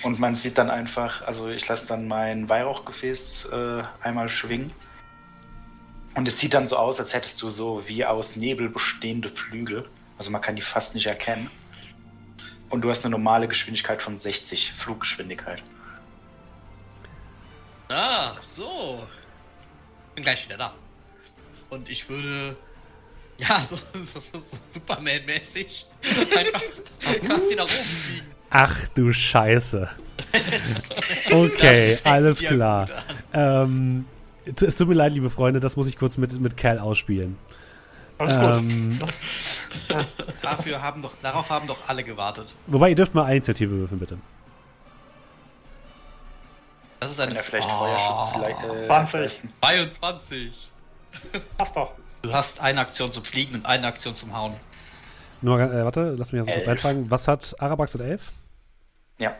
Und 0.03 0.19
man 0.19 0.35
sieht 0.35 0.59
dann 0.59 0.69
einfach, 0.69 1.23
also 1.23 1.49
ich 1.49 1.67
lasse 1.67 1.87
dann 1.87 2.07
mein 2.07 2.47
Weihrauchgefäß 2.47 3.45
äh, 3.45 3.83
einmal 4.01 4.29
schwingen. 4.29 4.71
Und 6.13 6.27
es 6.27 6.37
sieht 6.37 6.53
dann 6.53 6.67
so 6.67 6.77
aus, 6.77 6.99
als 6.99 7.13
hättest 7.15 7.41
du 7.41 7.49
so 7.49 7.87
wie 7.87 8.05
aus 8.05 8.35
Nebel 8.35 8.69
bestehende 8.69 9.29
Flügel. 9.29 9.89
Also 10.19 10.29
man 10.29 10.41
kann 10.41 10.55
die 10.55 10.61
fast 10.61 10.93
nicht 10.93 11.07
erkennen. 11.07 11.49
Und 12.69 12.81
du 12.81 12.89
hast 12.91 13.03
eine 13.03 13.13
normale 13.13 13.47
Geschwindigkeit 13.47 14.03
von 14.03 14.15
60, 14.15 14.73
Fluggeschwindigkeit. 14.77 15.63
Ach 17.87 18.43
so. 18.43 19.07
Bin 20.13 20.23
gleich 20.23 20.45
wieder 20.45 20.57
da. 20.57 20.73
Und 21.69 21.89
ich 21.89 22.09
würde. 22.09 22.55
Ja, 23.47 23.65
so, 23.69 23.77
so, 24.05 24.19
so, 24.19 24.39
so 24.39 24.57
Superman-mäßig. 24.73 25.85
Einfach 26.37 26.61
quasi 27.25 27.55
nach 27.55 27.63
oben 27.63 27.71
fliegen. 28.05 28.27
Ach 28.49 28.87
du 28.95 29.13
Scheiße. 29.13 29.89
Okay, 31.31 31.97
alles 32.03 32.39
klar. 32.39 32.87
Ähm, 33.33 34.05
es 34.45 34.77
tut 34.77 34.87
mir 34.89 34.95
leid, 34.95 35.13
liebe 35.13 35.29
Freunde, 35.29 35.59
das 35.59 35.75
muss 35.77 35.87
ich 35.87 35.97
kurz 35.97 36.17
mit, 36.17 36.37
mit 36.41 36.57
Cal 36.57 36.79
ausspielen. 36.79 37.37
Ähm, 38.19 38.99
Dafür 40.41 40.81
haben 40.81 41.01
doch, 41.01 41.13
darauf 41.21 41.49
haben 41.49 41.67
doch 41.67 41.77
alle 41.87 42.03
gewartet. 42.03 42.47
wobei, 42.67 42.89
ihr 42.89 42.95
dürft 42.95 43.15
mal 43.15 43.29
Initiative 43.31 43.71
würfeln, 43.71 43.99
bitte. 43.99 44.17
Das 46.99 47.11
ist 47.11 47.17
Wenn 47.17 47.29
eine 47.29 47.37
er 47.39 47.43
vielleicht 47.43 47.67
Oh. 47.69 47.77
Feuerschutz 47.79 48.31
äh, 48.75 48.87
20. 48.87 49.19
leisten. 49.21 49.53
22. 49.61 50.69
Passt 51.57 51.75
doch. 51.75 51.93
Du 52.21 52.33
hast 52.33 52.59
eine 52.59 52.81
Aktion 52.81 53.11
zum 53.11 53.23
Fliegen 53.23 53.55
und 53.55 53.65
eine 53.65 53.87
Aktion 53.87 54.15
zum 54.15 54.35
Hauen. 54.35 54.55
Nur, 55.41 55.59
äh, 55.59 55.83
warte, 55.85 56.15
lass 56.17 56.31
mich 56.31 56.43
das 56.45 56.53
kurz 56.53 56.67
eintragen. 56.67 57.09
Was 57.09 57.27
hat 57.27 57.55
Arabax 57.59 57.95
at 57.95 58.01
11? 58.01 58.31
Ja. 59.19 59.35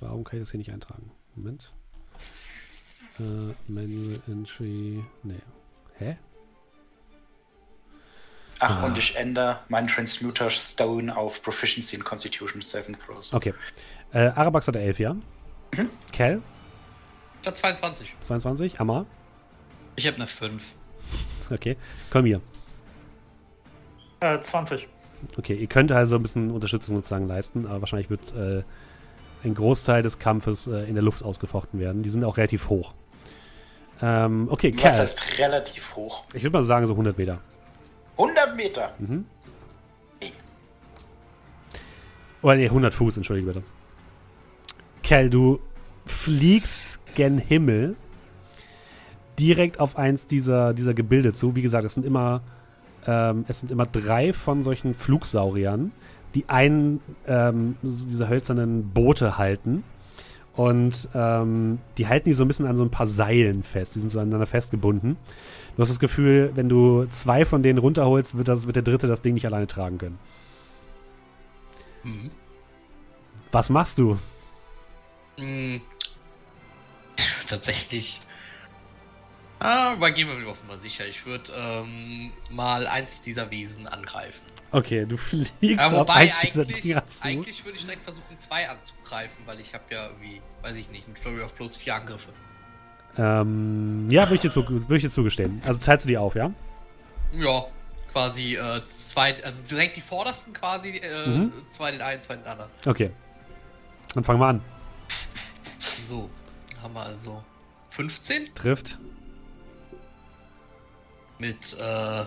Warum 0.00 0.24
kann 0.24 0.38
ich 0.38 0.42
das 0.42 0.50
hier 0.50 0.58
nicht 0.58 0.72
eintragen? 0.72 1.12
Moment. 1.36 1.72
Äh, 3.20 3.54
Manual 3.68 4.20
Entry. 4.26 5.04
Nee. 5.22 5.34
Hä? 5.98 6.16
Ach, 8.58 8.82
Ah. 8.82 8.86
und 8.86 8.98
ich 8.98 9.16
ändere 9.16 9.60
meinen 9.68 9.86
Transmuter 9.88 10.50
Stone 10.50 11.16
auf 11.16 11.40
Proficiency 11.42 11.96
in 11.96 12.04
Constitution 12.04 12.60
7 12.62 12.96
Throws. 12.98 13.32
Okay. 13.32 13.54
Äh, 14.12 14.28
Arabax 14.28 14.66
hat 14.68 14.76
11, 14.76 14.98
ja? 14.98 15.16
Cal, 16.12 16.42
Ich 17.42 17.46
hab 17.46 17.56
22. 17.56 18.14
22. 18.20 18.80
Amma. 18.80 19.06
Ich 19.96 20.06
habe 20.06 20.16
eine 20.16 20.26
5. 20.26 20.74
Okay. 21.50 21.76
Komm 22.10 22.24
hier. 22.26 22.40
Äh, 24.20 24.38
20. 24.40 24.86
Okay, 25.36 25.54
ihr 25.54 25.66
könnt 25.66 25.92
also 25.92 26.16
ein 26.16 26.22
bisschen 26.22 26.50
Unterstützung 26.50 26.96
sozusagen 26.96 27.26
leisten, 27.26 27.66
aber 27.66 27.80
wahrscheinlich 27.82 28.10
wird 28.10 28.34
äh, 28.34 28.62
ein 29.44 29.54
Großteil 29.54 30.02
des 30.02 30.18
Kampfes 30.18 30.66
äh, 30.66 30.84
in 30.88 30.94
der 30.94 31.02
Luft 31.02 31.22
ausgefochten 31.24 31.80
werden. 31.80 32.02
Die 32.02 32.10
sind 32.10 32.24
auch 32.24 32.36
relativ 32.36 32.68
hoch. 32.68 32.94
Ähm, 34.02 34.48
okay, 34.50 34.72
Was 34.74 34.82
Cal. 34.82 34.98
heißt 34.98 35.38
relativ 35.38 35.94
hoch? 35.94 36.24
Ich 36.32 36.42
würde 36.42 36.56
mal 36.56 36.64
sagen 36.64 36.86
so 36.86 36.94
100 36.94 37.18
Meter. 37.18 37.40
100 38.16 38.56
Meter! 38.56 38.94
Mhm. 38.98 39.26
Oder 42.42 42.56
nee, 42.56 42.66
100 42.66 42.94
Fuß, 42.94 43.18
entschuldige 43.18 43.46
bitte. 43.52 43.62
Cal, 45.02 45.28
du 45.28 45.60
fliegst 46.06 46.98
gen 47.14 47.36
Himmel 47.38 47.96
direkt 49.40 49.80
auf 49.80 49.96
eins 49.96 50.26
dieser, 50.26 50.74
dieser 50.74 50.94
Gebilde 50.94 51.32
zu. 51.32 51.56
Wie 51.56 51.62
gesagt, 51.62 51.84
es 51.84 51.94
sind 51.94 52.04
immer, 52.04 52.42
ähm, 53.06 53.44
es 53.48 53.60
sind 53.60 53.72
immer 53.72 53.86
drei 53.86 54.32
von 54.32 54.62
solchen 54.62 54.94
Flugsauriern, 54.94 55.92
die 56.34 56.48
einen 56.48 57.00
ähm, 57.26 57.76
dieser 57.82 58.28
hölzernen 58.28 58.90
Boote 58.90 59.38
halten. 59.38 59.82
Und 60.54 61.08
ähm, 61.14 61.78
die 61.96 62.06
halten 62.06 62.28
die 62.28 62.34
so 62.34 62.44
ein 62.44 62.48
bisschen 62.48 62.66
an 62.66 62.76
so 62.76 62.82
ein 62.82 62.90
paar 62.90 63.06
Seilen 63.06 63.62
fest. 63.62 63.94
Die 63.94 64.00
sind 64.00 64.10
so 64.10 64.18
aneinander 64.18 64.46
festgebunden. 64.46 65.16
Du 65.74 65.82
hast 65.82 65.88
das 65.88 66.00
Gefühl, 66.00 66.50
wenn 66.54 66.68
du 66.68 67.06
zwei 67.06 67.44
von 67.46 67.62
denen 67.62 67.78
runterholst, 67.78 68.36
wird, 68.36 68.48
das, 68.48 68.66
wird 68.66 68.76
der 68.76 68.82
dritte 68.82 69.06
das 69.06 69.22
Ding 69.22 69.34
nicht 69.34 69.46
alleine 69.46 69.66
tragen 69.66 69.96
können. 69.96 70.18
Mhm. 72.04 72.30
Was 73.52 73.70
machst 73.70 73.98
du? 73.98 74.18
Hm. 75.38 75.80
Tatsächlich. 77.48 78.20
Ah, 79.60 79.92
aber 79.92 80.10
gehen 80.10 80.26
wir 80.28 80.50
auf 80.50 80.60
Nummer 80.62 80.80
sicher. 80.80 81.06
Ich 81.06 81.24
würde 81.26 81.52
ähm, 81.54 82.32
mal 82.50 82.86
eins 82.86 83.20
dieser 83.22 83.50
Wesen 83.50 83.86
angreifen. 83.86 84.40
Okay, 84.72 85.04
du 85.06 85.16
fliegst 85.18 85.52
Ja, 85.60 85.86
auf 85.88 85.92
wobei 85.92 86.14
eins 86.14 86.40
dieser 86.40 86.62
eigentlich, 86.62 86.80
Dinger 86.80 87.06
zu. 87.06 87.24
eigentlich 87.24 87.64
würde 87.64 87.76
ich 87.76 87.84
direkt 87.84 88.02
versuchen, 88.02 88.38
zwei 88.38 88.68
anzugreifen, 88.68 89.36
weil 89.46 89.60
ich 89.60 89.74
habe 89.74 89.84
ja 89.90 90.06
irgendwie, 90.06 90.40
weiß 90.62 90.76
ich 90.76 90.88
nicht, 90.90 91.06
ein 91.08 91.16
Flurry 91.16 91.42
of 91.42 91.54
plus 91.54 91.76
vier 91.76 91.94
Angriffe. 91.96 92.30
Ähm, 93.18 94.06
ja, 94.10 94.22
würde 94.24 94.34
ich, 94.36 94.40
dir 94.40 94.50
zu- 94.50 94.66
würd 94.68 94.90
ich 94.96 95.02
dir 95.02 95.10
zugestehen. 95.10 95.60
Also 95.66 95.80
teilst 95.80 96.06
du 96.06 96.08
die 96.08 96.16
auf, 96.16 96.34
ja? 96.36 96.50
Ja, 97.32 97.64
quasi 98.12 98.56
äh, 98.56 98.80
zwei, 98.88 99.44
also 99.44 99.62
direkt 99.68 99.96
die 99.96 100.00
vordersten 100.00 100.52
quasi, 100.54 100.90
äh, 100.96 101.26
Mhm. 101.26 101.52
zwei 101.70 101.90
den 101.90 102.00
einen, 102.00 102.22
zwei 102.22 102.36
den 102.36 102.46
anderen. 102.46 102.70
Okay. 102.86 103.10
Dann 104.14 104.24
fangen 104.24 104.40
wir 104.40 104.46
an. 104.46 104.60
So, 106.08 106.30
haben 106.82 106.94
wir 106.94 107.02
also 107.02 107.44
15 107.90 108.54
Trifft. 108.54 108.98
Mit 111.40 111.72
äh, 111.78 112.24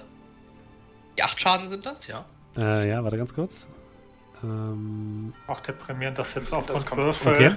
die 1.18 1.24
8 1.24 1.40
Schaden 1.40 1.68
sind 1.68 1.86
das, 1.86 2.08
ja. 2.08 2.26
Äh, 2.58 2.90
ja, 2.90 3.04
warte 3.04 3.18
ganz 3.18 3.34
kurz. 3.34 3.68
Ähm, 4.44 5.34
Auch 5.48 5.60
deprimierend, 5.62 6.18
dass 6.20 6.34
jetzt 6.36 6.52
Das 6.52 6.54
aufgrund 6.54 6.86
kommt- 6.86 7.02
Würfel. 7.04 7.34
okay. 7.34 7.56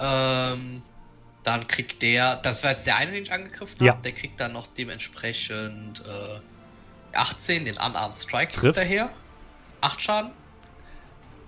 Ähm, 0.00 0.82
dann 1.42 1.66
kriegt 1.68 2.02
der, 2.02 2.36
das 2.36 2.62
war 2.64 2.72
jetzt 2.72 2.86
der 2.86 2.96
eine, 2.96 3.12
den 3.12 3.22
ich 3.22 3.32
angegriffen 3.32 3.74
habe, 3.76 3.84
Ja. 3.84 3.94
der 3.94 4.12
kriegt 4.12 4.40
dann 4.40 4.52
noch 4.52 4.66
dementsprechend 4.66 6.00
äh, 6.00 7.16
18, 7.16 7.64
den 7.64 7.74
Unarmed 7.76 8.18
Strike 8.18 8.52
Trifft. 8.52 8.78
hinterher. 8.78 9.10
8 9.80 10.02
Schaden. 10.02 10.30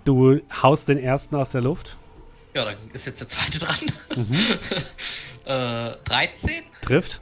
Du 0.04 0.40
haust 0.62 0.88
den 0.88 0.98
ersten 0.98 1.34
aus 1.34 1.50
der 1.52 1.62
Luft. 1.62 1.96
Ja, 2.54 2.64
dann 2.64 2.76
ist 2.92 3.06
jetzt 3.06 3.20
der 3.20 3.28
zweite 3.28 3.58
dran. 3.58 3.78
Mhm. 4.14 4.34
äh, 5.44 5.96
13. 6.04 6.62
Trifft. 6.82 7.20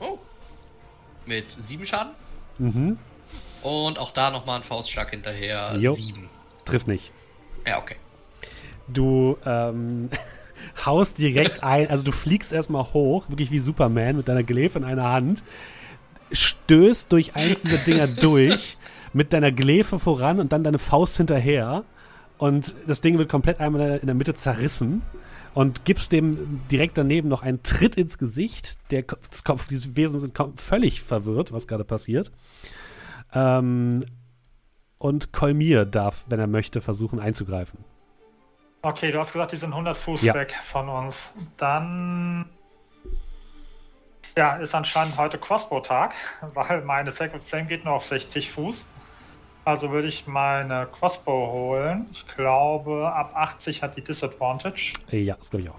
Oh. 0.00 0.18
Mit 1.26 1.46
7 1.58 1.86
Schaden. 1.86 2.12
Mhm. 2.58 2.98
Und 3.62 3.98
auch 3.98 4.10
da 4.10 4.30
nochmal 4.30 4.60
ein 4.60 4.64
Faustschlag 4.64 5.10
hinterher. 5.10 5.76
Jo. 5.78 5.94
7. 5.94 6.28
Trifft 6.64 6.86
nicht. 6.86 7.12
Ja, 7.66 7.78
okay. 7.78 7.96
Du 8.88 9.38
ähm, 9.46 10.10
haust 10.84 11.18
direkt 11.18 11.62
ein, 11.62 11.90
also 11.90 12.04
du 12.04 12.12
fliegst 12.12 12.52
erstmal 12.52 12.84
hoch, 12.92 13.28
wirklich 13.28 13.50
wie 13.50 13.58
Superman 13.58 14.16
mit 14.16 14.28
deiner 14.28 14.42
Glefe 14.42 14.78
in 14.78 14.84
einer 14.84 15.10
Hand, 15.10 15.42
stößt 16.32 17.10
durch 17.10 17.36
eins 17.36 17.60
dieser 17.60 17.78
Dinger 17.78 18.06
durch, 18.20 18.76
mit 19.12 19.32
deiner 19.32 19.52
Glefe 19.52 19.98
voran 19.98 20.40
und 20.40 20.52
dann 20.52 20.64
deine 20.64 20.78
Faust 20.78 21.16
hinterher. 21.16 21.84
Und 22.36 22.74
das 22.86 23.00
Ding 23.00 23.16
wird 23.16 23.28
komplett 23.28 23.60
einmal 23.60 23.98
in 23.98 24.06
der 24.06 24.14
Mitte 24.14 24.34
zerrissen. 24.34 25.02
Und 25.54 25.84
gibst 25.84 26.10
dem 26.12 26.60
direkt 26.68 26.98
daneben 26.98 27.28
noch 27.28 27.42
einen 27.42 27.62
Tritt 27.62 27.94
ins 27.94 28.18
Gesicht. 28.18 28.76
Der 28.90 29.04
Kopf, 29.04 29.68
diese 29.68 29.96
Wesen 29.96 30.18
sind 30.18 30.36
völlig 30.56 31.00
verwirrt, 31.02 31.52
was 31.52 31.68
gerade 31.68 31.84
passiert. 31.84 32.32
Ähm, 33.32 34.04
und 34.98 35.32
Kolmir 35.32 35.84
darf, 35.84 36.24
wenn 36.28 36.40
er 36.40 36.46
möchte, 36.48 36.80
versuchen 36.80 37.20
einzugreifen. 37.20 37.84
Okay, 38.82 39.12
du 39.12 39.18
hast 39.18 39.32
gesagt, 39.32 39.52
die 39.52 39.56
sind 39.56 39.72
100 39.72 39.96
Fuß 39.96 40.22
Ja. 40.22 40.34
weg 40.34 40.54
von 40.64 40.88
uns. 40.88 41.32
Dann. 41.56 42.46
Ja, 44.36 44.56
ist 44.56 44.74
anscheinend 44.74 45.16
heute 45.16 45.38
Crossbow-Tag, 45.38 46.12
weil 46.54 46.82
meine 46.82 47.10
Sacred 47.12 47.42
Flame 47.44 47.66
geht 47.66 47.84
nur 47.84 47.94
auf 47.94 48.04
60 48.06 48.50
Fuß. 48.50 48.86
Also 49.64 49.90
würde 49.90 50.08
ich 50.08 50.26
meine 50.26 50.86
Crossbow 50.92 51.50
holen. 51.50 52.06
Ich 52.12 52.26
glaube, 52.36 53.10
ab 53.14 53.32
80 53.34 53.82
hat 53.82 53.96
die 53.96 54.02
Disadvantage. 54.04 54.92
Ja, 55.10 55.36
das 55.36 55.50
glaube 55.50 55.62
ich 55.64 55.70
auch. 55.70 55.78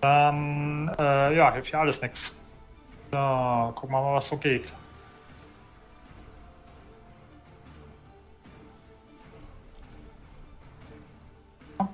Dann, 0.00 0.88
äh, 0.98 1.36
ja, 1.36 1.52
hilft 1.52 1.72
ja 1.72 1.80
alles 1.80 2.00
nix. 2.00 2.36
So, 3.10 3.16
gucken 3.74 3.90
wir 3.90 4.00
mal, 4.00 4.14
was 4.14 4.28
so 4.28 4.36
geht. 4.36 4.72
Ja. 11.78 11.88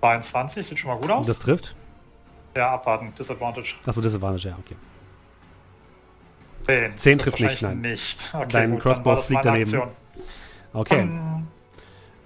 22, 0.00 0.66
sieht 0.66 0.78
schon 0.78 0.90
mal 0.90 0.98
gut 0.98 1.10
aus. 1.10 1.26
Das 1.26 1.38
trifft. 1.38 1.76
ja, 2.56 2.72
abwarten, 2.72 3.14
Disadvantage. 3.16 3.74
Achso, 3.86 4.00
Disadvantage, 4.00 4.48
ja, 4.48 4.56
okay. 4.58 4.76
10. 6.66 6.96
10 6.96 7.18
Das 7.18 7.24
trifft 7.24 7.40
nicht, 7.40 7.62
nein. 7.62 7.80
nicht. 7.80 8.30
Okay, 8.32 8.46
Dein 8.52 8.70
gut, 8.72 8.80
Crossbow 8.82 9.16
fliegt 9.16 9.44
daneben. 9.44 9.62
Aktion. 9.74 9.88
Okay. 10.72 11.00
Ähm, 11.00 11.46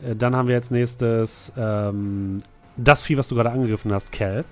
Äh, 0.03 0.15
Dann 0.15 0.37
haben 0.37 0.47
wir 0.49 0.55
jetzt 0.55 0.71
nächstes 0.71 1.53
ähm, 1.57 2.39
das 2.77 3.03
Vieh, 3.03 3.17
was 3.17 3.29
du 3.29 3.35
gerade 3.35 3.51
angegriffen 3.51 3.93
hast, 3.93 4.13
Cal. 4.13 4.45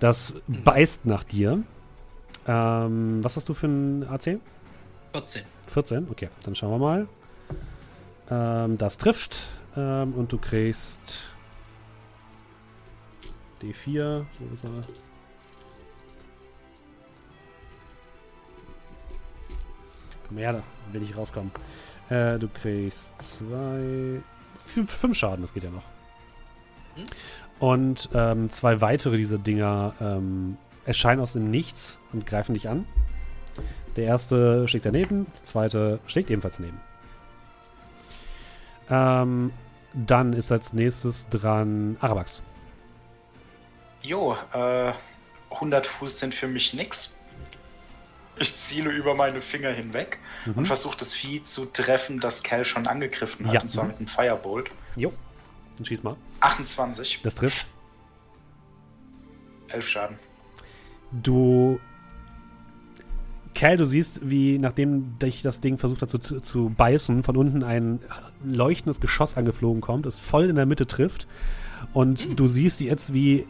Das 0.00 0.34
beißt 0.46 1.06
nach 1.06 1.24
dir. 1.24 1.62
Ähm, 2.46 3.18
was 3.24 3.36
hast 3.36 3.48
du 3.48 3.54
für 3.54 3.66
ein 3.66 4.06
AC? 4.08 4.38
14. 5.12 5.42
14? 5.68 6.06
Okay, 6.10 6.28
dann 6.44 6.54
schauen 6.54 6.70
wir 6.72 6.78
mal. 6.78 7.08
Ähm, 8.30 8.76
das 8.78 8.98
trifft. 8.98 9.36
Ähm, 9.76 10.12
und 10.14 10.30
du 10.32 10.38
kriegst 10.38 11.00
D4. 13.62 14.24
Wo 14.38 14.54
ist 14.54 14.64
er? 14.64 14.70
Komm 20.28 20.38
her, 20.38 20.52
da 20.52 20.62
will 20.92 21.02
ich 21.02 21.16
rauskommen. 21.16 21.50
Äh, 22.08 22.38
du 22.38 22.48
kriegst 22.48 23.12
zwei. 23.20 24.20
Fünf, 24.64 24.90
fünf 24.90 25.16
Schaden, 25.16 25.42
das 25.42 25.54
geht 25.54 25.64
ja 25.64 25.70
noch. 25.70 25.84
Hm. 26.94 27.04
Und 27.58 28.10
ähm, 28.14 28.50
zwei 28.50 28.80
weitere 28.80 29.16
dieser 29.16 29.38
Dinger 29.38 29.94
ähm, 30.00 30.58
erscheinen 30.84 31.20
aus 31.20 31.32
dem 31.32 31.50
Nichts 31.50 31.98
und 32.12 32.26
greifen 32.26 32.54
dich 32.54 32.68
an. 32.68 32.86
Der 33.96 34.04
erste 34.04 34.68
schlägt 34.68 34.86
daneben, 34.86 35.26
der 35.34 35.44
zweite 35.44 36.00
schlägt 36.06 36.30
ebenfalls 36.30 36.56
daneben. 36.56 36.80
Ähm, 38.90 39.52
dann 39.92 40.32
ist 40.32 40.52
als 40.52 40.72
nächstes 40.72 41.28
dran 41.28 41.96
Arabax. 42.00 42.42
Jo, 44.02 44.36
äh, 44.52 44.92
100 45.50 45.86
Fuß 45.86 46.20
sind 46.20 46.34
für 46.34 46.46
mich 46.46 46.74
nix. 46.74 47.17
Ich 48.40 48.56
ziele 48.56 48.90
über 48.90 49.14
meine 49.14 49.40
Finger 49.40 49.70
hinweg 49.70 50.18
Mhm. 50.46 50.52
und 50.54 50.66
versuche 50.66 50.96
das 50.96 51.14
Vieh 51.14 51.42
zu 51.42 51.66
treffen, 51.66 52.20
das 52.20 52.42
Cal 52.42 52.64
schon 52.64 52.86
angegriffen 52.86 53.46
hat, 53.46 53.54
Ja. 53.54 53.60
und 53.62 53.70
zwar 53.70 53.84
mit 53.86 53.96
einem 53.98 54.06
Firebolt. 54.08 54.70
Jo. 54.96 55.12
Dann 55.76 55.84
schieß 55.86 56.02
mal. 56.02 56.16
28, 56.40 57.20
Das 57.22 57.34
trifft. 57.36 57.66
11 59.68 59.86
Schaden. 59.88 60.16
Du. 61.12 61.78
Cal, 63.54 63.76
du 63.76 63.86
siehst, 63.86 64.28
wie 64.28 64.58
nachdem 64.58 65.18
dich 65.18 65.42
das 65.42 65.60
Ding 65.60 65.78
versucht 65.78 66.02
hat 66.02 66.10
zu, 66.10 66.18
zu 66.40 66.70
beißen, 66.76 67.24
von 67.24 67.36
unten 67.36 67.64
ein 67.64 67.98
leuchtendes 68.44 69.00
Geschoss 69.00 69.36
angeflogen 69.36 69.80
kommt, 69.80 70.06
es 70.06 70.20
voll 70.20 70.44
in 70.44 70.56
der 70.56 70.66
Mitte 70.66 70.86
trifft. 70.86 71.26
Und 71.92 72.38
du 72.38 72.46
siehst 72.46 72.80
jetzt, 72.80 73.12
wie 73.14 73.46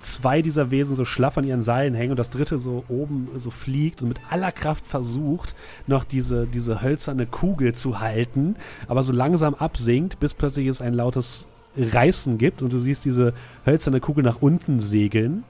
zwei 0.00 0.42
dieser 0.42 0.70
Wesen 0.70 0.96
so 0.96 1.04
schlaff 1.04 1.38
an 1.38 1.44
ihren 1.44 1.62
Seilen 1.62 1.94
hängen 1.94 2.12
und 2.12 2.18
das 2.18 2.30
dritte 2.30 2.58
so 2.58 2.84
oben 2.88 3.28
so 3.36 3.50
fliegt 3.50 4.02
und 4.02 4.08
mit 4.08 4.20
aller 4.30 4.52
Kraft 4.52 4.86
versucht, 4.86 5.54
noch 5.86 6.04
diese, 6.04 6.46
diese 6.46 6.82
hölzerne 6.82 7.26
Kugel 7.26 7.74
zu 7.74 8.00
halten, 8.00 8.56
aber 8.88 9.02
so 9.02 9.12
langsam 9.12 9.54
absinkt, 9.54 10.20
bis 10.20 10.34
plötzlich 10.34 10.66
es 10.68 10.80
ein 10.80 10.94
lautes 10.94 11.48
Reißen 11.76 12.38
gibt 12.38 12.62
und 12.62 12.72
du 12.72 12.78
siehst 12.78 13.04
diese 13.04 13.34
hölzerne 13.64 14.00
Kugel 14.00 14.24
nach 14.24 14.40
unten 14.40 14.80
segeln. 14.80 15.44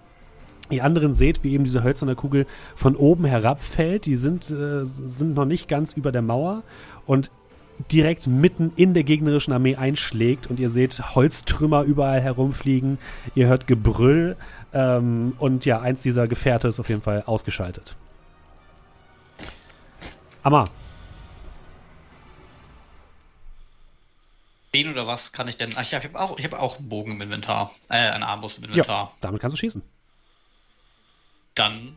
Ihr 0.68 0.84
anderen 0.84 1.14
seht, 1.14 1.44
wie 1.44 1.52
eben 1.52 1.64
diese 1.64 1.84
hölzerne 1.84 2.16
Kugel 2.16 2.46
von 2.74 2.96
oben 2.96 3.24
herabfällt. 3.24 4.04
Die 4.06 4.16
sind, 4.16 4.50
äh, 4.50 4.84
sind 4.84 5.34
noch 5.34 5.44
nicht 5.44 5.68
ganz 5.68 5.92
über 5.92 6.10
der 6.10 6.22
Mauer 6.22 6.64
und 7.06 7.30
direkt 7.90 8.26
mitten 8.26 8.72
in 8.76 8.94
der 8.94 9.04
gegnerischen 9.04 9.52
Armee 9.52 9.76
einschlägt 9.76 10.46
und 10.46 10.58
ihr 10.60 10.70
seht 10.70 11.14
Holztrümmer 11.14 11.82
überall 11.82 12.20
herumfliegen. 12.20 12.98
Ihr 13.34 13.46
hört 13.46 13.66
Gebrüll 13.66 14.36
ähm, 14.72 15.34
und 15.38 15.64
ja, 15.64 15.80
eins 15.80 16.02
dieser 16.02 16.28
Gefährte 16.28 16.68
ist 16.68 16.80
auf 16.80 16.88
jeden 16.88 17.02
Fall 17.02 17.22
ausgeschaltet. 17.26 17.96
Amma, 20.42 20.70
Wen 24.76 24.90
oder 24.90 25.06
was 25.06 25.32
kann 25.32 25.48
ich 25.48 25.56
denn? 25.56 25.72
Ach, 25.74 25.80
ich 25.80 25.94
habe 25.94 26.20
auch, 26.20 26.38
ich 26.38 26.44
hab 26.44 26.52
auch 26.52 26.76
einen 26.76 26.90
Bogen 26.90 27.12
im 27.12 27.22
Inventar. 27.22 27.72
Äh, 27.88 27.94
einen 27.94 28.22
Armbrust 28.22 28.58
im 28.58 28.64
Inventar. 28.64 29.16
damit 29.22 29.40
kannst 29.40 29.56
du 29.56 29.58
schießen. 29.58 29.82
Dann 31.54 31.96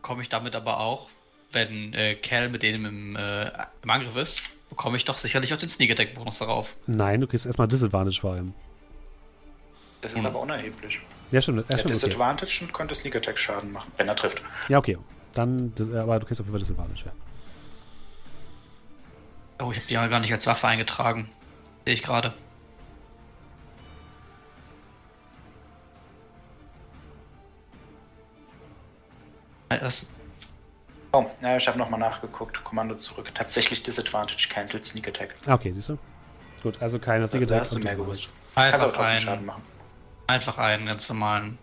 komme 0.00 0.22
ich 0.22 0.30
damit 0.30 0.56
aber 0.56 0.80
auch, 0.80 1.10
wenn 1.52 1.92
äh, 1.92 2.14
Cal 2.14 2.48
mit 2.48 2.62
denen 2.62 2.86
im, 2.86 3.16
äh, 3.16 3.50
im 3.82 3.90
Angriff 3.90 4.16
ist, 4.16 4.40
bekomme 4.68 4.96
ich 4.96 5.04
doch 5.04 5.18
sicherlich 5.18 5.52
auch 5.54 5.58
den 5.58 5.68
Sneak 5.68 5.90
Attack 5.90 6.14
Bonus 6.14 6.38
darauf. 6.38 6.74
Nein, 6.86 7.20
du 7.20 7.26
kriegst 7.26 7.46
erstmal 7.46 7.68
Disadvantage 7.68 8.20
vor 8.20 8.32
allem. 8.32 8.52
Das 10.00 10.12
ist 10.12 10.18
Hm. 10.18 10.26
aber 10.26 10.40
unerheblich. 10.40 11.00
Ja, 11.30 11.40
stimmt. 11.40 11.68
Ja, 11.68 11.78
stimmt 11.78 11.94
okay. 11.96 12.04
Disadvantage 12.06 12.60
und 12.64 12.72
könnte 12.72 12.94
Sneak 12.94 13.16
Attack 13.16 13.38
Schaden 13.38 13.72
machen, 13.72 13.92
wenn 13.96 14.08
er 14.08 14.16
trifft. 14.16 14.42
ja, 14.68 14.78
okay. 14.78 14.96
Dann, 15.34 15.74
das- 15.74 15.92
aber 15.92 16.18
du 16.20 16.26
kriegst 16.26 16.40
auf 16.40 16.46
jeden 16.46 16.52
Fall 16.58 16.60
Disadvantage, 16.60 17.04
ja. 17.06 17.12
Oh, 19.64 19.70
ich 19.72 19.78
habe 19.78 19.86
die 19.88 19.94
ja 19.94 20.06
gar 20.06 20.20
nicht 20.20 20.32
als 20.32 20.46
Waffe 20.46 20.68
eingetragen. 20.68 21.28
Sehe 21.84 21.94
ich 21.94 22.02
gerade. 22.02 22.32
Äh, 29.68 29.78
Das, 29.80 30.06
Oh, 31.12 31.24
ja, 31.40 31.56
ich 31.56 31.66
habe 31.66 31.78
nochmal 31.78 32.00
nachgeguckt. 32.00 32.62
Kommando 32.64 32.94
zurück. 32.96 33.30
Tatsächlich 33.34 33.82
Disadvantage, 33.82 34.48
cancelled 34.50 34.84
Sneak 34.84 35.08
Attack. 35.08 35.34
Okay, 35.46 35.70
siehst 35.70 35.88
du? 35.88 35.98
Gut, 36.62 36.80
also 36.82 36.98
keine 36.98 37.26
Sneak 37.26 37.48
Da 37.48 37.54
Attack 37.56 37.60
hast 37.60 37.72
du 37.72 37.76
und 37.76 37.84
mehr 37.84 37.96
gewusst. 37.96 38.28
Kannst 38.54 38.74
einfach, 38.74 38.92
trotzdem 38.92 39.18
Schaden 39.20 39.38
ein, 39.40 39.46
machen. 39.46 39.62
einfach 40.26 40.58
einen 40.58 40.86
ganz 40.86 41.08
normalen 41.08 41.58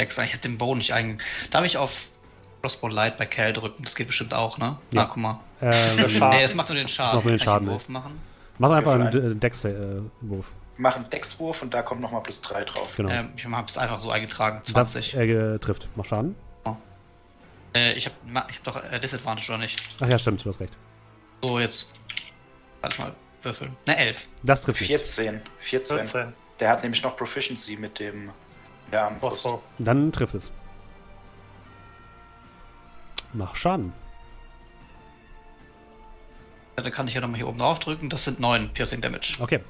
Dex. 0.00 0.18
Ich 0.18 0.32
hätte 0.32 0.48
den 0.48 0.58
Bow 0.58 0.74
nicht 0.74 0.92
einge... 0.92 1.18
Darf 1.50 1.64
ich 1.64 1.76
auf 1.76 2.08
Crossbow 2.62 2.88
Light 2.88 3.18
bei 3.18 3.26
Cal 3.26 3.52
drücken? 3.52 3.84
Das 3.84 3.94
geht 3.94 4.08
bestimmt 4.08 4.34
auch, 4.34 4.58
ne? 4.58 4.76
Ja. 4.92 5.02
Ah, 5.02 5.04
guck 5.06 5.16
mal. 5.18 5.40
Ähm, 5.64 6.10
Schaden. 6.10 6.30
Nee, 6.30 6.42
es 6.42 6.56
macht 6.56 6.70
nur 6.70 6.76
den 6.76 6.88
Schaden. 6.88 7.14
macht 7.16 7.24
nur 7.24 7.34
den 7.34 7.38
Schaden, 7.38 7.68
einen 7.68 7.76
Wurf 7.76 7.88
machen? 7.88 8.20
mach 8.58 8.70
einfach 8.72 8.98
Ja, 8.98 9.06
einen 9.06 9.38
Dex-Wurf. 9.38 10.52
Mach 10.76 10.96
einen 10.96 11.08
Deckswurf 11.08 11.62
und 11.62 11.72
da 11.72 11.82
kommt 11.82 12.00
nochmal 12.00 12.20
plus 12.22 12.40
3 12.40 12.64
drauf. 12.64 12.96
Genau. 12.96 13.10
Ähm, 13.10 13.30
ich 13.36 13.46
habe 13.46 13.64
es 13.68 13.78
einfach 13.78 14.00
so 14.00 14.10
eingetragen. 14.10 14.60
das 14.72 14.92
20. 14.94 15.14
äh, 15.14 15.58
trifft. 15.58 15.88
Mach 15.94 16.04
Schaden. 16.04 16.34
Äh, 17.74 17.94
ich 17.94 18.06
habe 18.06 18.16
ich 18.50 18.56
hab 18.58 18.64
doch 18.64 18.84
äh, 18.84 19.00
Disadvantage 19.00 19.50
oder 19.50 19.58
nicht? 19.58 19.80
Ach 20.00 20.08
ja, 20.08 20.18
stimmt, 20.18 20.44
du 20.44 20.48
hast 20.48 20.60
recht. 20.60 20.76
So, 21.42 21.58
jetzt. 21.58 21.92
Warte 22.80 23.00
mal, 23.00 23.14
würfeln. 23.42 23.76
Ne, 23.86 23.96
11. 23.96 24.28
Das 24.42 24.62
trifft 24.62 24.80
nicht. 24.80 24.90
14. 24.90 25.40
14. 25.60 25.98
14. 25.98 26.32
Der 26.60 26.68
hat 26.68 26.82
nämlich 26.82 27.02
noch 27.02 27.16
Proficiency 27.16 27.76
mit 27.76 27.98
dem 27.98 28.30
der 28.90 29.04
Armbrust. 29.04 29.48
Dann 29.78 30.12
trifft 30.12 30.34
es. 30.34 30.52
Mach 33.32 33.56
Schaden. 33.56 33.92
Da 36.76 36.90
kann 36.90 37.08
ich 37.08 37.14
ja 37.14 37.20
nochmal 37.20 37.38
hier 37.38 37.48
oben 37.48 37.58
drauf 37.58 37.78
drücken. 37.78 38.10
Das 38.10 38.24
sind 38.24 38.40
9 38.40 38.72
Piercing 38.72 39.00
Damage. 39.00 39.34
Okay. 39.38 39.60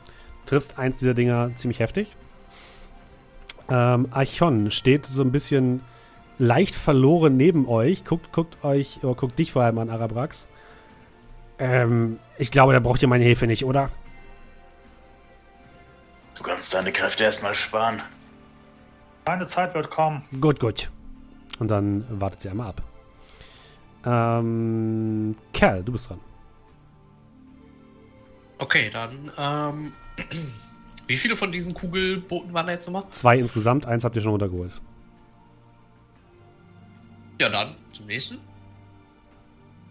Triffst 0.46 0.78
eins 0.78 0.98
dieser 0.98 1.14
Dinger 1.14 1.54
ziemlich 1.56 1.78
heftig. 1.78 2.16
Ähm, 3.68 4.08
Archon 4.10 4.70
steht 4.70 5.06
so 5.06 5.22
ein 5.22 5.30
bisschen 5.30 5.82
leicht 6.42 6.74
verloren 6.74 7.36
neben 7.36 7.68
euch. 7.68 8.04
Guckt, 8.04 8.32
guckt 8.32 8.64
euch, 8.64 9.02
oder 9.04 9.14
guckt 9.14 9.38
dich 9.38 9.52
vor 9.52 9.62
allem 9.62 9.78
an, 9.78 9.90
Arabrax. 9.90 10.48
Ähm, 11.58 12.18
ich 12.36 12.50
glaube, 12.50 12.72
da 12.72 12.80
braucht 12.80 13.00
ihr 13.00 13.08
meine 13.08 13.22
Hilfe 13.22 13.46
nicht, 13.46 13.64
oder? 13.64 13.90
Du 16.34 16.42
kannst 16.42 16.74
deine 16.74 16.90
Kräfte 16.90 17.22
erstmal 17.22 17.54
sparen. 17.54 18.02
Meine 19.24 19.46
Zeit 19.46 19.72
wird 19.74 19.90
kommen. 19.90 20.24
Gut, 20.40 20.58
gut. 20.58 20.90
Und 21.60 21.70
dann 21.70 22.04
wartet 22.10 22.40
sie 22.40 22.48
einmal 22.48 22.70
ab. 22.70 22.82
Ähm, 24.04 25.36
Kerl, 25.52 25.84
du 25.84 25.92
bist 25.92 26.10
dran. 26.10 26.18
Okay, 28.58 28.90
dann, 28.90 29.30
ähm, 29.38 29.92
wie 31.06 31.16
viele 31.16 31.36
von 31.36 31.52
diesen 31.52 31.72
Kugelbooten 31.72 32.52
waren 32.52 32.66
da 32.66 32.72
jetzt 32.72 32.86
nochmal? 32.86 33.04
Zwei 33.12 33.38
insgesamt, 33.38 33.86
eins 33.86 34.02
habt 34.02 34.16
ihr 34.16 34.22
schon 34.22 34.32
runtergeholt. 34.32 34.72
Ja, 37.42 37.48
dann 37.48 37.74
zum 37.92 38.06
nächsten. 38.06 38.38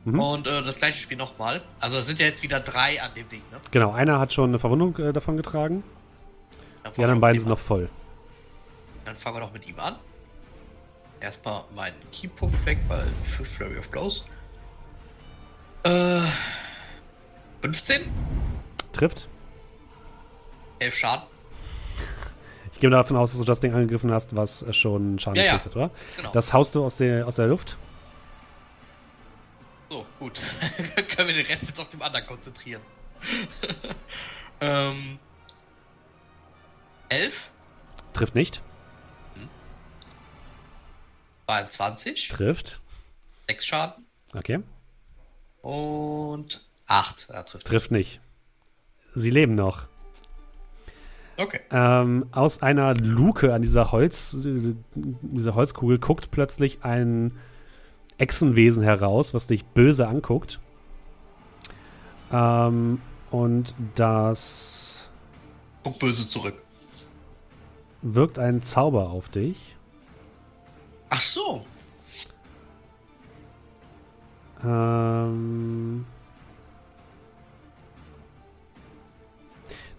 Mhm. 0.05 0.19
Und 0.21 0.47
äh, 0.47 0.63
das 0.63 0.77
gleiche 0.77 0.97
Spiel 0.97 1.17
nochmal. 1.17 1.61
Also 1.81 1.97
es 1.97 2.07
sind 2.07 2.17
ja 2.17 2.25
jetzt 2.25 2.41
wieder 2.43 2.61
drei 2.61 3.01
an 3.01 3.13
dem 3.13 3.27
Ding, 3.27 3.41
ne? 3.51 3.59
Genau, 3.71 3.91
einer 3.91 4.19
hat 4.19 4.31
schon 4.31 4.51
eine 4.51 4.57
Verwundung 4.57 4.97
äh, 4.99 5.11
davon 5.11 5.35
getragen. 5.35 5.83
Dann 6.81 6.93
Die 6.93 7.01
anderen 7.03 7.19
beiden 7.19 7.39
sind 7.39 7.49
noch 7.49 7.59
voll. 7.59 7.83
an. 7.83 7.89
Dann 9.03 9.17
fangen 9.17 9.35
wir 9.35 9.41
doch 9.41 9.51
mit 9.51 9.67
ihm 9.67 9.77
an. 9.81 9.97
Erstmal 11.19 11.65
meinen 11.75 11.97
Keypunkt 12.13 12.65
weg, 12.65 12.77
weil 12.87 13.05
für 13.35 13.43
Flurry 13.43 13.77
of 13.79 13.89
Blows. 13.89 14.23
Äh, 15.83 16.21
15, 17.61 18.03
Trifft. 18.93 19.27
11 20.79 20.95
Schaden. 20.95 21.27
Ich 22.81 22.83
gehe 22.83 22.89
davon 22.89 23.15
aus, 23.15 23.29
dass 23.29 23.39
du 23.39 23.45
das 23.45 23.59
Ding 23.59 23.75
angegriffen 23.75 24.09
hast, 24.11 24.35
was 24.35 24.63
äh, 24.63 24.73
schon 24.73 25.19
Schaden 25.19 25.35
Ja, 25.35 25.51
gekriegt 25.55 25.65
hat, 25.67 25.75
oder? 25.75 25.91
Genau. 26.17 26.31
Das 26.31 26.51
haust 26.51 26.73
du 26.73 26.83
aus 26.83 26.97
der, 26.97 27.27
aus 27.27 27.35
der 27.35 27.45
Luft. 27.45 27.77
So, 29.91 30.03
gut. 30.17 30.41
Können 31.15 31.27
wir 31.27 31.35
den 31.35 31.45
Rest 31.45 31.61
jetzt 31.67 31.79
auf 31.79 31.89
dem 31.89 32.01
anderen 32.01 32.25
konzentrieren. 32.25 32.81
ähm, 34.61 35.19
11, 37.09 37.35
Trifft 38.13 38.33
nicht. 38.33 38.63
22, 41.45 42.29
Trifft. 42.29 42.79
6 43.47 43.63
Schaden 43.63 44.05
Okay. 44.33 44.63
und 45.61 46.61
8. 46.87 47.27
Ja, 47.29 47.43
trifft. 47.43 47.67
Trifft 47.67 47.91
nicht. 47.91 48.21
Sie 49.13 49.29
leben 49.29 49.53
noch. 49.53 49.90
Okay. 51.41 51.59
Ähm, 51.71 52.27
aus 52.31 52.61
einer 52.61 52.93
Luke 52.93 53.51
an 53.51 53.63
dieser 53.63 53.91
Holz, 53.91 54.37
dieser 54.43 55.55
Holzkugel 55.55 55.97
guckt 55.97 56.29
plötzlich 56.29 56.83
ein 56.83 57.31
Echsenwesen 58.19 58.83
heraus, 58.83 59.33
was 59.33 59.47
dich 59.47 59.65
böse 59.65 60.07
anguckt. 60.07 60.59
Ähm, 62.31 63.01
und 63.31 63.73
das 63.95 65.09
Guck 65.83 65.97
böse 65.97 66.27
zurück. 66.27 66.61
wirkt 68.03 68.37
einen 68.37 68.61
Zauber 68.61 69.09
auf 69.09 69.29
dich. 69.29 69.75
Ach 71.09 71.21
so. 71.21 71.65
Ähm, 74.63 76.05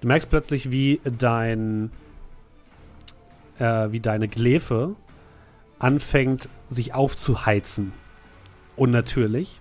du 0.02 0.08
merkst 0.08 0.28
plötzlich, 0.28 0.70
wie 0.70 1.00
dein, 1.04 1.90
äh, 3.58 3.90
wie 3.90 4.00
deine 4.00 4.28
Glefe 4.28 4.94
anfängt, 5.78 6.48
sich 6.68 6.92
aufzuheizen. 6.92 7.92
Unnatürlich. 8.76 9.60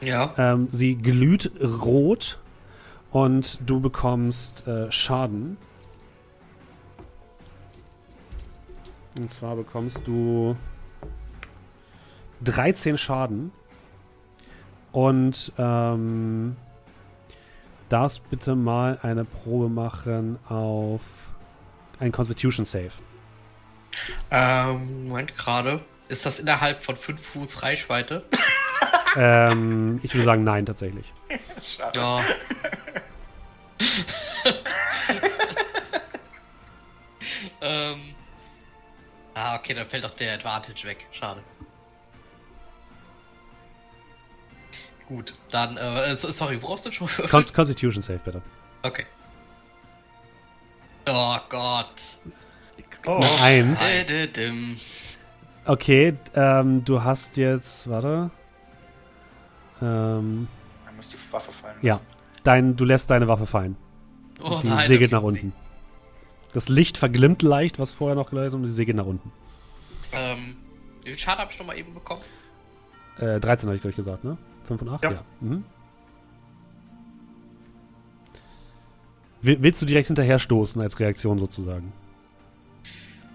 Ja. 0.00 0.34
Ähm, 0.36 0.68
sie 0.70 0.96
glüht 0.96 1.50
rot 1.62 2.38
Und 3.10 3.60
du 3.66 3.80
bekommst 3.80 4.66
äh, 4.66 4.90
Schaden. 4.90 5.56
Und 9.18 9.32
zwar 9.32 9.56
bekommst 9.56 10.06
du 10.06 10.56
13 12.44 12.96
Schaden. 12.96 13.52
Und 14.92 15.52
ähm, 15.58 16.56
darfst 17.90 18.28
bitte 18.30 18.54
mal 18.54 18.98
eine 19.02 19.24
Probe 19.24 19.68
machen 19.68 20.38
auf 20.48 21.02
ein 21.98 22.12
Constitution 22.12 22.64
Save. 22.64 22.92
Ähm, 24.30 25.08
Moment, 25.08 25.36
gerade. 25.36 25.84
Ist 26.08 26.24
das 26.26 26.40
innerhalb 26.40 26.82
von 26.82 26.96
5 26.96 27.20
Fuß 27.20 27.62
Reichweite? 27.62 28.24
ähm, 29.16 30.00
ich 30.02 30.14
würde 30.14 30.24
sagen, 30.24 30.44
nein, 30.44 30.64
tatsächlich. 30.66 31.12
Schade. 31.62 31.98
Ja. 31.98 32.24
ähm. 37.60 38.14
Ah, 39.34 39.56
okay, 39.56 39.74
dann 39.74 39.88
fällt 39.88 40.04
doch 40.04 40.16
der 40.16 40.34
Advantage 40.34 40.84
weg. 40.84 41.06
Schade. 41.12 41.42
Gut, 45.10 45.34
dann, 45.50 45.76
äh, 45.76 46.16
sorry, 46.16 46.62
worauf 46.62 46.82
du 46.82 46.92
schon? 46.92 47.08
Con 47.28 47.44
Constitution 47.52 48.00
Save, 48.00 48.20
bitte. 48.24 48.40
Okay. 48.82 49.04
Oh 51.08 51.36
Gott. 51.48 51.92
Oh. 53.04 53.18
Eine 53.40 53.76
Eins. 53.76 53.84
Okay, 55.64 56.14
ähm, 56.36 56.84
du 56.84 57.02
hast 57.02 57.36
jetzt, 57.38 57.90
warte. 57.90 58.30
Ähm. 59.82 60.46
Dann 60.86 60.96
muss 60.96 61.08
die 61.08 61.16
Waffe 61.32 61.50
fallen. 61.50 61.76
Ja, 61.82 61.98
dein, 62.44 62.76
du 62.76 62.84
lässt 62.84 63.10
deine 63.10 63.26
Waffe 63.26 63.46
fallen. 63.46 63.76
Oh, 64.40 64.60
die 64.62 64.68
nein, 64.68 64.86
segelt 64.86 65.10
nach 65.10 65.22
unten. 65.22 65.52
Das 66.52 66.68
Licht 66.68 66.96
verglimmt 66.96 67.42
leicht, 67.42 67.80
was 67.80 67.94
vorher 67.94 68.14
noch 68.14 68.30
geleuchtet 68.30 68.54
und 68.54 68.64
sie 68.64 68.72
segelt 68.72 68.96
nach 68.96 69.06
unten. 69.06 69.32
Ähm, 70.12 70.56
wie 71.02 71.08
viel 71.10 71.18
Schaden 71.18 71.40
habe 71.40 71.50
ich 71.52 71.58
noch 71.58 71.66
mal 71.66 71.76
eben 71.76 71.94
bekommen? 71.94 72.22
Äh, 73.18 73.40
13 73.40 73.66
habe 73.66 73.74
ich, 73.74 73.82
glaube 73.82 73.90
ich, 73.90 73.96
gesagt, 73.96 74.22
ne? 74.22 74.38
5 74.70 74.82
und 74.82 74.88
8? 74.88 75.04
Ja. 75.04 75.10
ja. 75.10 75.24
Mhm. 75.40 75.64
Willst 79.42 79.80
du 79.80 79.86
direkt 79.86 80.08
hinterher 80.08 80.38
stoßen 80.38 80.80
als 80.82 81.00
Reaktion 81.00 81.38
sozusagen? 81.38 81.92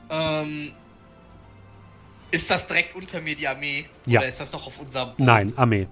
Ähm, 0.10 0.72
ist 2.32 2.50
das 2.50 2.68
direkt 2.68 2.96
unter 2.96 3.20
mir 3.22 3.36
die 3.36 3.48
Armee? 3.48 3.86
Ja. 4.06 4.20
Oder 4.20 4.30
ist 4.30 4.40
das 4.40 4.52
noch 4.52 4.68
auf 4.68 4.80
unserem 4.80 5.10
Boden? 5.10 5.24
Nein, 5.24 5.54
Armee. 5.56 5.88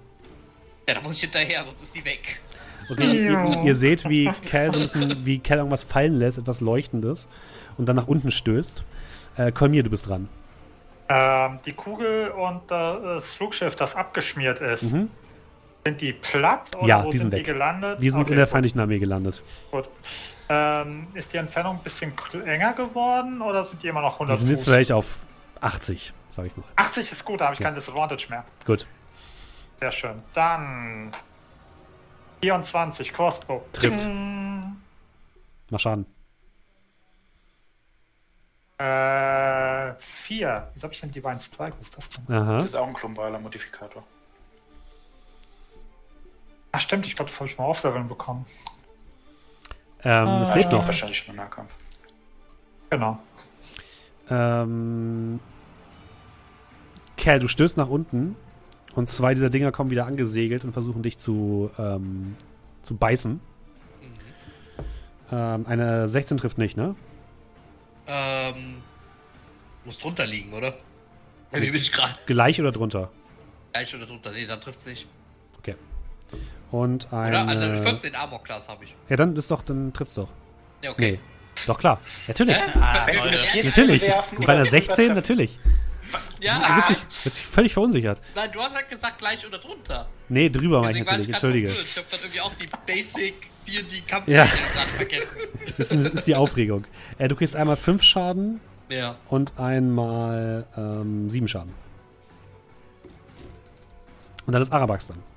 Ja, 0.87 0.95
da 0.95 1.01
muss 1.01 1.15
ich 1.15 1.21
hinterher, 1.21 1.63
sonst 1.65 1.81
ist 1.81 1.95
die 1.95 2.05
weg. 2.05 2.39
Okay, 2.91 3.25
ja. 3.25 3.47
ihr, 3.47 3.63
ihr, 3.63 3.75
seht, 3.75 4.07
wie 4.07 4.25
Cal 4.45 4.71
so 4.71 4.77
ein 4.77 4.83
bisschen, 4.83 5.25
wie 5.25 5.39
Cal 5.39 5.57
irgendwas 5.57 5.83
fallen 5.83 6.15
lässt, 6.15 6.37
etwas 6.37 6.61
Leuchtendes 6.61 7.27
und 7.77 7.87
dann 7.87 7.95
nach 7.95 8.07
unten 8.07 8.29
stößt. 8.29 8.83
Äh, 9.37 9.51
Kolmir, 9.51 9.83
du 9.83 9.89
bist 9.89 10.07
dran. 10.07 10.29
Ähm, 11.09 11.59
die 11.65 11.73
Kugel 11.73 12.29
und 12.29 12.61
das 12.69 13.25
Flugschiff, 13.33 13.75
das 13.75 13.95
abgeschmiert 13.95 14.61
ist, 14.61 14.83
mhm. 14.83 15.09
Sind 15.85 15.99
die 15.99 16.13
platt 16.13 16.75
oder 16.77 16.87
ja, 16.87 17.03
wo 17.03 17.11
die 17.11 17.17
sind, 17.17 17.31
sind 17.31 17.39
die 17.39 17.43
gelandet? 17.43 18.01
Die 18.01 18.09
sind 18.09 18.21
okay, 18.21 18.31
in 18.31 18.37
der 18.37 18.47
feindlichen 18.47 18.79
Armee 18.79 18.99
gelandet. 18.99 19.43
Gut. 19.69 19.89
Ähm, 20.49 21.07
ist 21.13 21.33
die 21.33 21.37
Entfernung 21.37 21.77
ein 21.77 21.83
bisschen 21.83 22.13
enger 22.45 22.73
geworden 22.73 23.41
oder 23.41 23.63
sind 23.63 23.83
die 23.83 23.87
immer 23.87 24.01
noch 24.01 24.13
100 24.13 24.35
Die 24.35 24.41
sind 24.41 24.49
jetzt 24.51 24.63
vielleicht 24.63 24.91
auf 24.91 25.25
80, 25.61 26.13
sag 26.31 26.45
ich 26.45 26.55
mal. 26.55 26.65
80 26.75 27.11
ist 27.11 27.25
gut, 27.25 27.41
da 27.41 27.45
habe 27.45 27.55
ich 27.55 27.59
ja. 27.59 27.65
kein 27.67 27.75
Disadvantage 27.75 28.27
mehr. 28.29 28.45
Gut. 28.65 28.87
Sehr 29.79 29.91
schön. 29.91 30.23
Dann 30.33 31.13
24, 32.41 33.13
Crossbow. 33.13 33.65
Trifft. 33.73 34.01
Ding. 34.01 34.77
Mach 35.69 35.79
Schaden. 35.79 36.05
Äh, 38.77 39.93
4. 40.27 40.69
Wieso 40.73 40.83
habe 40.83 40.93
ich 40.93 41.01
denn 41.01 41.11
Divine 41.11 41.39
Strike? 41.39 41.77
Was 41.79 41.87
ist 41.87 41.97
das 41.97 42.09
denn? 42.09 42.35
Aha. 42.35 42.57
Das 42.57 42.65
ist 42.65 42.75
auch 42.75 42.87
ein 42.87 42.93
globaler 42.93 43.39
Modifikator. 43.39 44.03
Ach 46.75 46.79
stimmt, 46.79 47.05
ich 47.05 47.15
glaube, 47.15 47.29
das 47.29 47.39
habe 47.39 47.49
ich 47.49 47.57
mal 47.57 47.65
aufleveln 47.65 48.07
bekommen. 48.07 48.47
Ähm, 50.03 50.27
ah, 50.27 50.39
das 50.39 50.55
lebt 50.55 50.71
noch. 50.71 50.85
Wahrscheinlich 50.85 51.25
nur 51.27 51.37
Nahkampf. 51.37 51.71
Genau. 52.89 53.19
Ähm, 54.27 55.39
Kerl, 57.15 57.39
du 57.39 57.47
stößt 57.47 57.77
nach 57.77 57.89
unten 57.89 58.35
und 58.95 59.07
zwei 59.07 59.35
dieser 59.35 59.51
Dinger 59.51 59.71
kommen 59.71 59.91
wieder 59.91 60.07
angesegelt 60.07 60.65
und 60.65 60.73
versuchen 60.73 61.03
dich 61.03 61.19
zu, 61.19 61.69
ähm, 61.77 62.35
zu 62.81 62.97
beißen. 62.97 63.33
Mhm. 63.33 63.39
Ähm, 65.31 65.67
eine 65.67 66.09
16 66.09 66.37
trifft 66.37 66.57
nicht, 66.57 66.75
ne? 66.75 66.95
Ähm, 68.07 68.81
muss 69.85 69.99
drunter 69.99 70.25
liegen, 70.25 70.53
oder? 70.53 70.73
Wie 71.51 71.69
bin 71.69 71.81
ich 71.81 71.91
gerade? 71.91 72.15
Gleich 72.25 72.59
oder 72.59 72.71
drunter? 72.71 73.11
Gleich 73.73 73.93
oder 73.93 74.07
drunter, 74.07 74.31
nee, 74.31 74.47
dann 74.47 74.59
trifft's 74.59 74.87
nicht. 74.87 75.07
Und 76.73 77.13
ein. 77.13 77.29
Oder? 77.29 77.47
Also 77.47 77.83
14 77.83 78.15
Armor 78.15 78.43
Class 78.43 78.67
habe 78.67 78.83
ich. 78.83 78.95
Ja, 79.07 79.15
dann 79.15 79.35
ist 79.35 79.51
doch, 79.51 79.61
dann 79.61 79.93
trifft's 79.93 80.15
doch. 80.15 80.29
Ja, 80.81 80.89
okay. 80.89 81.11
Nee. 81.11 81.19
Doch 81.67 81.77
klar. 81.77 82.01
Natürlich. 82.27 82.57
Äh? 82.57 82.61
Ah, 82.73 83.05
natürlich. 83.63 84.11
Bei 84.43 84.53
einer 84.53 84.65
16, 84.65 85.13
natürlich. 85.13 85.59
Ja. 86.39 86.83
Mich, 86.89 86.97
bist 87.23 87.37
mich 87.37 87.45
völlig 87.45 87.73
verunsichert. 87.73 88.19
Nein, 88.33 88.49
du 88.51 88.59
hast 88.59 88.73
halt 88.73 88.89
gesagt 88.89 89.19
gleich 89.19 89.45
oder 89.45 89.59
drunter. 89.59 90.07
Nee, 90.29 90.49
drüber 90.49 90.81
meine 90.81 90.97
ich 90.97 91.05
natürlich. 91.05 91.29
Entschuldige. 91.29 91.69
Ich 91.69 91.95
hab 91.95 92.09
dann 92.09 92.19
irgendwie 92.21 92.41
auch 92.41 92.53
die 92.55 92.67
Basic 92.87 93.35
die, 93.67 93.83
die 93.83 94.01
Kampf 94.01 94.27
ja. 94.27 94.47
vergessen. 94.97 95.27
Das 95.77 95.91
ist, 95.91 96.05
das 96.05 96.13
ist 96.13 96.27
die 96.27 96.35
Aufregung. 96.35 96.85
Äh, 97.19 97.27
du 97.27 97.35
kriegst 97.35 97.55
einmal 97.55 97.77
5 97.77 98.01
Schaden. 98.01 98.61
Ja. 98.89 99.15
Und 99.29 99.59
einmal 99.59 100.65
7 100.75 101.29
ähm, 101.31 101.47
Schaden. 101.47 101.73
Und 104.47 104.53
dann 104.53 104.61
ist 104.63 104.73
Arabax 104.73 105.07
dann. 105.07 105.32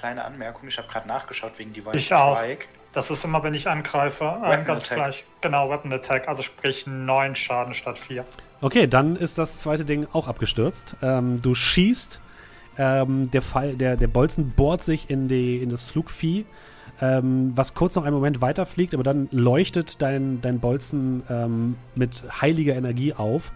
Kleine 0.00 0.24
Anmerkung, 0.24 0.68
ich 0.68 0.78
habe 0.78 0.88
gerade 0.88 1.06
nachgeschaut 1.06 1.58
wegen 1.58 1.72
Device 1.72 1.94
ich 1.94 2.06
Strike. 2.06 2.64
Auch. 2.64 2.80
Das 2.92 3.10
ist 3.10 3.24
immer, 3.24 3.42
wenn 3.44 3.54
ich 3.54 3.68
angreife, 3.68 4.24
äh, 4.44 4.64
ganz 4.64 4.86
Attack. 4.86 4.96
gleich. 4.96 5.24
Genau, 5.42 5.70
Weapon 5.70 5.92
Attack, 5.92 6.26
also 6.26 6.42
sprich 6.42 6.86
9 6.86 7.36
Schaden 7.36 7.74
statt 7.74 7.98
4. 7.98 8.24
Okay, 8.62 8.86
dann 8.88 9.14
ist 9.14 9.38
das 9.38 9.60
zweite 9.60 9.84
Ding 9.84 10.08
auch 10.12 10.26
abgestürzt. 10.26 10.96
Ähm, 11.02 11.40
du 11.40 11.54
schießt, 11.54 12.20
ähm, 12.78 13.30
der, 13.30 13.42
Fall, 13.42 13.74
der, 13.74 13.96
der 13.96 14.08
Bolzen 14.08 14.50
bohrt 14.50 14.82
sich 14.82 15.08
in, 15.08 15.28
die, 15.28 15.62
in 15.62 15.68
das 15.68 15.88
Flugvieh, 15.88 16.46
ähm, 17.00 17.52
was 17.54 17.74
kurz 17.74 17.94
noch 17.94 18.04
einen 18.04 18.14
Moment 18.14 18.40
weiterfliegt, 18.40 18.92
aber 18.92 19.04
dann 19.04 19.28
leuchtet 19.30 20.02
dein, 20.02 20.40
dein 20.40 20.60
Bolzen 20.60 21.22
ähm, 21.28 21.76
mit 21.94 22.24
heiliger 22.40 22.74
Energie 22.74 23.12
auf 23.14 23.52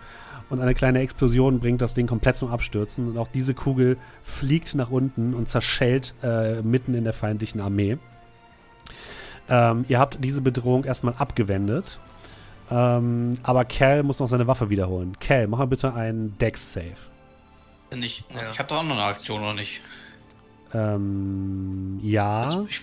und 0.51 0.61
eine 0.61 0.75
kleine 0.75 1.01
Explosion 1.01 1.61
bringt 1.61 1.81
das 1.83 1.95
Ding 1.95 2.07
komplett 2.07 2.37
zum 2.37 2.51
Abstürzen. 2.51 3.09
Und 3.09 3.19
auch 3.19 3.29
diese 3.29 3.55
Kugel 3.55 3.97
fliegt 4.23 4.75
nach 4.75 4.91
unten 4.91 5.35
und 5.35 5.49
zerschellt 5.49 6.15
äh, 6.23 6.63
mitten 6.63 6.95
in 6.95 7.05
der 7.05 7.13
feindlichen 7.13 7.61
Armee. 7.61 7.99
Ähm, 9.49 9.85
ihr 9.89 9.99
habt 9.99 10.23
diese 10.23 10.41
Bedrohung 10.41 10.85
erstmal 10.85 11.15
abgewendet. 11.19 11.99
Ähm, 12.71 13.35
aber 13.43 13.65
Cal 13.65 14.03
muss 14.03 14.21
noch 14.21 14.29
seine 14.29 14.47
Waffe 14.47 14.71
wiederholen. 14.71 15.17
Cal, 15.21 15.47
mach 15.47 15.59
mal 15.59 15.67
bitte 15.67 15.95
einen 15.95 16.37
Dex-Save. 16.39 16.95
Ich, 17.91 18.25
ja. 18.35 18.53
ich 18.53 18.59
habe 18.59 18.69
doch 18.69 18.79
auch 18.79 18.83
noch 18.83 18.97
eine 18.97 19.05
Aktion, 19.05 19.43
oder 19.43 19.55
nicht? 19.55 19.81
Ähm, 20.73 22.01
ja. 22.03 22.43
Also 22.43 22.67
ich, 22.69 22.83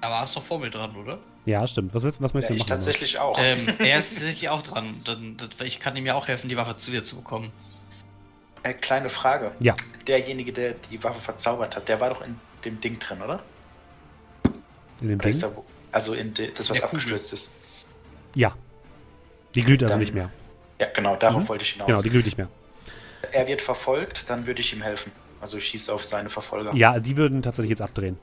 da 0.00 0.10
war 0.10 0.24
es 0.24 0.34
doch 0.34 0.44
vor 0.44 0.58
mir 0.60 0.70
dran, 0.70 0.94
oder? 0.96 1.18
Ja, 1.46 1.66
stimmt. 1.66 1.94
Was, 1.94 2.02
willst, 2.02 2.20
was 2.20 2.34
möchtest 2.34 2.50
ja, 2.50 2.56
du 2.56 2.58
machen? 2.58 2.68
tatsächlich 2.68 3.18
auch. 3.18 3.38
Ähm, 3.40 3.68
er 3.78 3.98
ist 3.98 4.14
tatsächlich 4.14 4.48
auch 4.48 4.62
dran. 4.62 5.00
Dann, 5.04 5.36
das, 5.36 5.48
ich 5.64 5.80
kann 5.80 5.96
ihm 5.96 6.04
ja 6.04 6.14
auch 6.14 6.28
helfen, 6.28 6.48
die 6.48 6.56
Waffe 6.56 6.76
zu 6.76 6.90
dir 6.90 7.04
zu 7.04 7.16
bekommen. 7.16 7.52
Äh, 8.64 8.74
kleine 8.74 9.08
Frage. 9.08 9.52
Ja. 9.60 9.76
Derjenige, 10.06 10.52
der 10.52 10.74
die 10.90 11.02
Waffe 11.04 11.20
verzaubert 11.20 11.76
hat, 11.76 11.88
der 11.88 12.00
war 12.00 12.10
doch 12.10 12.20
in 12.20 12.38
dem 12.64 12.80
Ding 12.80 12.98
drin, 12.98 13.22
oder? 13.22 13.42
In 15.00 15.08
dem 15.08 15.20
Ding? 15.20 15.34
also 15.92 16.12
in 16.14 16.34
de, 16.34 16.52
das, 16.52 16.68
was 16.68 16.82
abgestürzt 16.82 17.32
ist. 17.32 17.54
Ja. 18.34 18.54
Die 19.54 19.62
glüht 19.62 19.82
also 19.82 19.92
dann, 19.94 20.00
nicht 20.00 20.14
mehr. 20.14 20.30
Ja, 20.78 20.88
genau, 20.92 21.16
darauf 21.16 21.44
mhm. 21.44 21.48
wollte 21.48 21.64
ich 21.64 21.70
hinaus. 21.72 21.86
Genau, 21.86 22.02
die 22.02 22.10
glüht 22.10 22.26
nicht 22.26 22.36
mehr. 22.36 22.48
Er 23.32 23.46
wird 23.46 23.62
verfolgt, 23.62 24.24
dann 24.28 24.46
würde 24.46 24.60
ich 24.60 24.72
ihm 24.72 24.82
helfen. 24.82 25.12
Also 25.40 25.56
ich 25.58 25.66
schieße 25.68 25.92
auf 25.92 26.04
seine 26.04 26.28
Verfolger. 26.28 26.74
Ja, 26.74 26.98
die 26.98 27.16
würden 27.16 27.42
tatsächlich 27.42 27.70
jetzt 27.70 27.82
abdrehen. 27.82 28.18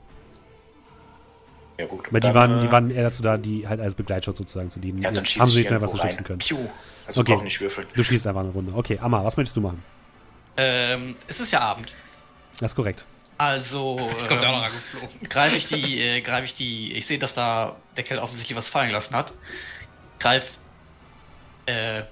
Ja, 1.78 1.86
gut. 1.86 2.12
Weil 2.12 2.20
die, 2.20 2.28
dann, 2.28 2.34
waren, 2.34 2.60
die 2.60 2.66
äh, 2.66 2.72
waren 2.72 2.90
eher 2.90 3.02
dazu 3.02 3.22
da, 3.22 3.36
die 3.36 3.66
halt 3.66 3.80
als 3.80 3.94
Begleitschutz 3.94 4.38
sozusagen 4.38 4.70
zu 4.70 4.78
dienen. 4.78 5.02
Ja, 5.02 5.10
dann 5.10 5.24
Jetzt 5.24 5.38
haben 5.38 5.50
sie 5.50 5.62
mehr, 5.62 5.80
was 5.80 5.92
sie 5.92 5.98
schießen 5.98 6.24
können. 6.24 6.38
Piu. 6.38 6.58
Also 7.06 7.20
okay. 7.20 7.36
nicht 7.42 7.60
würfeln. 7.60 7.86
Du 7.94 8.04
schießt 8.04 8.26
einfach 8.26 8.42
eine 8.42 8.50
Runde. 8.50 8.72
Okay, 8.74 8.98
Amma, 9.00 9.24
was 9.24 9.36
möchtest 9.36 9.56
du 9.56 9.60
machen? 9.60 9.82
Ähm, 10.56 11.16
es 11.26 11.40
ist 11.40 11.50
ja 11.50 11.60
Abend. 11.60 11.92
Das 12.60 12.72
ist 12.72 12.76
korrekt. 12.76 13.04
Also 13.38 13.98
ähm, 14.30 15.28
greife 15.28 15.56
ich 15.56 15.66
die, 15.66 16.00
äh, 16.08 16.20
greife 16.20 16.44
ich 16.44 16.54
die, 16.54 16.92
ich 16.92 17.06
sehe, 17.06 17.18
dass 17.18 17.34
da 17.34 17.76
der 17.96 18.04
Kerl 18.04 18.20
offensichtlich 18.20 18.56
was 18.56 18.68
fallen 18.68 18.88
gelassen 18.88 19.16
hat. 19.16 19.32
Greif 20.20 20.58
äh, 21.66 22.02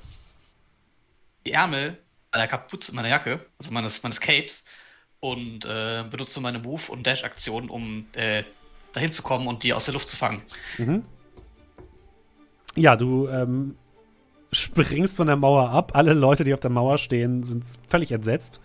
die 1.46 1.52
Ärmel 1.52 1.98
meiner 2.32 2.48
Kapuze, 2.48 2.92
meiner 2.94 3.08
Jacke, 3.08 3.46
also 3.58 3.70
meines, 3.70 4.02
meines 4.02 4.20
Capes, 4.20 4.64
und 5.20 5.64
äh, 5.64 6.04
benutze 6.10 6.40
meine 6.40 6.58
Move- 6.58 6.90
und 6.90 7.06
Dash-Aktion, 7.06 7.70
um 7.70 8.06
äh, 8.14 8.42
dahin 8.92 9.12
zu 9.12 9.22
kommen 9.22 9.46
und 9.46 9.62
die 9.62 9.72
aus 9.72 9.84
der 9.86 9.94
Luft 9.94 10.08
zu 10.08 10.16
fangen. 10.16 10.42
Mhm. 10.78 11.02
Ja, 12.74 12.96
du 12.96 13.28
ähm, 13.28 13.76
springst 14.52 15.16
von 15.16 15.26
der 15.26 15.36
Mauer 15.36 15.70
ab. 15.70 15.92
Alle 15.94 16.12
Leute, 16.12 16.44
die 16.44 16.54
auf 16.54 16.60
der 16.60 16.70
Mauer 16.70 16.98
stehen, 16.98 17.42
sind 17.42 17.64
völlig 17.88 18.12
entsetzt. 18.12 18.60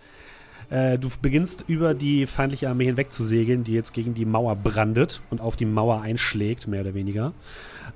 Äh, 0.70 0.98
du 0.98 1.08
beginnst 1.22 1.64
über 1.66 1.94
die 1.94 2.26
feindliche 2.26 2.68
Armee 2.68 2.84
hinweg 2.86 3.10
zu 3.12 3.24
segeln, 3.24 3.64
die 3.64 3.72
jetzt 3.72 3.94
gegen 3.94 4.14
die 4.14 4.26
Mauer 4.26 4.54
brandet 4.56 5.22
und 5.30 5.40
auf 5.40 5.56
die 5.56 5.64
Mauer 5.64 6.02
einschlägt, 6.02 6.68
mehr 6.68 6.82
oder 6.82 6.94
weniger. 6.94 7.32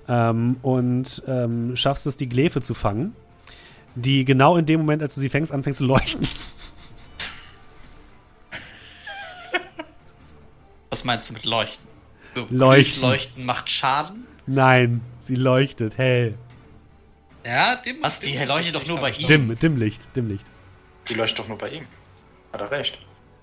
Ähm, 0.09 0.57
und 0.63 1.23
ähm, 1.27 1.77
schaffst 1.77 2.07
es, 2.07 2.17
die 2.17 2.29
Glefe 2.29 2.63
zu 2.63 2.75
fangen, 2.75 3.15
die 3.95 4.25
genau 4.25 4.57
in 4.57 4.65
dem 4.65 4.81
Moment, 4.81 5.03
als 5.03 5.15
du 5.15 5.21
sie 5.21 5.29
fängst, 5.29 5.53
anfängt 5.53 5.77
zu 5.77 5.85
leuchten. 5.85 6.27
Was 10.89 11.05
meinst 11.05 11.29
du 11.29 11.35
mit 11.35 11.45
leuchten? 11.45 11.92
So, 12.35 12.47
leuchten. 12.51 13.03
Leuchten 13.03 13.45
macht 13.45 13.69
Schaden? 13.69 14.27
Nein, 14.47 15.01
sie 15.21 15.37
leuchtet 15.37 15.99
hell. 15.99 16.35
Ja, 17.45 17.77
dim. 17.77 17.99
Was, 18.03 18.21
die 18.21 18.37
leuchtet 18.39 18.75
doch 18.75 18.87
nur 18.87 18.99
bei 18.99 19.11
ihm. 19.11 19.27
Dim, 19.27 19.59
Dimmlicht, 19.59 20.15
Dimmlicht. 20.17 20.47
Die 21.09 21.15
leuchtet 21.15 21.41
doch 21.41 21.49
nur 21.49 21.59
bei 21.59 21.71
ihm. 21.71 21.87
Hat 22.53 22.61
er 22.61 22.71
recht. 22.71 22.99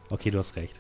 Okay, 0.10 0.32
du 0.32 0.40
hast 0.40 0.56
recht. 0.56 0.80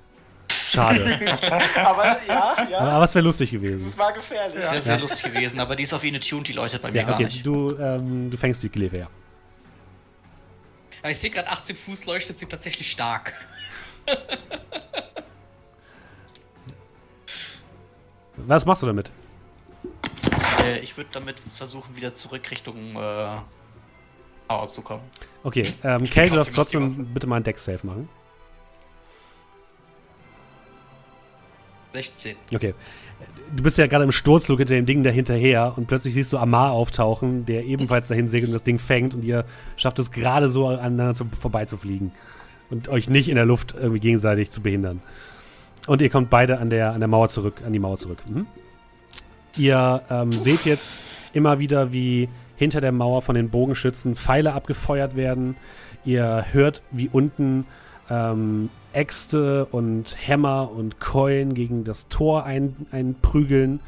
Schade. 0.69 1.03
aber 1.75 2.23
ja, 2.27 2.67
ja. 2.69 2.79
Aber, 2.79 2.91
aber 2.91 3.05
es 3.05 3.15
wäre 3.15 3.25
lustig 3.25 3.51
gewesen. 3.51 3.85
Das 3.85 3.97
war 3.97 4.13
gefährlich. 4.13 4.63
Ja, 4.63 4.73
das 4.73 4.87
wäre 4.87 4.99
lustig 4.99 5.33
gewesen, 5.33 5.59
aber 5.59 5.75
die 5.75 5.83
ist 5.83 5.93
auf 5.93 6.03
ihn 6.03 6.19
tuned, 6.21 6.47
die 6.47 6.53
leuchtet 6.53 6.81
bei 6.81 6.91
mir 6.91 7.01
ja, 7.01 7.03
okay, 7.03 7.23
gar 7.23 7.29
nicht. 7.29 7.45
Du, 7.45 7.75
ähm, 7.77 8.29
du 8.29 8.37
fängst 8.37 8.63
die 8.63 8.69
Glefe, 8.69 8.97
ja. 8.99 9.07
ja 11.03 11.09
ich 11.09 11.17
sehe 11.17 11.29
gerade 11.29 11.49
18 11.49 11.75
Fuß 11.75 12.05
leuchtet 12.05 12.39
sie 12.39 12.45
tatsächlich 12.45 12.91
stark. 12.91 13.33
Was 18.47 18.65
machst 18.65 18.83
du 18.83 18.87
damit? 18.87 19.11
Äh, 20.63 20.79
ich 20.79 20.97
würde 20.97 21.09
damit 21.13 21.37
versuchen, 21.55 21.95
wieder 21.95 22.13
zurück 22.13 22.49
Richtung 22.51 22.95
äh, 22.95 23.29
Power 24.47 24.67
zu 24.67 24.81
kommen. 24.81 25.03
Okay, 25.43 25.73
ähm, 25.83 26.03
Kay, 26.03 26.29
du 26.29 26.35
darfst 26.35 26.55
trotzdem 26.55 27.13
bitte 27.13 27.27
mal 27.27 27.37
ein 27.37 27.43
Deck-Safe 27.43 27.85
machen. 27.85 28.09
16. 31.93 32.35
Okay. 32.53 32.75
Du 33.55 33.63
bist 33.63 33.77
ja 33.77 33.87
gerade 33.87 34.03
im 34.03 34.11
Sturzflug 34.11 34.59
hinter 34.59 34.75
dem 34.75 34.85
Ding 34.85 35.03
dahinterher 35.03 35.73
und 35.75 35.87
plötzlich 35.87 36.13
siehst 36.13 36.31
du 36.31 36.37
Amar 36.37 36.71
auftauchen, 36.71 37.45
der 37.45 37.65
ebenfalls 37.65 38.07
dahin 38.07 38.27
segelt 38.27 38.49
und 38.49 38.53
das 38.53 38.63
Ding 38.63 38.77
fängt 38.79 39.15
und 39.15 39.23
ihr 39.23 39.43
schafft 39.75 39.97
es 39.99 40.11
gerade 40.11 40.49
so 40.49 40.67
aneinander 40.67 41.15
zu, 41.15 41.25
vorbeizufliegen 41.39 42.11
und 42.69 42.89
euch 42.89 43.09
nicht 43.09 43.27
in 43.27 43.35
der 43.35 43.45
Luft 43.45 43.73
irgendwie 43.73 43.99
gegenseitig 43.99 44.51
zu 44.51 44.61
behindern. 44.61 45.01
Und 45.89 46.03
ihr 46.03 46.11
kommt 46.11 46.29
beide 46.29 46.59
an 46.59 46.69
der, 46.69 46.93
an 46.93 46.99
der 46.99 47.07
Mauer 47.07 47.29
zurück, 47.29 47.63
an 47.65 47.73
die 47.73 47.79
Mauer 47.79 47.97
zurück. 47.97 48.19
Mhm. 48.29 48.45
Ihr 49.57 50.03
ähm, 50.11 50.33
seht 50.33 50.63
jetzt 50.63 50.99
immer 51.33 51.57
wieder, 51.57 51.91
wie 51.91 52.29
hinter 52.57 52.79
der 52.79 52.91
Mauer 52.91 53.23
von 53.23 53.33
den 53.33 53.49
Bogenschützen 53.49 54.15
Pfeile 54.15 54.53
abgefeuert 54.53 55.15
werden. 55.15 55.55
Ihr 56.05 56.45
hört, 56.51 56.83
wie 56.91 57.09
unten 57.11 57.65
ähm, 58.07 58.69
Äxte 58.93 59.65
und 59.65 60.15
Hämmer 60.15 60.69
und 60.71 60.99
Keulen 60.99 61.55
gegen 61.55 61.85
das 61.85 62.07
Tor 62.07 62.43
ein, 62.43 62.75
einprügeln. 62.91 63.79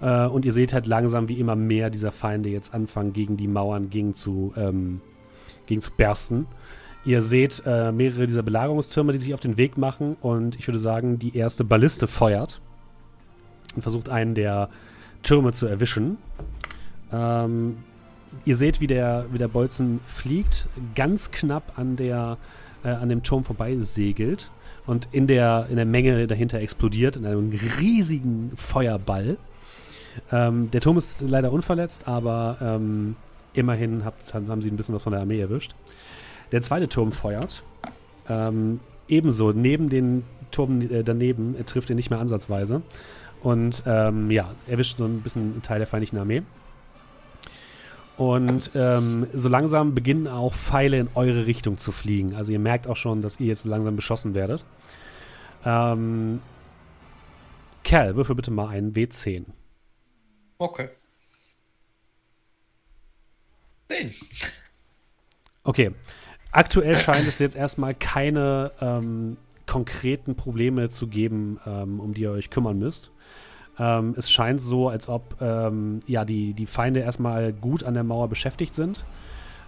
Äh, 0.00 0.26
und 0.26 0.44
ihr 0.44 0.52
seht 0.52 0.72
halt 0.72 0.86
langsam, 0.86 1.28
wie 1.28 1.38
immer 1.38 1.54
mehr 1.54 1.88
dieser 1.88 2.10
Feinde 2.10 2.48
jetzt 2.48 2.74
anfangen, 2.74 3.12
gegen 3.12 3.36
die 3.36 3.46
Mauern 3.46 3.90
gegen 3.90 4.14
zu, 4.14 4.52
ähm, 4.56 5.00
gegen 5.66 5.82
zu 5.82 5.92
bersten. 5.92 6.48
Ihr 7.04 7.20
seht 7.20 7.62
äh, 7.66 7.92
mehrere 7.92 8.26
dieser 8.26 8.42
Belagerungstürme, 8.42 9.12
die 9.12 9.18
sich 9.18 9.34
auf 9.34 9.40
den 9.40 9.56
Weg 9.56 9.76
machen. 9.76 10.16
Und 10.20 10.58
ich 10.58 10.66
würde 10.66 10.78
sagen, 10.78 11.18
die 11.18 11.36
erste 11.36 11.64
Balliste 11.64 12.06
feuert 12.06 12.60
und 13.76 13.82
versucht 13.82 14.08
einen 14.08 14.34
der 14.34 14.70
Türme 15.22 15.52
zu 15.52 15.66
erwischen. 15.66 16.16
Ähm, 17.12 17.76
ihr 18.44 18.56
seht, 18.56 18.80
wie 18.80 18.86
der, 18.86 19.26
wie 19.32 19.38
der 19.38 19.48
Bolzen 19.48 20.00
fliegt, 20.06 20.68
ganz 20.94 21.30
knapp 21.30 21.78
an, 21.78 21.96
der, 21.96 22.38
äh, 22.84 22.88
an 22.88 23.08
dem 23.08 23.22
Turm 23.22 23.44
vorbei 23.44 23.76
segelt 23.78 24.50
und 24.86 25.08
in 25.12 25.26
der, 25.26 25.66
in 25.70 25.76
der 25.76 25.86
Menge 25.86 26.26
dahinter 26.26 26.58
explodiert, 26.60 27.16
in 27.16 27.26
einem 27.26 27.50
riesigen 27.78 28.52
Feuerball. 28.56 29.36
Ähm, 30.32 30.70
der 30.70 30.80
Turm 30.80 30.96
ist 30.96 31.22
leider 31.22 31.52
unverletzt, 31.52 32.08
aber 32.08 32.56
ähm, 32.60 33.16
immerhin 33.52 34.04
habt, 34.04 34.32
haben 34.32 34.62
sie 34.62 34.70
ein 34.70 34.76
bisschen 34.76 34.94
was 34.94 35.02
von 35.02 35.12
der 35.12 35.20
Armee 35.20 35.40
erwischt. 35.40 35.74
Der 36.54 36.62
zweite 36.62 36.88
Turm 36.88 37.10
feuert. 37.10 37.64
Ähm, 38.28 38.78
ebenso, 39.08 39.50
neben 39.50 39.88
den 39.88 40.22
Turm 40.52 40.82
äh, 40.82 41.02
daneben, 41.02 41.56
er 41.56 41.66
trifft 41.66 41.90
ihn 41.90 41.96
nicht 41.96 42.10
mehr 42.10 42.20
ansatzweise. 42.20 42.82
Und 43.42 43.82
ähm, 43.86 44.30
ja, 44.30 44.54
erwischt 44.68 44.98
so 44.98 45.04
ein 45.04 45.20
bisschen 45.20 45.54
einen 45.54 45.62
Teil 45.62 45.78
der 45.78 45.88
feindlichen 45.88 46.16
Armee. 46.16 46.42
Und 48.16 48.70
ähm, 48.76 49.26
so 49.32 49.48
langsam 49.48 49.96
beginnen 49.96 50.28
auch 50.28 50.54
Pfeile 50.54 51.00
in 51.00 51.08
eure 51.16 51.46
Richtung 51.46 51.76
zu 51.76 51.90
fliegen. 51.90 52.36
Also 52.36 52.52
ihr 52.52 52.60
merkt 52.60 52.86
auch 52.86 52.94
schon, 52.94 53.20
dass 53.20 53.40
ihr 53.40 53.48
jetzt 53.48 53.64
langsam 53.64 53.96
beschossen 53.96 54.34
werdet. 54.34 54.64
Ähm, 55.64 56.40
Kerl, 57.82 58.14
würfel 58.14 58.36
bitte 58.36 58.52
mal 58.52 58.68
einen 58.68 58.92
W10. 58.92 59.46
Okay. 60.58 60.88
10. 63.88 64.14
Okay. 65.64 65.90
Aktuell 66.54 66.96
scheint 66.96 67.26
es 67.26 67.40
jetzt 67.40 67.56
erstmal 67.56 67.96
keine 67.96 68.70
ähm, 68.80 69.36
konkreten 69.66 70.36
Probleme 70.36 70.88
zu 70.88 71.08
geben, 71.08 71.58
ähm, 71.66 71.98
um 71.98 72.14
die 72.14 72.20
ihr 72.22 72.30
euch 72.30 72.48
kümmern 72.48 72.78
müsst. 72.78 73.10
Ähm, 73.76 74.14
es 74.16 74.30
scheint 74.30 74.62
so, 74.62 74.88
als 74.88 75.08
ob 75.08 75.42
ähm, 75.42 75.98
ja, 76.06 76.24
die, 76.24 76.54
die 76.54 76.66
Feinde 76.66 77.00
erstmal 77.00 77.52
gut 77.52 77.82
an 77.82 77.94
der 77.94 78.04
Mauer 78.04 78.28
beschäftigt 78.28 78.76
sind 78.76 79.04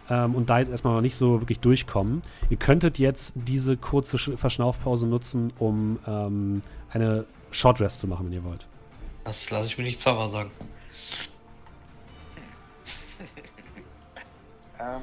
ähm, 0.08 0.36
und 0.36 0.48
da 0.48 0.60
jetzt 0.60 0.70
erstmal 0.70 0.94
noch 0.94 1.00
nicht 1.00 1.16
so 1.16 1.40
wirklich 1.40 1.58
durchkommen. 1.58 2.22
Ihr 2.50 2.56
könntet 2.56 3.00
jetzt 3.00 3.32
diese 3.34 3.76
kurze 3.76 4.16
Verschnaufpause 4.16 5.08
nutzen, 5.08 5.52
um 5.58 5.98
ähm, 6.06 6.62
eine 6.90 7.24
Short 7.50 7.80
Rest 7.80 7.98
zu 7.98 8.06
machen, 8.06 8.26
wenn 8.26 8.32
ihr 8.32 8.44
wollt. 8.44 8.68
Das 9.24 9.50
lasse 9.50 9.66
ich 9.66 9.76
mir 9.76 9.82
nicht 9.82 9.98
zweimal 9.98 10.28
sagen. 10.28 10.52
ähm. 14.78 15.02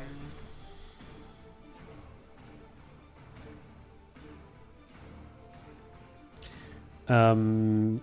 Ähm, 7.08 7.98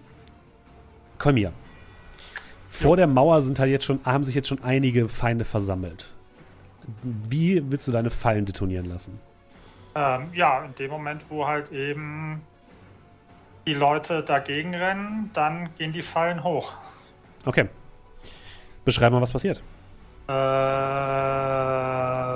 Komm 1.21 1.37
hier. 1.37 1.53
Vor 2.67 2.93
ja. 2.93 2.97
der 2.97 3.07
Mauer 3.07 3.43
sind 3.43 3.59
halt 3.59 3.71
jetzt 3.71 3.85
schon, 3.85 4.01
haben 4.05 4.25
sich 4.25 4.35
jetzt 4.35 4.49
schon 4.49 4.65
einige 4.65 5.07
Feinde 5.09 5.45
versammelt. 5.45 6.07
Wie 7.03 7.63
willst 7.71 7.87
du 7.87 7.93
deine 7.93 8.09
Fallen 8.11 8.47
detonieren 8.47 8.87
lassen? 8.87 9.21
Ähm, 9.95 10.31
ja, 10.33 10.65
in 10.65 10.75
dem 10.77 10.91
Moment, 10.91 11.27
wo 11.29 11.47
halt 11.47 11.71
eben 11.73 12.41
die 13.67 13.75
Leute 13.75 14.23
dagegen 14.23 14.75
rennen, 14.75 15.31
dann 15.35 15.69
gehen 15.77 15.93
die 15.93 16.01
Fallen 16.03 16.43
hoch. 16.43 16.73
Okay. 17.45 17.69
Beschreib 18.87 19.13
mal, 19.13 19.21
was 19.21 19.31
passiert. 19.31 19.63
Äh, 20.27 20.33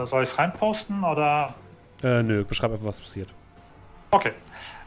soll 0.07 0.25
ich 0.25 0.29
es 0.29 0.39
reinposten 0.39 1.03
oder? 1.05 1.55
Äh, 2.03 2.23
nö, 2.23 2.45
beschreib 2.45 2.73
einfach, 2.73 2.85
was 2.85 3.01
passiert. 3.01 3.33
Okay. 4.11 4.33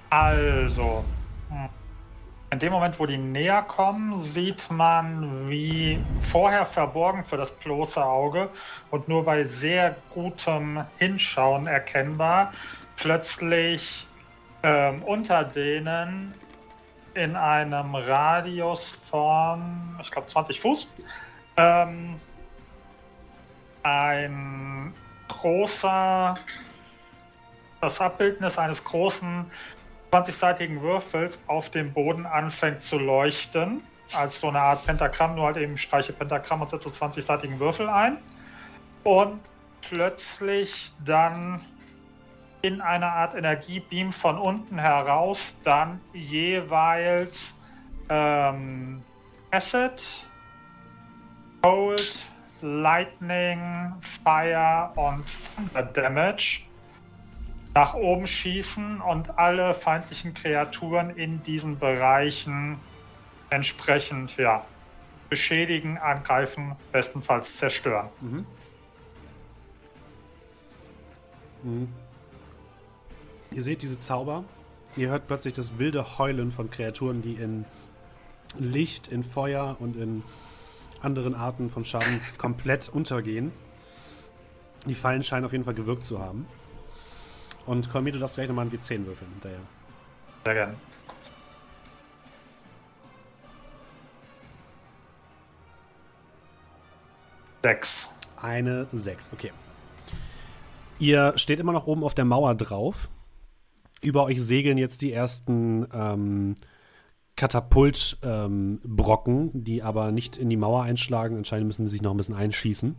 Also. 0.10 1.04
In 2.50 2.60
dem 2.60 2.72
Moment, 2.72 2.98
wo 2.98 3.06
die 3.06 3.18
näher 3.18 3.62
kommen, 3.62 4.22
sieht 4.22 4.72
man, 4.72 5.50
wie 5.50 6.00
vorher 6.22 6.66
verborgen 6.66 7.26
für 7.26 7.36
das 7.36 7.52
bloße 7.52 8.04
Auge 8.04 8.50
und 8.90 9.10
nur 9.10 9.26
bei 9.26 9.44
sehr 9.44 9.98
gutem 10.14 10.86
Hinschauen 10.98 11.68
erkennbar, 11.68 12.54
plötzlich 12.96 14.08
ähm, 14.64 15.04
unter 15.04 15.44
denen 15.44 16.34
in 17.16 17.36
einem 17.36 17.96
Radius 17.96 18.92
von, 19.10 19.98
ich 20.02 20.10
glaube, 20.10 20.28
20 20.28 20.62
Fuß, 20.62 20.88
ähm, 21.58 22.16
ein 23.84 24.94
großer, 25.28 26.38
das 27.82 28.00
Abbildnis 28.00 28.58
eines 28.58 28.84
großen 28.84 29.52
20-seitigen 30.12 30.82
Würfels 30.82 31.40
auf 31.48 31.70
dem 31.70 31.94
Boden 31.94 32.26
anfängt 32.26 32.82
zu 32.82 32.98
leuchten, 32.98 33.82
als 34.14 34.40
so 34.40 34.48
eine 34.48 34.62
Art 34.62 34.86
Pentagramm, 34.86 35.36
nur 35.36 35.48
halt 35.48 35.58
eben 35.58 35.78
streiche 35.78 36.14
Pentagramm 36.14 36.62
und 36.62 36.70
setze 36.70 36.90
20-seitigen 36.90 37.60
Würfel 37.60 37.90
ein. 37.90 38.18
Und 39.04 39.40
plötzlich 39.82 40.92
dann 41.04 41.62
in 42.62 42.82
einer 42.82 43.12
Art 43.12 43.36
Energiebeam 43.36 44.12
von 44.12 44.38
unten 44.38 44.80
heraus 44.80 45.56
dann 45.64 46.02
jeweils 46.14 47.54
ähm, 48.10 49.04
Acid, 49.52 50.26
Cold, 51.62 52.26
Lightning, 52.62 53.94
Fire 54.24 54.92
und 54.96 55.24
Thunder 55.56 55.84
Damage 55.84 56.67
nach 57.78 57.94
oben 57.94 58.26
schießen 58.26 59.02
und 59.02 59.38
alle 59.38 59.76
feindlichen 59.76 60.34
Kreaturen 60.34 61.12
in 61.12 61.44
diesen 61.44 61.78
Bereichen 61.78 62.80
entsprechend 63.52 64.36
ja, 64.38 64.66
beschädigen, 65.30 66.00
angreifen, 66.00 66.76
bestenfalls 66.92 67.56
zerstören. 67.56 68.10
Mhm. 68.20 68.46
Mhm. 71.62 71.88
Ihr 73.52 73.62
seht 73.62 73.84
diese 73.84 74.00
Zauber. 74.00 74.44
Ihr 74.96 75.10
hört 75.10 75.28
plötzlich 75.28 75.54
das 75.54 75.78
wilde 75.78 76.18
Heulen 76.18 76.52
von 76.52 76.72
Kreaturen, 76.72 77.22
die 77.22 77.34
in 77.34 77.64
Licht, 78.58 79.08
in 79.08 79.22
Feuer 79.22 79.78
und 79.80 79.98
in 79.98 80.24
anderen 81.04 81.36
Arten 81.36 81.70
von 81.70 81.86
Schaden 81.86 82.22
komplett 82.40 82.90
untergehen. 82.90 83.52
Die 84.88 84.96
Fallen 84.96 85.22
scheinen 85.22 85.46
auf 85.46 85.52
jeden 85.52 85.64
Fall 85.64 85.76
gewirkt 85.76 86.06
zu 86.06 86.18
haben. 86.18 86.48
Und 87.68 87.92
Kolmi, 87.92 88.12
du 88.12 88.18
darfst 88.18 88.36
gleich 88.36 88.48
nochmal 88.48 88.66
ein 88.66 88.72
W10 88.72 89.06
würfeln 89.06 89.30
hinterher. 89.34 89.60
Sehr 90.46 90.54
gerne. 90.54 90.76
Sechs. 97.62 98.08
Eine 98.42 98.88
Sechs, 98.94 99.34
okay. 99.34 99.52
Ihr 101.00 101.34
steht 101.36 101.60
immer 101.60 101.74
noch 101.74 101.88
oben 101.88 102.06
auf 102.06 102.16
der 102.16 102.24
Mauer 102.24 102.56
drauf. 102.56 103.10
Über 104.02 104.24
euch 104.24 104.42
segeln 104.42 104.78
jetzt 104.78 105.02
die 105.02 105.12
ersten 105.12 105.86
ähm, 105.92 106.56
Katapultbrocken, 107.36 109.52
ähm, 109.54 109.54
die 109.54 109.84
aber 109.84 110.14
nicht 110.14 110.38
in 110.38 110.50
die 110.50 110.56
Mauer 110.56 110.84
einschlagen. 110.84 111.36
Anscheinend 111.36 111.68
müssen 111.68 111.86
sie 111.86 111.92
sich 111.92 112.02
noch 112.02 112.12
ein 112.12 112.18
bisschen 112.18 112.36
einschießen. 112.36 112.96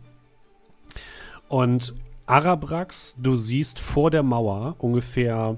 Und 1.47 1.95
Arabrax, 2.29 3.15
du 3.17 3.35
siehst 3.35 3.79
vor 3.79 4.11
der 4.11 4.21
Mauer 4.21 4.75
ungefähr 4.77 5.57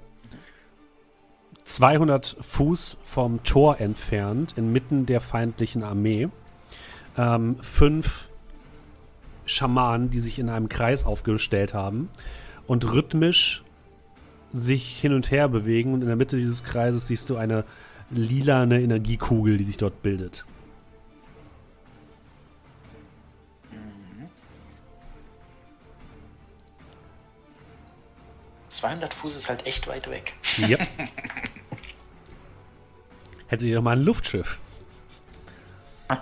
200 1.65 2.37
Fuß 2.39 2.97
vom 3.03 3.43
Tor 3.43 3.81
entfernt, 3.81 4.53
inmitten 4.55 5.05
der 5.05 5.19
feindlichen 5.19 5.83
Armee, 5.83 6.29
ähm, 7.17 7.57
fünf 7.57 8.29
Schamanen, 9.43 10.11
die 10.11 10.21
sich 10.21 10.39
in 10.39 10.47
einem 10.47 10.69
Kreis 10.69 11.05
aufgestellt 11.05 11.73
haben 11.73 12.07
und 12.67 12.89
rhythmisch 12.93 13.65
sich 14.53 14.97
hin 14.97 15.11
und 15.11 15.29
her 15.29 15.49
bewegen. 15.49 15.93
Und 15.93 16.03
in 16.03 16.07
der 16.07 16.15
Mitte 16.15 16.37
dieses 16.37 16.63
Kreises 16.63 17.05
siehst 17.05 17.29
du 17.29 17.35
eine 17.35 17.65
lilane 18.11 18.81
Energiekugel, 18.81 19.57
die 19.57 19.65
sich 19.65 19.75
dort 19.75 20.01
bildet. 20.01 20.45
200 28.71 29.13
Fuß 29.13 29.35
ist 29.35 29.49
halt 29.49 29.65
echt 29.65 29.87
weit 29.87 30.09
weg. 30.09 30.33
Ja. 30.57 30.77
Hättet 33.47 33.67
ihr 33.67 33.75
doch 33.75 33.83
mal 33.83 33.97
ein 33.97 34.03
Luftschiff. 34.03 34.59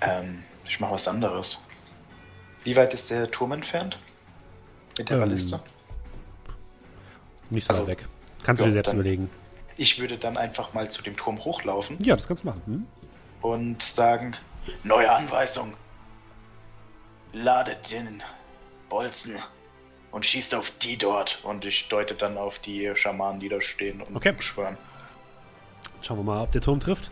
ähm, 0.00 0.44
ich 0.64 0.78
mache 0.78 0.92
was 0.92 1.08
anderes. 1.08 1.60
Wie 2.62 2.76
weit 2.76 2.94
ist 2.94 3.10
der 3.10 3.28
Turm 3.30 3.52
entfernt? 3.52 3.98
Mit 4.98 5.10
der 5.10 5.16
ähm, 5.16 5.22
Balliste? 5.24 5.60
Nicht 7.50 7.66
so 7.66 7.72
also, 7.72 7.82
weit 7.82 7.98
weg. 7.98 8.06
Kannst 8.44 8.60
ja, 8.60 8.66
du 8.66 8.70
dir 8.70 8.74
selbst 8.74 8.92
überlegen. 8.92 9.28
Ich 9.76 9.98
würde 9.98 10.16
dann 10.16 10.36
einfach 10.36 10.72
mal 10.74 10.88
zu 10.90 11.02
dem 11.02 11.16
Turm 11.16 11.44
hochlaufen. 11.44 11.98
Ja, 12.02 12.14
das 12.14 12.28
kannst 12.28 12.44
du 12.44 12.48
machen. 12.48 12.62
Hm? 12.66 12.86
Und 13.40 13.82
sagen: 13.82 14.36
Neue 14.84 15.10
Anweisung. 15.10 15.74
Ladet 17.32 17.90
den 17.90 18.22
Bolzen 18.92 19.36
und 20.10 20.26
schießt 20.26 20.54
auf 20.54 20.70
die 20.82 20.98
dort. 20.98 21.40
Und 21.42 21.64
ich 21.64 21.88
deute 21.88 22.14
dann 22.14 22.36
auf 22.36 22.58
die 22.58 22.92
Schamanen, 22.94 23.40
die 23.40 23.48
da 23.48 23.60
stehen 23.62 24.02
und 24.02 24.14
okay. 24.14 24.32
beschwören. 24.32 24.76
Schauen 26.02 26.18
wir 26.18 26.24
mal, 26.24 26.42
ob 26.42 26.52
der 26.52 26.60
Turm 26.60 26.78
trifft. 26.78 27.10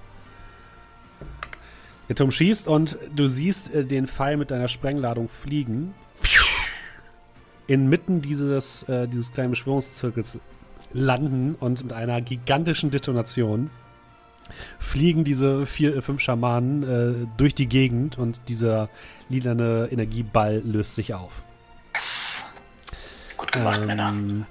Der 2.11 2.17
Turm 2.17 2.31
schießt 2.31 2.69
und 2.69 2.99
du 3.15 3.27
siehst 3.27 3.75
äh, 3.75 3.87
den 3.87 4.07
Pfeil 4.07 4.37
mit 4.37 4.51
deiner 4.51 4.69
Sprengladung 4.69 5.31
fliegen. 5.31 5.95
Inmitten 7.67 8.21
dieses, 8.21 8.83
äh, 8.83 9.09
dieses 9.09 9.33
kleinen 9.33 9.51
Beschwörungszirkels 9.51 10.39
landen 10.93 11.55
und 11.55 11.83
mit 11.85 11.93
einer 11.95 12.21
gigantischen 12.21 12.91
Detonation 12.91 13.71
fliegen 14.81 15.25
diese 15.25 15.65
vier, 15.65 15.97
äh, 15.97 16.03
fünf 16.03 16.21
Schamanen 16.21 16.83
äh, 16.83 17.27
durch 17.39 17.55
die 17.55 17.69
Gegend 17.69 18.19
und 18.19 18.43
dieser 18.49 18.91
lilane 19.31 19.89
Energieball 19.91 20.61
löst 20.65 20.97
sich 20.97 21.15
auf. 21.15 21.43
Gut 23.37 23.53
gemacht, 23.53 23.81
ähm, 23.81 23.87
Männer. 23.87 24.47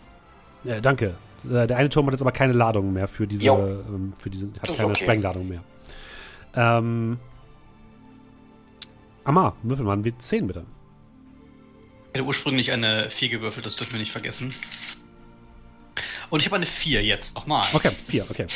Ja, 0.64 0.82
danke. 0.82 1.16
Äh, 1.50 1.68
der 1.68 1.78
eine 1.78 1.90
Turm 1.90 2.08
hat 2.08 2.14
jetzt 2.14 2.22
aber 2.22 2.32
keine 2.32 2.54
Ladung 2.54 2.92
mehr 2.94 3.08
für 3.08 3.28
diese, 3.28 3.48
ähm, 3.48 4.14
für 4.18 4.30
diese 4.30 4.48
hat 4.62 4.76
keine 4.76 4.90
okay. 4.90 5.04
Sprengladung 5.04 5.48
mehr. 5.48 5.64
Ähm, 6.56 7.18
Amar, 9.24 9.56
würfel 9.64 9.86
mal 9.86 9.94
ein 9.94 10.04
W10 10.04 10.48
bitte. 10.48 10.66
Ich 12.08 12.20
hätte 12.20 12.26
ursprünglich 12.26 12.72
eine 12.72 13.10
4 13.10 13.30
gewürfelt, 13.30 13.66
das 13.66 13.76
dürfen 13.76 13.94
wir 13.94 14.00
nicht 14.00 14.12
vergessen. 14.12 14.54
Und 16.30 16.40
ich 16.40 16.48
habe 16.48 16.56
eine 16.56 16.66
4 16.66 17.04
jetzt, 17.04 17.36
nochmal. 17.36 17.68
Okay, 17.74 17.92
4, 18.08 18.26
okay. 18.30 18.48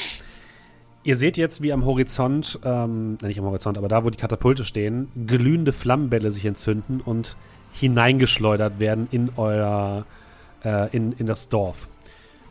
Ihr 1.03 1.15
seht 1.17 1.37
jetzt, 1.37 1.61
wie 1.61 1.73
am 1.73 1.85
Horizont, 1.85 2.59
ähm, 2.63 3.17
nicht 3.21 3.37
am 3.37 3.45
Horizont, 3.45 3.77
aber 3.77 3.89
da, 3.89 4.03
wo 4.03 4.09
die 4.09 4.17
Katapulte 4.17 4.63
stehen, 4.63 5.09
glühende 5.27 5.73
Flammenbälle 5.73 6.31
sich 6.31 6.45
entzünden 6.45 7.01
und 7.01 7.35
hineingeschleudert 7.73 8.79
werden 8.79 9.07
in 9.11 9.31
euer, 9.35 10.05
äh, 10.63 10.95
in, 10.95 11.11
in 11.13 11.25
das 11.25 11.49
Dorf. 11.49 11.87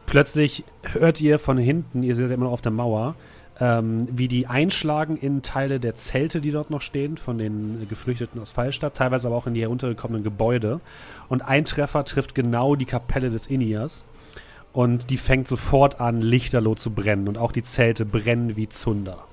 Plötzlich 0.07 0.65
hört 0.93 1.21
ihr 1.21 1.39
von 1.39 1.57
hinten, 1.57 2.03
ihr 2.03 2.17
seid 2.17 2.31
immer 2.31 2.45
noch 2.45 2.53
auf 2.53 2.61
der 2.61 2.73
Mauer, 2.73 3.15
ähm, 3.61 4.09
wie 4.11 4.29
die 4.29 4.47
einschlagen 4.47 5.17
in 5.17 5.43
Teile 5.43 5.79
der 5.79 5.95
Zelte, 5.95 6.41
die 6.41 6.51
dort 6.51 6.71
noch 6.71 6.81
stehen, 6.81 7.17
von 7.17 7.39
den 7.39 7.87
Geflüchteten 7.89 8.41
aus 8.41 8.53
Fallstadt, 8.53 8.97
teilweise 8.97 9.29
aber 9.29 9.37
auch 9.37 9.47
in 9.47 9.55
die 9.55 9.61
heruntergekommenen 9.61 10.25
Gebäude. 10.25 10.81
Und 11.29 11.43
ein 11.43 11.65
Treffer 11.65 12.05
trifft 12.05 12.35
genau 12.35 12.75
die 12.75 12.87
Kapelle 12.87 13.31
des 13.31 13.47
Inias. 13.47 14.05
Und 14.73 15.11
die 15.11 15.19
fängt 15.19 15.49
sofort 15.49 16.01
an, 16.01 16.23
lichterloh 16.23 16.75
zu 16.75 16.91
brennen. 16.93 17.29
Und 17.29 17.37
auch 17.37 17.53
die 17.53 17.63
Zelte 17.63 18.07
brennen 18.07 18.57
wie 18.57 18.69
Zunder. 18.69 19.25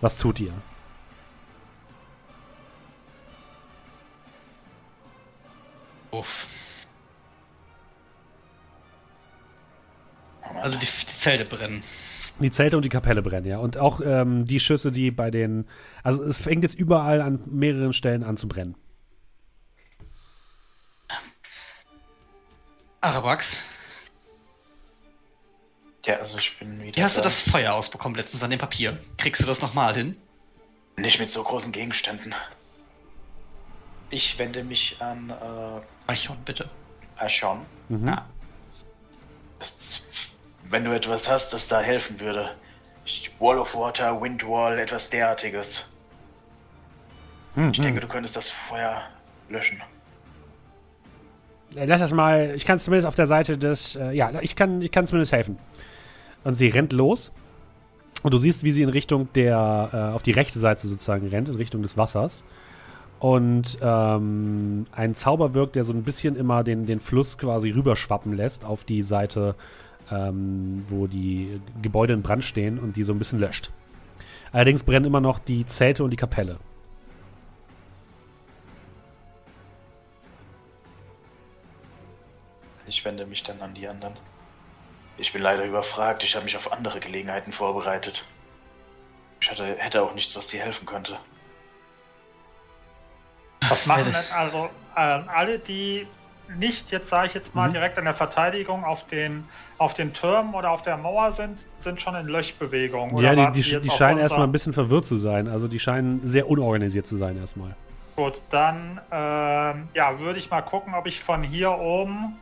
Was 0.00 0.16
tut 0.18 0.40
ihr? 0.40 0.52
Uff. 6.18 6.46
Also 10.42 10.78
die, 10.78 10.86
die, 10.86 11.06
Zelte 11.06 11.44
brennen. 11.44 11.84
Die 12.40 12.50
Zelte 12.50 12.76
und 12.76 12.84
die 12.84 12.88
Kapelle 12.88 13.22
brennen, 13.22 13.46
ja. 13.46 13.58
Und 13.58 13.78
auch 13.78 14.00
ähm, 14.04 14.46
die 14.46 14.58
Schüsse, 14.58 14.90
die 14.90 15.10
bei 15.10 15.30
den. 15.30 15.68
Also 16.02 16.22
es 16.24 16.38
fängt 16.38 16.64
jetzt 16.64 16.78
überall 16.78 17.20
an 17.20 17.40
mehreren 17.46 17.92
Stellen 17.92 18.24
an 18.24 18.36
zu 18.36 18.48
brennen. 18.48 18.74
Arabax. 23.00 23.58
Ja, 26.04 26.16
also 26.16 26.38
ich 26.38 26.58
bin 26.58 26.82
wieder. 26.82 26.96
Wie 26.96 27.02
hast 27.02 27.16
da. 27.16 27.20
du 27.20 27.24
das 27.24 27.40
Feuer 27.40 27.74
ausbekommen 27.74 28.16
letztens 28.16 28.42
an 28.42 28.50
dem 28.50 28.58
Papier? 28.58 28.98
Kriegst 29.18 29.42
du 29.42 29.46
das 29.46 29.60
nochmal 29.60 29.94
hin? 29.94 30.16
Nicht 30.96 31.20
mit 31.20 31.30
so 31.30 31.44
großen 31.44 31.70
Gegenständen. 31.70 32.34
Ich 34.10 34.38
wende 34.38 34.64
mich 34.64 34.96
an. 35.00 35.30
Äh, 35.30 36.10
Archon, 36.10 36.36
bitte. 36.44 36.68
Archon. 37.16 37.66
Mhm. 37.88 38.08
Ja. 38.08 38.26
Das, 39.58 40.06
wenn 40.70 40.84
du 40.84 40.92
etwas 40.92 41.28
hast, 41.28 41.52
das 41.52 41.68
da 41.68 41.80
helfen 41.80 42.20
würde. 42.20 42.50
Wall 43.38 43.58
of 43.58 43.74
Water, 43.74 44.20
Windwall, 44.20 44.78
etwas 44.78 45.10
derartiges. 45.10 45.88
Mhm. 47.54 47.70
Ich 47.70 47.80
denke, 47.80 48.00
du 48.00 48.08
könntest 48.08 48.36
das 48.36 48.48
Feuer 48.48 49.02
löschen. 49.48 49.82
Lass 51.72 52.00
das 52.00 52.12
mal. 52.12 52.54
Ich 52.54 52.64
kann 52.64 52.78
zumindest 52.78 53.06
auf 53.06 53.14
der 53.14 53.26
Seite 53.26 53.58
des. 53.58 53.96
Äh, 53.96 54.12
ja, 54.12 54.32
ich 54.40 54.56
kann, 54.56 54.80
ich 54.80 54.90
kann 54.90 55.06
zumindest 55.06 55.32
helfen. 55.32 55.58
Und 56.44 56.54
sie 56.54 56.68
rennt 56.68 56.92
los. 56.92 57.30
Und 58.22 58.32
du 58.32 58.38
siehst, 58.38 58.64
wie 58.64 58.72
sie 58.72 58.82
in 58.82 58.88
Richtung 58.88 59.30
der. 59.34 59.90
Äh, 59.92 60.14
auf 60.14 60.22
die 60.22 60.32
rechte 60.32 60.58
Seite 60.60 60.88
sozusagen 60.88 61.28
rennt, 61.28 61.48
in 61.48 61.56
Richtung 61.56 61.82
des 61.82 61.98
Wassers 61.98 62.42
und 63.20 63.78
ähm, 63.82 64.86
ein 64.92 65.14
Zauber 65.14 65.54
wirkt, 65.54 65.74
der 65.74 65.84
so 65.84 65.92
ein 65.92 66.04
bisschen 66.04 66.36
immer 66.36 66.62
den, 66.62 66.86
den 66.86 67.00
Fluss 67.00 67.36
quasi 67.36 67.70
rüberschwappen 67.70 68.36
lässt 68.36 68.64
auf 68.64 68.84
die 68.84 69.02
Seite, 69.02 69.56
ähm, 70.10 70.84
wo 70.88 71.06
die 71.06 71.60
Gebäude 71.82 72.12
in 72.12 72.22
Brand 72.22 72.44
stehen 72.44 72.78
und 72.78 72.96
die 72.96 73.02
so 73.02 73.12
ein 73.12 73.18
bisschen 73.18 73.40
löscht. 73.40 73.70
Allerdings 74.52 74.84
brennen 74.84 75.04
immer 75.04 75.20
noch 75.20 75.38
die 75.38 75.66
Zelte 75.66 76.04
und 76.04 76.10
die 76.10 76.16
Kapelle. 76.16 76.58
Ich 82.86 83.04
wende 83.04 83.26
mich 83.26 83.42
dann 83.42 83.60
an 83.60 83.74
die 83.74 83.86
anderen. 83.86 84.16
Ich 85.18 85.32
bin 85.32 85.42
leider 85.42 85.64
überfragt. 85.64 86.22
Ich 86.22 86.36
habe 86.36 86.44
mich 86.44 86.56
auf 86.56 86.72
andere 86.72 87.00
Gelegenheiten 87.00 87.52
vorbereitet. 87.52 88.24
Ich 89.40 89.50
hatte, 89.50 89.76
hätte 89.76 90.02
auch 90.02 90.14
nichts, 90.14 90.34
was 90.36 90.48
dir 90.48 90.60
helfen 90.60 90.86
könnte. 90.86 91.18
Was 93.68 93.86
machen 93.86 94.04
denn 94.04 94.14
also 94.34 94.68
äh, 94.96 95.00
alle, 95.00 95.58
die 95.58 96.06
nicht, 96.56 96.90
jetzt 96.92 97.10
sage 97.10 97.28
ich 97.28 97.34
jetzt 97.34 97.54
mal, 97.54 97.68
Mhm. 97.68 97.72
direkt 97.74 97.98
an 97.98 98.04
der 98.04 98.14
Verteidigung 98.14 98.84
auf 98.84 99.06
den, 99.06 99.48
auf 99.76 99.92
den 99.94 100.14
Türmen 100.14 100.54
oder 100.54 100.70
auf 100.70 100.82
der 100.82 100.96
Mauer 100.96 101.32
sind, 101.32 101.58
sind 101.78 102.00
schon 102.00 102.14
in 102.14 102.26
Löchbewegung. 102.26 103.12
Oder 103.12 103.34
ja, 103.34 103.50
die, 103.50 103.60
die, 103.62 103.80
die 103.80 103.90
auf 103.90 103.96
scheinen 103.96 104.18
erstmal 104.18 104.46
ein 104.46 104.52
bisschen 104.52 104.72
verwirrt 104.72 105.04
zu 105.04 105.16
sein. 105.16 105.46
Also 105.48 105.68
die 105.68 105.78
scheinen 105.78 106.26
sehr 106.26 106.48
unorganisiert 106.48 107.06
zu 107.06 107.16
sein 107.16 107.36
erstmal. 107.36 107.74
Gut, 108.16 108.40
dann 108.50 109.00
ähm, 109.12 109.88
ja, 109.94 110.18
würde 110.18 110.38
ich 110.38 110.50
mal 110.50 110.62
gucken, 110.62 110.94
ob 110.94 111.06
ich 111.06 111.22
von 111.22 111.42
hier 111.42 111.72
oben 111.72 112.34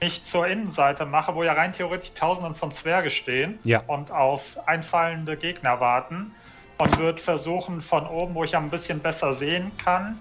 mich 0.00 0.24
zur 0.24 0.46
Innenseite 0.46 1.04
mache, 1.04 1.34
wo 1.34 1.42
ja 1.42 1.52
rein 1.52 1.74
theoretisch 1.74 2.12
Tausenden 2.14 2.54
von 2.54 2.72
Zwerge 2.72 3.10
stehen 3.10 3.58
Ja. 3.64 3.82
und 3.86 4.10
auf 4.10 4.42
einfallende 4.66 5.36
Gegner 5.36 5.78
warten. 5.78 6.32
Und 6.80 6.96
würde 6.98 7.20
versuchen, 7.20 7.82
von 7.82 8.06
oben, 8.06 8.34
wo 8.34 8.42
ich 8.42 8.56
ein 8.56 8.70
bisschen 8.70 9.00
besser 9.00 9.34
sehen 9.34 9.70
kann, 9.84 10.18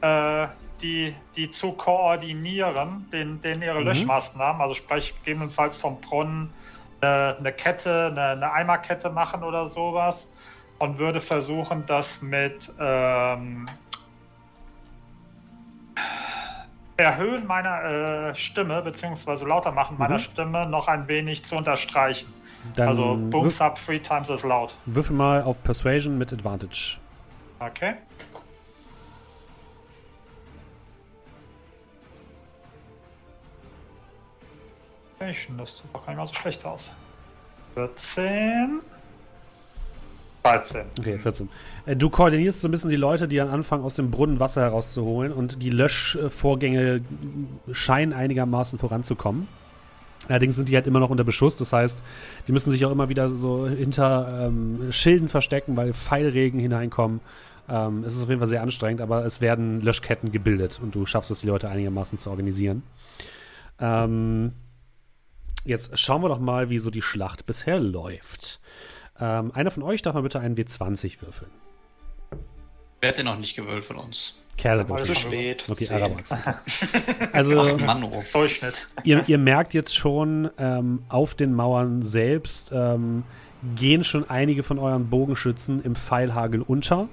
äh, 0.00 0.48
die, 0.80 1.14
die 1.36 1.50
zu 1.50 1.72
koordinieren, 1.72 3.06
den, 3.12 3.42
den 3.42 3.60
ihre 3.60 3.80
Mhm. 3.80 3.88
Löschmaßnahmen, 3.88 4.62
also 4.62 4.72
sprich 4.72 5.14
gegebenenfalls 5.18 5.76
vom 5.76 6.00
Brunnen 6.00 6.50
äh, 7.02 7.06
eine 7.06 7.52
Kette, 7.52 8.06
eine, 8.06 8.22
eine 8.30 8.52
Eimerkette 8.52 9.10
machen 9.10 9.42
oder 9.42 9.66
sowas. 9.66 10.32
Und 10.78 10.98
würde 10.98 11.20
versuchen, 11.20 11.84
das 11.86 12.22
mit 12.22 12.72
ähm, 12.80 13.68
Erhöhen 16.96 17.46
meiner 17.46 18.30
äh, 18.30 18.34
Stimme, 18.34 18.80
beziehungsweise 18.80 19.46
lauter 19.46 19.72
machen 19.72 19.98
meiner 19.98 20.14
Mhm. 20.14 20.20
Stimme 20.20 20.66
noch 20.66 20.88
ein 20.88 21.06
wenig 21.06 21.44
zu 21.44 21.56
unterstreichen. 21.56 22.32
Dann 22.74 22.88
also 22.88 23.16
booms 23.16 23.60
up 23.60 23.78
three 23.84 23.98
times 24.00 24.30
as 24.30 24.42
loud. 24.42 24.74
würfel 24.86 25.14
mal 25.16 25.42
auf 25.42 25.62
Persuasion 25.62 26.18
mit 26.18 26.32
Advantage. 26.32 26.98
Okay. 27.60 27.94
Ich, 35.30 35.48
das 35.56 35.70
sieht 35.76 35.82
doch 35.92 36.04
gar 36.06 36.12
nicht 36.12 36.18
mal 36.18 36.26
so 36.26 36.34
schlecht 36.34 36.64
aus. 36.64 36.90
14. 37.74 38.80
13. 40.44 40.86
Okay, 40.98 41.18
14. 41.18 41.48
Äh, 41.86 41.96
Du 41.96 42.08
koordinierst 42.08 42.60
so 42.60 42.68
ein 42.68 42.70
bisschen 42.70 42.90
die 42.90 42.96
Leute, 42.96 43.28
die 43.28 43.36
dann 43.36 43.48
anfangen, 43.48 43.84
aus 43.84 43.96
dem 43.96 44.10
Brunnen 44.10 44.40
Wasser 44.40 44.62
herauszuholen 44.62 45.32
und 45.32 45.62
die 45.62 45.70
Löschvorgänge 45.70 47.00
scheinen 47.72 48.12
einigermaßen 48.12 48.78
voranzukommen. 48.78 49.48
Allerdings 50.28 50.56
sind 50.56 50.68
die 50.68 50.74
halt 50.74 50.86
immer 50.86 51.00
noch 51.00 51.10
unter 51.10 51.24
Beschuss, 51.24 51.56
das 51.56 51.72
heißt, 51.72 52.02
die 52.46 52.52
müssen 52.52 52.70
sich 52.70 52.84
auch 52.84 52.90
immer 52.90 53.08
wieder 53.08 53.34
so 53.34 53.66
hinter 53.66 54.46
ähm, 54.46 54.92
Schilden 54.92 55.28
verstecken, 55.28 55.76
weil 55.76 55.92
Pfeilregen 55.92 56.60
hineinkommen. 56.60 57.20
Ähm, 57.68 58.04
es 58.04 58.14
ist 58.14 58.22
auf 58.22 58.28
jeden 58.28 58.40
Fall 58.40 58.48
sehr 58.48 58.62
anstrengend, 58.62 59.00
aber 59.00 59.24
es 59.24 59.40
werden 59.40 59.80
Löschketten 59.80 60.32
gebildet 60.32 60.80
und 60.82 60.94
du 60.94 61.06
schaffst 61.06 61.30
es, 61.30 61.40
die 61.40 61.46
Leute 61.46 61.68
einigermaßen 61.68 62.18
zu 62.18 62.30
organisieren. 62.30 62.82
Ähm, 63.78 64.52
jetzt 65.64 65.98
schauen 65.98 66.22
wir 66.22 66.28
doch 66.28 66.40
mal, 66.40 66.70
wie 66.70 66.78
so 66.78 66.90
die 66.90 67.02
Schlacht 67.02 67.46
bisher 67.46 67.78
läuft. 67.78 68.60
Ähm, 69.20 69.52
einer 69.54 69.70
von 69.70 69.82
euch 69.82 70.02
darf 70.02 70.14
mal 70.14 70.22
bitte 70.22 70.40
einen 70.40 70.56
W20 70.56 71.20
würfeln. 71.20 71.50
Wer 73.00 73.10
hat 73.10 73.18
denn 73.18 73.26
noch 73.26 73.38
nicht 73.38 73.54
gewählt 73.54 73.84
von 73.84 73.96
uns? 73.96 74.34
Kerle, 74.58 74.82
Aber 74.82 74.96
Zu. 75.02 75.12
Also- 75.12 75.14
spät. 75.14 75.64
Okay. 75.68 75.88
Arabax. 75.90 76.30
Also, 77.32 77.60
Ach, 77.60 77.78
Mann, 77.80 78.04
oh. 78.04 78.22
Ihr, 79.04 79.24
ihr 79.26 79.38
merkt 79.38 79.72
jetzt 79.72 79.96
schon, 79.96 80.50
ähm, 80.58 81.02
auf 81.08 81.34
den 81.34 81.54
Mauern 81.54 82.02
selbst 82.02 82.72
ähm, 82.74 83.22
gehen 83.76 84.04
schon 84.04 84.28
einige 84.28 84.62
von 84.62 84.78
euren 84.78 85.08
Bogenschützen 85.08 85.82
im 85.82 85.94
Pfeilhagel 85.94 86.62
unter. 86.62 87.08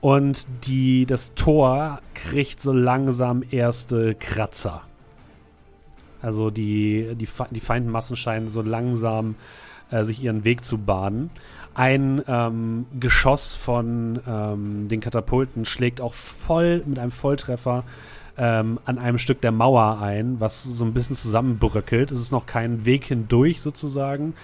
Und 0.00 0.46
die, 0.66 1.06
das 1.06 1.34
Tor 1.34 2.00
kriegt 2.14 2.60
so 2.60 2.72
langsam 2.72 3.42
erste 3.50 4.14
Kratzer. 4.14 4.82
Also 6.22 6.50
die, 6.50 7.14
die, 7.14 7.28
die 7.50 7.60
Feindmassen 7.60 8.16
scheinen 8.16 8.48
so 8.48 8.62
langsam 8.62 9.36
äh, 9.90 10.04
sich 10.04 10.22
ihren 10.22 10.44
Weg 10.44 10.64
zu 10.64 10.78
bahnen. 10.78 11.30
Ein 11.74 12.22
ähm, 12.26 12.86
Geschoss 12.98 13.54
von 13.54 14.20
ähm, 14.26 14.88
den 14.88 15.00
Katapulten 15.00 15.64
schlägt 15.64 16.00
auch 16.00 16.14
voll 16.14 16.82
mit 16.84 16.98
einem 16.98 17.12
Volltreffer 17.12 17.84
ähm, 18.36 18.80
an 18.84 18.98
einem 18.98 19.18
Stück 19.18 19.40
der 19.40 19.52
Mauer 19.52 20.00
ein, 20.00 20.40
was 20.40 20.62
so 20.64 20.84
ein 20.84 20.94
bisschen 20.94 21.14
zusammenbröckelt. 21.14 22.10
Es 22.10 22.20
ist 22.20 22.32
noch 22.32 22.46
kein 22.46 22.84
Weg 22.86 23.04
hindurch 23.04 23.60
sozusagen, 23.60 24.34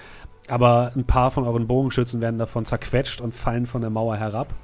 aber 0.49 0.93
ein 0.95 1.05
paar 1.05 1.31
von 1.31 1.45
euren 1.45 1.67
Bogenschützen 1.67 2.21
werden 2.21 2.39
davon 2.39 2.65
zerquetscht 2.65 3.21
und 3.21 3.35
fallen 3.35 3.67
von 3.67 3.81
der 3.81 3.91
Mauer 3.91 4.17
herab. 4.17 4.55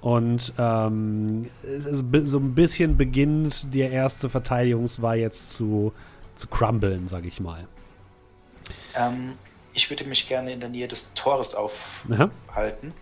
Und 0.00 0.52
ähm, 0.58 1.46
so 2.24 2.38
ein 2.38 2.54
bisschen 2.54 2.96
beginnt 2.96 3.72
der 3.74 3.90
erste 3.90 4.28
Verteidigungswahl 4.28 5.18
jetzt 5.18 5.52
zu, 5.52 5.92
zu 6.34 6.48
crumblen, 6.48 7.06
sage 7.08 7.28
ich 7.28 7.40
mal. 7.40 7.68
Ähm, 8.96 9.34
ich 9.74 9.88
würde 9.90 10.04
mich 10.04 10.28
gerne 10.28 10.52
in 10.52 10.60
der 10.60 10.68
Nähe 10.68 10.88
des 10.88 11.14
Tores 11.14 11.54
Aha. 11.54 12.30
aufhalten 12.48 12.92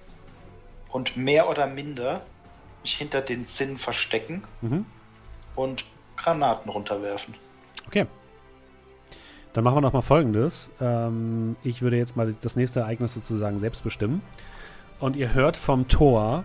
und 0.90 1.16
mehr 1.16 1.48
oder 1.48 1.66
minder 1.66 2.22
mich 2.82 2.94
hinter 2.96 3.20
den 3.22 3.46
Zinnen 3.46 3.78
verstecken 3.78 4.42
Mhm. 4.62 4.86
und 5.56 5.84
Granaten 6.16 6.70
runterwerfen. 6.70 7.34
Okay. 7.86 8.06
Dann 9.52 9.64
machen 9.64 9.76
wir 9.76 9.80
noch 9.80 9.92
mal 9.92 10.02
folgendes. 10.02 10.70
Ähm, 10.80 11.56
ich 11.64 11.82
würde 11.82 11.96
jetzt 11.96 12.16
mal 12.16 12.34
das 12.40 12.54
nächste 12.56 12.80
Ereignis 12.80 13.14
sozusagen 13.14 13.58
selbst 13.58 13.82
bestimmen. 13.82 14.22
Und 15.00 15.16
ihr 15.16 15.34
hört 15.34 15.56
vom 15.56 15.88
Tor: 15.88 16.44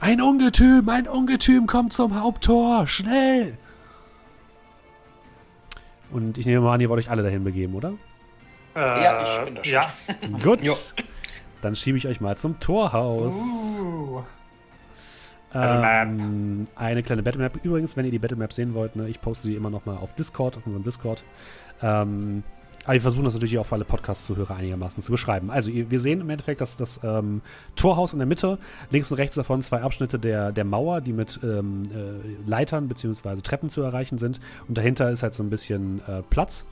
Ein 0.00 0.20
Ungetüm, 0.20 0.88
ein 0.90 1.08
Ungetüm 1.08 1.66
kommt 1.66 1.92
zum 1.94 2.20
Haupttor, 2.20 2.86
schnell! 2.86 3.56
Und 6.10 6.38
ich 6.38 6.46
nehme 6.46 6.60
mal 6.60 6.74
an, 6.74 6.80
ihr 6.80 6.88
wollt 6.88 6.98
euch 7.04 7.10
alle 7.10 7.22
dahin 7.22 7.42
begeben, 7.44 7.74
oder? 7.74 7.94
Äh, 8.76 9.02
Ja, 9.02 9.38
ich 9.38 9.44
bin 9.46 9.54
da 9.56 9.64
schon. 9.64 9.72
Ja. 9.72 9.92
Gut. 10.42 10.62
Jo. 10.62 10.74
Dann 11.62 11.74
schiebe 11.74 11.98
ich 11.98 12.06
euch 12.06 12.20
mal 12.20 12.36
zum 12.36 12.60
Torhaus. 12.60 13.34
Uh. 13.34 14.22
Ähm, 15.54 16.66
eine 16.76 17.02
kleine 17.02 17.22
Battlemap. 17.22 17.64
Übrigens, 17.64 17.96
wenn 17.96 18.04
ihr 18.04 18.10
die 18.10 18.18
Battlemap 18.18 18.52
sehen 18.52 18.74
wollt, 18.74 18.94
ne, 18.96 19.08
ich 19.08 19.20
poste 19.20 19.48
die 19.48 19.54
immer 19.54 19.70
noch 19.70 19.86
mal 19.86 19.96
auf 19.96 20.14
Discord, 20.14 20.56
auf 20.56 20.66
unserem 20.66 20.84
Discord. 20.84 21.24
Ähm, 21.80 22.42
aber 22.84 22.94
wir 22.94 23.00
versuchen 23.00 23.24
das 23.24 23.34
natürlich 23.34 23.58
auch 23.58 23.66
für 23.66 23.74
alle 23.74 23.84
Podcast-Zuhörer 23.84 24.54
einigermaßen 24.54 25.02
zu 25.02 25.10
beschreiben. 25.10 25.50
Also, 25.50 25.70
ihr, 25.70 25.90
wir 25.90 25.98
sehen 25.98 26.20
im 26.20 26.30
Endeffekt 26.30 26.60
das, 26.60 26.76
das 26.76 27.00
ähm, 27.02 27.40
Torhaus 27.74 28.12
in 28.12 28.20
der 28.20 28.26
Mitte, 28.26 28.58
links 28.90 29.10
und 29.10 29.16
rechts 29.16 29.34
davon 29.34 29.62
zwei 29.62 29.82
Abschnitte 29.82 30.18
der, 30.20 30.52
der 30.52 30.64
Mauer, 30.64 31.00
die 31.00 31.12
mit 31.12 31.40
ähm, 31.42 31.82
äh, 31.92 32.48
Leitern 32.48 32.86
bzw. 32.86 33.40
Treppen 33.42 33.68
zu 33.68 33.82
erreichen 33.82 34.18
sind. 34.18 34.40
Und 34.68 34.78
dahinter 34.78 35.10
ist 35.10 35.22
halt 35.24 35.34
so 35.34 35.42
ein 35.42 35.50
bisschen 35.50 36.00
äh, 36.06 36.22
Platz. 36.30 36.64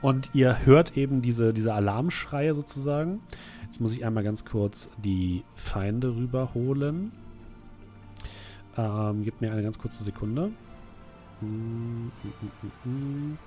Und 0.00 0.30
ihr 0.34 0.64
hört 0.64 0.96
eben 0.96 1.22
diese, 1.22 1.52
diese 1.52 1.74
Alarmschreie 1.74 2.54
sozusagen. 2.54 3.20
Jetzt 3.66 3.80
muss 3.80 3.92
ich 3.92 4.04
einmal 4.04 4.22
ganz 4.24 4.44
kurz 4.44 4.88
die 4.98 5.44
Feinde 5.54 6.14
rüberholen. 6.14 7.12
Ähm, 8.76 9.24
gib 9.24 9.40
mir 9.40 9.50
eine 9.52 9.62
ganz 9.62 9.78
kurze 9.78 10.04
Sekunde. 10.04 10.50
Mm, 11.40 11.46
mm, 12.84 12.88
mm. 12.88 13.38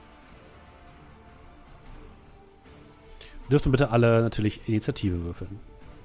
Dürft 3.50 3.66
ihr 3.66 3.72
bitte 3.72 3.92
alle 3.92 4.22
natürlich 4.22 4.68
Initiative 4.68 5.24
würfeln. 5.24 5.60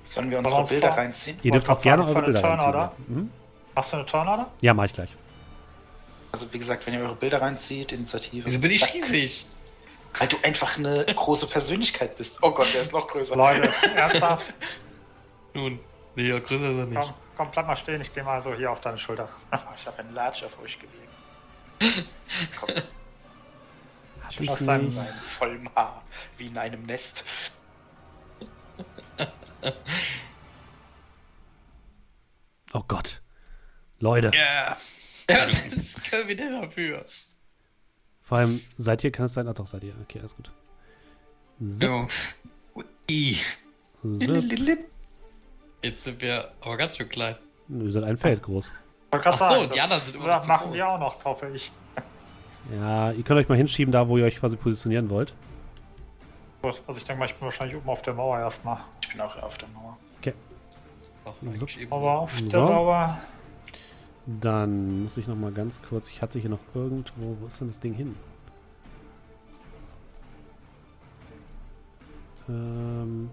Sollen 0.05 0.31
wir 0.31 0.39
unsere 0.39 0.65
Bilder 0.67 0.89
vor- 0.89 0.97
reinziehen? 0.99 1.39
Ihr 1.43 1.53
dürft 1.53 1.69
auch 1.69 1.81
gerne 1.81 2.05
eure 2.05 2.23
Bilder 2.23 2.39
eine 2.41 2.49
reinziehen. 2.49 2.73
Turn, 2.73 2.81
Ja, 2.81 2.93
mhm. 3.09 3.31
Machst 3.75 3.93
du 3.93 3.97
eine 3.99 4.07
Turnorder? 4.07 4.51
ja 4.61 4.75
mache 4.75 4.87
ich 4.87 4.93
gleich. 4.93 5.15
Also 6.33 6.53
wie 6.53 6.59
gesagt, 6.59 6.87
wenn 6.87 6.95
ihr 6.95 7.01
eure 7.01 7.15
Bilder 7.17 7.41
reinzieht, 7.41 7.93
Initiative. 7.93 8.47
Wieso 8.47 8.61
bin 8.61 8.71
ich 8.71 8.95
riesig? 8.95 9.47
Weil 10.19 10.29
du 10.29 10.37
einfach 10.43 10.79
eine 10.79 11.05
große 11.05 11.47
Persönlichkeit 11.49 12.17
bist. 12.17 12.43
Oh 12.43 12.51
Gott, 12.53 12.73
der 12.73 12.81
ist 12.83 12.93
noch 12.93 13.07
größer. 13.09 13.37
Leute, 13.37 13.73
ernsthaft? 13.95 14.53
Nun, 15.55 15.79
nee, 16.15 16.29
ja, 16.29 16.39
größer 16.39 16.71
ist 16.71 16.79
er 16.79 16.87
nicht. 16.87 17.01
Komm, 17.01 17.15
komm, 17.37 17.51
bleib 17.51 17.67
mal 17.67 17.77
stehen, 17.77 18.01
ich 18.01 18.13
gehe 18.13 18.23
mal 18.25 18.41
so 18.43 18.55
hier 18.55 18.71
auf 18.71 18.81
deine 18.81 18.99
Schulter. 18.99 19.29
Ich 19.79 19.87
habe 19.87 19.99
einen 19.99 20.15
Latsch 20.15 20.43
auf 20.43 20.59
euch 20.61 20.79
gelegt. 20.79 22.09
Komm, 22.59 22.71
Hab 24.25 24.41
ich 24.41 24.51
aus 24.51 24.65
deinem 24.65 24.89
sein 24.89 25.07
vollem 25.39 25.69
Haar, 25.75 26.03
wie 26.39 26.47
in 26.47 26.57
einem 26.59 26.83
Nest. 26.85 27.25
Oh 32.73 32.83
Gott. 32.89 33.21
Leute, 34.01 34.31
Ja. 34.35 34.77
Ja, 35.29 35.47
das 35.47 35.57
können 36.09 36.29
wir 36.29 36.37
denn 36.37 36.63
dafür? 36.63 37.05
Vor 38.27 38.39
allem, 38.39 38.61
seid 38.77 39.05
ihr, 39.05 39.13
kann 39.13 39.27
es 39.27 39.35
sein? 39.35 39.47
Ach 39.49 39.55
doch, 39.55 39.67
seid 39.69 39.85
ihr. 39.85 39.95
Okay, 40.03 40.19
alles 40.19 40.35
gut. 40.37 40.51
Zip, 41.65 41.83
Ja. 41.83 42.07
Ui. 42.75 42.85
zip. 44.03 44.87
Jetzt 45.83 46.05
sind 46.05 46.21
wir 46.21 46.51
aber 46.61 46.77
ganz 46.77 46.97
schön 46.97 47.09
klein. 47.09 47.37
Wir 47.69 47.91
sind 47.93 48.03
ein 48.05 48.17
Feld 48.17 48.43
groß. 48.43 48.73
Ach 49.13 49.23
so, 49.33 49.37
sagen, 49.39 49.63
die 49.63 49.69
das- 49.77 49.81
anderen 49.85 50.03
sind 50.03 50.17
immer 50.17 50.27
Das 50.27 50.47
machen 50.47 50.67
groß. 50.67 50.75
wir 50.75 50.89
auch 50.89 50.99
noch, 50.99 51.25
hoffe 51.25 51.49
ich. 51.55 51.71
Ja, 52.77 53.13
ihr 53.13 53.23
könnt 53.23 53.39
euch 53.39 53.49
mal 53.49 53.57
hinschieben, 53.57 53.93
da 53.93 54.09
wo 54.09 54.19
ihr 54.19 54.25
euch 54.25 54.37
quasi 54.37 54.57
positionieren 54.57 55.09
wollt. 55.09 55.33
Gut, 56.63 56.83
also 56.89 56.99
ich 56.99 57.05
denke 57.07 57.21
mal, 57.21 57.27
ich 57.27 57.35
bin 57.35 57.43
wahrscheinlich 57.43 57.77
oben 57.77 57.89
auf 57.89 58.03
der 58.03 58.15
Mauer 58.15 58.39
erstmal. 58.41 58.79
Ich 59.03 59.13
bin 59.13 59.21
auch 59.21 59.37
auf 59.41 59.57
der 59.59 59.69
Mauer. 59.69 59.97
Eben. 60.25 60.37
Also 61.53 62.09
auf 62.09 62.31
So. 62.33 62.47
der 62.49 62.61
Mauer. 62.61 63.19
Dann 64.27 65.05
muss 65.05 65.17
ich 65.17 65.29
noch 65.29 65.37
mal 65.37 65.53
ganz 65.53 65.81
kurz. 65.81 66.09
Ich 66.11 66.21
hatte 66.21 66.39
hier 66.41 66.51
noch 66.51 66.61
irgendwo. 66.75 67.37
Wo 67.41 67.47
ist 67.47 67.61
denn 67.61 67.69
das 67.69 67.79
Ding 67.79 67.95
hin? 67.95 68.17
Ähm. 72.49 73.31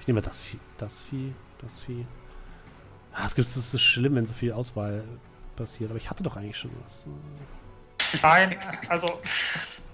Ich 0.00 0.06
nehme 0.06 0.22
das 0.22 0.40
Vieh, 0.40 0.60
das 0.78 1.00
Vieh, 1.00 1.34
das 1.60 1.80
Vieh. 1.80 2.06
Ah, 3.12 3.26
es 3.26 3.34
gibt 3.34 3.46
es 3.46 3.56
ist 3.56 3.80
schlimm, 3.80 4.14
wenn 4.16 4.26
so 4.26 4.34
viel 4.34 4.52
Auswahl 4.52 5.04
passiert. 5.56 5.90
Aber 5.90 5.98
ich 5.98 6.10
hatte 6.10 6.22
doch 6.22 6.36
eigentlich 6.36 6.58
schon 6.58 6.70
was. 6.84 7.06
Nein, 8.22 8.56
also 8.88 9.06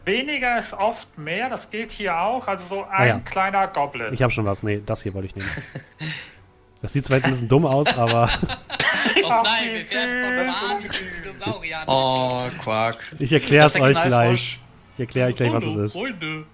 weniger 0.04 0.58
ist 0.58 0.72
oft 0.72 1.18
mehr. 1.18 1.48
Das 1.48 1.70
geht 1.70 1.90
hier 1.90 2.18
auch. 2.18 2.46
Also 2.48 2.66
so 2.66 2.84
ein 2.84 3.08
ja. 3.08 3.18
kleiner 3.20 3.66
Goblin. 3.68 4.12
Ich 4.12 4.22
habe 4.22 4.32
schon 4.32 4.44
was. 4.44 4.62
Nee, 4.62 4.82
das 4.84 5.02
hier 5.02 5.14
wollte 5.14 5.26
ich 5.26 5.36
nehmen. 5.36 5.50
Das 6.82 6.94
sieht 6.94 7.04
zwar 7.04 7.18
jetzt 7.18 7.26
ein 7.26 7.32
bisschen 7.32 7.48
dumm 7.48 7.66
aus, 7.66 7.86
aber. 7.94 8.30
oh 9.22 9.28
nein, 9.28 9.68
wir 9.74 9.90
werden 9.90 10.50
von 10.50 10.82
Dinosauriern. 11.22 11.84
Oh, 11.86 12.48
Quark. 12.62 12.96
Ich 13.18 13.30
erkläre 13.34 13.66
es 13.66 13.78
euch 13.78 14.02
gleich. 14.02 14.60
Ich 14.94 15.00
erkläre 15.00 15.28
euch 15.28 15.36
gleich, 15.36 15.52
was 15.52 15.62
es 15.62 15.76
ist. 15.76 15.92
Freunde. 15.92 16.46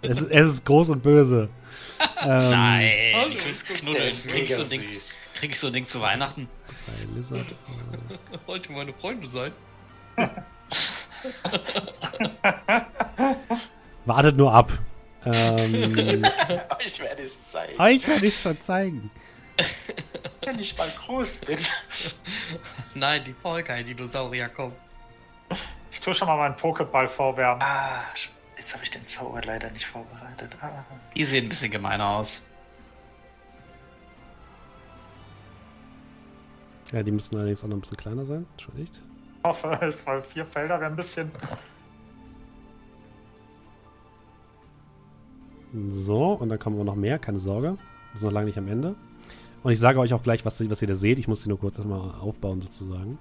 Es 0.00 0.20
ist, 0.22 0.28
es 0.28 0.50
ist 0.50 0.64
groß 0.64 0.90
und 0.90 1.04
böse. 1.04 1.48
ähm, 2.20 2.28
Nein, 2.28 2.92
Hallo, 3.14 3.28
ich 3.28 3.64
knuddeln. 3.64 4.08
ist 4.08 4.26
Krieg 4.26 4.50
ich, 4.50 4.56
so 4.56 4.62
mega 4.62 4.74
ein 4.74 4.80
Ding, 4.80 4.90
süß. 4.90 5.18
krieg 5.36 5.50
ich 5.52 5.60
so 5.60 5.66
ein 5.68 5.72
Ding 5.72 5.86
zu 5.86 6.00
Weihnachten? 6.00 6.48
bei 6.86 7.14
Lizard. 7.14 7.54
Wollte 8.46 8.72
meine 8.72 8.92
Freunde 8.92 9.28
sein. 9.28 9.52
Wartet 14.04 14.36
nur 14.36 14.52
ab. 14.52 14.72
Ähm, 15.24 15.94
Ich 16.84 17.00
werde 17.00 17.22
es 17.22 17.46
zeigen, 17.46 17.80
euch 17.80 18.08
werde 18.08 18.26
ich 18.26 18.34
es 18.34 18.40
schon 18.40 18.60
zeigen. 18.60 19.10
wenn 20.44 20.58
ich 20.58 20.76
mal 20.76 20.90
groß 20.90 21.38
bin. 21.38 21.58
Nein, 22.94 23.24
die 23.24 23.32
Vollgeil-Dinosaurier 23.32 24.48
kommen. 24.48 24.74
Ich 25.90 26.00
tue 26.00 26.14
schon 26.14 26.28
mal 26.28 26.36
meinen 26.36 26.56
Pokéball 26.56 27.06
vorwärmen. 27.06 27.62
Ah, 27.62 28.04
jetzt 28.56 28.74
habe 28.74 28.84
ich 28.84 28.90
den 28.90 29.06
Zauber 29.06 29.42
leider 29.42 29.70
nicht 29.70 29.86
vorbereitet. 29.86 30.56
Ah. 30.60 30.84
Die 31.14 31.24
sehen 31.24 31.46
ein 31.46 31.48
bisschen 31.48 31.70
gemeiner 31.70 32.08
aus. 32.08 32.42
Ja, 36.92 37.02
die 37.02 37.10
müssen 37.10 37.36
allerdings 37.36 37.64
auch 37.64 37.68
noch 37.68 37.76
ein 37.76 37.80
bisschen 37.80 37.96
kleiner 37.96 38.24
sein. 38.24 38.46
Entschuldigt. 38.52 39.02
Ich 39.42 39.48
hoffe, 39.48 39.76
es 39.82 40.06
weil 40.06 40.22
vier 40.22 40.46
Felder 40.46 40.78
wäre 40.78 40.90
ein 40.90 40.94
bisschen. 40.94 41.28
So, 45.90 46.34
und 46.34 46.48
dann 46.48 46.60
kommen 46.60 46.76
wir 46.76 46.84
noch 46.84 46.94
mehr, 46.94 47.18
keine 47.18 47.40
Sorge. 47.40 47.76
Wir 48.12 48.20
sind 48.20 48.28
noch 48.28 48.34
lange 48.34 48.46
nicht 48.46 48.58
am 48.58 48.68
Ende. 48.68 48.94
Und 49.64 49.72
ich 49.72 49.80
sage 49.80 49.98
euch 49.98 50.14
auch 50.14 50.22
gleich, 50.22 50.44
was, 50.44 50.70
was 50.70 50.82
ihr 50.82 50.88
da 50.88 50.94
seht. 50.94 51.18
Ich 51.18 51.26
muss 51.26 51.42
die 51.42 51.48
nur 51.48 51.58
kurz 51.58 51.76
erstmal 51.76 52.12
aufbauen, 52.20 52.60
sozusagen. 52.60 53.18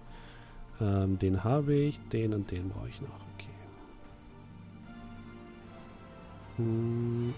Ähm, 0.79 1.17
den 1.17 1.43
habe 1.43 1.73
ich, 1.73 1.99
den 2.09 2.35
und 2.35 2.51
den 2.51 2.69
brauche 2.69 2.89
ich 2.89 3.01
noch. 3.01 3.09
Okay. 3.35 3.49
Hm. 6.57 7.33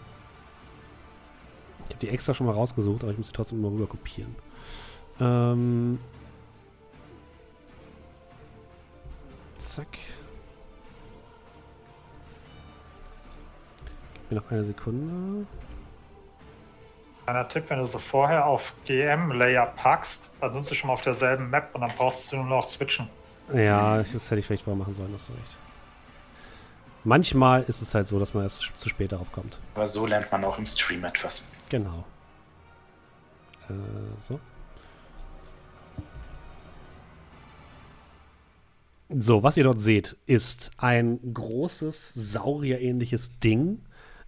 Ich 1.87 1.95
habe 1.95 2.05
die 2.05 2.09
extra 2.09 2.33
schon 2.33 2.47
mal 2.47 2.53
rausgesucht, 2.53 3.03
aber 3.03 3.13
ich 3.13 3.17
muss 3.17 3.27
sie 3.27 3.33
trotzdem 3.33 3.61
mal 3.61 3.71
rüber 3.71 3.87
kopieren. 3.87 4.35
Ähm. 5.21 5.99
Zack. 9.63 9.87
Gib 14.13 14.31
mir 14.31 14.41
noch 14.41 14.51
eine 14.51 14.65
Sekunde. 14.65 15.47
Kleiner 17.23 17.47
Tipp, 17.47 17.69
wenn 17.69 17.79
du 17.79 17.85
so 17.85 17.97
vorher 17.97 18.45
auf 18.45 18.73
GM-Layer 18.85 19.67
packst, 19.77 20.29
dann 20.41 20.51
sind 20.53 20.65
sie 20.65 20.75
schon 20.75 20.89
mal 20.89 20.93
auf 20.93 21.01
derselben 21.01 21.49
Map 21.49 21.69
und 21.73 21.81
dann 21.81 21.91
brauchst 21.95 22.31
du 22.31 22.35
nur 22.35 22.45
noch 22.45 22.67
switchen. 22.67 23.07
Ja, 23.53 24.03
das 24.03 24.29
hätte 24.29 24.39
ich 24.39 24.45
vielleicht 24.45 24.63
vorher 24.63 24.77
machen 24.77 24.93
sollen, 24.93 25.11
hast 25.13 25.29
du 25.29 25.33
recht. 25.33 25.57
Manchmal 27.05 27.63
ist 27.63 27.81
es 27.81 27.95
halt 27.95 28.07
so, 28.09 28.19
dass 28.19 28.33
man 28.33 28.43
erst 28.43 28.77
zu 28.77 28.89
spät 28.89 29.13
darauf 29.13 29.31
kommt. 29.31 29.59
Aber 29.75 29.87
so 29.87 30.05
lernt 30.05 30.31
man 30.31 30.43
auch 30.43 30.57
im 30.57 30.65
Stream 30.65 31.03
etwas. 31.05 31.49
Genau. 31.69 32.03
Äh, 33.69 33.73
so. 34.19 34.39
So, 39.15 39.43
was 39.43 39.57
ihr 39.57 39.63
dort 39.63 39.79
seht, 39.79 40.17
ist 40.25 40.71
ein 40.77 41.19
großes, 41.33 42.13
saurierähnliches 42.15 43.39
Ding 43.39 43.79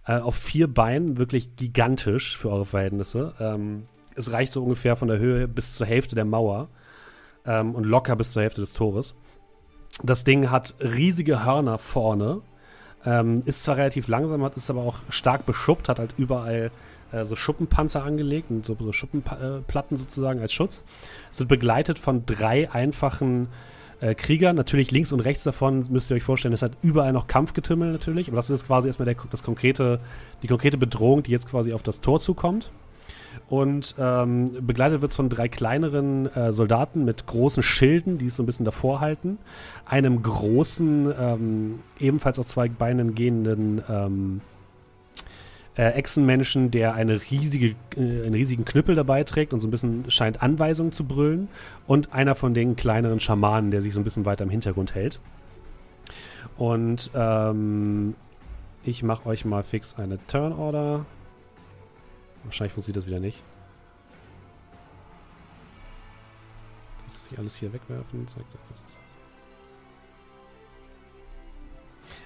äh, 0.06 0.18
auf 0.18 0.36
vier 0.36 0.72
Beinen, 0.72 1.18
wirklich 1.18 1.56
gigantisch 1.56 2.36
für 2.36 2.50
eure 2.50 2.66
Verhältnisse. 2.66 3.34
Ähm, 3.40 3.88
es 4.14 4.30
reicht 4.30 4.52
so 4.52 4.62
ungefähr 4.62 4.94
von 4.94 5.08
der 5.08 5.18
Höhe 5.18 5.48
bis 5.48 5.74
zur 5.74 5.88
Hälfte 5.88 6.14
der 6.14 6.24
Mauer 6.24 6.68
ähm, 7.44 7.74
und 7.74 7.84
locker 7.84 8.14
bis 8.14 8.30
zur 8.30 8.42
Hälfte 8.42 8.60
des 8.60 8.74
Tores. 8.74 9.16
Das 10.04 10.22
Ding 10.22 10.50
hat 10.50 10.74
riesige 10.80 11.44
Hörner 11.44 11.78
vorne, 11.78 12.42
ähm, 13.04 13.42
ist 13.44 13.64
zwar 13.64 13.78
relativ 13.78 14.06
langsam, 14.06 14.44
hat, 14.44 14.56
ist 14.56 14.70
aber 14.70 14.82
auch 14.82 14.98
stark 15.08 15.46
beschuppt, 15.46 15.88
hat 15.88 15.98
halt 15.98 16.14
überall 16.16 16.70
äh, 17.10 17.24
so 17.24 17.34
Schuppenpanzer 17.34 18.04
angelegt 18.04 18.50
und 18.50 18.64
so, 18.64 18.76
so 18.78 18.92
Schuppenplatten 18.92 19.96
sozusagen 19.96 20.38
als 20.40 20.52
Schutz. 20.52 20.84
Sind 21.32 21.48
begleitet 21.48 21.98
von 21.98 22.24
drei 22.24 22.70
einfachen 22.70 23.48
äh, 24.00 24.14
Krieger. 24.14 24.52
Natürlich 24.52 24.90
links 24.90 25.12
und 25.12 25.20
rechts 25.20 25.44
davon 25.44 25.84
müsst 25.90 26.10
ihr 26.10 26.16
euch 26.16 26.22
vorstellen, 26.22 26.54
es 26.54 26.62
hat 26.62 26.72
überall 26.82 27.12
noch 27.12 27.26
Kampfgetümmel 27.26 27.92
natürlich. 27.92 28.28
Aber 28.28 28.36
das 28.36 28.50
ist 28.50 28.66
quasi 28.66 28.88
erstmal 28.88 29.06
der, 29.06 29.16
das 29.30 29.42
konkrete, 29.42 30.00
die 30.42 30.48
konkrete 30.48 30.78
Bedrohung, 30.78 31.22
die 31.22 31.32
jetzt 31.32 31.48
quasi 31.48 31.72
auf 31.72 31.82
das 31.82 32.00
Tor 32.00 32.20
zukommt. 32.20 32.70
Und 33.48 33.94
ähm, 33.98 34.66
begleitet 34.66 35.02
wird 35.02 35.10
es 35.10 35.16
von 35.16 35.28
drei 35.28 35.48
kleineren 35.48 36.26
äh, 36.34 36.52
Soldaten 36.52 37.04
mit 37.04 37.26
großen 37.26 37.62
Schilden, 37.62 38.18
die 38.18 38.26
es 38.26 38.36
so 38.36 38.42
ein 38.42 38.46
bisschen 38.46 38.64
davor 38.64 39.00
halten. 39.00 39.38
Einem 39.84 40.22
großen, 40.22 41.12
ähm, 41.18 41.78
ebenfalls 42.00 42.38
auf 42.38 42.46
zwei 42.46 42.68
Beinen 42.68 43.14
gehenden 43.14 43.82
ähm, 43.88 44.40
äh, 45.76 45.90
Echsenmenschen, 45.90 46.70
der 46.70 46.94
eine 46.94 47.20
riesige, 47.30 47.76
äh, 47.96 48.24
einen 48.24 48.34
riesigen 48.34 48.64
Knüppel 48.64 48.94
dabei 48.94 49.24
trägt 49.24 49.52
und 49.52 49.60
so 49.60 49.68
ein 49.68 49.70
bisschen 49.70 50.10
scheint 50.10 50.42
Anweisungen 50.42 50.92
zu 50.92 51.04
brüllen. 51.04 51.48
Und 51.86 52.12
einer 52.12 52.34
von 52.34 52.54
den 52.54 52.76
kleineren 52.76 53.20
Schamanen, 53.20 53.70
der 53.70 53.82
sich 53.82 53.92
so 53.92 54.00
ein 54.00 54.04
bisschen 54.04 54.24
weiter 54.24 54.44
im 54.44 54.50
Hintergrund 54.50 54.94
hält. 54.94 55.20
Und 56.56 57.10
ähm, 57.14 58.14
ich 58.84 59.02
mache 59.02 59.26
euch 59.26 59.44
mal 59.44 59.62
fix 59.62 59.96
eine 59.98 60.18
Turn 60.26 60.52
Order. 60.52 61.04
Wahrscheinlich 62.44 62.72
funktioniert 62.72 62.96
das 62.98 63.06
wieder 63.06 63.20
nicht. 63.20 63.42
Kann 66.96 67.06
ich 67.08 67.14
das 67.14 67.28
hier 67.28 67.38
alles 67.38 67.56
hier 67.56 67.72
wegwerfen? 67.72 68.26
Zack, 68.28 68.50
zack, 68.50 68.64
zack, 68.66 68.76
zack. 68.78 69.05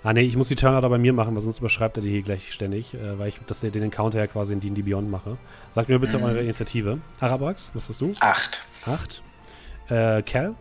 Ah 0.02 0.12
ne, 0.14 0.22
ich 0.22 0.34
muss 0.36 0.48
die 0.48 0.56
Turnout 0.56 0.88
bei 0.88 0.96
mir 0.98 1.12
machen, 1.12 1.34
weil 1.34 1.42
sonst 1.42 1.58
überschreibt 1.58 1.98
er 1.98 2.02
die 2.02 2.10
hier 2.10 2.22
gleich 2.22 2.52
ständig, 2.52 2.94
äh, 2.94 3.18
weil 3.18 3.28
ich 3.28 3.38
das, 3.46 3.60
den 3.60 3.82
Encounter 3.82 4.18
ja 4.18 4.26
quasi 4.26 4.52
in 4.54 4.60
D&D 4.60 4.80
Beyond 4.82 5.10
mache. 5.10 5.36
Sagt 5.72 5.88
mir 5.90 5.98
bitte 5.98 6.16
Mhm. 6.18 6.24
eure 6.24 6.40
Initiative. 6.40 6.98
Arabax, 7.20 7.70
was 7.74 7.88
hast 7.88 8.00
du? 8.00 8.14
Acht. 8.20 8.60
Acht. 8.86 9.22
Äh, 9.88 10.22
Cal? 10.22 10.54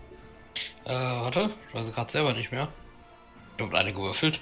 Äh, 0.84 0.90
warte, 0.94 1.52
ich 1.70 1.76
weiß 1.76 1.94
gerade 1.94 2.11
selber 2.11 2.34
nicht 2.34 2.52
mehr. 2.52 2.68
Ich 3.57 3.64
habe 3.64 3.78
eine 3.78 3.94
gewürfelt. 3.94 4.40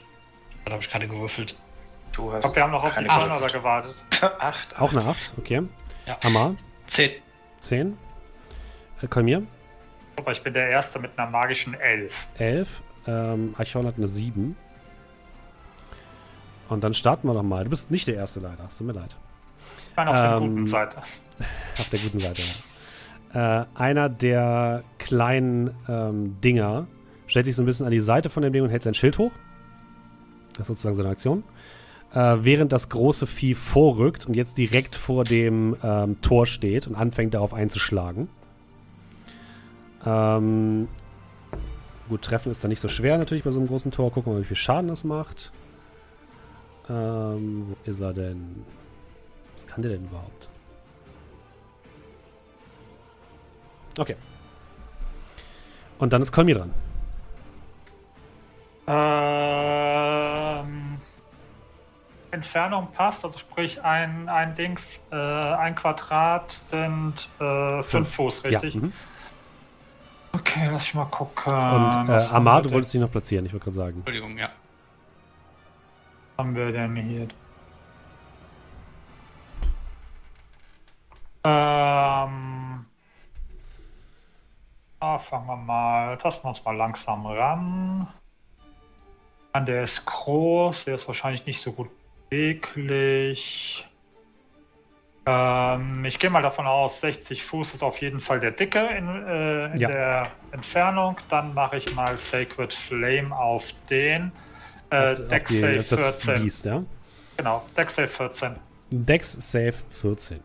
Dann 0.66 0.74
habe 0.74 0.84
ich 0.84 0.90
keine 0.90 1.08
gewürfelt. 1.08 1.56
Du 2.14 2.30
Ich 2.30 2.34
hast. 2.36 2.42
glaube, 2.42 2.56
wir 2.56 2.64
haben 2.64 2.72
noch 2.72 2.84
auf 2.84 2.90
die 2.98 3.06
keine 3.06 3.08
Turner 3.28 3.40
da 3.40 3.48
gewartet. 3.48 3.96
Acht. 4.40 4.80
Auch 4.80 4.92
eine 4.92 5.06
Acht, 5.06 5.32
okay. 5.38 5.62
Ja. 6.08 6.18
Amar? 6.24 6.56
Zehn. 6.88 7.12
Zehn. 7.60 7.98
Äh, 9.04 9.08
Kolmir? 9.08 9.44
Aber 10.16 10.32
ich 10.32 10.42
bin 10.42 10.54
der 10.56 10.70
Erste 10.70 10.98
mit 10.98 11.12
einer 11.20 11.30
magischen 11.30 11.76
Elf. 11.76 12.26
Elf. 12.40 12.82
Ähm, 13.06 13.54
Archon 13.58 13.86
hat 13.86 13.96
eine 13.98 14.08
Sieben. 14.08 14.56
Und 16.70 16.84
dann 16.84 16.94
starten 16.94 17.28
wir 17.28 17.34
doch 17.34 17.44
mal. 17.44 17.64
Du 17.64 17.70
bist 17.70 17.92
nicht 17.92 18.08
der 18.08 18.16
Erste 18.16 18.40
leider, 18.40 18.66
es 18.68 18.78
tut 18.78 18.88
mir 18.88 18.94
leid. 18.94 19.16
Ich 19.92 19.96
meine 19.96 20.10
auf 20.10 20.16
der 20.16 20.38
Ähm, 20.38 20.50
guten 20.56 20.68
Seite. 20.68 20.98
Auf 21.78 21.90
der 21.90 22.00
guten 22.00 22.20
Seite, 22.20 22.42
ja. 23.34 23.62
Äh, 23.62 23.66
einer 23.76 24.10
der 24.10 24.84
kleinen 24.98 25.70
ähm, 25.88 26.42
Dinger 26.42 26.88
stellt 27.28 27.46
sich 27.46 27.56
so 27.56 27.62
ein 27.62 27.66
bisschen 27.66 27.86
an 27.86 27.92
die 27.92 28.00
Seite 28.00 28.30
von 28.30 28.42
dem 28.42 28.54
Ding 28.54 28.64
und 28.64 28.70
hält 28.70 28.82
sein 28.84 28.96
Schild 28.96 29.18
hoch. 29.20 29.32
Das 30.54 30.62
ist 30.62 30.68
sozusagen 30.68 30.96
seine 30.96 31.10
Aktion. 31.10 31.44
Äh, 32.14 32.38
während 32.40 32.72
das 32.72 32.90
große 32.90 33.28
Vieh 33.28 33.54
vorrückt 33.54 34.26
und 34.26 34.34
jetzt 34.34 34.58
direkt 34.58 34.96
vor 34.96 35.24
dem 35.26 35.76
ähm, 35.84 36.20
Tor 36.22 36.48
steht 36.48 36.88
und 36.88 36.96
anfängt 36.96 37.34
darauf 37.34 37.54
einzuschlagen. 37.54 38.30
Ähm, 40.06 40.88
gut, 42.10 42.22
treffen 42.24 42.52
ist 42.52 42.64
dann 42.64 42.70
nicht 42.70 42.80
so 42.80 42.88
schwer 42.88 43.18
natürlich 43.18 43.44
bei 43.44 43.52
so 43.52 43.60
einem 43.60 43.68
großen 43.68 43.92
Tor. 43.92 44.12
Gucken 44.12 44.32
wir 44.32 44.36
mal, 44.38 44.42
wie 44.42 44.48
viel 44.48 44.58
Schaden 44.58 44.88
das 44.88 45.04
macht. 45.04 45.52
Ähm, 46.90 47.68
wo 47.70 47.76
ist 47.90 48.00
er 48.00 48.14
denn? 48.14 48.66
Was 49.56 49.68
kann 49.68 49.82
der 49.82 49.92
denn 49.92 50.06
überhaupt? 50.06 50.48
Okay. 53.98 54.16
Und 56.00 56.14
dann 56.14 56.22
ist 56.22 56.32
Kolmi 56.32 56.54
dran. 56.54 56.72
Ähm, 58.88 59.68
Entfernung 62.32 62.88
passt, 62.94 63.26
also 63.26 63.38
sprich 63.40 63.84
ein, 63.84 64.30
ein 64.30 64.56
Ding, 64.56 64.80
äh, 65.12 65.16
ein 65.16 65.76
Quadrat 65.76 66.54
sind 66.54 67.28
äh, 67.40 67.84
fünf. 67.84 67.88
fünf 67.88 68.16
Fuß, 68.16 68.46
richtig? 68.46 68.76
Ja, 68.76 68.82
mhm. 68.82 68.94
Okay, 70.34 70.70
lass 70.72 70.84
ich 70.84 70.94
mal 70.94 71.06
gucken. 71.06 71.52
Und 71.52 72.10
äh, 72.10 72.28
Amar, 72.32 72.62
du 72.62 72.72
wolltest 72.72 72.94
dich 72.94 73.02
noch 73.02 73.12
platzieren, 73.12 73.46
ich 73.46 73.54
wollte 73.54 73.66
gerade 73.66 73.76
sagen. 73.76 73.98
Entschuldigung, 73.98 74.38
ja. 74.38 74.50
Haben 76.38 76.56
wir 76.56 76.72
denn 76.72 76.96
hier? 76.96 77.28
Ähm. 81.44 82.86
Ah, 85.00 85.20
fangen 85.20 85.48
wir 85.48 85.56
mal, 85.56 86.18
tasten 86.18 86.46
wir 86.46 86.50
uns 86.50 86.64
mal 86.64 86.76
langsam 86.76 87.26
ran. 87.26 88.08
Der 89.56 89.84
ist 89.84 90.06
groß, 90.06 90.86
der 90.86 90.96
ist 90.96 91.08
wahrscheinlich 91.08 91.46
nicht 91.48 91.62
so 91.62 91.72
gut 91.72 91.90
beweglich. 92.30 93.88
Ähm, 95.26 96.06
ich 96.06 96.20
gehe 96.20 96.30
mal 96.30 96.42
davon 96.42 96.68
aus, 96.68 97.02
60 97.02 97.44
Fuß 97.44 97.74
ist 97.74 97.84
auf 97.84 98.00
jeden 98.00 98.22
Fall 98.22 98.40
der 98.40 98.52
Dicke 98.52 98.80
in, 98.80 99.08
äh, 99.28 99.66
in 99.74 99.78
ja. 99.78 99.88
der 99.88 100.32
Entfernung. 100.52 101.18
Dann 101.30 101.54
mache 101.54 101.78
ich 101.78 101.96
mal 101.96 102.18
Sacred 102.18 102.74
Flame 102.74 103.36
auf 103.36 103.74
den. 103.90 104.32
Äh, 104.90 105.16
Dex 105.16 105.52
Save 105.52 105.84
14. 105.84 106.44
Beast, 106.44 106.66
ja? 106.66 106.84
Genau, 107.38 107.66
Dex 107.76 107.96
Save 107.96 108.08
14. 108.08 108.56
Dex 108.92 109.34
Save 109.34 109.74
14. 109.74 110.40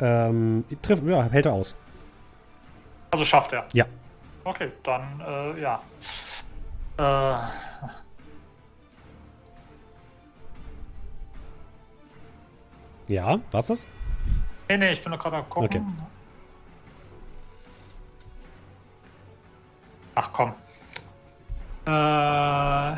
Ähm, 0.00 0.64
trifft, 0.82 1.04
ja, 1.04 1.22
hält 1.24 1.46
er 1.46 1.52
aus. 1.52 1.76
Also 3.12 3.24
schafft 3.24 3.52
er. 3.52 3.66
Ja. 3.72 3.86
Okay, 4.44 4.72
dann 4.82 5.20
äh, 5.20 5.60
ja. 5.60 5.82
Äh, 6.98 7.38
ja, 13.12 13.38
was 13.50 13.70
ist 13.70 13.84
das? 13.84 13.88
Nee, 14.68 14.78
nee, 14.78 14.92
ich 14.92 15.02
bin 15.02 15.12
noch 15.12 15.18
gerade 15.18 15.36
am 15.36 15.48
gucken. 15.48 15.66
Okay. 15.68 15.82
Ach 20.14 20.30
komm. 20.32 20.52
Äh, 21.84 22.96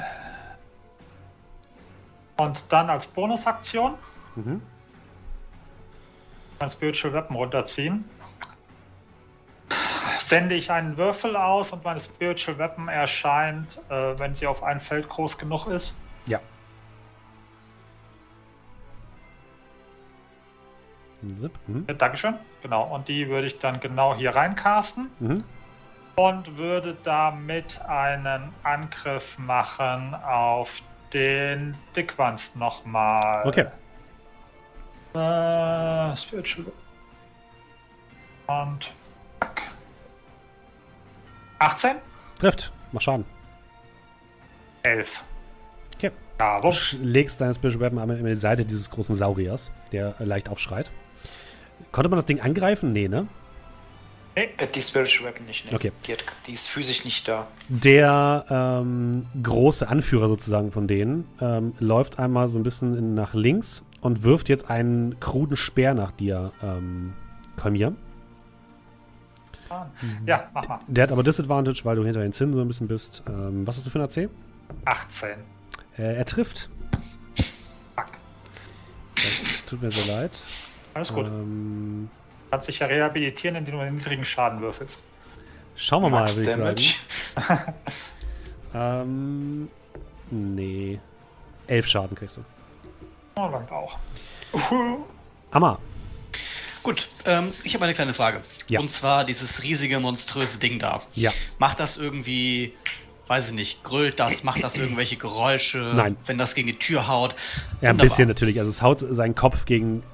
und 2.37 2.65
dann 2.69 2.91
als 2.91 3.07
Bonusaktion 3.07 3.95
mhm. 4.35 4.61
mein 6.61 6.71
Spiritual 6.71 7.15
Weapon 7.15 7.37
runterziehen 7.37 8.05
sende 10.25 10.55
ich 10.55 10.71
einen 10.71 10.97
Würfel 10.97 11.37
aus 11.37 11.73
und 11.73 11.85
meine 11.85 12.01
Spiritual 12.01 12.59
Weapon 12.59 12.89
erscheint, 12.89 13.79
äh, 13.89 14.19
wenn 14.19 14.35
sie 14.35 14.47
auf 14.47 14.63
ein 14.63 14.81
Feld 14.81 15.09
groß 15.09 15.39
genug 15.39 15.67
ist. 15.67 15.95
Ja. 16.27 16.41
Mhm. 21.23 21.85
Ja, 21.87 21.95
Dankeschön. 21.95 22.35
Genau. 22.63 22.95
Und 22.95 23.09
die 23.09 23.29
würde 23.29 23.47
ich 23.47 23.59
dann 23.59 23.81
genau 23.81 24.15
hier 24.15 24.35
reincasten. 24.35 25.11
Mhm. 25.21 25.45
Und 26.17 26.57
würde 26.57 26.97
damit 27.03 27.81
einen 27.83 28.53
Angriff 28.63 29.37
machen 29.39 30.15
auf 30.15 30.83
den 31.13 31.77
Dickwanst 31.97 32.57
nochmal. 32.57 33.43
Okay. 33.47 33.67
Äh, 35.15 36.17
Spiritual. 36.17 36.67
Und 38.47 38.93
18? 41.59 41.97
Trifft. 42.39 42.73
Mach 42.93 43.01
Schaden. 43.01 43.25
11. 44.83 45.09
Okay. 45.95 46.11
Ja, 46.39 46.61
du 46.61 46.71
legst 47.01 47.41
deine 47.41 47.55
Special 47.55 47.81
Weapon 47.81 47.99
einmal 47.99 48.19
in 48.19 48.27
die 48.27 48.35
Seite 48.35 48.65
dieses 48.65 48.91
großen 48.91 49.15
Sauriers, 49.15 49.71
der 49.93 50.15
leicht 50.19 50.49
aufschreit. 50.49 50.91
Konnte 51.91 52.09
man 52.09 52.19
das 52.19 52.27
Ding 52.27 52.41
angreifen? 52.41 52.93
Nee, 52.93 53.09
ne? 53.09 53.29
Nee, 54.37 54.49
die 54.75 54.83
Spiritual 54.83 55.31
Weapon 55.31 55.47
nicht. 55.47 55.65
Nee. 55.67 55.75
Okay. 55.75 55.93
Die, 56.07 56.13
hat, 56.13 56.25
die, 56.47 56.53
ist 56.53 56.69
physisch 56.69 57.05
nicht 57.05 57.29
da. 57.29 57.47
Der 57.69 58.45
ähm, 58.51 59.27
große 59.41 59.87
Anführer 59.87 60.29
sozusagen 60.29 60.73
von 60.73 60.89
denen 60.89 61.29
ähm, 61.41 61.75
läuft 61.79 62.19
einmal 62.19 62.49
so 62.49 62.59
ein 62.59 62.65
bisschen 62.65 62.95
in, 62.95 63.15
nach 63.15 63.35
links 63.35 63.85
und 64.01 64.25
wirft 64.25 64.49
jetzt 64.49 64.69
einen 64.71 65.21
kruden 65.21 65.57
Speer 65.57 65.95
nach 65.95 66.11
dir, 66.11 66.53
ähm, 66.63 67.13
Kalmir. 67.57 67.91
Mhm. 70.01 70.27
Ja, 70.27 70.49
mach 70.53 70.69
mal. 70.69 70.81
Der 70.87 71.05
hat 71.05 71.13
aber 71.13 71.23
Disadvantage, 71.23 71.85
weil 71.85 71.97
du 71.97 72.05
hinter 72.05 72.21
den 72.21 72.33
Zinnen 72.33 72.55
so 72.55 72.61
ein 72.61 72.69
bisschen 72.69 72.89
bist. 72.89 73.23
Ähm, 73.29 73.67
was 73.67 73.77
hast 73.77 73.87
du 73.87 73.91
für 73.91 74.01
ein 74.01 74.05
AC? 74.05 74.29
18. 74.85 75.31
Äh, 75.97 76.17
er 76.17 76.25
trifft. 76.25 76.69
Fuck. 77.97 78.07
Das 79.15 79.65
tut 79.67 79.83
mir 79.83 79.91
sehr 79.91 80.07
leid. 80.07 80.33
Alles 80.95 81.13
gut. 81.13 81.27
Ähm, 81.27 82.09
Kannst 82.55 82.69
dich 82.69 82.79
ja 82.79 82.87
rehabilitieren, 82.87 83.57
indem 83.57 83.75
du 83.75 83.81
einen 83.81 83.97
niedrigen 83.97 84.25
Schaden 84.25 84.61
würfelst. 84.61 85.03
Schauen 85.75 86.05
wir 86.05 86.09
mal, 86.09 86.29
würde 86.37 86.81
ich 86.81 87.01
sagen. 87.35 87.75
ähm, 88.75 89.69
nee. 90.31 91.01
Elf 91.67 91.89
Schaden 91.89 92.17
kriegst 92.17 92.37
du. 92.37 92.45
Oh, 93.35 93.49
langt 93.49 93.73
auch. 93.73 93.99
Amma. 95.51 95.81
Gut, 96.85 97.09
ähm, 97.25 97.53
ich 97.65 97.75
habe 97.75 97.87
eine 97.87 97.93
kleine 97.93 98.15
Frage. 98.15 98.41
Ja. 98.69 98.79
Und 98.79 98.89
zwar 98.89 99.25
dieses 99.25 99.65
riesige, 99.65 99.99
monströse 99.99 100.59
Ding 100.59 100.79
da. 100.79 101.03
Ja. 101.13 101.33
Macht 101.59 101.81
das 101.81 101.97
irgendwie, 101.97 102.73
weiß 103.27 103.49
ich 103.49 103.55
nicht, 103.55 103.83
grüllt 103.83 104.21
das, 104.21 104.45
macht 104.45 104.63
das 104.63 104.77
irgendwelche 104.77 105.17
Geräusche, 105.17 105.93
Nein. 105.97 106.17
wenn 106.27 106.39
das 106.39 106.55
gegen 106.55 106.69
die 106.69 106.79
Tür 106.79 107.09
haut? 107.09 107.35
Ja, 107.81 107.91
ein 107.91 107.97
bisschen 107.97 108.29
natürlich. 108.29 108.61
Also 108.61 108.71
es 108.71 108.81
haut 108.81 109.01
seinen 109.01 109.35
Kopf 109.35 109.65
gegen, 109.65 110.05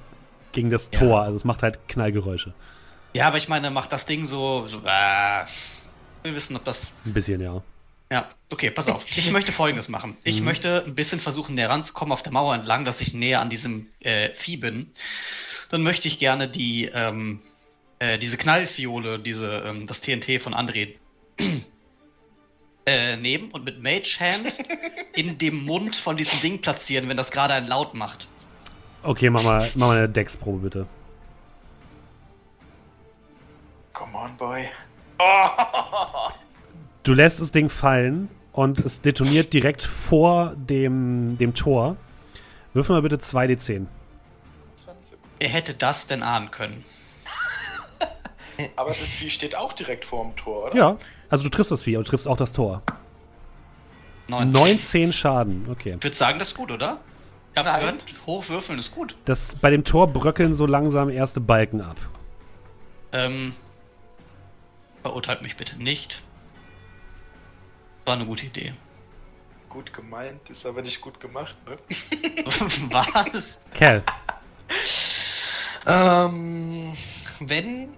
gegen 0.53 0.69
das 0.69 0.89
ja. 0.93 0.99
Tor. 0.99 1.21
Also 1.21 1.35
es 1.35 1.45
macht 1.45 1.63
halt 1.63 1.87
Knallgeräusche. 1.87 2.53
Ja, 3.13 3.27
aber 3.27 3.37
ich 3.37 3.47
meine, 3.47 3.71
macht 3.71 3.91
das 3.91 4.05
Ding 4.05 4.25
so, 4.25 4.67
so 4.67 4.77
äh, 4.77 5.45
wir 6.23 6.35
wissen, 6.35 6.55
ob 6.55 6.63
das. 6.65 6.95
Ein 7.05 7.13
bisschen, 7.13 7.41
ja. 7.41 7.61
Ja, 8.11 8.29
okay, 8.49 8.71
pass 8.71 8.89
auf. 8.89 9.05
Ich 9.05 9.31
möchte 9.31 9.53
folgendes 9.53 9.87
machen. 9.87 10.17
Ich 10.23 10.39
mhm. 10.39 10.45
möchte 10.45 10.83
ein 10.85 10.95
bisschen 10.95 11.19
versuchen, 11.21 11.55
näher 11.55 11.69
ranzukommen 11.69 12.11
auf 12.11 12.23
der 12.23 12.33
Mauer 12.33 12.53
entlang, 12.55 12.83
dass 12.83 12.99
ich 12.99 13.13
näher 13.13 13.39
an 13.39 13.49
diesem 13.49 13.87
äh, 14.01 14.33
Vieh 14.33 14.57
bin 14.57 14.91
dann 15.71 15.83
möchte 15.83 16.07
ich 16.07 16.19
gerne 16.19 16.49
die, 16.49 16.91
ähm, 16.93 17.41
äh, 17.99 18.19
diese 18.19 18.37
Knallfiole, 18.37 19.19
diese, 19.19 19.63
ähm, 19.65 19.87
das 19.87 20.01
TNT 20.01 20.41
von 20.41 20.53
André 20.53 20.95
äh, 22.85 23.15
nehmen 23.15 23.51
und 23.51 23.63
mit 23.63 23.81
Mage 23.81 24.17
Hand 24.19 24.53
in 25.15 25.37
dem 25.37 25.63
Mund 25.65 25.95
von 25.95 26.17
diesem 26.17 26.41
Ding 26.41 26.61
platzieren, 26.61 27.07
wenn 27.07 27.17
das 27.17 27.31
gerade 27.31 27.53
einen 27.53 27.67
Laut 27.67 27.93
macht. 27.93 28.27
Okay, 29.03 29.29
mach 29.29 29.43
mal, 29.43 29.71
mach 29.75 29.87
mal 29.87 29.97
eine 29.97 30.09
Dex-Probe 30.09 30.59
bitte. 30.59 30.87
Come 33.93 34.17
on, 34.17 34.37
boy. 34.37 34.65
Du 37.03 37.15
lässt 37.15 37.39
das 37.41 37.51
Ding 37.51 37.69
fallen 37.69 38.29
und 38.51 38.79
es 38.79 39.01
detoniert 39.01 39.53
direkt 39.53 39.81
vor 39.81 40.53
dem, 40.55 41.35
dem 41.39 41.55
Tor. 41.55 41.97
Würfel 42.73 42.95
mal 42.95 43.01
bitte 43.01 43.17
2d10. 43.17 43.87
Wer 45.39 45.49
hätte 45.49 45.73
das 45.73 46.05
denn 46.05 46.21
ahnen 46.21 46.51
können? 46.51 46.85
aber 48.75 48.89
das 48.89 49.13
Vieh 49.13 49.31
steht 49.31 49.55
auch 49.55 49.73
direkt 49.73 50.05
vor 50.05 50.23
dem 50.23 50.35
Tor, 50.35 50.67
oder? 50.67 50.75
Ja, 50.75 50.97
also 51.29 51.43
du 51.43 51.49
triffst 51.49 51.71
das 51.71 51.81
Vieh 51.81 51.97
und 51.97 52.05
du 52.05 52.09
triffst 52.11 52.27
auch 52.27 52.37
das 52.37 52.53
Tor. 52.53 52.83
19, 54.27 54.51
19 54.51 55.13
Schaden, 55.13 55.67
okay. 55.71 55.95
Ich 55.97 56.03
würde 56.03 56.15
sagen, 56.15 56.37
das 56.37 56.49
ist 56.49 56.55
gut, 56.55 56.71
oder? 56.71 56.99
Ich 57.53 57.57
hab 57.57 57.79
gehört, 57.79 58.03
hochwürfeln 58.25 58.79
ist 58.79 58.91
gut. 58.91 59.15
Das, 59.25 59.55
bei 59.55 59.69
dem 59.69 59.83
Tor 59.83 60.07
bröckeln 60.07 60.53
so 60.53 60.65
langsam 60.65 61.09
erste 61.09 61.41
Balken 61.41 61.81
ab. 61.81 61.97
Ähm, 63.11 63.55
verurteilt 65.01 65.41
mich 65.41 65.57
bitte 65.57 65.77
nicht. 65.77 66.21
War 68.05 68.15
eine 68.15 68.25
gute 68.25 68.45
Idee. 68.45 68.73
Gut 69.67 69.93
gemeint, 69.93 70.49
ist 70.49 70.65
aber 70.65 70.81
nicht 70.81 71.01
gut 71.01 71.19
gemacht, 71.19 71.55
ne? 71.65 71.77
Was? 72.89 73.59
Kerl. 73.73 74.03
Ähm, 75.85 76.93
wenn. 77.39 77.89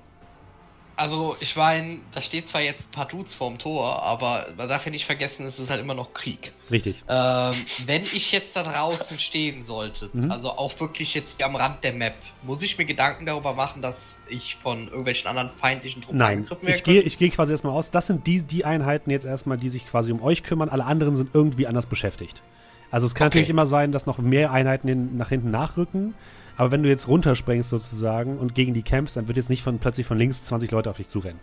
Also, 0.95 1.35
ich 1.39 1.55
meine, 1.55 1.97
da 2.11 2.21
steht 2.21 2.47
zwar 2.47 2.61
jetzt 2.61 2.89
ein 2.89 2.91
paar 2.91 3.07
Dudes 3.07 3.33
vorm 3.33 3.57
Tor, 3.57 4.03
aber 4.03 4.47
man 4.57 4.69
darf 4.69 4.85
ja 4.85 4.91
nicht 4.91 5.05
vergessen, 5.05 5.47
es 5.47 5.57
ist 5.57 5.71
halt 5.71 5.81
immer 5.81 5.95
noch 5.95 6.13
Krieg. 6.13 6.51
Richtig. 6.69 7.03
Ähm, 7.09 7.55
wenn 7.85 8.03
ich 8.03 8.31
jetzt 8.31 8.55
da 8.55 8.63
draußen 8.63 9.17
stehen 9.17 9.63
sollte, 9.63 10.09
mhm. 10.13 10.29
also 10.29 10.51
auch 10.51 10.79
wirklich 10.79 11.15
jetzt 11.15 11.41
am 11.41 11.55
Rand 11.55 11.83
der 11.83 11.93
Map, 11.93 12.13
muss 12.43 12.61
ich 12.61 12.77
mir 12.77 12.85
Gedanken 12.85 13.25
darüber 13.25 13.53
machen, 13.53 13.81
dass 13.81 14.19
ich 14.29 14.57
von 14.61 14.87
irgendwelchen 14.87 15.27
anderen 15.27 15.49
feindlichen 15.57 16.03
Truppen 16.03 16.19
Nein, 16.19 16.37
angegriffen 16.39 16.67
werde? 16.67 16.77
Ich 16.77 16.83
gehe 16.83 17.01
ich 17.01 17.17
geh 17.17 17.29
quasi 17.29 17.53
erstmal 17.53 17.73
aus. 17.73 17.89
Das 17.89 18.07
sind 18.07 18.27
die, 18.27 18.43
die 18.43 18.63
Einheiten 18.63 19.09
jetzt 19.09 19.25
erstmal, 19.25 19.57
die 19.57 19.69
sich 19.69 19.87
quasi 19.87 20.11
um 20.11 20.21
euch 20.21 20.43
kümmern. 20.43 20.69
Alle 20.69 20.85
anderen 20.85 21.15
sind 21.15 21.33
irgendwie 21.33 21.65
anders 21.65 21.87
beschäftigt. 21.87 22.43
Also, 22.91 23.07
es 23.07 23.15
kann 23.15 23.27
okay. 23.27 23.37
natürlich 23.37 23.49
immer 23.49 23.65
sein, 23.65 23.91
dass 23.91 24.05
noch 24.05 24.19
mehr 24.19 24.51
Einheiten 24.51 25.17
nach 25.17 25.29
hinten 25.29 25.49
nachrücken. 25.49 26.13
Aber 26.57 26.71
wenn 26.71 26.83
du 26.83 26.89
jetzt 26.89 27.07
runterspringst 27.07 27.69
sozusagen 27.69 28.37
und 28.37 28.53
gegen 28.55 28.73
die 28.73 28.83
kämpfst, 28.83 29.17
dann 29.17 29.27
wird 29.27 29.37
jetzt 29.37 29.49
nicht 29.49 29.63
von, 29.63 29.79
plötzlich 29.79 30.05
von 30.05 30.17
links 30.17 30.45
20 30.45 30.71
Leute 30.71 30.89
auf 30.89 30.97
dich 30.97 31.09
zurennen. 31.09 31.39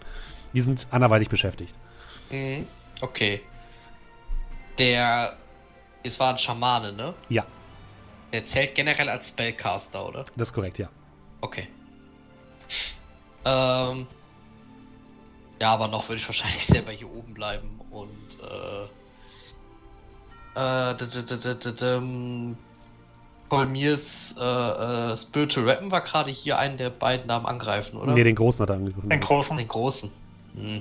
Die 0.54 0.60
sind 0.60 0.86
anderweitig 0.90 1.28
beschäftigt. 1.28 1.74
Mhm. 2.30 2.66
Okay. 3.00 3.40
Der 4.78 5.36
Es 6.02 6.18
war 6.20 6.32
ein 6.32 6.38
Schamane, 6.38 6.92
ne? 6.92 7.14
Ja. 7.28 7.44
Der 8.32 8.46
zählt 8.46 8.74
generell 8.74 9.08
als 9.08 9.28
Spellcaster, 9.28 10.06
oder? 10.06 10.24
Das 10.36 10.48
ist 10.48 10.54
korrekt, 10.54 10.78
ja. 10.78 10.88
Okay. 11.40 11.66
Ähm. 13.44 14.06
Ja, 15.60 15.72
aber 15.74 15.88
noch 15.88 16.08
würde 16.08 16.20
ich 16.20 16.26
wahrscheinlich 16.26 16.64
selber 16.68 16.92
hier 16.92 17.10
oben 17.10 17.34
bleiben 17.34 17.80
und 17.90 18.38
äh. 18.42 18.84
Äh. 20.54 20.94
Kolmirs 23.50 24.34
äh, 24.38 24.42
äh, 24.42 25.16
Spiritual 25.16 25.66
Weapon 25.66 25.90
war 25.90 26.00
gerade 26.00 26.30
hier 26.30 26.58
einen 26.58 26.78
der 26.78 26.88
beiden 26.88 27.28
da 27.28 27.36
am 27.36 27.46
Angreifen, 27.46 27.98
oder? 27.98 28.12
Nee, 28.12 28.24
den 28.24 28.36
großen 28.36 28.62
hat 28.62 28.70
er 28.70 28.76
angegriffen. 28.76 29.10
Den 29.10 29.20
großen. 29.20 29.56
Den 29.56 29.68
großen. 29.68 30.10
Hm. 30.54 30.80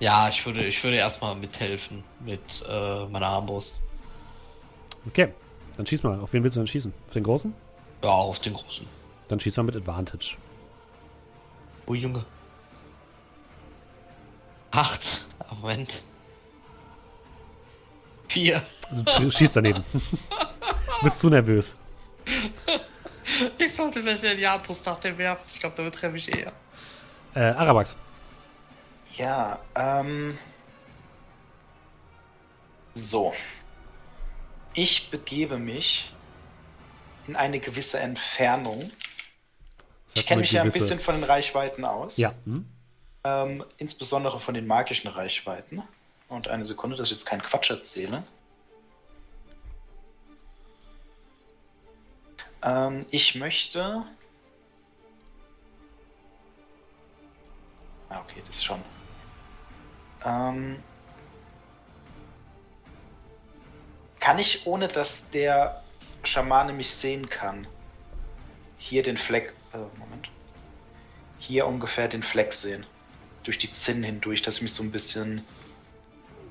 Ja, 0.00 0.28
ich 0.28 0.44
würde, 0.44 0.64
ich 0.66 0.82
würde 0.84 0.96
erstmal 0.96 1.34
mithelfen 1.36 2.04
mit 2.20 2.40
äh, 2.68 3.06
meiner 3.06 3.28
Armbrust. 3.28 3.76
Okay, 5.06 5.28
dann 5.76 5.86
schieß 5.86 6.02
mal. 6.02 6.20
Auf 6.20 6.32
wen 6.32 6.42
willst 6.42 6.56
du 6.56 6.60
denn 6.60 6.66
schießen? 6.66 6.92
Auf 7.06 7.12
den 7.12 7.22
großen? 7.22 7.54
Ja, 8.02 8.10
auf 8.10 8.38
den 8.40 8.54
großen. 8.54 8.86
Dann 9.28 9.40
schieß 9.40 9.56
mal 9.56 9.62
mit 9.62 9.76
Advantage. 9.76 10.36
Oh 11.86 11.94
Junge. 11.94 12.24
Acht. 14.72 15.24
Moment. 15.62 16.02
Vier. 18.28 18.62
Du 19.18 19.30
schießt 19.30 19.56
daneben. 19.56 19.84
Bist 21.02 21.20
zu 21.20 21.28
nervös. 21.30 21.76
Ich 23.58 23.74
sollte 23.74 24.02
vielleicht 24.02 24.22
die 24.22 24.46
Armbrust 24.46 24.84
nach 24.86 24.98
dem 25.00 25.18
werfen. 25.18 25.42
Ich 25.52 25.60
glaube, 25.60 25.76
damit 25.76 25.94
treffe 25.94 26.16
ich 26.16 26.34
eher. 26.36 26.52
Äh, 27.34 27.40
Arabax. 27.40 27.96
Ja, 29.16 29.58
ähm. 29.74 30.38
So. 32.94 33.34
Ich 34.74 35.10
begebe 35.10 35.58
mich 35.58 36.12
in 37.26 37.36
eine 37.36 37.60
gewisse 37.60 37.98
Entfernung. 37.98 38.90
Das 40.14 40.22
Ich 40.22 40.26
kenne 40.26 40.42
mich 40.42 40.52
ja 40.52 40.62
ein 40.62 40.68
gewisse- 40.68 40.84
bisschen 40.84 41.00
von 41.00 41.16
den 41.16 41.24
Reichweiten 41.24 41.84
aus. 41.84 42.16
Ja. 42.16 42.32
Hm? 42.44 42.66
Ähm, 43.24 43.64
insbesondere 43.78 44.38
von 44.40 44.54
den 44.54 44.66
magischen 44.66 45.08
Reichweiten. 45.08 45.82
Und 46.28 46.48
eine 46.48 46.64
Sekunde, 46.64 46.96
dass 46.96 47.08
ich 47.08 47.12
jetzt 47.12 47.26
keinen 47.26 47.42
Quatsch 47.42 47.70
erzähle. 47.70 48.24
Ähm, 52.62 53.06
ich 53.10 53.36
möchte. 53.36 54.04
Ah, 58.08 58.20
okay, 58.20 58.42
das 58.46 58.62
schon. 58.62 58.82
Ähm, 60.24 60.82
kann 64.18 64.38
ich, 64.40 64.66
ohne 64.66 64.88
dass 64.88 65.30
der 65.30 65.84
Schamane 66.24 66.72
mich 66.72 66.90
sehen 66.90 67.28
kann, 67.28 67.68
hier 68.78 69.04
den 69.04 69.16
Fleck. 69.16 69.54
Äh, 69.72 69.78
Moment. 69.98 70.28
Hier 71.38 71.66
ungefähr 71.66 72.08
den 72.08 72.24
Fleck 72.24 72.52
sehen. 72.52 72.84
Durch 73.44 73.58
die 73.58 73.70
Zinnen 73.70 74.02
hindurch, 74.02 74.42
dass 74.42 74.56
ich 74.56 74.62
mich 74.62 74.74
so 74.74 74.82
ein 74.82 74.90
bisschen 74.90 75.46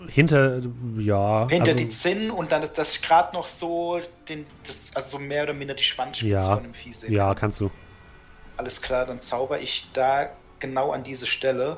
Hinter, 0.08 0.62
ja. 0.98 1.48
hinter 1.50 1.64
also, 1.72 1.76
die 1.78 1.90
Zinnen 1.90 2.30
und 2.32 2.52
dann, 2.52 2.62
ich 2.96 3.02
gerade 3.02 3.34
noch 3.36 3.48
so 3.48 4.00
den, 4.30 4.46
das, 4.68 4.96
also 4.96 5.18
so 5.18 5.24
mehr 5.24 5.44
oder 5.44 5.54
minder 5.54 5.74
die 5.74 5.84
Schwanzspitze 5.84 6.32
Ja, 6.34 6.56
von 6.56 6.64
dem 6.64 6.74
Vieh 6.74 6.94
sehe. 6.94 7.10
ja, 7.12 7.34
kannst 7.34 7.62
du. 7.62 7.72
Alles 8.58 8.82
klar, 8.82 9.06
dann 9.06 9.22
zauber 9.22 9.60
ich 9.60 9.88
da 9.94 10.30
genau 10.60 10.92
an 10.92 11.04
diese 11.04 11.26
Stelle 11.28 11.78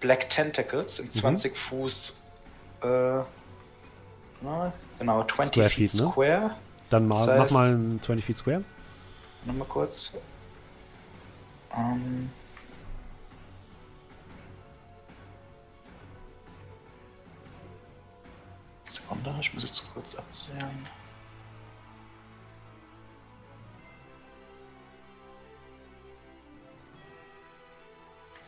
Black 0.00 0.30
Tentacles 0.30 0.98
Mhm. 0.98 1.04
in 1.06 1.10
20 1.10 1.56
Fuß, 1.56 2.22
äh, 2.82 2.86
na, 2.86 4.72
genau, 4.98 5.24
20 5.24 5.46
Square 5.54 5.70
Feet 5.70 5.94
ne? 5.94 6.10
Square. 6.10 6.50
Dann 6.90 7.08
mal, 7.08 7.26
Das 7.26 7.38
mach 7.38 7.46
heißt- 7.46 7.52
mal 7.52 7.74
ein 7.74 8.00
20 8.02 8.24
Feet 8.24 8.36
Square. 8.36 8.64
Nochmal 9.46 9.68
kurz. 9.68 10.16
Ähm, 11.76 12.30
Sekunde, 18.94 19.34
ich 19.40 19.52
muss 19.54 19.64
jetzt 19.64 19.92
kurz 19.92 20.14
erzählen. 20.14 20.86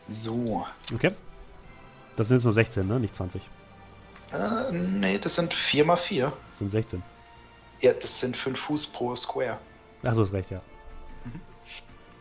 So. 0.07 0.65
Okay. 0.93 1.11
Das 2.15 2.27
sind 2.29 2.37
jetzt 2.37 2.45
nur 2.45 2.53
16, 2.53 2.87
ne? 2.87 2.99
Nicht 2.99 3.15
20. 3.15 3.41
Äh, 4.33 4.71
nee, 4.71 5.17
das 5.17 5.35
sind 5.35 5.53
4 5.53 5.85
mal 5.85 5.95
4. 5.95 6.25
Das 6.49 6.59
sind 6.59 6.71
16. 6.71 7.03
Ja, 7.81 7.93
das 7.93 8.19
sind 8.19 8.35
5 8.35 8.59
Fuß 8.59 8.87
pro 8.87 9.15
Square. 9.15 9.57
Ach, 10.03 10.13
du 10.13 10.21
hast 10.21 10.33
recht, 10.33 10.49
ja. 10.51 10.61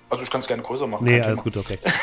Also 0.09 0.23
ich 0.23 0.31
kann 0.31 0.41
es 0.41 0.47
gerne 0.47 0.63
größer 0.63 0.87
machen. 0.87 1.05
Nee, 1.05 1.21
alles 1.21 1.39
Thema. 1.39 1.43
gut, 1.45 1.57
du 1.57 1.61
hast 1.61 1.71
recht. 1.71 1.85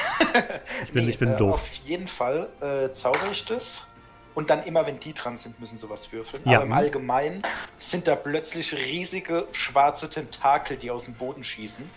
Ich 0.83 0.91
bin, 0.91 1.05
Nee, 1.05 1.11
ich 1.11 1.19
bin 1.19 1.29
äh, 1.29 1.37
doof. 1.37 1.53
Auf 1.53 1.73
jeden 1.85 2.07
Fall 2.07 2.49
äh, 2.59 2.91
zauber 2.93 3.31
ich 3.31 3.45
das. 3.45 3.87
Und 4.35 4.49
dann 4.49 4.63
immer, 4.63 4.85
wenn 4.87 4.99
die 4.99 5.13
dran 5.13 5.37
sind, 5.37 5.59
müssen 5.59 5.77
sie 5.77 5.89
was 5.89 6.11
würfeln. 6.11 6.41
Ja. 6.45 6.57
Aber 6.57 6.65
im 6.65 6.73
Allgemeinen 6.73 7.43
sind 7.79 8.07
da 8.07 8.15
plötzlich 8.15 8.73
riesige 8.73 9.47
schwarze 9.51 10.09
Tentakel, 10.09 10.77
die 10.77 10.89
aus 10.89 11.05
dem 11.05 11.13
Boden 11.13 11.43
schießen, 11.43 11.87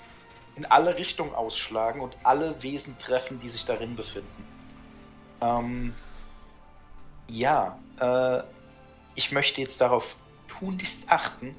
in 0.56 0.66
alle 0.66 0.98
Richtungen 0.98 1.34
ausschlagen 1.34 2.00
und 2.00 2.16
alle 2.24 2.62
Wesen 2.62 2.98
treffen, 2.98 3.40
die 3.40 3.48
sich 3.48 3.64
darin 3.64 3.96
befinden. 3.96 4.46
Ähm, 5.40 5.94
ja, 7.28 7.78
äh, 8.00 8.42
ich 9.14 9.32
möchte 9.32 9.60
jetzt 9.60 9.80
darauf 9.80 10.16
tunlichst 10.48 11.04
achten. 11.08 11.54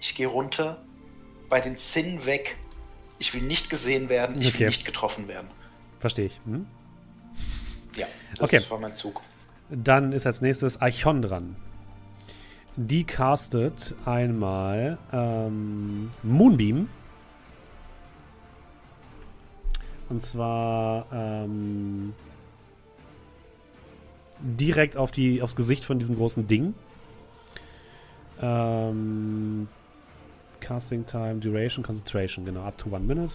Ich 0.00 0.14
gehe 0.14 0.26
runter, 0.26 0.76
bei 1.48 1.60
den 1.60 1.78
Zinnen 1.78 2.24
weg. 2.24 2.56
Ich 3.18 3.32
will 3.32 3.42
nicht 3.42 3.70
gesehen 3.70 4.08
werden, 4.08 4.40
ich 4.40 4.48
Okay. 4.48 4.58
will 4.60 4.66
nicht 4.68 4.84
getroffen 4.84 5.28
werden. 5.28 5.48
Verstehe 6.00 6.26
ich. 6.26 6.40
Hm? 6.44 6.66
Ja, 7.96 8.06
das 8.38 8.52
Okay. 8.52 8.60
war 8.70 8.78
mein 8.78 8.94
Zug. 8.94 9.20
Dann 9.70 10.12
ist 10.12 10.26
als 10.26 10.40
nächstes 10.40 10.80
Archon 10.80 11.22
dran. 11.22 11.56
Die 12.76 13.04
castet 13.04 13.94
einmal 14.04 14.98
ähm, 15.12 16.10
Moonbeam. 16.22 16.88
Und 20.08 20.20
zwar 20.22 21.06
ähm, 21.12 22.14
direkt 24.40 24.96
auf 24.96 25.10
die, 25.12 25.40
aufs 25.40 25.56
Gesicht 25.56 25.84
von 25.84 25.98
diesem 25.98 26.16
großen 26.16 26.46
Ding. 26.46 26.74
Ähm, 28.42 29.68
Casting 30.60 31.06
Time, 31.06 31.36
Duration, 31.36 31.84
Concentration, 31.84 32.44
genau, 32.44 32.62
up 32.64 32.76
to 32.78 32.90
one 32.90 33.04
minute. 33.04 33.34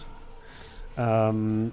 Ähm, 0.96 1.72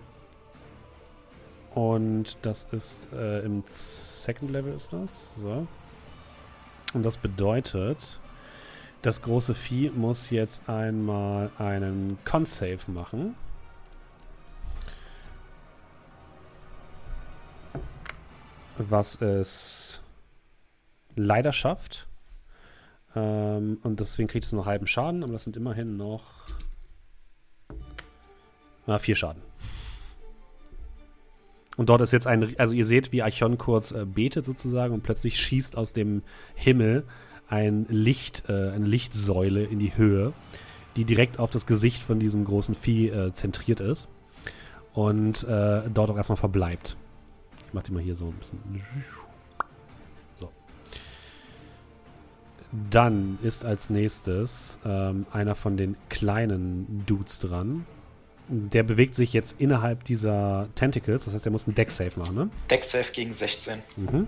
und 1.77 2.39
das 2.41 2.63
ist 2.71 3.13
äh, 3.13 3.41
im 3.41 3.63
Second 3.67 4.49
Level 4.49 4.73
ist 4.73 4.93
das. 4.93 5.35
So. 5.35 5.67
Und 6.95 7.03
das 7.03 7.17
bedeutet, 7.17 8.19
das 9.03 9.21
große 9.21 9.53
Vieh 9.53 9.91
muss 9.91 10.31
jetzt 10.31 10.67
einmal 10.67 11.51
einen 11.59 12.17
Con-Save 12.25 12.79
machen. 12.87 13.35
Was 18.79 19.21
es 19.21 20.01
leider 21.15 21.53
schafft. 21.53 22.07
Ähm, 23.15 23.77
und 23.83 23.99
deswegen 23.99 24.27
kriegt 24.27 24.45
es 24.45 24.51
nur 24.51 24.65
halben 24.65 24.87
Schaden, 24.87 25.23
aber 25.23 25.33
das 25.33 25.43
sind 25.43 25.55
immerhin 25.55 25.95
noch 25.95 26.47
ah, 28.87 28.97
vier 28.97 29.15
Schaden. 29.15 29.46
Und 31.77 31.89
dort 31.89 32.01
ist 32.01 32.11
jetzt 32.11 32.27
ein, 32.27 32.55
also 32.57 32.73
ihr 32.73 32.85
seht, 32.85 33.11
wie 33.11 33.21
Archon 33.21 33.57
kurz 33.57 33.91
äh, 33.91 34.05
betet 34.05 34.43
sozusagen 34.43 34.93
und 34.93 35.03
plötzlich 35.03 35.39
schießt 35.39 35.77
aus 35.77 35.93
dem 35.93 36.23
Himmel 36.55 37.05
ein 37.47 37.85
Licht, 37.87 38.49
äh, 38.49 38.71
eine 38.71 38.85
Lichtsäule 38.85 39.63
in 39.63 39.79
die 39.79 39.95
Höhe, 39.95 40.33
die 40.95 41.05
direkt 41.05 41.39
auf 41.39 41.51
das 41.51 41.67
Gesicht 41.67 42.01
von 42.01 42.19
diesem 42.19 42.43
großen 42.43 42.75
Vieh 42.75 43.09
äh, 43.09 43.31
zentriert 43.31 43.79
ist 43.79 44.09
und 44.93 45.43
äh, 45.43 45.83
dort 45.93 46.09
auch 46.09 46.17
erstmal 46.17 46.37
verbleibt. 46.37 46.97
Ich 47.67 47.73
mach 47.73 47.83
die 47.83 47.91
mal 47.91 48.01
hier 48.01 48.15
so 48.15 48.25
ein 48.25 48.33
bisschen. 48.33 48.59
So. 50.35 50.49
Dann 52.89 53.37
ist 53.43 53.65
als 53.65 53.91
nächstes 53.91 54.79
ähm, 54.83 55.27
einer 55.31 55.53
von 55.53 55.77
den 55.77 55.95
kleinen 56.09 57.03
Dudes 57.05 57.39
dran. 57.39 57.85
Der 58.49 58.83
bewegt 58.83 59.13
sich 59.15 59.33
jetzt 59.33 59.59
innerhalb 59.59 60.03
dieser 60.05 60.69
Tentacles, 60.75 61.25
das 61.25 61.33
heißt, 61.33 61.45
er 61.45 61.51
muss 61.51 61.67
einen 61.67 61.75
Deck-Save 61.75 62.11
machen, 62.17 62.35
ne? 62.35 62.49
Deck 62.69 62.83
Save 62.83 63.11
gegen 63.11 63.33
16. 63.33 63.79
Mhm. 63.97 64.27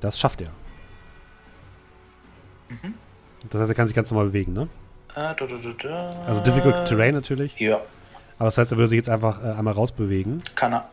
Das 0.00 0.18
schafft 0.18 0.40
er. 0.40 0.50
Das 3.50 3.60
heißt, 3.60 3.70
er 3.70 3.74
kann 3.74 3.86
sich 3.86 3.94
ganz 3.94 4.10
normal 4.10 4.26
bewegen, 4.28 4.52
ne? 4.52 4.68
Äh, 5.14 5.14
da, 5.14 5.34
da, 5.34 5.46
da, 5.46 5.72
da. 5.80 6.10
Also 6.26 6.42
Difficult 6.42 6.84
Terrain 6.86 7.14
natürlich. 7.14 7.58
Ja, 7.58 7.76
Aber 8.38 8.46
das 8.46 8.58
heißt, 8.58 8.72
er 8.72 8.78
würde 8.78 8.88
sich 8.88 8.96
jetzt 8.96 9.08
einfach 9.08 9.42
äh, 9.42 9.48
einmal 9.52 9.74
rausbewegen 9.74 10.42
kann 10.54 10.72
er. 10.74 10.90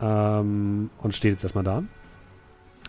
ähm, 0.00 0.90
und 0.98 1.14
steht 1.14 1.32
jetzt 1.32 1.42
erstmal 1.42 1.64
da. 1.64 1.82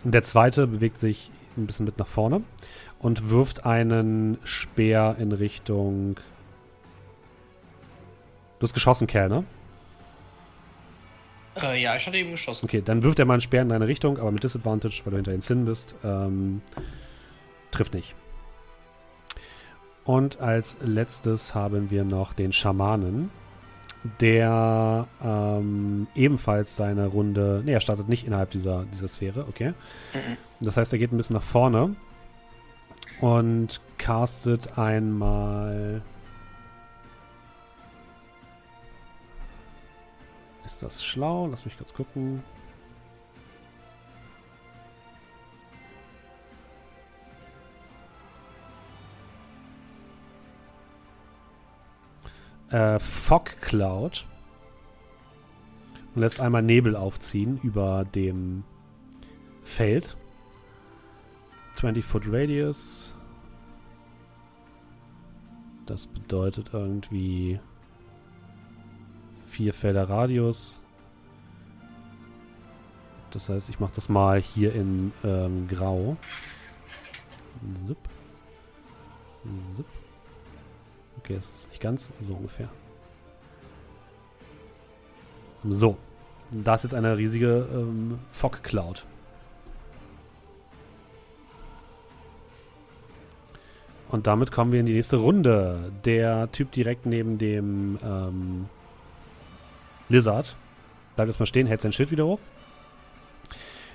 Der 0.03 0.23
zweite 0.23 0.67
bewegt 0.67 0.97
sich 0.97 1.31
ein 1.57 1.67
bisschen 1.67 1.85
mit 1.85 1.97
nach 1.97 2.07
vorne 2.07 2.41
und 2.99 3.29
wirft 3.29 3.65
einen 3.65 4.37
Speer 4.43 5.15
in 5.19 5.31
Richtung. 5.31 6.17
Du 8.61 8.65
hast 8.65 8.75
geschossen, 8.75 9.07
Kerl, 9.07 9.27
ne? 9.27 9.43
Äh, 11.59 11.81
ja, 11.81 11.95
ich 11.95 12.05
hatte 12.05 12.15
eben 12.15 12.29
geschossen. 12.29 12.63
Okay, 12.63 12.83
dann 12.85 13.01
wirft 13.01 13.17
er 13.17 13.25
mal 13.25 13.33
einen 13.33 13.41
Speer 13.41 13.63
in 13.63 13.69
deine 13.69 13.87
Richtung, 13.87 14.19
aber 14.19 14.31
mit 14.31 14.43
Disadvantage, 14.43 15.01
weil 15.03 15.09
du 15.09 15.17
hinter 15.17 15.31
den 15.31 15.41
Zinn 15.41 15.65
bist. 15.65 15.95
Ähm, 16.03 16.61
trifft 17.71 17.95
nicht. 17.95 18.13
Und 20.05 20.41
als 20.41 20.77
letztes 20.79 21.55
haben 21.55 21.89
wir 21.89 22.03
noch 22.03 22.33
den 22.33 22.53
Schamanen, 22.53 23.31
der 24.19 25.07
ähm, 25.23 26.05
ebenfalls 26.13 26.75
seine 26.75 27.07
Runde. 27.07 27.63
Ne, 27.65 27.71
er 27.71 27.79
startet 27.79 28.09
nicht 28.09 28.27
innerhalb 28.27 28.51
dieser, 28.51 28.85
dieser 28.93 29.07
Sphäre, 29.07 29.47
okay. 29.49 29.73
Das 30.59 30.77
heißt, 30.77 30.93
er 30.93 30.99
geht 30.99 31.11
ein 31.11 31.17
bisschen 31.17 31.35
nach 31.35 31.41
vorne 31.41 31.95
und 33.21 33.81
castet 33.97 34.77
einmal. 34.77 36.03
Ist 40.65 40.83
das 40.83 41.03
schlau? 41.03 41.47
Lass 41.47 41.65
mich 41.65 41.77
kurz 41.77 41.93
gucken. 41.93 42.43
Äh, 52.69 52.99
Fog 52.99 53.59
Cloud. 53.61 54.25
Und 56.15 56.21
lässt 56.21 56.39
einmal 56.39 56.61
Nebel 56.61 56.95
aufziehen 56.95 57.59
über 57.63 58.05
dem 58.05 58.63
Feld. 59.61 60.17
20 61.75 62.03
Foot 62.03 62.23
Radius. 62.27 63.13
Das 65.85 66.07
bedeutet 66.07 66.71
irgendwie 66.73 67.59
vier 69.51 69.73
Felder 69.73 70.09
Radius. 70.09 70.83
Das 73.31 73.49
heißt, 73.49 73.69
ich 73.69 73.79
mache 73.79 73.91
das 73.95 74.09
mal 74.09 74.41
hier 74.41 74.73
in 74.73 75.11
ähm, 75.23 75.67
Grau. 75.67 76.17
Zip. 77.85 77.97
Zip. 79.75 79.85
Okay, 81.19 81.35
es 81.35 81.49
ist 81.51 81.69
nicht 81.69 81.81
ganz 81.81 82.11
so 82.19 82.33
ungefähr. 82.33 82.69
So. 85.63 85.97
Da 86.51 86.75
ist 86.75 86.83
jetzt 86.83 86.93
eine 86.93 87.17
riesige 87.17 87.67
ähm, 87.73 88.19
Fog 88.31 88.63
Cloud. 88.63 89.05
Und 94.09 94.27
damit 94.27 94.51
kommen 94.51 94.73
wir 94.73 94.81
in 94.81 94.85
die 94.85 94.93
nächste 94.93 95.17
Runde. 95.17 95.93
Der 96.03 96.51
Typ 96.51 96.73
direkt 96.73 97.05
neben 97.05 97.37
dem 97.37 97.97
ähm, 98.03 98.65
Lizard 100.11 100.55
bleibt 101.15 101.27
erstmal 101.29 101.47
stehen, 101.47 101.67
hält 101.67 101.81
sein 101.81 101.91
Schild 101.93 102.11
wieder 102.11 102.25
hoch. 102.25 102.39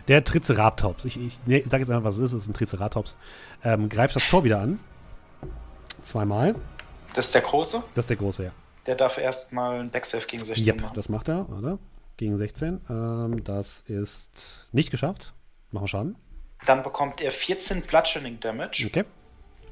Der 0.09 0.23
Triceratops, 0.25 1.05
ich, 1.05 1.17
ich, 1.21 1.39
nee, 1.47 1.59
ich 1.59 1.67
sag 1.69 1.81
jetzt 1.81 1.91
einfach, 1.91 2.05
was 2.05 2.19
es 2.19 2.27
ist, 2.27 2.33
es 2.33 2.43
ist 2.45 2.49
ein 2.49 2.55
Triceratops, 2.55 3.17
ähm, 3.65 3.89
greift 3.89 4.15
das 4.15 4.29
Tor 4.29 4.45
wieder 4.45 4.61
an. 4.61 4.79
Zweimal. 6.03 6.55
Das 7.15 7.27
ist 7.27 7.35
der 7.35 7.43
große? 7.43 7.83
Das 7.95 8.05
ist 8.05 8.11
der 8.11 8.17
große, 8.17 8.45
ja. 8.45 8.51
Der 8.87 8.95
darf 8.95 9.19
erstmal 9.19 9.81
einen 9.81 9.91
Backsave 9.91 10.27
gegen 10.27 10.45
16 10.45 10.65
Yep, 10.67 10.81
machen. 10.81 10.95
das 10.95 11.09
macht 11.09 11.29
er, 11.29 11.49
oder? 11.51 11.79
Gegen 12.17 12.37
16. 12.37 12.81
Ähm, 12.89 13.43
das 13.43 13.81
ist 13.81 14.67
nicht 14.73 14.91
geschafft. 14.93 15.33
Machen 15.73 15.89
Schaden. 15.89 16.17
Dann 16.67 16.83
bekommt 16.85 17.21
er 17.21 17.33
14 17.33 17.83
Bludgeoning 17.83 18.39
Damage, 18.39 18.87
Okay. 18.87 19.05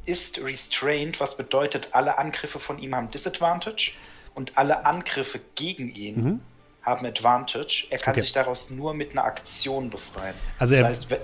ist 0.04 0.38
restrained, 0.38 1.20
was 1.20 1.36
bedeutet, 1.36 1.88
alle 1.92 2.18
Angriffe 2.18 2.58
von 2.58 2.78
ihm 2.78 2.94
haben 2.94 3.10
Disadvantage 3.10 3.92
und 4.35 4.56
alle 4.59 4.85
Angriffe 4.86 5.40
gegen 5.55 5.94
ihn 5.94 6.23
Mhm. 6.24 6.40
haben 6.82 7.06
Advantage. 7.06 7.86
Er 7.90 7.98
kann 7.98 8.12
Okay. 8.12 8.20
sich 8.23 8.32
daraus 8.32 8.70
nur 8.70 8.94
mit 8.94 9.12
einer 9.12 9.24
Aktion 9.24 9.90
befreien. 9.90 10.35
Also 10.59 10.74
das 10.74 10.82
er, 10.82 10.89
heißt, 10.89 11.11
we- 11.11 11.20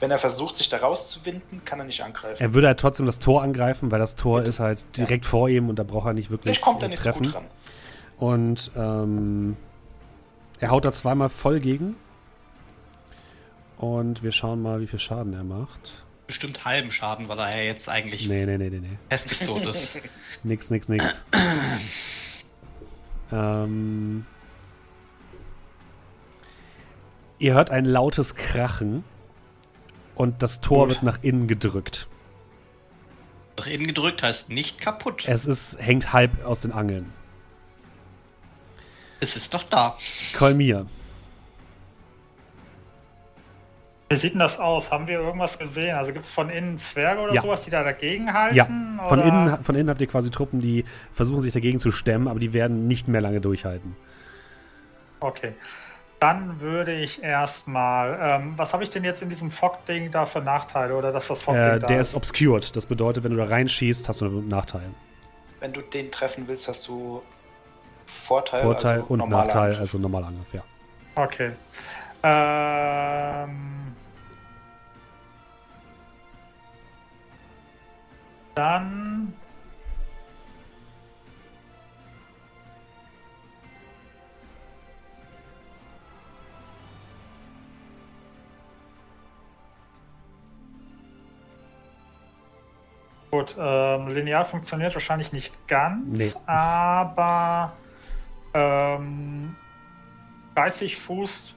wenn 0.00 0.10
er 0.10 0.18
versucht, 0.18 0.56
sich 0.56 0.68
da 0.70 0.78
rauszuwinden, 0.78 1.62
kann 1.64 1.78
er 1.78 1.84
nicht 1.84 2.02
angreifen. 2.02 2.40
er 2.42 2.54
würde 2.54 2.68
halt 2.68 2.80
trotzdem 2.80 3.04
das 3.06 3.18
Tor 3.18 3.42
angreifen, 3.42 3.90
weil 3.90 3.98
das 3.98 4.16
Tor 4.16 4.42
ist 4.42 4.58
halt 4.60 4.84
direkt 4.96 5.26
vor 5.26 5.48
ihm 5.48 5.68
und 5.68 5.78
da 5.78 5.82
braucht 5.82 6.06
er 6.06 6.12
nicht 6.14 6.30
wirklich 6.30 6.56
Vielleicht 6.56 6.62
kommt 6.62 6.82
er 6.82 6.86
äh, 6.86 6.90
nicht 6.90 7.02
treffen. 7.02 7.24
so 7.24 7.30
gut 7.30 7.34
ran. 7.36 7.46
Und 8.18 8.70
ähm, 8.76 9.56
er 10.58 10.70
haut 10.70 10.84
da 10.84 10.92
zweimal 10.92 11.28
voll 11.28 11.60
gegen. 11.60 11.96
Und 13.78 14.22
wir 14.22 14.30
schauen 14.32 14.60
mal, 14.62 14.80
wie 14.80 14.86
viel 14.86 14.98
Schaden 14.98 15.32
er 15.32 15.44
macht. 15.44 16.04
Bestimmt 16.26 16.64
halben 16.64 16.92
Schaden, 16.92 17.28
weil 17.28 17.38
er 17.38 17.56
ja 17.56 17.62
jetzt 17.64 17.88
eigentlich 17.88 18.28
Nee, 18.28 18.44
nee, 18.46 18.58
nee, 18.58 18.68
nee, 18.70 18.78
nee. 18.80 18.98
festgezurrt 19.08 19.64
ist. 19.66 20.00
Nix, 20.44 20.70
nix, 20.70 20.88
nix. 20.88 21.24
ähm, 23.32 24.26
ihr 27.38 27.54
hört 27.54 27.70
ein 27.70 27.84
lautes 27.84 28.34
Krachen 28.34 29.04
und 30.14 30.42
das 30.42 30.60
Tor 30.60 30.86
Gut. 30.86 30.88
wird 30.88 31.02
nach 31.02 31.18
innen 31.22 31.48
gedrückt. 31.48 32.08
Nach 33.58 33.66
innen 33.66 33.86
gedrückt 33.86 34.22
heißt 34.22 34.50
nicht 34.50 34.80
kaputt. 34.80 35.24
Es 35.26 35.46
ist, 35.46 35.80
hängt 35.80 36.12
halb 36.12 36.44
aus 36.44 36.60
den 36.62 36.72
Angeln. 36.72 37.12
Es 39.20 39.36
ist 39.36 39.52
noch 39.52 39.64
da. 39.64 39.98
Kolmir. 40.36 40.86
Wie 44.12 44.16
sieht 44.16 44.32
denn 44.32 44.40
das 44.40 44.58
aus? 44.58 44.90
Haben 44.90 45.06
wir 45.06 45.20
irgendwas 45.20 45.56
gesehen? 45.56 45.94
Also 45.94 46.12
gibt 46.12 46.24
es 46.24 46.32
von 46.32 46.50
innen 46.50 46.78
Zwerge 46.78 47.20
oder 47.20 47.32
Ja. 47.32 47.42
sowas, 47.42 47.60
die 47.62 47.70
da 47.70 47.84
dagegen 47.84 48.32
halten? 48.34 48.56
Ja, 48.56 48.64
von 48.64 49.20
oder? 49.20 49.24
innen, 49.24 49.64
von 49.64 49.74
innen 49.76 49.88
habt 49.88 50.00
ihr 50.00 50.08
quasi 50.08 50.30
Truppen, 50.30 50.60
die 50.60 50.84
versuchen 51.12 51.40
sich 51.40 51.52
dagegen 51.54 51.78
zu 51.78 51.92
stemmen, 51.92 52.26
aber 52.26 52.40
die 52.40 52.52
werden 52.52 52.88
nicht 52.88 53.06
mehr 53.06 53.20
lange 53.20 53.40
durchhalten. 53.40 53.94
Okay. 55.20 55.52
Dann 56.18 56.58
würde 56.60 56.92
ich 56.92 57.22
erstmal. 57.22 58.18
Ähm, 58.20 58.54
was 58.56 58.72
habe 58.72 58.82
ich 58.82 58.90
denn 58.90 59.04
jetzt 59.04 59.22
in 59.22 59.28
diesem 59.28 59.52
Fog-Ding 59.52 60.10
da 60.10 60.26
für 60.26 60.40
Nachteile? 60.40 60.96
Oder 60.96 61.12
dass 61.12 61.28
das 61.28 61.44
Fog-Ding 61.44 61.62
Äh, 61.62 61.78
da 61.78 61.86
der 61.86 62.00
ist 62.00 62.16
obscured. 62.16 62.74
Das 62.74 62.86
bedeutet, 62.86 63.22
wenn 63.22 63.30
du 63.30 63.36
da 63.38 63.44
reinschießt, 63.44 64.08
hast 64.08 64.20
du 64.22 64.26
einen 64.26 64.48
Nachteil. 64.48 64.90
Wenn 65.60 65.72
du 65.72 65.82
den 65.82 66.10
treffen 66.10 66.48
willst, 66.48 66.66
hast 66.66 66.88
du 66.88 67.22
Vorteil, 68.06 68.62
Vorteil 68.62 69.00
also 69.02 69.14
und 69.14 69.28
Nachteil, 69.30 69.62
Angriff. 69.62 69.80
also 69.80 69.98
normaler 69.98 70.26
Angriff, 70.26 70.52
ja. 70.52 70.62
Okay. 71.14 71.52
Ähm, 72.22 73.79
dann. 78.60 79.32
Gut, 93.30 93.54
ähm, 93.58 94.08
linear 94.08 94.44
funktioniert 94.44 94.92
wahrscheinlich 94.94 95.32
nicht 95.32 95.68
ganz, 95.68 96.18
Nee. 96.18 96.32
aber 96.46 97.72
ähm, 98.54 99.54
30 100.56 100.96
Fuß 101.00 101.54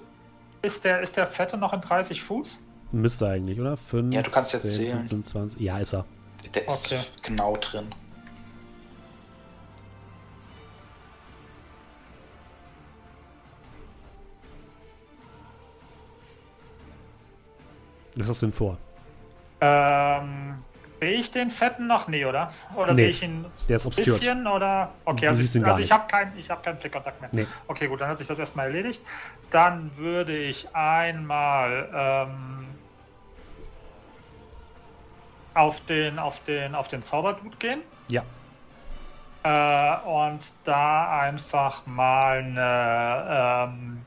ist 0.62 0.84
der, 0.84 1.02
ist 1.02 1.18
der 1.18 1.26
Fette 1.26 1.58
noch 1.58 1.74
in 1.74 1.82
30 1.82 2.22
Fuß? 2.22 2.60
Müsste 2.92 3.28
eigentlich, 3.28 3.60
oder? 3.60 3.76
5, 3.76 4.14
Ja, 4.14 4.22
du 4.22 4.30
kannst 4.30 4.54
jetzt 4.54 4.62
10, 4.72 4.72
zählen. 4.72 4.98
15, 5.08 5.24
20. 5.24 5.62
Ja, 5.62 5.80
ist 5.80 5.94
er. 5.94 6.06
Der 6.54 6.68
ist 6.68 6.92
Okay. 6.92 7.02
genau 7.22 7.56
drin. 7.56 7.94
Was 18.16 18.28
hast 18.30 18.42
du 18.42 18.46
denn 18.48 18.54
vor? 18.54 18.78
Ähm, 19.62 20.64
sehe 21.02 21.12
ich 21.14 21.32
den 21.32 21.50
Fetten 21.50 21.88
noch? 21.88 22.08
Nee, 22.08 22.26
oder? 22.26 22.54
Oder 22.76 22.94
Nee, 22.94 23.02
sehe 23.02 23.10
ich 23.10 23.24
ihn 23.24 23.46
der 23.68 23.78
ist 23.78 23.86
ein 23.86 23.88
obscured. 23.88 24.20
bisschen? 24.20 24.48
Oder? 24.48 24.94
Okay, 25.06 25.22
Du 25.22 25.30
also, 25.30 25.42
siehst 25.42 25.56
ich, 25.56 25.62
ihn 25.62 25.64
gar 25.64 25.72
also 25.74 25.84
ich 25.84 25.92
habe 25.92 26.08
keinen 26.08 26.38
ich 26.38 26.50
hab 26.50 26.64
keinen 26.64 26.78
Blickkontakt 26.80 27.22
mehr. 27.22 27.30
Nee. 27.34 27.48
Okay, 27.68 27.88
gut, 27.88 28.02
dann 28.02 28.10
hat 28.10 28.20
sich 28.20 28.28
das 28.28 28.38
erstmal 28.38 28.68
erledigt. 28.68 29.02
Dann 29.50 29.96
würde 29.98 30.38
ich 30.38 30.76
einmal 30.76 31.90
ähm, 31.94 32.68
auf 35.54 35.80
den, 35.82 36.20
auf 36.20 36.40
den, 36.46 36.76
auf 36.76 36.88
den 36.88 37.04
Zauberdude 37.04 37.56
gehen. 37.58 37.82
Ja. 38.10 38.24
Äh, 39.44 40.08
und 40.08 40.40
da 40.64 41.20
einfach 41.22 41.86
mal 41.86 42.38
eine 42.40 43.70
ähm, 43.74 44.06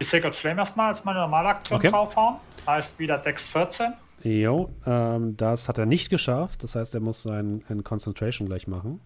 die 0.00 0.04
Sacred 0.04 0.34
Flame 0.34 0.60
erstmal 0.60 0.88
als 0.88 1.04
meine 1.04 1.20
normale 1.20 1.48
Aktion 1.50 1.78
Okay. 1.78 1.90
draufhauen. 1.90 2.36
Heißt 2.66 2.98
wieder 2.98 3.18
Dex 3.18 3.46
14. 3.48 3.94
Jo, 4.22 4.70
ähm, 4.86 5.36
das 5.36 5.68
hat 5.68 5.78
er 5.78 5.86
nicht 5.86 6.08
geschafft. 6.10 6.62
Das 6.62 6.74
heißt, 6.74 6.94
er 6.94 7.00
muss 7.00 7.22
sein 7.22 7.62
ein 7.68 7.84
Concentration 7.84 8.48
gleich 8.48 8.66
machen. 8.66 9.00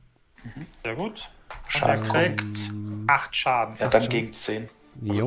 Sehr 0.84 0.94
gut. 0.94 1.28
Und 1.50 1.70
Schaden 1.72 2.04
er 2.04 2.10
kriegt 2.10 2.58
Ähm, 2.68 3.04
8 3.08 3.36
Schaden. 3.36 3.76
Ja, 3.78 3.88
dann 3.88 4.08
gegen 4.08 4.32
10. 4.32 4.68
Also 5.08 5.20
jo, 5.20 5.26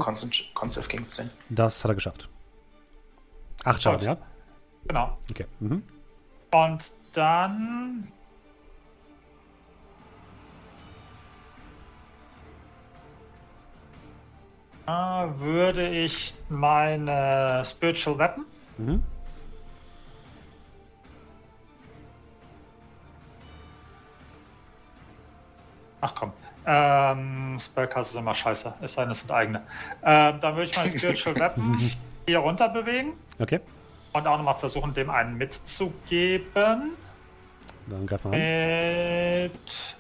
Concept 0.53 0.89
gegen 0.89 1.07
10. 1.07 1.29
das 1.49 1.83
hat 1.83 1.91
er 1.91 1.95
geschafft. 1.95 2.29
Acht 3.63 3.81
Schaden, 3.81 4.05
ja? 4.05 4.17
Genau. 4.87 5.17
Okay. 5.29 5.45
Mhm. 5.59 5.83
Und 6.51 6.91
dann. 7.13 8.07
würde 15.37 15.87
ich 15.87 16.33
meine 16.49 17.63
Spiritual 17.65 18.17
Weapon 18.17 18.45
Mhm. 18.77 19.03
Ach 26.03 26.15
komm. 26.15 26.33
Ähm, 26.65 27.59
Spellcast 27.59 28.11
ist 28.11 28.17
immer 28.17 28.33
scheiße. 28.33 28.73
Es 28.81 28.93
sei 28.93 29.03
denn, 29.03 29.11
es 29.11 29.19
sind 29.19 29.31
eigene. 29.31 29.61
Ähm, 30.03 30.39
dann 30.39 30.55
würde 30.55 30.63
ich 30.63 30.75
meine 30.75 30.89
Spiritual 30.89 31.35
Weapon 31.39 31.91
hier 32.25 32.39
runter 32.39 32.69
bewegen 32.69 33.13
Okay. 33.39 33.59
Und 34.13 34.27
auch 34.27 34.37
nochmal 34.37 34.59
versuchen, 34.59 34.93
dem 34.93 35.09
einen 35.09 35.37
mitzugeben. 35.37 36.91
Dann 37.87 38.05
greif 38.05 38.23
mal 38.23 38.33
an. 38.33 38.39
Mit. 38.39 39.95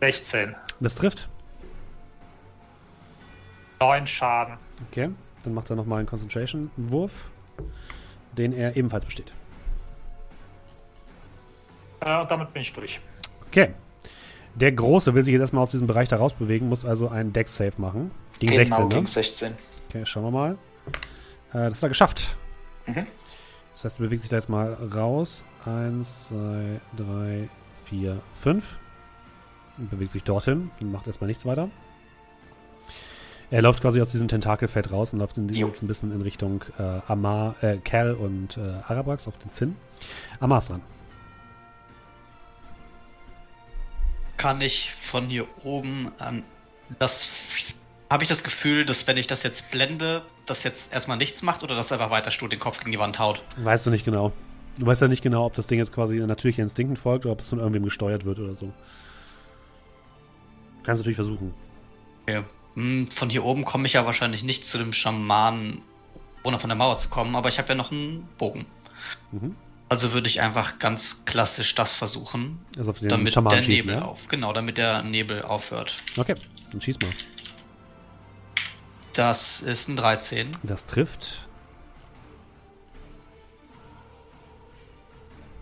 Sechzehn. 0.00 0.54
Das 0.80 0.94
trifft. 0.96 1.28
Neun 3.80 4.06
Schaden. 4.06 4.56
Okay. 4.90 5.10
Dann 5.42 5.54
macht 5.54 5.70
er 5.70 5.76
nochmal 5.76 5.98
einen 5.98 6.08
Concentration-Wurf, 6.08 7.30
den 8.32 8.52
er 8.52 8.76
ebenfalls 8.76 9.04
besteht. 9.04 9.32
Äh, 12.00 12.20
und 12.20 12.30
damit 12.30 12.52
bin 12.52 12.62
ich 12.62 12.72
durch. 12.72 13.00
Okay. 13.48 13.74
Der 14.54 14.72
Große 14.72 15.14
will 15.14 15.22
sich 15.22 15.32
jetzt 15.32 15.40
erstmal 15.40 15.62
aus 15.62 15.70
diesem 15.70 15.86
Bereich 15.86 16.08
da 16.08 16.16
rausbewegen, 16.16 16.68
muss 16.68 16.84
also 16.84 17.08
einen 17.08 17.32
Dex-Save 17.32 17.74
machen. 17.78 18.10
Gegen 18.38 18.52
genau, 18.52 18.76
16, 18.76 18.88
ne? 18.88 18.94
gegen 18.94 19.06
16. 19.06 19.58
Okay, 19.88 20.06
schauen 20.06 20.24
wir 20.24 20.30
mal. 20.30 20.58
Äh, 21.52 21.70
das 21.70 21.74
hat 21.74 21.84
er 21.84 21.88
geschafft. 21.88 22.36
Mhm. 22.86 23.06
Das 23.74 23.84
heißt, 23.84 23.98
er 24.00 24.06
bewegt 24.06 24.22
sich 24.22 24.30
da 24.30 24.36
jetzt 24.36 24.48
mal 24.48 24.74
raus. 24.74 25.44
Eins, 25.64 26.28
zwei, 26.28 26.80
drei, 26.96 27.48
vier, 27.84 28.20
fünf. 28.40 28.78
Und 29.78 29.90
bewegt 29.90 30.12
sich 30.12 30.22
dorthin 30.22 30.70
und 30.80 30.92
macht 30.92 31.06
erstmal 31.06 31.28
nichts 31.28 31.44
weiter. 31.44 31.68
Er 33.50 33.62
läuft 33.62 33.82
quasi 33.82 34.00
aus 34.00 34.10
diesem 34.10 34.28
Tentakelfeld 34.28 34.90
raus 34.90 35.12
und 35.12 35.18
läuft 35.18 35.36
jetzt 35.36 35.82
ein 35.82 35.86
bisschen 35.86 36.12
in 36.12 36.22
Richtung 36.22 36.64
äh, 36.78 37.00
Amar, 37.06 37.54
äh, 37.62 37.78
Cal 37.78 38.14
und 38.14 38.56
äh, 38.56 38.60
Arabrax 38.88 39.28
auf 39.28 39.38
den 39.38 39.50
Zinn. 39.52 39.76
Amar 40.40 40.58
ist 40.58 40.70
dran. 40.70 40.82
Kann 44.36 44.60
ich 44.60 44.92
von 44.92 45.26
hier 45.26 45.46
oben 45.62 46.10
an 46.18 46.42
das. 46.98 47.28
Habe 48.14 48.22
ich 48.22 48.28
das 48.28 48.44
Gefühl, 48.44 48.84
dass 48.84 49.08
wenn 49.08 49.16
ich 49.16 49.26
das 49.26 49.42
jetzt 49.42 49.72
blende, 49.72 50.22
das 50.46 50.62
jetzt 50.62 50.92
erstmal 50.92 51.16
nichts 51.16 51.42
macht 51.42 51.64
oder 51.64 51.74
dass 51.74 51.90
er 51.90 51.98
einfach 51.98 52.12
weiter 52.12 52.30
stur 52.30 52.48
den 52.48 52.60
Kopf 52.60 52.78
gegen 52.78 52.92
die 52.92 52.98
Wand 53.00 53.18
haut? 53.18 53.42
Weißt 53.56 53.86
du 53.86 53.90
nicht 53.90 54.04
genau. 54.04 54.30
Du 54.78 54.86
weißt 54.86 55.02
ja 55.02 55.08
nicht 55.08 55.20
genau, 55.24 55.44
ob 55.44 55.54
das 55.54 55.66
Ding 55.66 55.80
jetzt 55.80 55.92
quasi 55.92 56.18
natürlichen 56.18 56.62
Instinkten 56.62 56.96
folgt 56.96 57.24
oder 57.24 57.32
ob 57.32 57.40
es 57.40 57.48
von 57.48 57.58
irgendwem 57.58 57.82
gesteuert 57.82 58.24
wird 58.24 58.38
oder 58.38 58.54
so. 58.54 58.72
Kannst 60.84 61.00
natürlich 61.00 61.16
versuchen. 61.16 61.52
Okay. 62.22 62.44
Hm, 62.74 63.10
Von 63.10 63.30
hier 63.30 63.44
oben 63.44 63.64
komme 63.64 63.88
ich 63.88 63.94
ja 63.94 64.06
wahrscheinlich 64.06 64.44
nicht 64.44 64.64
zu 64.64 64.78
dem 64.78 64.92
Schamanen, 64.92 65.82
ohne 66.44 66.60
von 66.60 66.68
der 66.70 66.76
Mauer 66.76 66.98
zu 66.98 67.08
kommen, 67.08 67.34
aber 67.34 67.48
ich 67.48 67.58
habe 67.58 67.70
ja 67.70 67.74
noch 67.74 67.90
einen 67.90 68.28
Bogen. 68.38 68.66
Mhm. 69.32 69.56
Also 69.88 70.12
würde 70.12 70.28
ich 70.28 70.40
einfach 70.40 70.78
ganz 70.78 71.24
klassisch 71.24 71.74
das 71.74 71.96
versuchen, 71.96 72.60
Also 72.78 72.92
auf 72.92 73.00
den 73.00 73.08
damit 73.08 73.32
Schaman 73.32 73.56
der 73.56 73.62
schießen, 73.62 73.88
Nebel 73.90 74.02
ja? 74.02 74.08
auf. 74.08 74.28
Genau, 74.28 74.52
damit 74.52 74.78
der 74.78 75.02
Nebel 75.02 75.42
aufhört. 75.42 75.96
Okay, 76.16 76.36
dann 76.70 76.80
schieß 76.80 77.00
mal. 77.00 77.10
Das 79.14 79.62
ist 79.62 79.88
ein 79.88 79.96
13. 79.96 80.50
Das 80.64 80.86
trifft. 80.86 81.48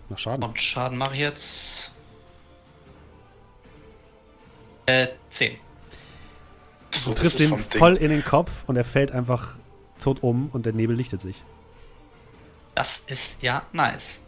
Mach 0.09 0.17
Schaden. 0.17 0.43
Und 0.43 0.59
Schaden 0.59 0.97
mache 0.97 1.13
ich 1.13 1.19
jetzt. 1.19 1.91
Äh, 4.87 5.07
10. 5.29 5.57
Du 7.05 7.13
triffst 7.13 7.39
ihn 7.39 7.57
voll 7.57 7.95
in 7.95 8.09
den 8.09 8.25
Kopf 8.25 8.63
und 8.67 8.75
er 8.75 8.83
fällt 8.83 9.11
einfach 9.11 9.55
tot 9.99 10.23
um 10.23 10.49
und 10.51 10.65
der 10.65 10.73
Nebel 10.73 10.95
lichtet 10.95 11.21
sich. 11.21 11.43
Das 12.75 13.03
ist 13.05 13.41
ja 13.41 13.63
nice. 13.71 14.19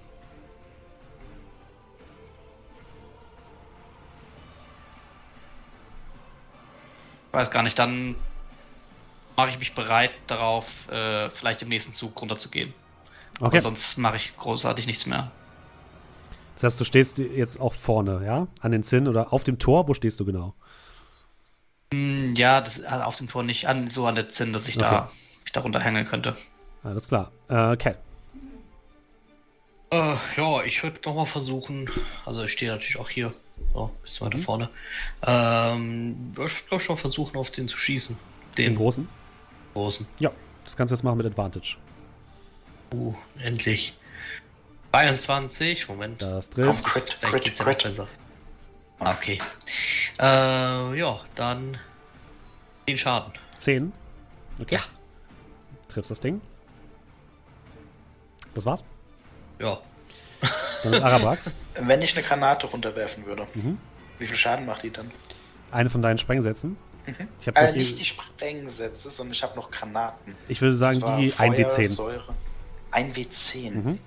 Weiß 7.31 7.51
gar 7.51 7.63
nicht, 7.63 7.77
dann 7.77 8.15
mache 9.35 9.49
ich 9.49 9.59
mich 9.59 9.73
bereit 9.73 10.11
darauf, 10.27 10.65
äh, 10.89 11.29
vielleicht 11.31 11.61
im 11.61 11.69
nächsten 11.69 11.93
Zug 11.93 12.19
runterzugehen. 12.21 12.73
Okay. 13.39 13.45
Aber 13.45 13.61
sonst 13.61 13.97
mache 13.97 14.15
ich 14.17 14.35
großartig 14.37 14.87
nichts 14.87 15.05
mehr. 15.05 15.31
Das 16.55 16.63
heißt, 16.63 16.79
du 16.79 16.85
stehst 16.85 17.17
jetzt 17.17 17.59
auch 17.59 17.73
vorne, 17.73 18.23
ja? 18.25 18.47
An 18.61 18.71
den 18.71 18.83
Zinn 18.83 19.07
oder 19.09 19.33
auf 19.33 19.43
dem 19.43 19.59
Tor? 19.59 19.87
Wo 19.89 19.93
stehst 19.93 20.19
du 20.21 20.25
genau? 20.25 20.53
Hm, 21.93 22.33
ja, 22.35 22.61
das 22.61 22.81
also 22.83 23.03
auf 23.03 23.17
dem 23.17 23.27
Tor 23.27 23.43
nicht 23.43 23.67
an, 23.67 23.89
so 23.89 24.05
an 24.05 24.15
der 24.15 24.29
Zinn, 24.29 24.53
dass 24.53 24.67
ich 24.69 24.77
Okay. 24.77 24.85
da 24.85 25.11
ich 25.45 25.51
da 25.51 25.59
runterhängen 25.59 26.05
könnte. 26.07 26.37
Alles 26.83 27.07
klar. 27.09 27.31
Äh, 27.49 27.75
Cal. 27.77 27.97
Äh, 29.91 30.15
ja, 30.37 30.63
ich 30.63 30.81
würde 30.83 30.99
nochmal 31.05 31.25
versuchen. 31.25 31.89
Also 32.25 32.43
ich 32.43 32.51
stehe 32.53 32.71
natürlich 32.71 32.97
auch 32.99 33.09
hier. 33.09 33.33
So, 33.73 33.91
bisschen 34.03 34.25
weiter 34.27 34.37
Mhm. 34.37 34.43
vorne. 34.43 34.69
Ähm, 35.23 36.33
ich 36.45 36.67
glaube 36.67 36.83
schon 36.83 36.97
versuchen, 36.97 37.37
auf 37.37 37.51
den 37.51 37.67
zu 37.67 37.77
schießen. 37.77 38.17
Den 38.57 38.65
Den 38.71 38.75
großen? 38.75 39.07
Großen. 39.75 40.07
Ja, 40.19 40.31
das 40.63 40.75
kannst 40.75 40.91
du 40.91 40.95
jetzt 40.95 41.03
machen 41.03 41.17
mit 41.17 41.27
Advantage. 41.27 41.77
Uh, 42.93 43.13
endlich. 43.39 43.93
22, 44.91 45.87
Moment. 45.89 46.21
Das 46.21 46.49
Komm, 46.49 46.63
trifft. 46.63 46.85
crit, 46.85 47.03
Vielleicht 47.19 47.33
crit, 47.33 47.43
geht's 47.43 47.59
ja 47.59 47.65
noch 47.65 47.77
besser. 47.77 48.07
Ah, 48.99 49.11
Okay. 49.13 49.41
Äh, 50.19 50.97
ja, 50.99 51.19
dann 51.35 51.77
den 52.87 52.97
Schaden. 52.97 53.33
10. 53.57 53.91
Okay. 54.61 54.75
Ja. 54.75 54.81
Triffst 55.89 56.09
das 56.11 56.21
Ding. 56.21 56.39
Das 58.53 58.65
war's. 58.65 58.83
Ja. 59.59 59.79
Dann 60.83 60.93
ist 60.93 61.01
Arabrax. 61.01 61.51
Wenn 61.75 62.01
ich 62.01 62.15
eine 62.17 62.25
Granate 62.25 62.67
runterwerfen 62.67 63.25
würde, 63.25 63.47
Mhm. 63.53 63.77
wie 64.19 64.27
viel 64.27 64.35
Schaden 64.37 64.65
macht 64.65 64.83
die 64.83 64.91
dann? 64.91 65.11
Eine 65.71 65.89
von 65.89 66.01
deinen 66.01 66.17
Sprengsätzen. 66.19 66.77
Mhm. 67.05 67.27
Ich 67.41 67.47
habe 67.47 67.59
Äh, 67.59 67.67
noch 67.69 67.75
nicht 67.75 67.99
die 67.99 68.05
Sprengsätze, 68.05 69.09
sondern 69.09 69.33
ich 69.33 69.43
habe 69.43 69.55
noch 69.55 69.69
Granaten. 69.71 70.35
ich 70.47 70.61
würde 70.61 70.75
sagen, 70.75 71.03
die 71.19 71.29
Feuer, 71.31 71.49
1d10. 71.49 71.87
Säure. 71.87 72.33
1W10. 72.91 73.71
Mhm. 73.71 73.99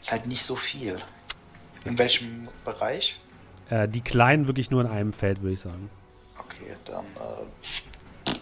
Ist 0.00 0.10
halt 0.12 0.26
nicht 0.26 0.44
so 0.44 0.56
viel. 0.56 0.96
In 1.84 1.98
welchem 1.98 2.48
Bereich? 2.64 3.18
Äh, 3.70 3.88
die 3.88 4.00
kleinen 4.00 4.46
wirklich 4.46 4.70
nur 4.70 4.80
in 4.82 4.86
einem 4.88 5.12
Feld, 5.12 5.42
würde 5.42 5.54
ich 5.54 5.60
sagen. 5.60 5.90
Okay, 6.38 6.74
dann 6.86 7.04
äh, 8.26 8.34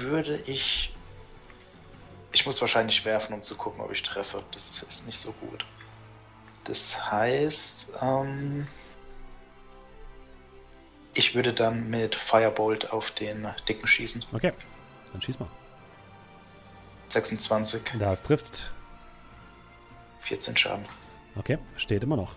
würde 0.00 0.36
ich. 0.46 0.94
Ich 2.32 2.46
muss 2.46 2.60
wahrscheinlich 2.60 3.04
werfen, 3.04 3.34
um 3.34 3.42
zu 3.42 3.56
gucken, 3.56 3.80
ob 3.80 3.90
ich 3.92 4.02
treffe. 4.02 4.42
Das 4.52 4.84
ist 4.88 5.06
nicht 5.06 5.18
so 5.18 5.32
gut. 5.32 5.64
Das 6.64 7.10
heißt, 7.10 7.90
ähm, 8.00 8.68
ich 11.14 11.34
würde 11.34 11.52
dann 11.52 11.90
mit 11.90 12.14
Firebolt 12.14 12.92
auf 12.92 13.10
den 13.10 13.48
Dicken 13.68 13.86
schießen. 13.86 14.24
Okay. 14.32 14.52
Dann 15.12 15.22
schieß 15.22 15.40
mal. 15.40 15.48
26, 17.08 17.82
Das 17.98 18.22
trifft. 18.22 18.72
14 20.20 20.56
Schaden. 20.56 20.84
Okay, 21.36 21.58
steht 21.76 22.04
immer 22.04 22.16
noch. 22.16 22.36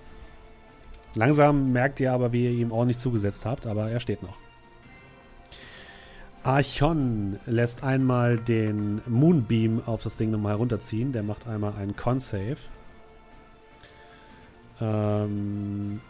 Langsam 1.16 1.72
merkt 1.72 2.00
ihr 2.00 2.11
aber, 2.11 2.32
wie 2.32 2.45
ihr 2.45 2.52
ihm 2.52 2.72
ordentlich 2.72 2.98
zugesetzt 2.98 3.45
habt, 3.45 3.68
aber 3.68 3.92
er 3.92 4.00
steht 4.00 4.24
noch. 4.24 4.35
Archon 6.43 7.40
lässt 7.45 7.84
einmal 7.84 8.38
den 8.38 9.02
Moonbeam 9.08 9.84
auf 9.85 10.03
das 10.03 10.18
Ding 10.18 10.32
nochmal 10.32 10.53
herunterziehen. 10.53 11.14
Der 11.14 11.24
macht 11.24 11.48
einmal 11.48 11.76
einen 11.76 11.95
Con-Save. 11.95 12.58
Ähm, 14.82 16.02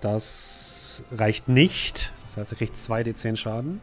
das 0.00 1.02
reicht 1.12 1.48
nicht. 1.48 2.12
Das 2.22 2.36
heißt, 2.36 2.52
er 2.52 2.58
kriegt 2.58 2.74
2d10 2.74 3.36
Schaden. 3.36 3.80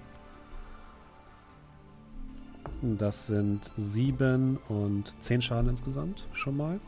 Das 2.81 3.27
sind 3.27 3.61
7 3.77 4.57
und 4.69 5.13
10 5.19 5.41
Schaden 5.41 5.69
insgesamt 5.69 6.27
schon 6.33 6.57
mal. 6.57 6.79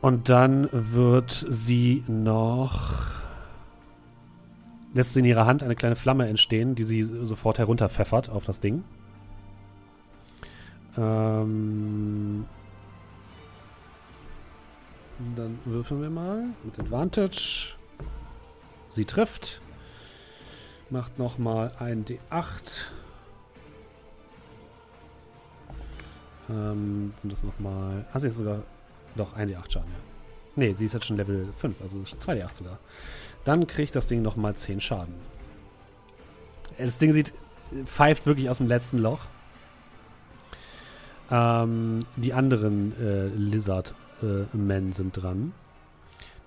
Und 0.00 0.28
dann 0.28 0.68
wird 0.70 1.46
sie 1.48 2.04
noch. 2.06 3.22
Lässt 4.92 5.14
sie 5.14 5.20
in 5.20 5.24
ihrer 5.24 5.46
Hand 5.46 5.62
eine 5.62 5.74
kleine 5.74 5.96
Flamme 5.96 6.28
entstehen, 6.28 6.74
die 6.74 6.84
sie 6.84 7.02
sofort 7.02 7.58
herunterpfeffert 7.58 8.28
auf 8.28 8.44
das 8.44 8.60
Ding. 8.60 8.84
Ähm. 10.96 12.44
Dann 15.36 15.58
würfeln 15.64 16.02
wir 16.02 16.10
mal 16.10 16.46
mit 16.64 16.78
Advantage. 16.78 17.76
sie 18.90 19.04
trifft. 19.04 19.60
Macht 20.90 21.18
nochmal 21.18 21.72
ein 21.78 22.04
D8. 22.04 22.88
Ähm, 26.50 27.12
sind 27.16 27.32
das 27.32 27.42
nochmal. 27.42 28.06
Ah, 28.12 28.18
sie 28.18 28.28
ist 28.28 28.36
sogar. 28.36 28.62
Doch, 29.16 29.34
ein 29.34 29.48
D8 29.48 29.70
Schaden, 29.70 29.90
ja. 29.90 29.98
Nee, 30.56 30.74
sie 30.74 30.84
ist 30.84 30.92
jetzt 30.92 31.06
schon 31.06 31.16
Level 31.16 31.48
5, 31.56 31.80
also 31.80 32.02
2 32.02 32.40
D8 32.40 32.54
sogar. 32.54 32.78
Dann 33.44 33.66
kriegt 33.66 33.94
das 33.96 34.06
Ding 34.08 34.22
nochmal 34.22 34.54
10 34.54 34.80
Schaden. 34.80 35.14
Das 36.76 36.98
Ding 36.98 37.12
sieht. 37.12 37.32
pfeift 37.84 38.26
wirklich 38.26 38.50
aus 38.50 38.58
dem 38.58 38.66
letzten 38.66 38.98
Loch. 38.98 39.26
Ähm, 41.30 42.00
die 42.16 42.34
anderen 42.34 42.92
äh, 43.00 43.28
Lizard-Men 43.28 44.03
äh, 44.22 44.92
sind 44.92 45.12
dran. 45.12 45.52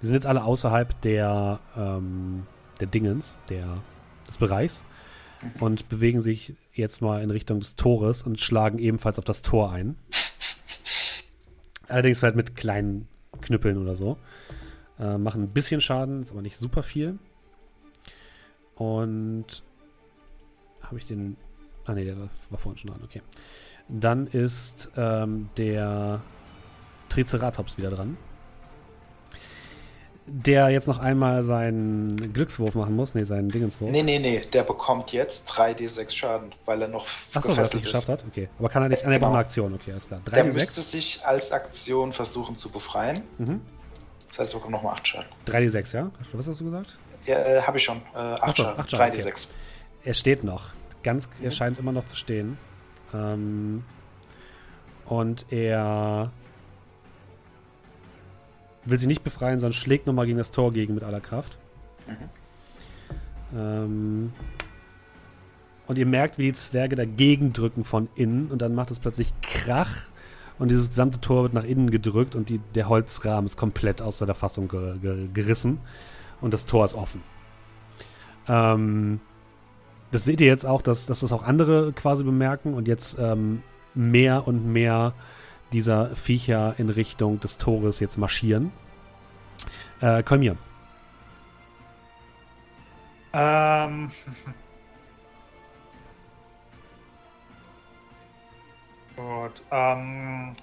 Die 0.01 0.05
sind 0.05 0.15
jetzt 0.15 0.25
alle 0.25 0.43
außerhalb 0.43 0.99
der, 1.01 1.59
ähm, 1.75 2.45
der 2.79 2.87
Dingens, 2.87 3.35
der, 3.49 3.81
des 4.27 4.37
Bereichs 4.37 4.83
und 5.59 5.89
bewegen 5.89 6.21
sich 6.21 6.53
jetzt 6.73 7.01
mal 7.01 7.21
in 7.21 7.31
Richtung 7.31 7.59
des 7.59 7.75
Tores 7.75 8.23
und 8.23 8.39
schlagen 8.39 8.79
ebenfalls 8.79 9.17
auf 9.17 9.25
das 9.25 9.41
Tor 9.41 9.71
ein. 9.71 9.97
Allerdings 11.87 12.21
halt 12.21 12.35
mit 12.35 12.55
kleinen 12.55 13.07
Knüppeln 13.41 13.77
oder 13.77 13.95
so. 13.95 14.17
Äh, 14.99 15.17
machen 15.17 15.43
ein 15.43 15.49
bisschen 15.49 15.81
Schaden, 15.81 16.23
ist 16.23 16.31
aber 16.31 16.41
nicht 16.41 16.57
super 16.57 16.83
viel. 16.83 17.17
Und 18.75 19.63
habe 20.81 20.97
ich 20.97 21.05
den. 21.05 21.37
Ah 21.85 21.93
ne, 21.93 22.03
der 22.03 22.17
war, 22.17 22.29
war, 22.49 22.59
vorhin 22.59 22.77
schon 22.77 22.91
dran, 22.91 23.01
okay. 23.03 23.21
Dann 23.87 24.27
ist 24.27 24.91
ähm, 24.97 25.49
der 25.55 26.21
Triceratops 27.09 27.77
wieder 27.77 27.91
dran 27.91 28.17
der 30.29 30.69
jetzt 30.69 30.87
noch 30.87 30.99
einmal 30.99 31.43
seinen 31.43 32.33
Glückswurf 32.33 32.75
machen 32.75 32.95
muss. 32.95 33.15
Nee, 33.15 33.23
seinen 33.23 33.49
Dingenswurf. 33.49 33.89
Nee, 33.89 34.03
nee, 34.03 34.19
nee. 34.19 34.45
Der 34.51 34.63
bekommt 34.63 35.13
jetzt 35.13 35.49
3d6 35.49 36.11
Schaden, 36.11 36.53
weil 36.65 36.81
er 36.81 36.89
noch 36.89 37.07
Achso, 37.33 37.49
weil 37.49 37.59
er 37.59 37.63
es 37.63 37.73
nicht 37.73 37.85
geschafft 37.85 38.09
hat? 38.09 38.25
Okay. 38.29 38.49
Aber 38.59 38.67
kann 38.67 38.83
er 38.83 38.89
nicht. 38.89 39.03
Äh, 39.03 39.09
genau. 39.09 39.29
eine 39.29 39.37
Aktion, 39.37 39.73
okay, 39.73 39.91
alles 39.91 40.07
klar. 40.07 40.19
3 40.25 40.35
der 40.35 40.43
müsste 40.43 40.81
sich 40.81 41.25
als 41.25 41.53
Aktion 41.53 42.11
versuchen 42.11 42.57
zu 42.57 42.69
befreien. 42.69 43.21
Mhm. 43.37 43.61
Das 44.29 44.39
heißt, 44.39 44.53
er 44.53 44.57
bekommt 44.57 44.73
nochmal 44.73 44.95
8 44.95 45.07
Schaden. 45.07 45.27
3d6, 45.47 45.95
ja? 45.95 46.11
Was 46.33 46.47
hast 46.47 46.59
du 46.59 46.65
gesagt? 46.65 46.97
Ja, 47.25 47.37
äh, 47.39 47.61
habe 47.61 47.77
ich 47.77 47.85
schon. 47.85 48.01
Äh, 48.13 48.17
8 48.17 48.43
Achso, 48.43 48.63
Schaden. 48.63 48.79
8 48.81 48.91
Schaden. 48.91 49.19
3d6. 49.19 49.27
Okay. 49.27 49.53
Er 50.03 50.13
steht 50.13 50.43
noch. 50.43 50.65
Ganz, 51.03 51.29
mhm. 51.39 51.45
Er 51.45 51.51
scheint 51.51 51.79
immer 51.79 51.93
noch 51.93 52.05
zu 52.05 52.17
stehen. 52.17 52.57
Ähm, 53.13 53.85
und 55.05 55.45
er 55.53 56.33
will 58.89 58.99
sie 58.99 59.07
nicht 59.07 59.23
befreien, 59.23 59.59
sondern 59.59 59.73
schlägt 59.73 60.07
nochmal 60.07 60.25
gegen 60.25 60.37
das 60.37 60.51
Tor 60.51 60.71
gegen 60.71 60.93
mit 60.93 61.03
aller 61.03 61.19
Kraft. 61.19 61.57
Mhm. 62.07 63.57
Ähm, 63.57 64.33
und 65.87 65.97
ihr 65.97 66.05
merkt, 66.05 66.37
wie 66.37 66.43
die 66.43 66.53
Zwerge 66.53 66.95
dagegen 66.95 67.53
drücken 67.53 67.83
von 67.83 68.09
innen 68.15 68.47
und 68.47 68.61
dann 68.61 68.75
macht 68.75 68.91
es 68.91 68.99
plötzlich 68.99 69.33
Krach 69.41 70.09
und 70.59 70.69
dieses 70.69 70.89
gesamte 70.89 71.21
Tor 71.21 71.43
wird 71.43 71.53
nach 71.53 71.63
innen 71.63 71.91
gedrückt 71.91 72.35
und 72.35 72.49
die, 72.49 72.59
der 72.75 72.89
Holzrahmen 72.89 73.45
ist 73.45 73.57
komplett 73.57 74.01
aus 74.01 74.19
der 74.19 74.35
Fassung 74.35 74.67
ge, 74.67 74.97
ge, 74.99 75.27
gerissen 75.33 75.79
und 76.41 76.53
das 76.53 76.65
Tor 76.65 76.83
ist 76.83 76.93
offen. 76.93 77.21
Ähm, 78.47 79.21
das 80.11 80.25
seht 80.25 80.41
ihr 80.41 80.47
jetzt 80.47 80.65
auch, 80.65 80.81
dass, 80.81 81.05
dass 81.05 81.21
das 81.21 81.31
auch 81.31 81.43
andere 81.43 81.93
quasi 81.93 82.23
bemerken 82.23 82.73
und 82.73 82.87
jetzt 82.87 83.17
ähm, 83.19 83.61
mehr 83.93 84.47
und 84.47 84.65
mehr 84.71 85.13
dieser 85.73 86.15
Viecher 86.15 86.75
in 86.77 86.89
Richtung 86.89 87.39
des 87.39 87.57
Tores 87.57 87.99
jetzt 87.99 88.17
marschieren. 88.17 88.71
Äh, 90.01 90.23
Kolmir. 90.23 90.57
Ähm. 93.33 94.11
Gut. 99.15 99.61
Ähm, 99.71 100.55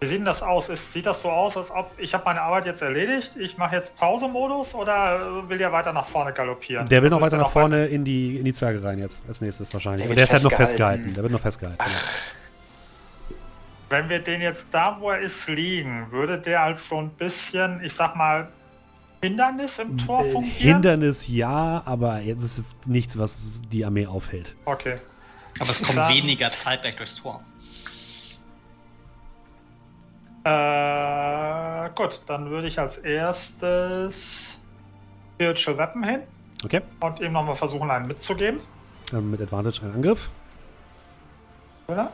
wie 0.00 0.06
sieht 0.06 0.18
denn 0.18 0.26
das 0.26 0.42
aus? 0.42 0.68
Ist, 0.68 0.92
sieht 0.92 1.06
das 1.06 1.22
so 1.22 1.30
aus, 1.30 1.56
als 1.56 1.70
ob 1.70 1.90
ich 1.96 2.12
habe 2.12 2.24
meine 2.26 2.42
Arbeit 2.42 2.66
jetzt 2.66 2.82
erledigt? 2.82 3.34
Ich 3.36 3.56
mache 3.56 3.74
jetzt 3.76 3.96
Pause-Modus 3.96 4.74
oder 4.74 5.48
will 5.48 5.56
der 5.56 5.72
weiter 5.72 5.94
nach 5.94 6.06
vorne 6.06 6.34
galoppieren? 6.34 6.86
Der 6.88 7.02
will 7.02 7.08
noch 7.08 7.22
weiter 7.22 7.38
nach 7.38 7.48
vorne 7.48 7.86
in 7.86 8.04
die, 8.04 8.36
in 8.36 8.44
die 8.44 8.52
Zwerge 8.52 8.84
rein 8.84 8.98
jetzt 8.98 9.22
als 9.26 9.40
nächstes 9.40 9.72
wahrscheinlich. 9.72 10.02
Der, 10.02 10.10
Aber 10.10 10.14
der 10.14 10.24
ist 10.24 10.32
halt 10.34 10.42
noch 10.42 10.52
festgehalten. 10.52 11.14
Der 11.14 11.22
wird 11.22 11.32
noch 11.32 11.40
festgehalten. 11.40 11.78
Ach. 11.80 12.18
Wenn 13.88 14.08
wir 14.08 14.18
den 14.18 14.40
jetzt 14.40 14.68
da, 14.72 14.96
wo 15.00 15.10
er 15.10 15.20
ist, 15.20 15.46
liegen, 15.48 16.10
würde 16.10 16.38
der 16.40 16.62
als 16.62 16.88
so 16.88 16.98
ein 16.98 17.10
bisschen, 17.10 17.82
ich 17.84 17.94
sag 17.94 18.16
mal, 18.16 18.48
Hindernis 19.22 19.78
im 19.78 19.96
Tor 19.98 20.24
äh, 20.24 20.32
fungieren? 20.32 20.56
Hindernis 20.56 21.28
ja, 21.28 21.82
aber 21.84 22.20
jetzt 22.20 22.42
ist 22.42 22.58
jetzt 22.58 22.86
nichts, 22.86 23.18
was 23.18 23.62
die 23.70 23.84
Armee 23.84 24.06
aufhält. 24.06 24.56
Okay. 24.64 24.98
Aber 25.58 25.70
es 25.70 25.80
kommt 25.80 25.98
dann, 25.98 26.12
weniger 26.12 26.52
Zeit 26.52 26.82
gleich 26.82 26.96
durchs 26.96 27.16
Tor. 27.16 27.42
Äh, 30.44 31.90
gut, 31.94 32.20
dann 32.26 32.50
würde 32.50 32.68
ich 32.68 32.78
als 32.78 32.98
erstes 32.98 34.56
Spiritual 35.34 35.78
Weapon 35.78 36.04
hin. 36.04 36.20
Okay. 36.64 36.82
Und 37.00 37.20
ihm 37.20 37.32
nochmal 37.32 37.56
versuchen, 37.56 37.90
einen 37.90 38.06
mitzugeben. 38.06 38.60
Ähm, 39.12 39.30
mit 39.30 39.40
Advantage 39.40 39.82
einen 39.82 39.94
Angriff. 39.94 40.28
Oder? 41.86 42.12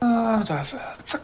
Ah, 0.00 0.44
da 0.44 0.60
ist 0.60 0.74
er. 0.74 0.94
Zack. 1.04 1.22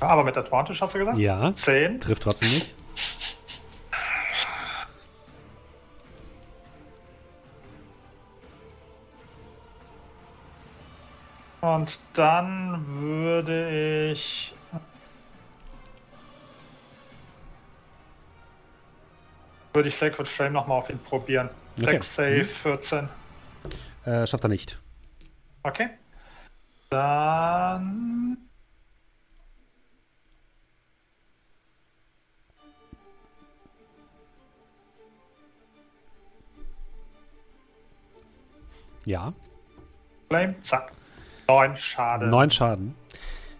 Aber 0.00 0.24
mit 0.24 0.36
Advantage 0.36 0.80
hast 0.80 0.94
du 0.94 0.98
gesagt? 0.98 1.18
Ja. 1.18 1.54
10. 1.54 2.00
Trifft 2.00 2.22
trotzdem 2.22 2.50
nicht. 2.50 2.74
Und 11.60 11.98
dann 12.14 12.86
würde 12.86 14.12
ich 14.12 14.54
würde 19.76 19.90
ich 19.90 19.96
Sacred 19.96 20.26
Flame 20.26 20.52
nochmal 20.52 20.78
auf 20.78 20.90
ihn 20.90 20.98
probieren. 20.98 21.50
Okay. 21.78 21.92
Dex 21.92 22.14
Save 22.14 22.42
mhm. 22.42 22.46
14. 22.46 23.08
Äh, 24.06 24.26
schafft 24.26 24.44
er 24.44 24.48
nicht. 24.48 24.80
Okay. 25.62 25.90
Dann. 26.88 28.38
Ja. 39.04 39.32
Flame, 40.28 40.60
zack. 40.62 40.90
Neun 41.46 41.76
Schaden. 41.76 42.30
Neun 42.30 42.50
Schaden. 42.50 42.94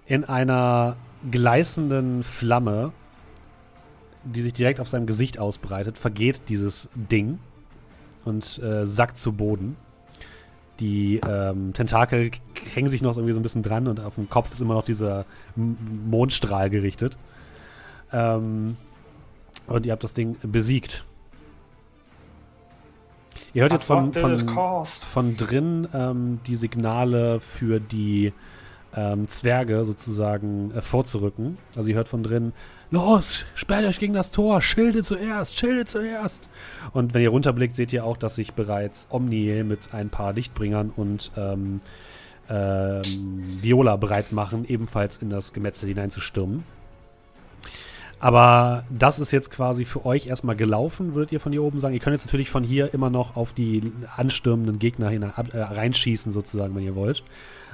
In 0.07 0.25
einer 0.25 0.97
gleißenden 1.31 2.23
Flamme 2.23 2.93
die 4.35 4.43
sich 4.43 4.53
direkt 4.53 4.81
auf 4.81 4.89
seinem 4.89 5.07
Gesicht 5.07 5.39
ausbreitet, 5.39 5.99
vergeht 5.99 6.43
dieses 6.49 6.89
Ding 6.95 7.39
und 8.25 8.59
äh, 8.59 8.87
sackt 8.87 9.19
zu 9.19 9.33
Boden. 9.33 9.77
Die 10.81 11.21
ähm, 11.27 11.73
Tentakel 11.73 12.33
hängen 12.75 12.89
sich 12.89 13.01
noch 13.01 13.17
irgendwie 13.17 13.33
so 13.33 13.41
ein 13.41 13.43
bisschen 13.43 13.63
dran 13.63 13.87
und 13.87 14.01
auf 14.01 14.17
dem 14.17 14.29
Kopf 14.29 14.53
ist 14.53 14.61
immer 14.61 14.75
noch 14.75 14.85
dieser 14.85 15.25
M 15.57 15.77
Mondstrahl 16.11 16.69
gerichtet. 16.69 17.17
Ähm, 18.13 18.77
und 19.67 19.87
ihr 19.87 19.93
habt 19.93 20.05
das 20.05 20.15
Ding 20.15 20.37
besiegt. 20.43 21.05
Ihr 23.55 23.63
hört 23.63 23.73
jetzt 23.73 23.87
von, 23.87 24.13
von, 24.13 24.87
von 24.87 25.37
drin 25.37 25.89
ähm, 25.95 26.41
die 26.47 26.57
Signale 26.57 27.41
für 27.41 27.81
die 27.81 28.35
ähm, 28.95 29.29
Zwerge 29.29 29.85
sozusagen 29.85 30.73
äh, 30.73 30.83
vorzurücken. 30.83 31.59
Also 31.77 31.89
ihr 31.89 31.97
hört 31.97 32.09
von 32.09 32.23
drin, 32.23 32.53
los, 32.91 33.45
sperrt 33.55 33.85
euch 33.85 33.99
gegen 33.99 34.15
das 34.15 34.31
Tor, 34.31 34.63
Schilde 34.63 35.03
zuerst, 35.03 35.59
Schilde 35.59 35.85
zuerst. 35.85 36.49
Und 36.93 37.15
wenn 37.15 37.23
ihr 37.23 37.31
runterblickt, 37.31 37.75
seht 37.75 37.93
ihr 37.93 38.05
auch, 38.05 38.17
dass 38.17 38.37
sich 38.37 38.55
bereits 38.55 39.07
Omniel 39.11 39.65
mit 39.65 39.93
ein 39.93 40.09
paar 40.09 40.33
Lichtbringern 40.33 40.91
und 40.95 41.31
ähm, 41.37 41.81
ähm, 42.49 43.59
Viola 43.61 43.97
bereit 43.97 44.33
machen, 44.33 44.65
ebenfalls 44.67 45.17
in 45.17 45.31
das 45.31 45.53
Gemetzel 45.53 45.89
hineinzustürmen. 45.89 46.65
Aber 48.19 48.85
das 48.91 49.19
ist 49.19 49.31
jetzt 49.31 49.51
quasi 49.51 49.85
für 49.85 50.07
euch 50.07 50.27
erstmal 50.27 50.57
gelaufen, 50.57 51.15
würdet 51.15 51.33
ihr 51.33 51.41
von 51.41 51.53
hier 51.53 51.63
oben 51.63 51.81
sagen. 51.81 51.93
Ihr 51.93 52.01
könnt 52.01 52.15
jetzt 52.15 52.25
natürlich 52.25 52.49
von 52.49 52.65
hier 52.65 52.95
immer 52.95 53.11
noch 53.11 53.37
auf 53.37 53.53
die 53.53 53.93
anstürmenden 54.17 54.79
Gegner 54.79 55.11
hinein, 55.11 55.33
äh, 55.53 55.59
reinschießen, 55.61 56.33
sozusagen, 56.33 56.75
wenn 56.75 56.83
ihr 56.83 56.95
wollt. 56.95 57.23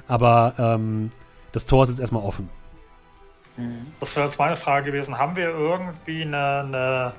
Aber 0.08 0.54
ähm, 0.58 1.10
das 1.52 1.66
Tor 1.66 1.84
ist 1.84 1.90
jetzt 1.90 2.00
erstmal 2.00 2.22
offen. 2.22 2.48
Das 4.00 4.16
wäre 4.16 4.26
jetzt 4.26 4.38
meine 4.38 4.56
Frage 4.56 4.86
gewesen. 4.86 5.18
Haben 5.18 5.36
wir 5.36 5.48
irgendwie 5.48 6.22
eine, 6.22 6.60
eine, 6.60 7.12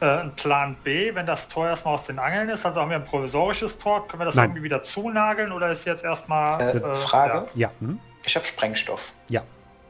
äh, 0.00 0.20
einen 0.20 0.36
Plan 0.36 0.76
B, 0.84 1.14
wenn 1.14 1.26
das 1.26 1.48
Tor 1.48 1.68
erstmal 1.68 1.94
aus 1.94 2.04
den 2.04 2.18
Angeln 2.18 2.50
ist? 2.50 2.66
Also 2.66 2.80
haben 2.80 2.90
wir 2.90 2.96
ein 2.96 3.04
provisorisches 3.04 3.78
Tor? 3.78 4.06
Können 4.06 4.20
wir 4.20 4.26
das 4.26 4.34
Nein. 4.34 4.50
irgendwie 4.50 4.64
wieder 4.64 4.82
zunageln 4.82 5.52
oder 5.52 5.70
ist 5.70 5.86
jetzt 5.86 6.04
erstmal. 6.04 6.60
Äh, 6.60 6.76
äh, 6.76 6.96
Frage? 6.96 7.48
Ja. 7.54 7.68
ja. 7.68 7.70
Hm? 7.80 7.98
Ich 8.24 8.36
habe 8.36 8.46
Sprengstoff. 8.46 9.12
Ja. 9.28 9.42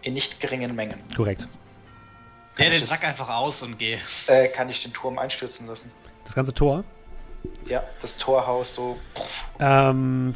In 0.03 0.15
nicht 0.15 0.41
geringen 0.41 0.75
Mengen. 0.75 1.01
Korrekt. 1.17 1.49
Ja, 2.57 2.70
den 2.70 2.86
Sack 2.86 3.05
einfach 3.05 3.28
aus 3.28 3.62
und 3.62 3.78
geh. 3.78 3.99
Äh, 4.28 4.49
kann 4.49 4.69
ich 4.69 4.83
den 4.83 4.93
Turm 4.93 5.19
einstürzen 5.19 5.67
lassen? 5.67 5.91
Das 6.25 6.35
ganze 6.35 6.55
Tor? 6.55 6.85
Ja, 7.67 7.83
das 8.01 8.17
Torhaus 8.17 8.75
so. 8.75 8.99
Ähm, 9.59 10.35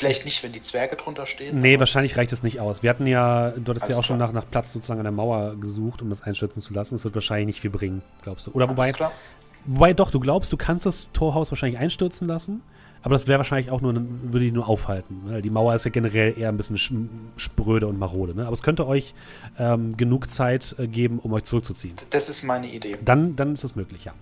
Vielleicht 0.00 0.24
nicht, 0.24 0.42
wenn 0.42 0.52
die 0.52 0.62
Zwerge 0.62 0.96
drunter 0.96 1.26
stehen. 1.26 1.60
nee, 1.60 1.78
wahrscheinlich 1.78 2.16
reicht 2.16 2.32
es 2.32 2.42
nicht 2.42 2.58
aus. 2.58 2.82
Wir 2.82 2.90
hatten 2.90 3.06
ja, 3.06 3.50
du 3.50 3.70
hattest 3.70 3.88
ja 3.88 3.96
auch 3.96 4.02
schon 4.04 4.18
nach, 4.18 4.30
klar. 4.30 4.42
nach 4.42 4.50
Platz 4.50 4.72
sozusagen 4.72 4.98
an 4.98 5.04
der 5.04 5.12
Mauer 5.12 5.54
gesucht, 5.56 6.02
um 6.02 6.10
das 6.10 6.22
einstürzen 6.22 6.60
zu 6.62 6.74
lassen. 6.74 6.94
Das 6.96 7.04
wird 7.04 7.14
wahrscheinlich 7.14 7.46
nicht 7.46 7.60
viel 7.60 7.70
bringen, 7.70 8.02
glaubst 8.22 8.46
du. 8.46 8.50
Oder 8.52 8.68
wobei, 8.68 8.92
klar. 8.92 9.12
wobei 9.66 9.92
doch, 9.92 10.10
du 10.10 10.18
glaubst, 10.18 10.52
du 10.52 10.56
kannst 10.56 10.86
das 10.86 11.12
Torhaus 11.12 11.52
wahrscheinlich 11.52 11.78
einstürzen 11.78 12.26
lassen, 12.26 12.62
aber 13.02 13.14
das 13.14 13.26
wäre 13.28 13.38
wahrscheinlich 13.38 13.70
auch 13.70 13.80
nur, 13.80 13.94
würde 13.94 14.40
die 14.46 14.52
nur 14.52 14.68
aufhalten. 14.68 15.20
Weil 15.24 15.42
die 15.42 15.50
Mauer 15.50 15.74
ist 15.74 15.84
ja 15.84 15.90
generell 15.90 16.38
eher 16.38 16.48
ein 16.48 16.56
bisschen 16.56 16.76
sch- 16.76 17.08
spröde 17.36 17.86
und 17.86 17.98
marode. 17.98 18.34
Ne? 18.34 18.42
Aber 18.46 18.52
es 18.52 18.62
könnte 18.62 18.86
euch 18.86 19.14
ähm, 19.58 19.96
genug 19.96 20.28
Zeit 20.30 20.74
äh, 20.78 20.86
geben, 20.86 21.18
um 21.18 21.32
euch 21.32 21.44
zurückzuziehen. 21.44 21.96
Das 22.10 22.28
ist 22.28 22.42
meine 22.42 22.66
Idee. 22.68 22.96
Dann, 23.04 23.36
dann 23.36 23.52
ist 23.52 23.64
das 23.64 23.76
möglich, 23.76 24.04
ja. 24.04 24.12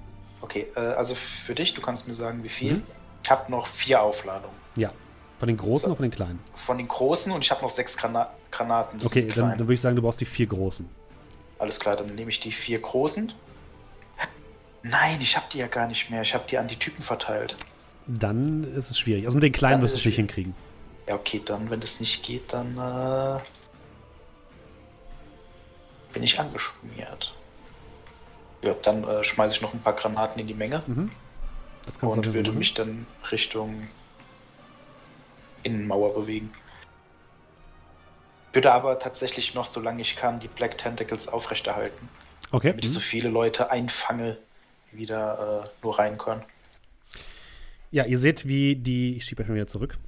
Okay, 0.40 0.66
äh, 0.76 0.80
also 0.80 1.14
für 1.44 1.54
dich, 1.54 1.74
du 1.74 1.80
kannst 1.80 2.06
mir 2.06 2.14
sagen, 2.14 2.42
wie 2.44 2.48
viel. 2.48 2.74
Mhm. 2.74 2.82
Ich 3.24 3.30
habe 3.30 3.50
noch 3.50 3.66
vier 3.66 4.02
Aufladungen. 4.02 4.56
Ja. 4.76 4.90
Von 5.38 5.48
den 5.48 5.56
großen 5.56 5.84
So. 5.84 5.86
oder 5.88 5.96
von 5.96 6.02
den 6.02 6.10
kleinen? 6.10 6.40
Von 6.66 6.78
den 6.78 6.88
großen 6.88 7.32
und 7.32 7.42
ich 7.44 7.50
habe 7.50 7.62
noch 7.62 7.70
sechs 7.70 7.96
Grana 7.96 8.30
Granaten. 8.50 8.98
das 8.98 9.08
Okay, 9.08 9.30
dann, 9.34 9.50
dann 9.50 9.60
würde 9.60 9.74
ich 9.74 9.80
sagen, 9.80 9.96
du 9.96 10.02
brauchst 10.02 10.20
die 10.20 10.24
vier 10.24 10.46
großen. 10.46 10.88
Alles 11.58 11.78
klar, 11.78 11.96
dann 11.96 12.14
nehme 12.14 12.30
ich 12.30 12.40
die 12.40 12.52
vier 12.52 12.80
großen. 12.80 13.32
Nein, 14.82 15.20
ich 15.20 15.36
habe 15.36 15.46
die 15.52 15.58
ja 15.58 15.66
gar 15.66 15.88
nicht 15.88 16.08
mehr. 16.10 16.22
Ich 16.22 16.34
habe 16.34 16.44
die 16.48 16.56
an 16.56 16.68
die 16.68 16.76
Typen 16.76 17.02
verteilt. 17.02 17.56
Dann 18.06 18.64
ist 18.64 18.90
es 18.90 18.98
schwierig. 18.98 19.26
Also 19.26 19.36
mit 19.36 19.42
den 19.42 19.52
kleinen 19.52 19.74
Dann 19.74 19.82
wirst 19.82 19.96
du 19.96 19.98
es 19.98 20.04
nicht 20.04 20.16
hinkriegen. 20.16 20.54
Ja, 21.08 21.14
okay, 21.14 21.42
dann, 21.44 21.70
wenn 21.70 21.80
das 21.80 22.00
nicht 22.00 22.22
geht, 22.22 22.52
dann 22.52 22.76
äh, 22.78 23.40
bin 26.12 26.22
ich 26.22 26.38
angeschmiert. 26.38 27.34
Ja, 28.62 28.74
dann 28.82 29.04
äh, 29.04 29.24
schmeiße 29.24 29.56
ich 29.56 29.60
noch 29.60 29.74
ein 29.74 29.80
paar 29.80 29.94
Granaten 29.94 30.40
in 30.40 30.46
die 30.46 30.54
Menge 30.54 30.82
Mhm. 30.86 31.10
Das 31.86 31.98
kannst 31.98 32.16
du 32.16 32.20
und 32.20 32.34
würde 32.34 32.52
mich 32.52 32.74
dann 32.74 33.06
Richtung 33.32 33.86
Innenmauer 35.62 36.14
bewegen. 36.14 36.50
Würde 38.52 38.72
aber 38.72 38.98
tatsächlich 38.98 39.54
noch, 39.54 39.66
solange 39.66 40.00
ich 40.00 40.16
kann, 40.16 40.40
die 40.40 40.48
Black 40.48 40.78
Tentacles 40.78 41.28
aufrechterhalten, 41.28 42.08
Okay. 42.50 42.70
damit 42.70 42.84
ich 42.84 42.92
so 42.92 42.98
Mhm. 42.98 43.02
viele 43.04 43.28
Leute 43.28 43.70
einfange, 43.70 44.38
wie 44.90 45.00
wieder 45.00 45.64
äh, 45.64 45.68
nur 45.82 45.98
rein 45.98 46.18
können. 46.18 46.42
Ja, 47.90 48.04
ihr 48.04 48.18
seht, 48.18 48.46
wie 48.46 48.76
die. 48.76 49.16
Ich 49.16 49.24
schiebe 49.24 49.42
euch 49.42 49.48
mal 49.48 49.54
wieder 49.54 49.66
zurück. 49.66 49.98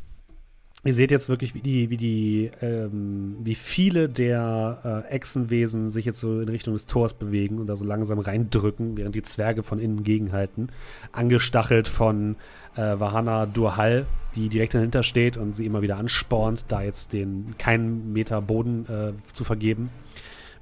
Ihr 0.83 0.95
seht 0.95 1.11
jetzt 1.11 1.29
wirklich, 1.29 1.55
wie 1.55 1.61
die, 1.61 1.91
wie 1.91 1.99
die, 1.99 2.51
ähm, 2.63 3.37
wie 3.43 3.55
viele 3.55 4.09
der 4.09 5.05
äh, 5.11 5.13
Echsenwesen 5.13 5.91
sich 5.91 6.07
jetzt 6.07 6.21
so 6.21 6.41
in 6.41 6.49
Richtung 6.49 6.73
des 6.73 6.87
Tors 6.87 7.13
bewegen 7.13 7.59
und 7.59 7.67
da 7.67 7.77
so 7.77 7.85
langsam 7.85 8.19
reindrücken, 8.19 8.97
während 8.97 9.15
die 9.15 9.23
Zwerge 9.23 9.63
von 9.63 9.79
innen 9.79 10.05
gegenhalten. 10.05 10.69
Angestachelt 11.13 11.87
von 11.87 12.37
äh, 12.77 12.99
Vahana 12.99 13.45
Durhal, 13.45 14.07
die 14.35 14.49
direkt 14.49 14.73
dahinter 14.73 15.03
steht 15.03 15.37
und 15.37 15.55
sie 15.55 15.67
immer 15.67 15.83
wieder 15.83 15.99
anspornt, 15.99 16.65
da 16.69 16.81
jetzt 16.81 17.13
den 17.13 17.57
keinen 17.59 18.15
Meter 18.15 18.41
Boden 18.41 18.87
äh, 18.87 19.13
zu 19.35 19.45
vergeben. 19.45 19.91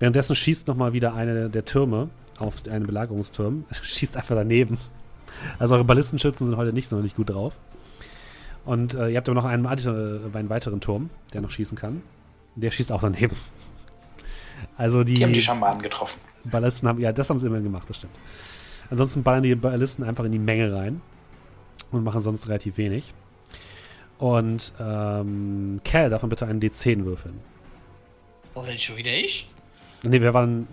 Währenddessen 0.01 0.35
schießt 0.35 0.67
nochmal 0.67 0.93
wieder 0.93 1.15
eine 1.15 1.49
der 1.49 1.65
Türme 1.65 2.09
auf 2.39 2.67
einen 2.69 2.87
Belagerungsturm. 2.87 3.67
Schießt 3.83 4.17
einfach 4.17 4.35
daneben. 4.35 4.79
Also 5.61 5.75
eure 5.75 5.85
Ballistenschützen 5.85 6.49
sind 6.49 6.57
heute 6.57 6.73
nicht 6.73 6.89
sonderlich 6.89 7.15
gut 7.15 7.31
drauf. 7.31 7.55
Und 8.69 8.93
äh, 8.93 9.09
ihr 9.09 9.17
habt 9.17 9.27
aber 9.31 9.35
noch 9.35 9.47
einen, 9.47 9.65
weiter- 9.65 10.21
einen 10.35 10.51
weiteren 10.51 10.83
Turm, 10.83 11.09
der 11.33 11.41
noch 11.41 11.51
schießen 11.51 11.79
kann. 11.79 12.03
Der 12.55 12.71
schießt 12.71 12.93
auch 12.93 13.01
daneben. 13.01 13.35
Also 14.77 15.05
die, 15.05 15.15
Die 15.15 15.23
haben 15.25 15.33
die 15.33 15.41
Schamanen 15.41 15.81
getroffen. 15.83 16.19
Ballisten 16.45 16.89
haben, 16.89 16.99
ja, 17.01 17.13
das 17.13 17.31
haben 17.31 17.39
sie 17.39 17.47
immerhin 17.47 17.63
gemacht, 17.65 17.89
das 17.89 17.97
stimmt. 17.99 18.13
Ansonsten 18.91 19.23
ballern 19.23 19.45
die 19.45 19.55
Ballisten 19.55 20.03
einfach 20.05 20.25
in 20.25 20.33
die 20.33 20.39
Menge 20.41 20.73
rein 20.75 21.01
und 21.93 22.03
machen 22.03 22.23
sonst 22.23 22.49
relativ 22.49 22.77
wenig. 22.77 23.13
Und 24.19 24.73
ähm, 24.81 25.81
Cal 25.85 26.11
darf 26.11 26.23
man 26.23 26.29
bitte 26.31 26.47
einen 26.47 26.61
D10 26.61 27.05
würfeln. 27.05 27.39
Oh, 28.55 28.63
denn 28.65 28.79
schon 28.81 28.97
wieder 28.97 29.13
ich? 29.13 29.49
Ne, 30.05 30.21
wir 30.21 30.35
waren, 30.35 30.67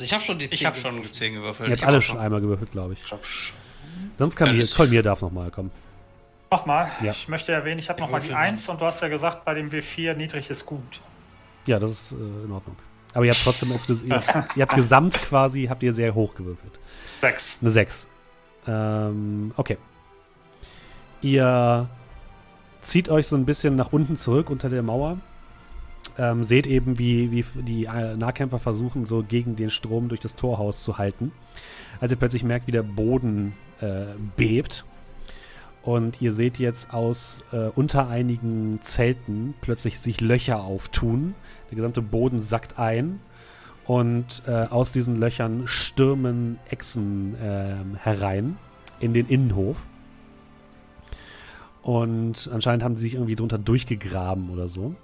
ich 0.00 0.12
habe 0.12 0.24
schon 0.24 0.38
die 0.40 0.46
Ich 0.46 0.58
10 0.58 0.66
habe 0.66 0.76
schon 0.76 1.12
10 1.12 1.34
gewürfelt. 1.34 1.68
ihr 1.68 1.72
habt 1.72 1.78
Ich 1.78 1.82
hab 1.84 1.88
alle 1.92 2.02
schon 2.02 2.18
einmal 2.18 2.40
gewürfelt, 2.40 2.72
glaube 2.72 2.94
ich. 2.94 3.04
Ich 3.04 3.14
Sonst 4.18 4.34
kann 4.34 4.56
mir, 4.56 4.66
Kolmir 4.66 5.02
darf 5.04 5.22
nochmal 5.22 5.50
kommen. 5.52 5.70
Nochmal, 6.52 6.90
Ja. 7.02 7.12
ich 7.12 7.28
möchte 7.28 7.50
erwähnen, 7.52 7.78
ich 7.78 7.88
habe 7.88 8.00
nochmal 8.00 8.20
die 8.20 8.26
Würfel 8.28 8.36
mal. 8.40 8.48
1 8.48 8.68
und 8.68 8.80
du 8.80 8.84
hast 8.84 9.00
ja 9.00 9.08
gesagt, 9.08 9.44
bei 9.44 9.54
dem 9.54 9.70
W4 9.70 10.14
niedrig 10.14 10.50
ist 10.50 10.66
gut. 10.66 11.00
Ja, 11.66 11.78
das 11.78 11.90
ist 11.90 12.12
äh, 12.12 12.44
in 12.44 12.52
Ordnung. 12.52 12.76
Aber 13.14 13.24
ihr 13.24 13.32
habt 13.32 13.42
trotzdem, 13.42 13.72
als, 13.72 13.88
ihr, 13.88 14.22
ihr 14.56 14.62
habt 14.62 14.74
gesamt 14.74 15.14
quasi, 15.22 15.66
habt 15.68 15.82
ihr 15.82 15.94
sehr 15.94 16.14
hoch 16.14 16.34
gewürfelt. 16.34 16.78
6. 17.22 17.58
Eine 17.60 17.70
6. 17.70 18.08
Ähm, 18.66 19.52
okay. 19.56 19.78
Ihr 21.20 21.88
zieht 22.80 23.08
euch 23.08 23.28
so 23.28 23.36
ein 23.36 23.44
bisschen 23.44 23.76
nach 23.76 23.92
unten 23.92 24.16
zurück 24.16 24.50
unter 24.50 24.68
der 24.68 24.82
Mauer. 24.82 25.18
Ähm, 26.18 26.44
seht 26.44 26.66
eben, 26.66 26.98
wie, 26.98 27.30
wie 27.30 27.44
die 27.62 27.84
äh, 27.86 28.16
Nahkämpfer 28.16 28.58
versuchen, 28.58 29.06
so 29.06 29.22
gegen 29.22 29.56
den 29.56 29.70
Strom 29.70 30.08
durch 30.08 30.20
das 30.20 30.34
Torhaus 30.34 30.82
zu 30.82 30.98
halten. 30.98 31.32
Als 32.00 32.12
ihr 32.12 32.18
plötzlich 32.18 32.44
merkt, 32.44 32.66
wie 32.66 32.72
der 32.72 32.82
Boden 32.82 33.54
äh, 33.80 34.06
bebt. 34.36 34.84
Und 35.82 36.22
ihr 36.22 36.32
seht 36.32 36.58
jetzt 36.58 36.94
aus 36.94 37.42
äh, 37.52 37.68
unter 37.74 38.08
einigen 38.08 38.80
Zelten 38.82 39.54
plötzlich 39.60 39.98
sich 39.98 40.20
Löcher 40.20 40.62
auftun. 40.62 41.34
Der 41.70 41.76
gesamte 41.76 42.02
Boden 42.02 42.40
sackt 42.40 42.78
ein. 42.78 43.20
Und 43.84 44.42
äh, 44.46 44.66
aus 44.66 44.92
diesen 44.92 45.16
Löchern 45.16 45.66
stürmen 45.66 46.58
Echsen 46.70 47.36
ähm, 47.42 47.96
herein 47.96 48.56
in 49.00 49.12
den 49.12 49.26
Innenhof. 49.26 49.76
Und 51.82 52.48
anscheinend 52.52 52.84
haben 52.84 52.96
sie 52.96 53.02
sich 53.02 53.14
irgendwie 53.14 53.34
drunter 53.34 53.58
durchgegraben 53.58 54.50
oder 54.50 54.68
so. 54.68 54.94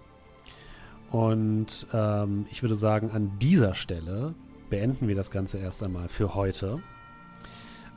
Und 1.11 1.87
ähm, 1.93 2.47
ich 2.51 2.63
würde 2.63 2.77
sagen, 2.77 3.11
an 3.11 3.33
dieser 3.41 3.75
Stelle 3.75 4.35
beenden 4.71 5.09
wir 5.09 5.17
das 5.17 5.31
Ganze 5.33 5.59
erst 5.59 5.83
einmal 5.83 6.09
für 6.09 6.35
heute. 6.35 6.81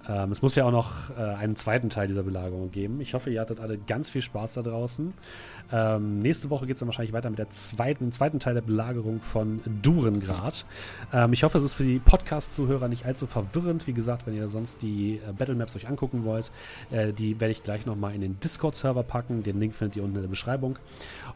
Ähm, 0.07 0.31
es 0.31 0.41
muss 0.41 0.55
ja 0.55 0.65
auch 0.65 0.71
noch 0.71 1.09
äh, 1.11 1.21
einen 1.21 1.55
zweiten 1.55 1.89
Teil 1.89 2.07
dieser 2.07 2.23
Belagerung 2.23 2.71
geben. 2.71 3.01
Ich 3.01 3.13
hoffe, 3.13 3.30
ihr 3.30 3.41
hattet 3.41 3.59
alle 3.59 3.77
ganz 3.77 4.09
viel 4.09 4.21
Spaß 4.21 4.55
da 4.55 4.61
draußen. 4.61 5.13
Ähm, 5.71 6.19
nächste 6.19 6.49
Woche 6.49 6.65
geht 6.65 6.75
es 6.75 6.80
dann 6.80 6.88
wahrscheinlich 6.88 7.13
weiter 7.13 7.30
mit 7.30 7.39
der 7.39 7.49
zweiten, 7.49 8.11
zweiten 8.11 8.39
Teil 8.39 8.53
der 8.53 8.61
Belagerung 8.61 9.21
von 9.21 9.61
Durengrad. 9.81 10.65
Ähm, 11.13 11.33
ich 11.33 11.43
hoffe, 11.43 11.57
es 11.57 11.63
ist 11.63 11.73
für 11.75 11.83
die 11.83 11.99
Podcast-Zuhörer 11.99 12.88
nicht 12.88 13.05
allzu 13.05 13.27
verwirrend. 13.27 13.88
Wie 13.88 13.93
gesagt, 13.93 14.27
wenn 14.27 14.35
ihr 14.35 14.47
sonst 14.47 14.81
die 14.81 15.19
äh, 15.27 15.33
Battle 15.33 15.55
Maps 15.55 15.75
euch 15.75 15.88
angucken 15.88 16.25
wollt, 16.25 16.51
äh, 16.91 17.13
die 17.13 17.39
werde 17.39 17.51
ich 17.51 17.63
gleich 17.63 17.85
nochmal 17.85 18.15
in 18.15 18.21
den 18.21 18.39
Discord-Server 18.39 19.03
packen. 19.03 19.43
Den 19.43 19.59
Link 19.59 19.75
findet 19.75 19.97
ihr 19.97 20.03
unten 20.03 20.17
in 20.17 20.21
der 20.23 20.30
Beschreibung. 20.30 20.77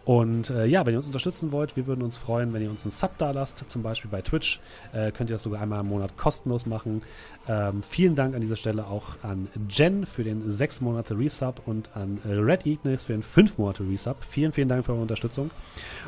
Und 0.06 0.50
äh, 0.50 0.66
ja, 0.66 0.85
wenn 0.85 0.94
ihr 0.94 0.98
uns 0.98 1.08
unterstützen 1.08 1.52
wollt, 1.52 1.76
wir 1.76 1.88
würden 1.88 2.03
uns 2.03 2.18
freuen, 2.18 2.53
wenn 2.53 2.61
ihr 2.61 2.69
uns 2.69 2.84
einen 2.84 2.92
Sub 2.92 3.18
da 3.18 3.32
lasst, 3.32 3.69
zum 3.69 3.82
Beispiel 3.84 4.11
bei 4.11 4.22
Twitch. 4.22 4.60
Äh, 4.94 5.11
könnt 5.11 5.30
ihr 5.30 5.35
das 5.35 5.44
sogar 5.44 5.61
einmal 5.61 5.82
im 5.82 5.88
Monat 5.88 6.18
kostenlos 6.18 6.66
machen. 6.66 7.02
Ähm, 7.48 7.82
vielen 7.84 8.16
Dank 8.16 8.35
an 8.35 8.42
dieser 8.42 8.55
Stelle 8.56 8.88
auch 8.88 9.24
an 9.24 9.48
Jen 9.69 10.06
für 10.06 10.24
den 10.24 10.50
6 10.50 10.82
Monate 10.82 11.17
Resub 11.17 11.61
und 11.66 11.95
an 11.95 12.19
Red 12.25 12.66
Ignis 12.66 13.06
für 13.06 13.14
den 13.14 13.24
5 13.24 13.58
Monate 13.58 13.84
Resub. 13.84 14.24
Vielen, 14.24 14.51
vielen 14.51 14.69
Dank 14.69 14.85
für 14.85 14.93
eure 14.93 15.01
Unterstützung. 15.01 15.51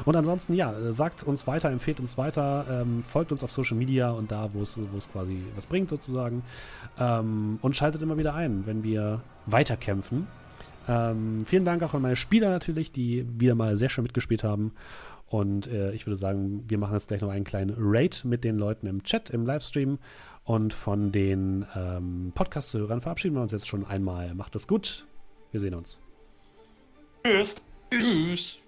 Und 0.05 0.15
ansonsten, 0.15 0.53
ja, 0.53 0.73
sagt 0.91 1.23
uns 1.23 1.47
weiter, 1.47 1.69
empfehlt 1.69 1.99
uns 1.99 2.17
weiter, 2.17 2.65
ähm, 2.69 3.03
folgt 3.03 3.31
uns 3.31 3.43
auf 3.43 3.51
Social 3.51 3.77
Media 3.77 4.11
und 4.11 4.31
da, 4.31 4.49
wo 4.53 4.61
es 4.61 4.79
wo 4.91 4.97
es 4.97 5.11
quasi 5.11 5.43
was 5.55 5.65
bringt 5.65 5.89
sozusagen. 5.89 6.43
Ähm, 6.99 7.59
und 7.61 7.75
schaltet 7.75 8.01
immer 8.01 8.17
wieder 8.17 8.33
ein, 8.33 8.65
wenn 8.65 8.83
wir 8.83 9.21
weiterkämpfen. 9.45 10.27
Ähm, 10.87 11.43
vielen 11.45 11.65
Dank 11.65 11.83
auch 11.83 11.93
an 11.93 12.01
meine 12.01 12.15
Spieler 12.15 12.49
natürlich, 12.49 12.91
die 12.91 13.25
wieder 13.37 13.55
mal 13.55 13.75
sehr 13.75 13.89
schön 13.89 14.03
mitgespielt 14.03 14.43
haben. 14.43 14.71
Und 15.29 15.67
äh, 15.67 15.91
ich 15.91 16.07
würde 16.07 16.15
sagen, 16.15 16.63
wir 16.67 16.77
machen 16.77 16.93
jetzt 16.93 17.09
gleich 17.09 17.21
noch 17.21 17.29
einen 17.29 17.43
kleinen 17.43 17.75
Raid 17.77 18.23
mit 18.23 18.45
den 18.45 18.57
Leuten 18.57 18.87
im 18.87 19.03
Chat, 19.03 19.29
im 19.29 19.45
Livestream. 19.45 19.99
Und 20.47 20.73
von 20.73 21.11
den 21.11 21.65
ähm, 21.75 22.31
Podcast-Hörern 22.33 23.01
verabschieden 23.01 23.35
wir 23.35 23.41
uns 23.41 23.51
jetzt 23.51 23.67
schon 23.67 23.85
einmal. 23.85 24.33
Macht 24.33 24.55
es 24.55 24.65
gut. 24.65 25.05
Wir 25.51 25.59
sehen 25.59 25.73
uns. 25.75 25.99
Tschüss. 27.25 27.55
Tschüss. 27.91 28.59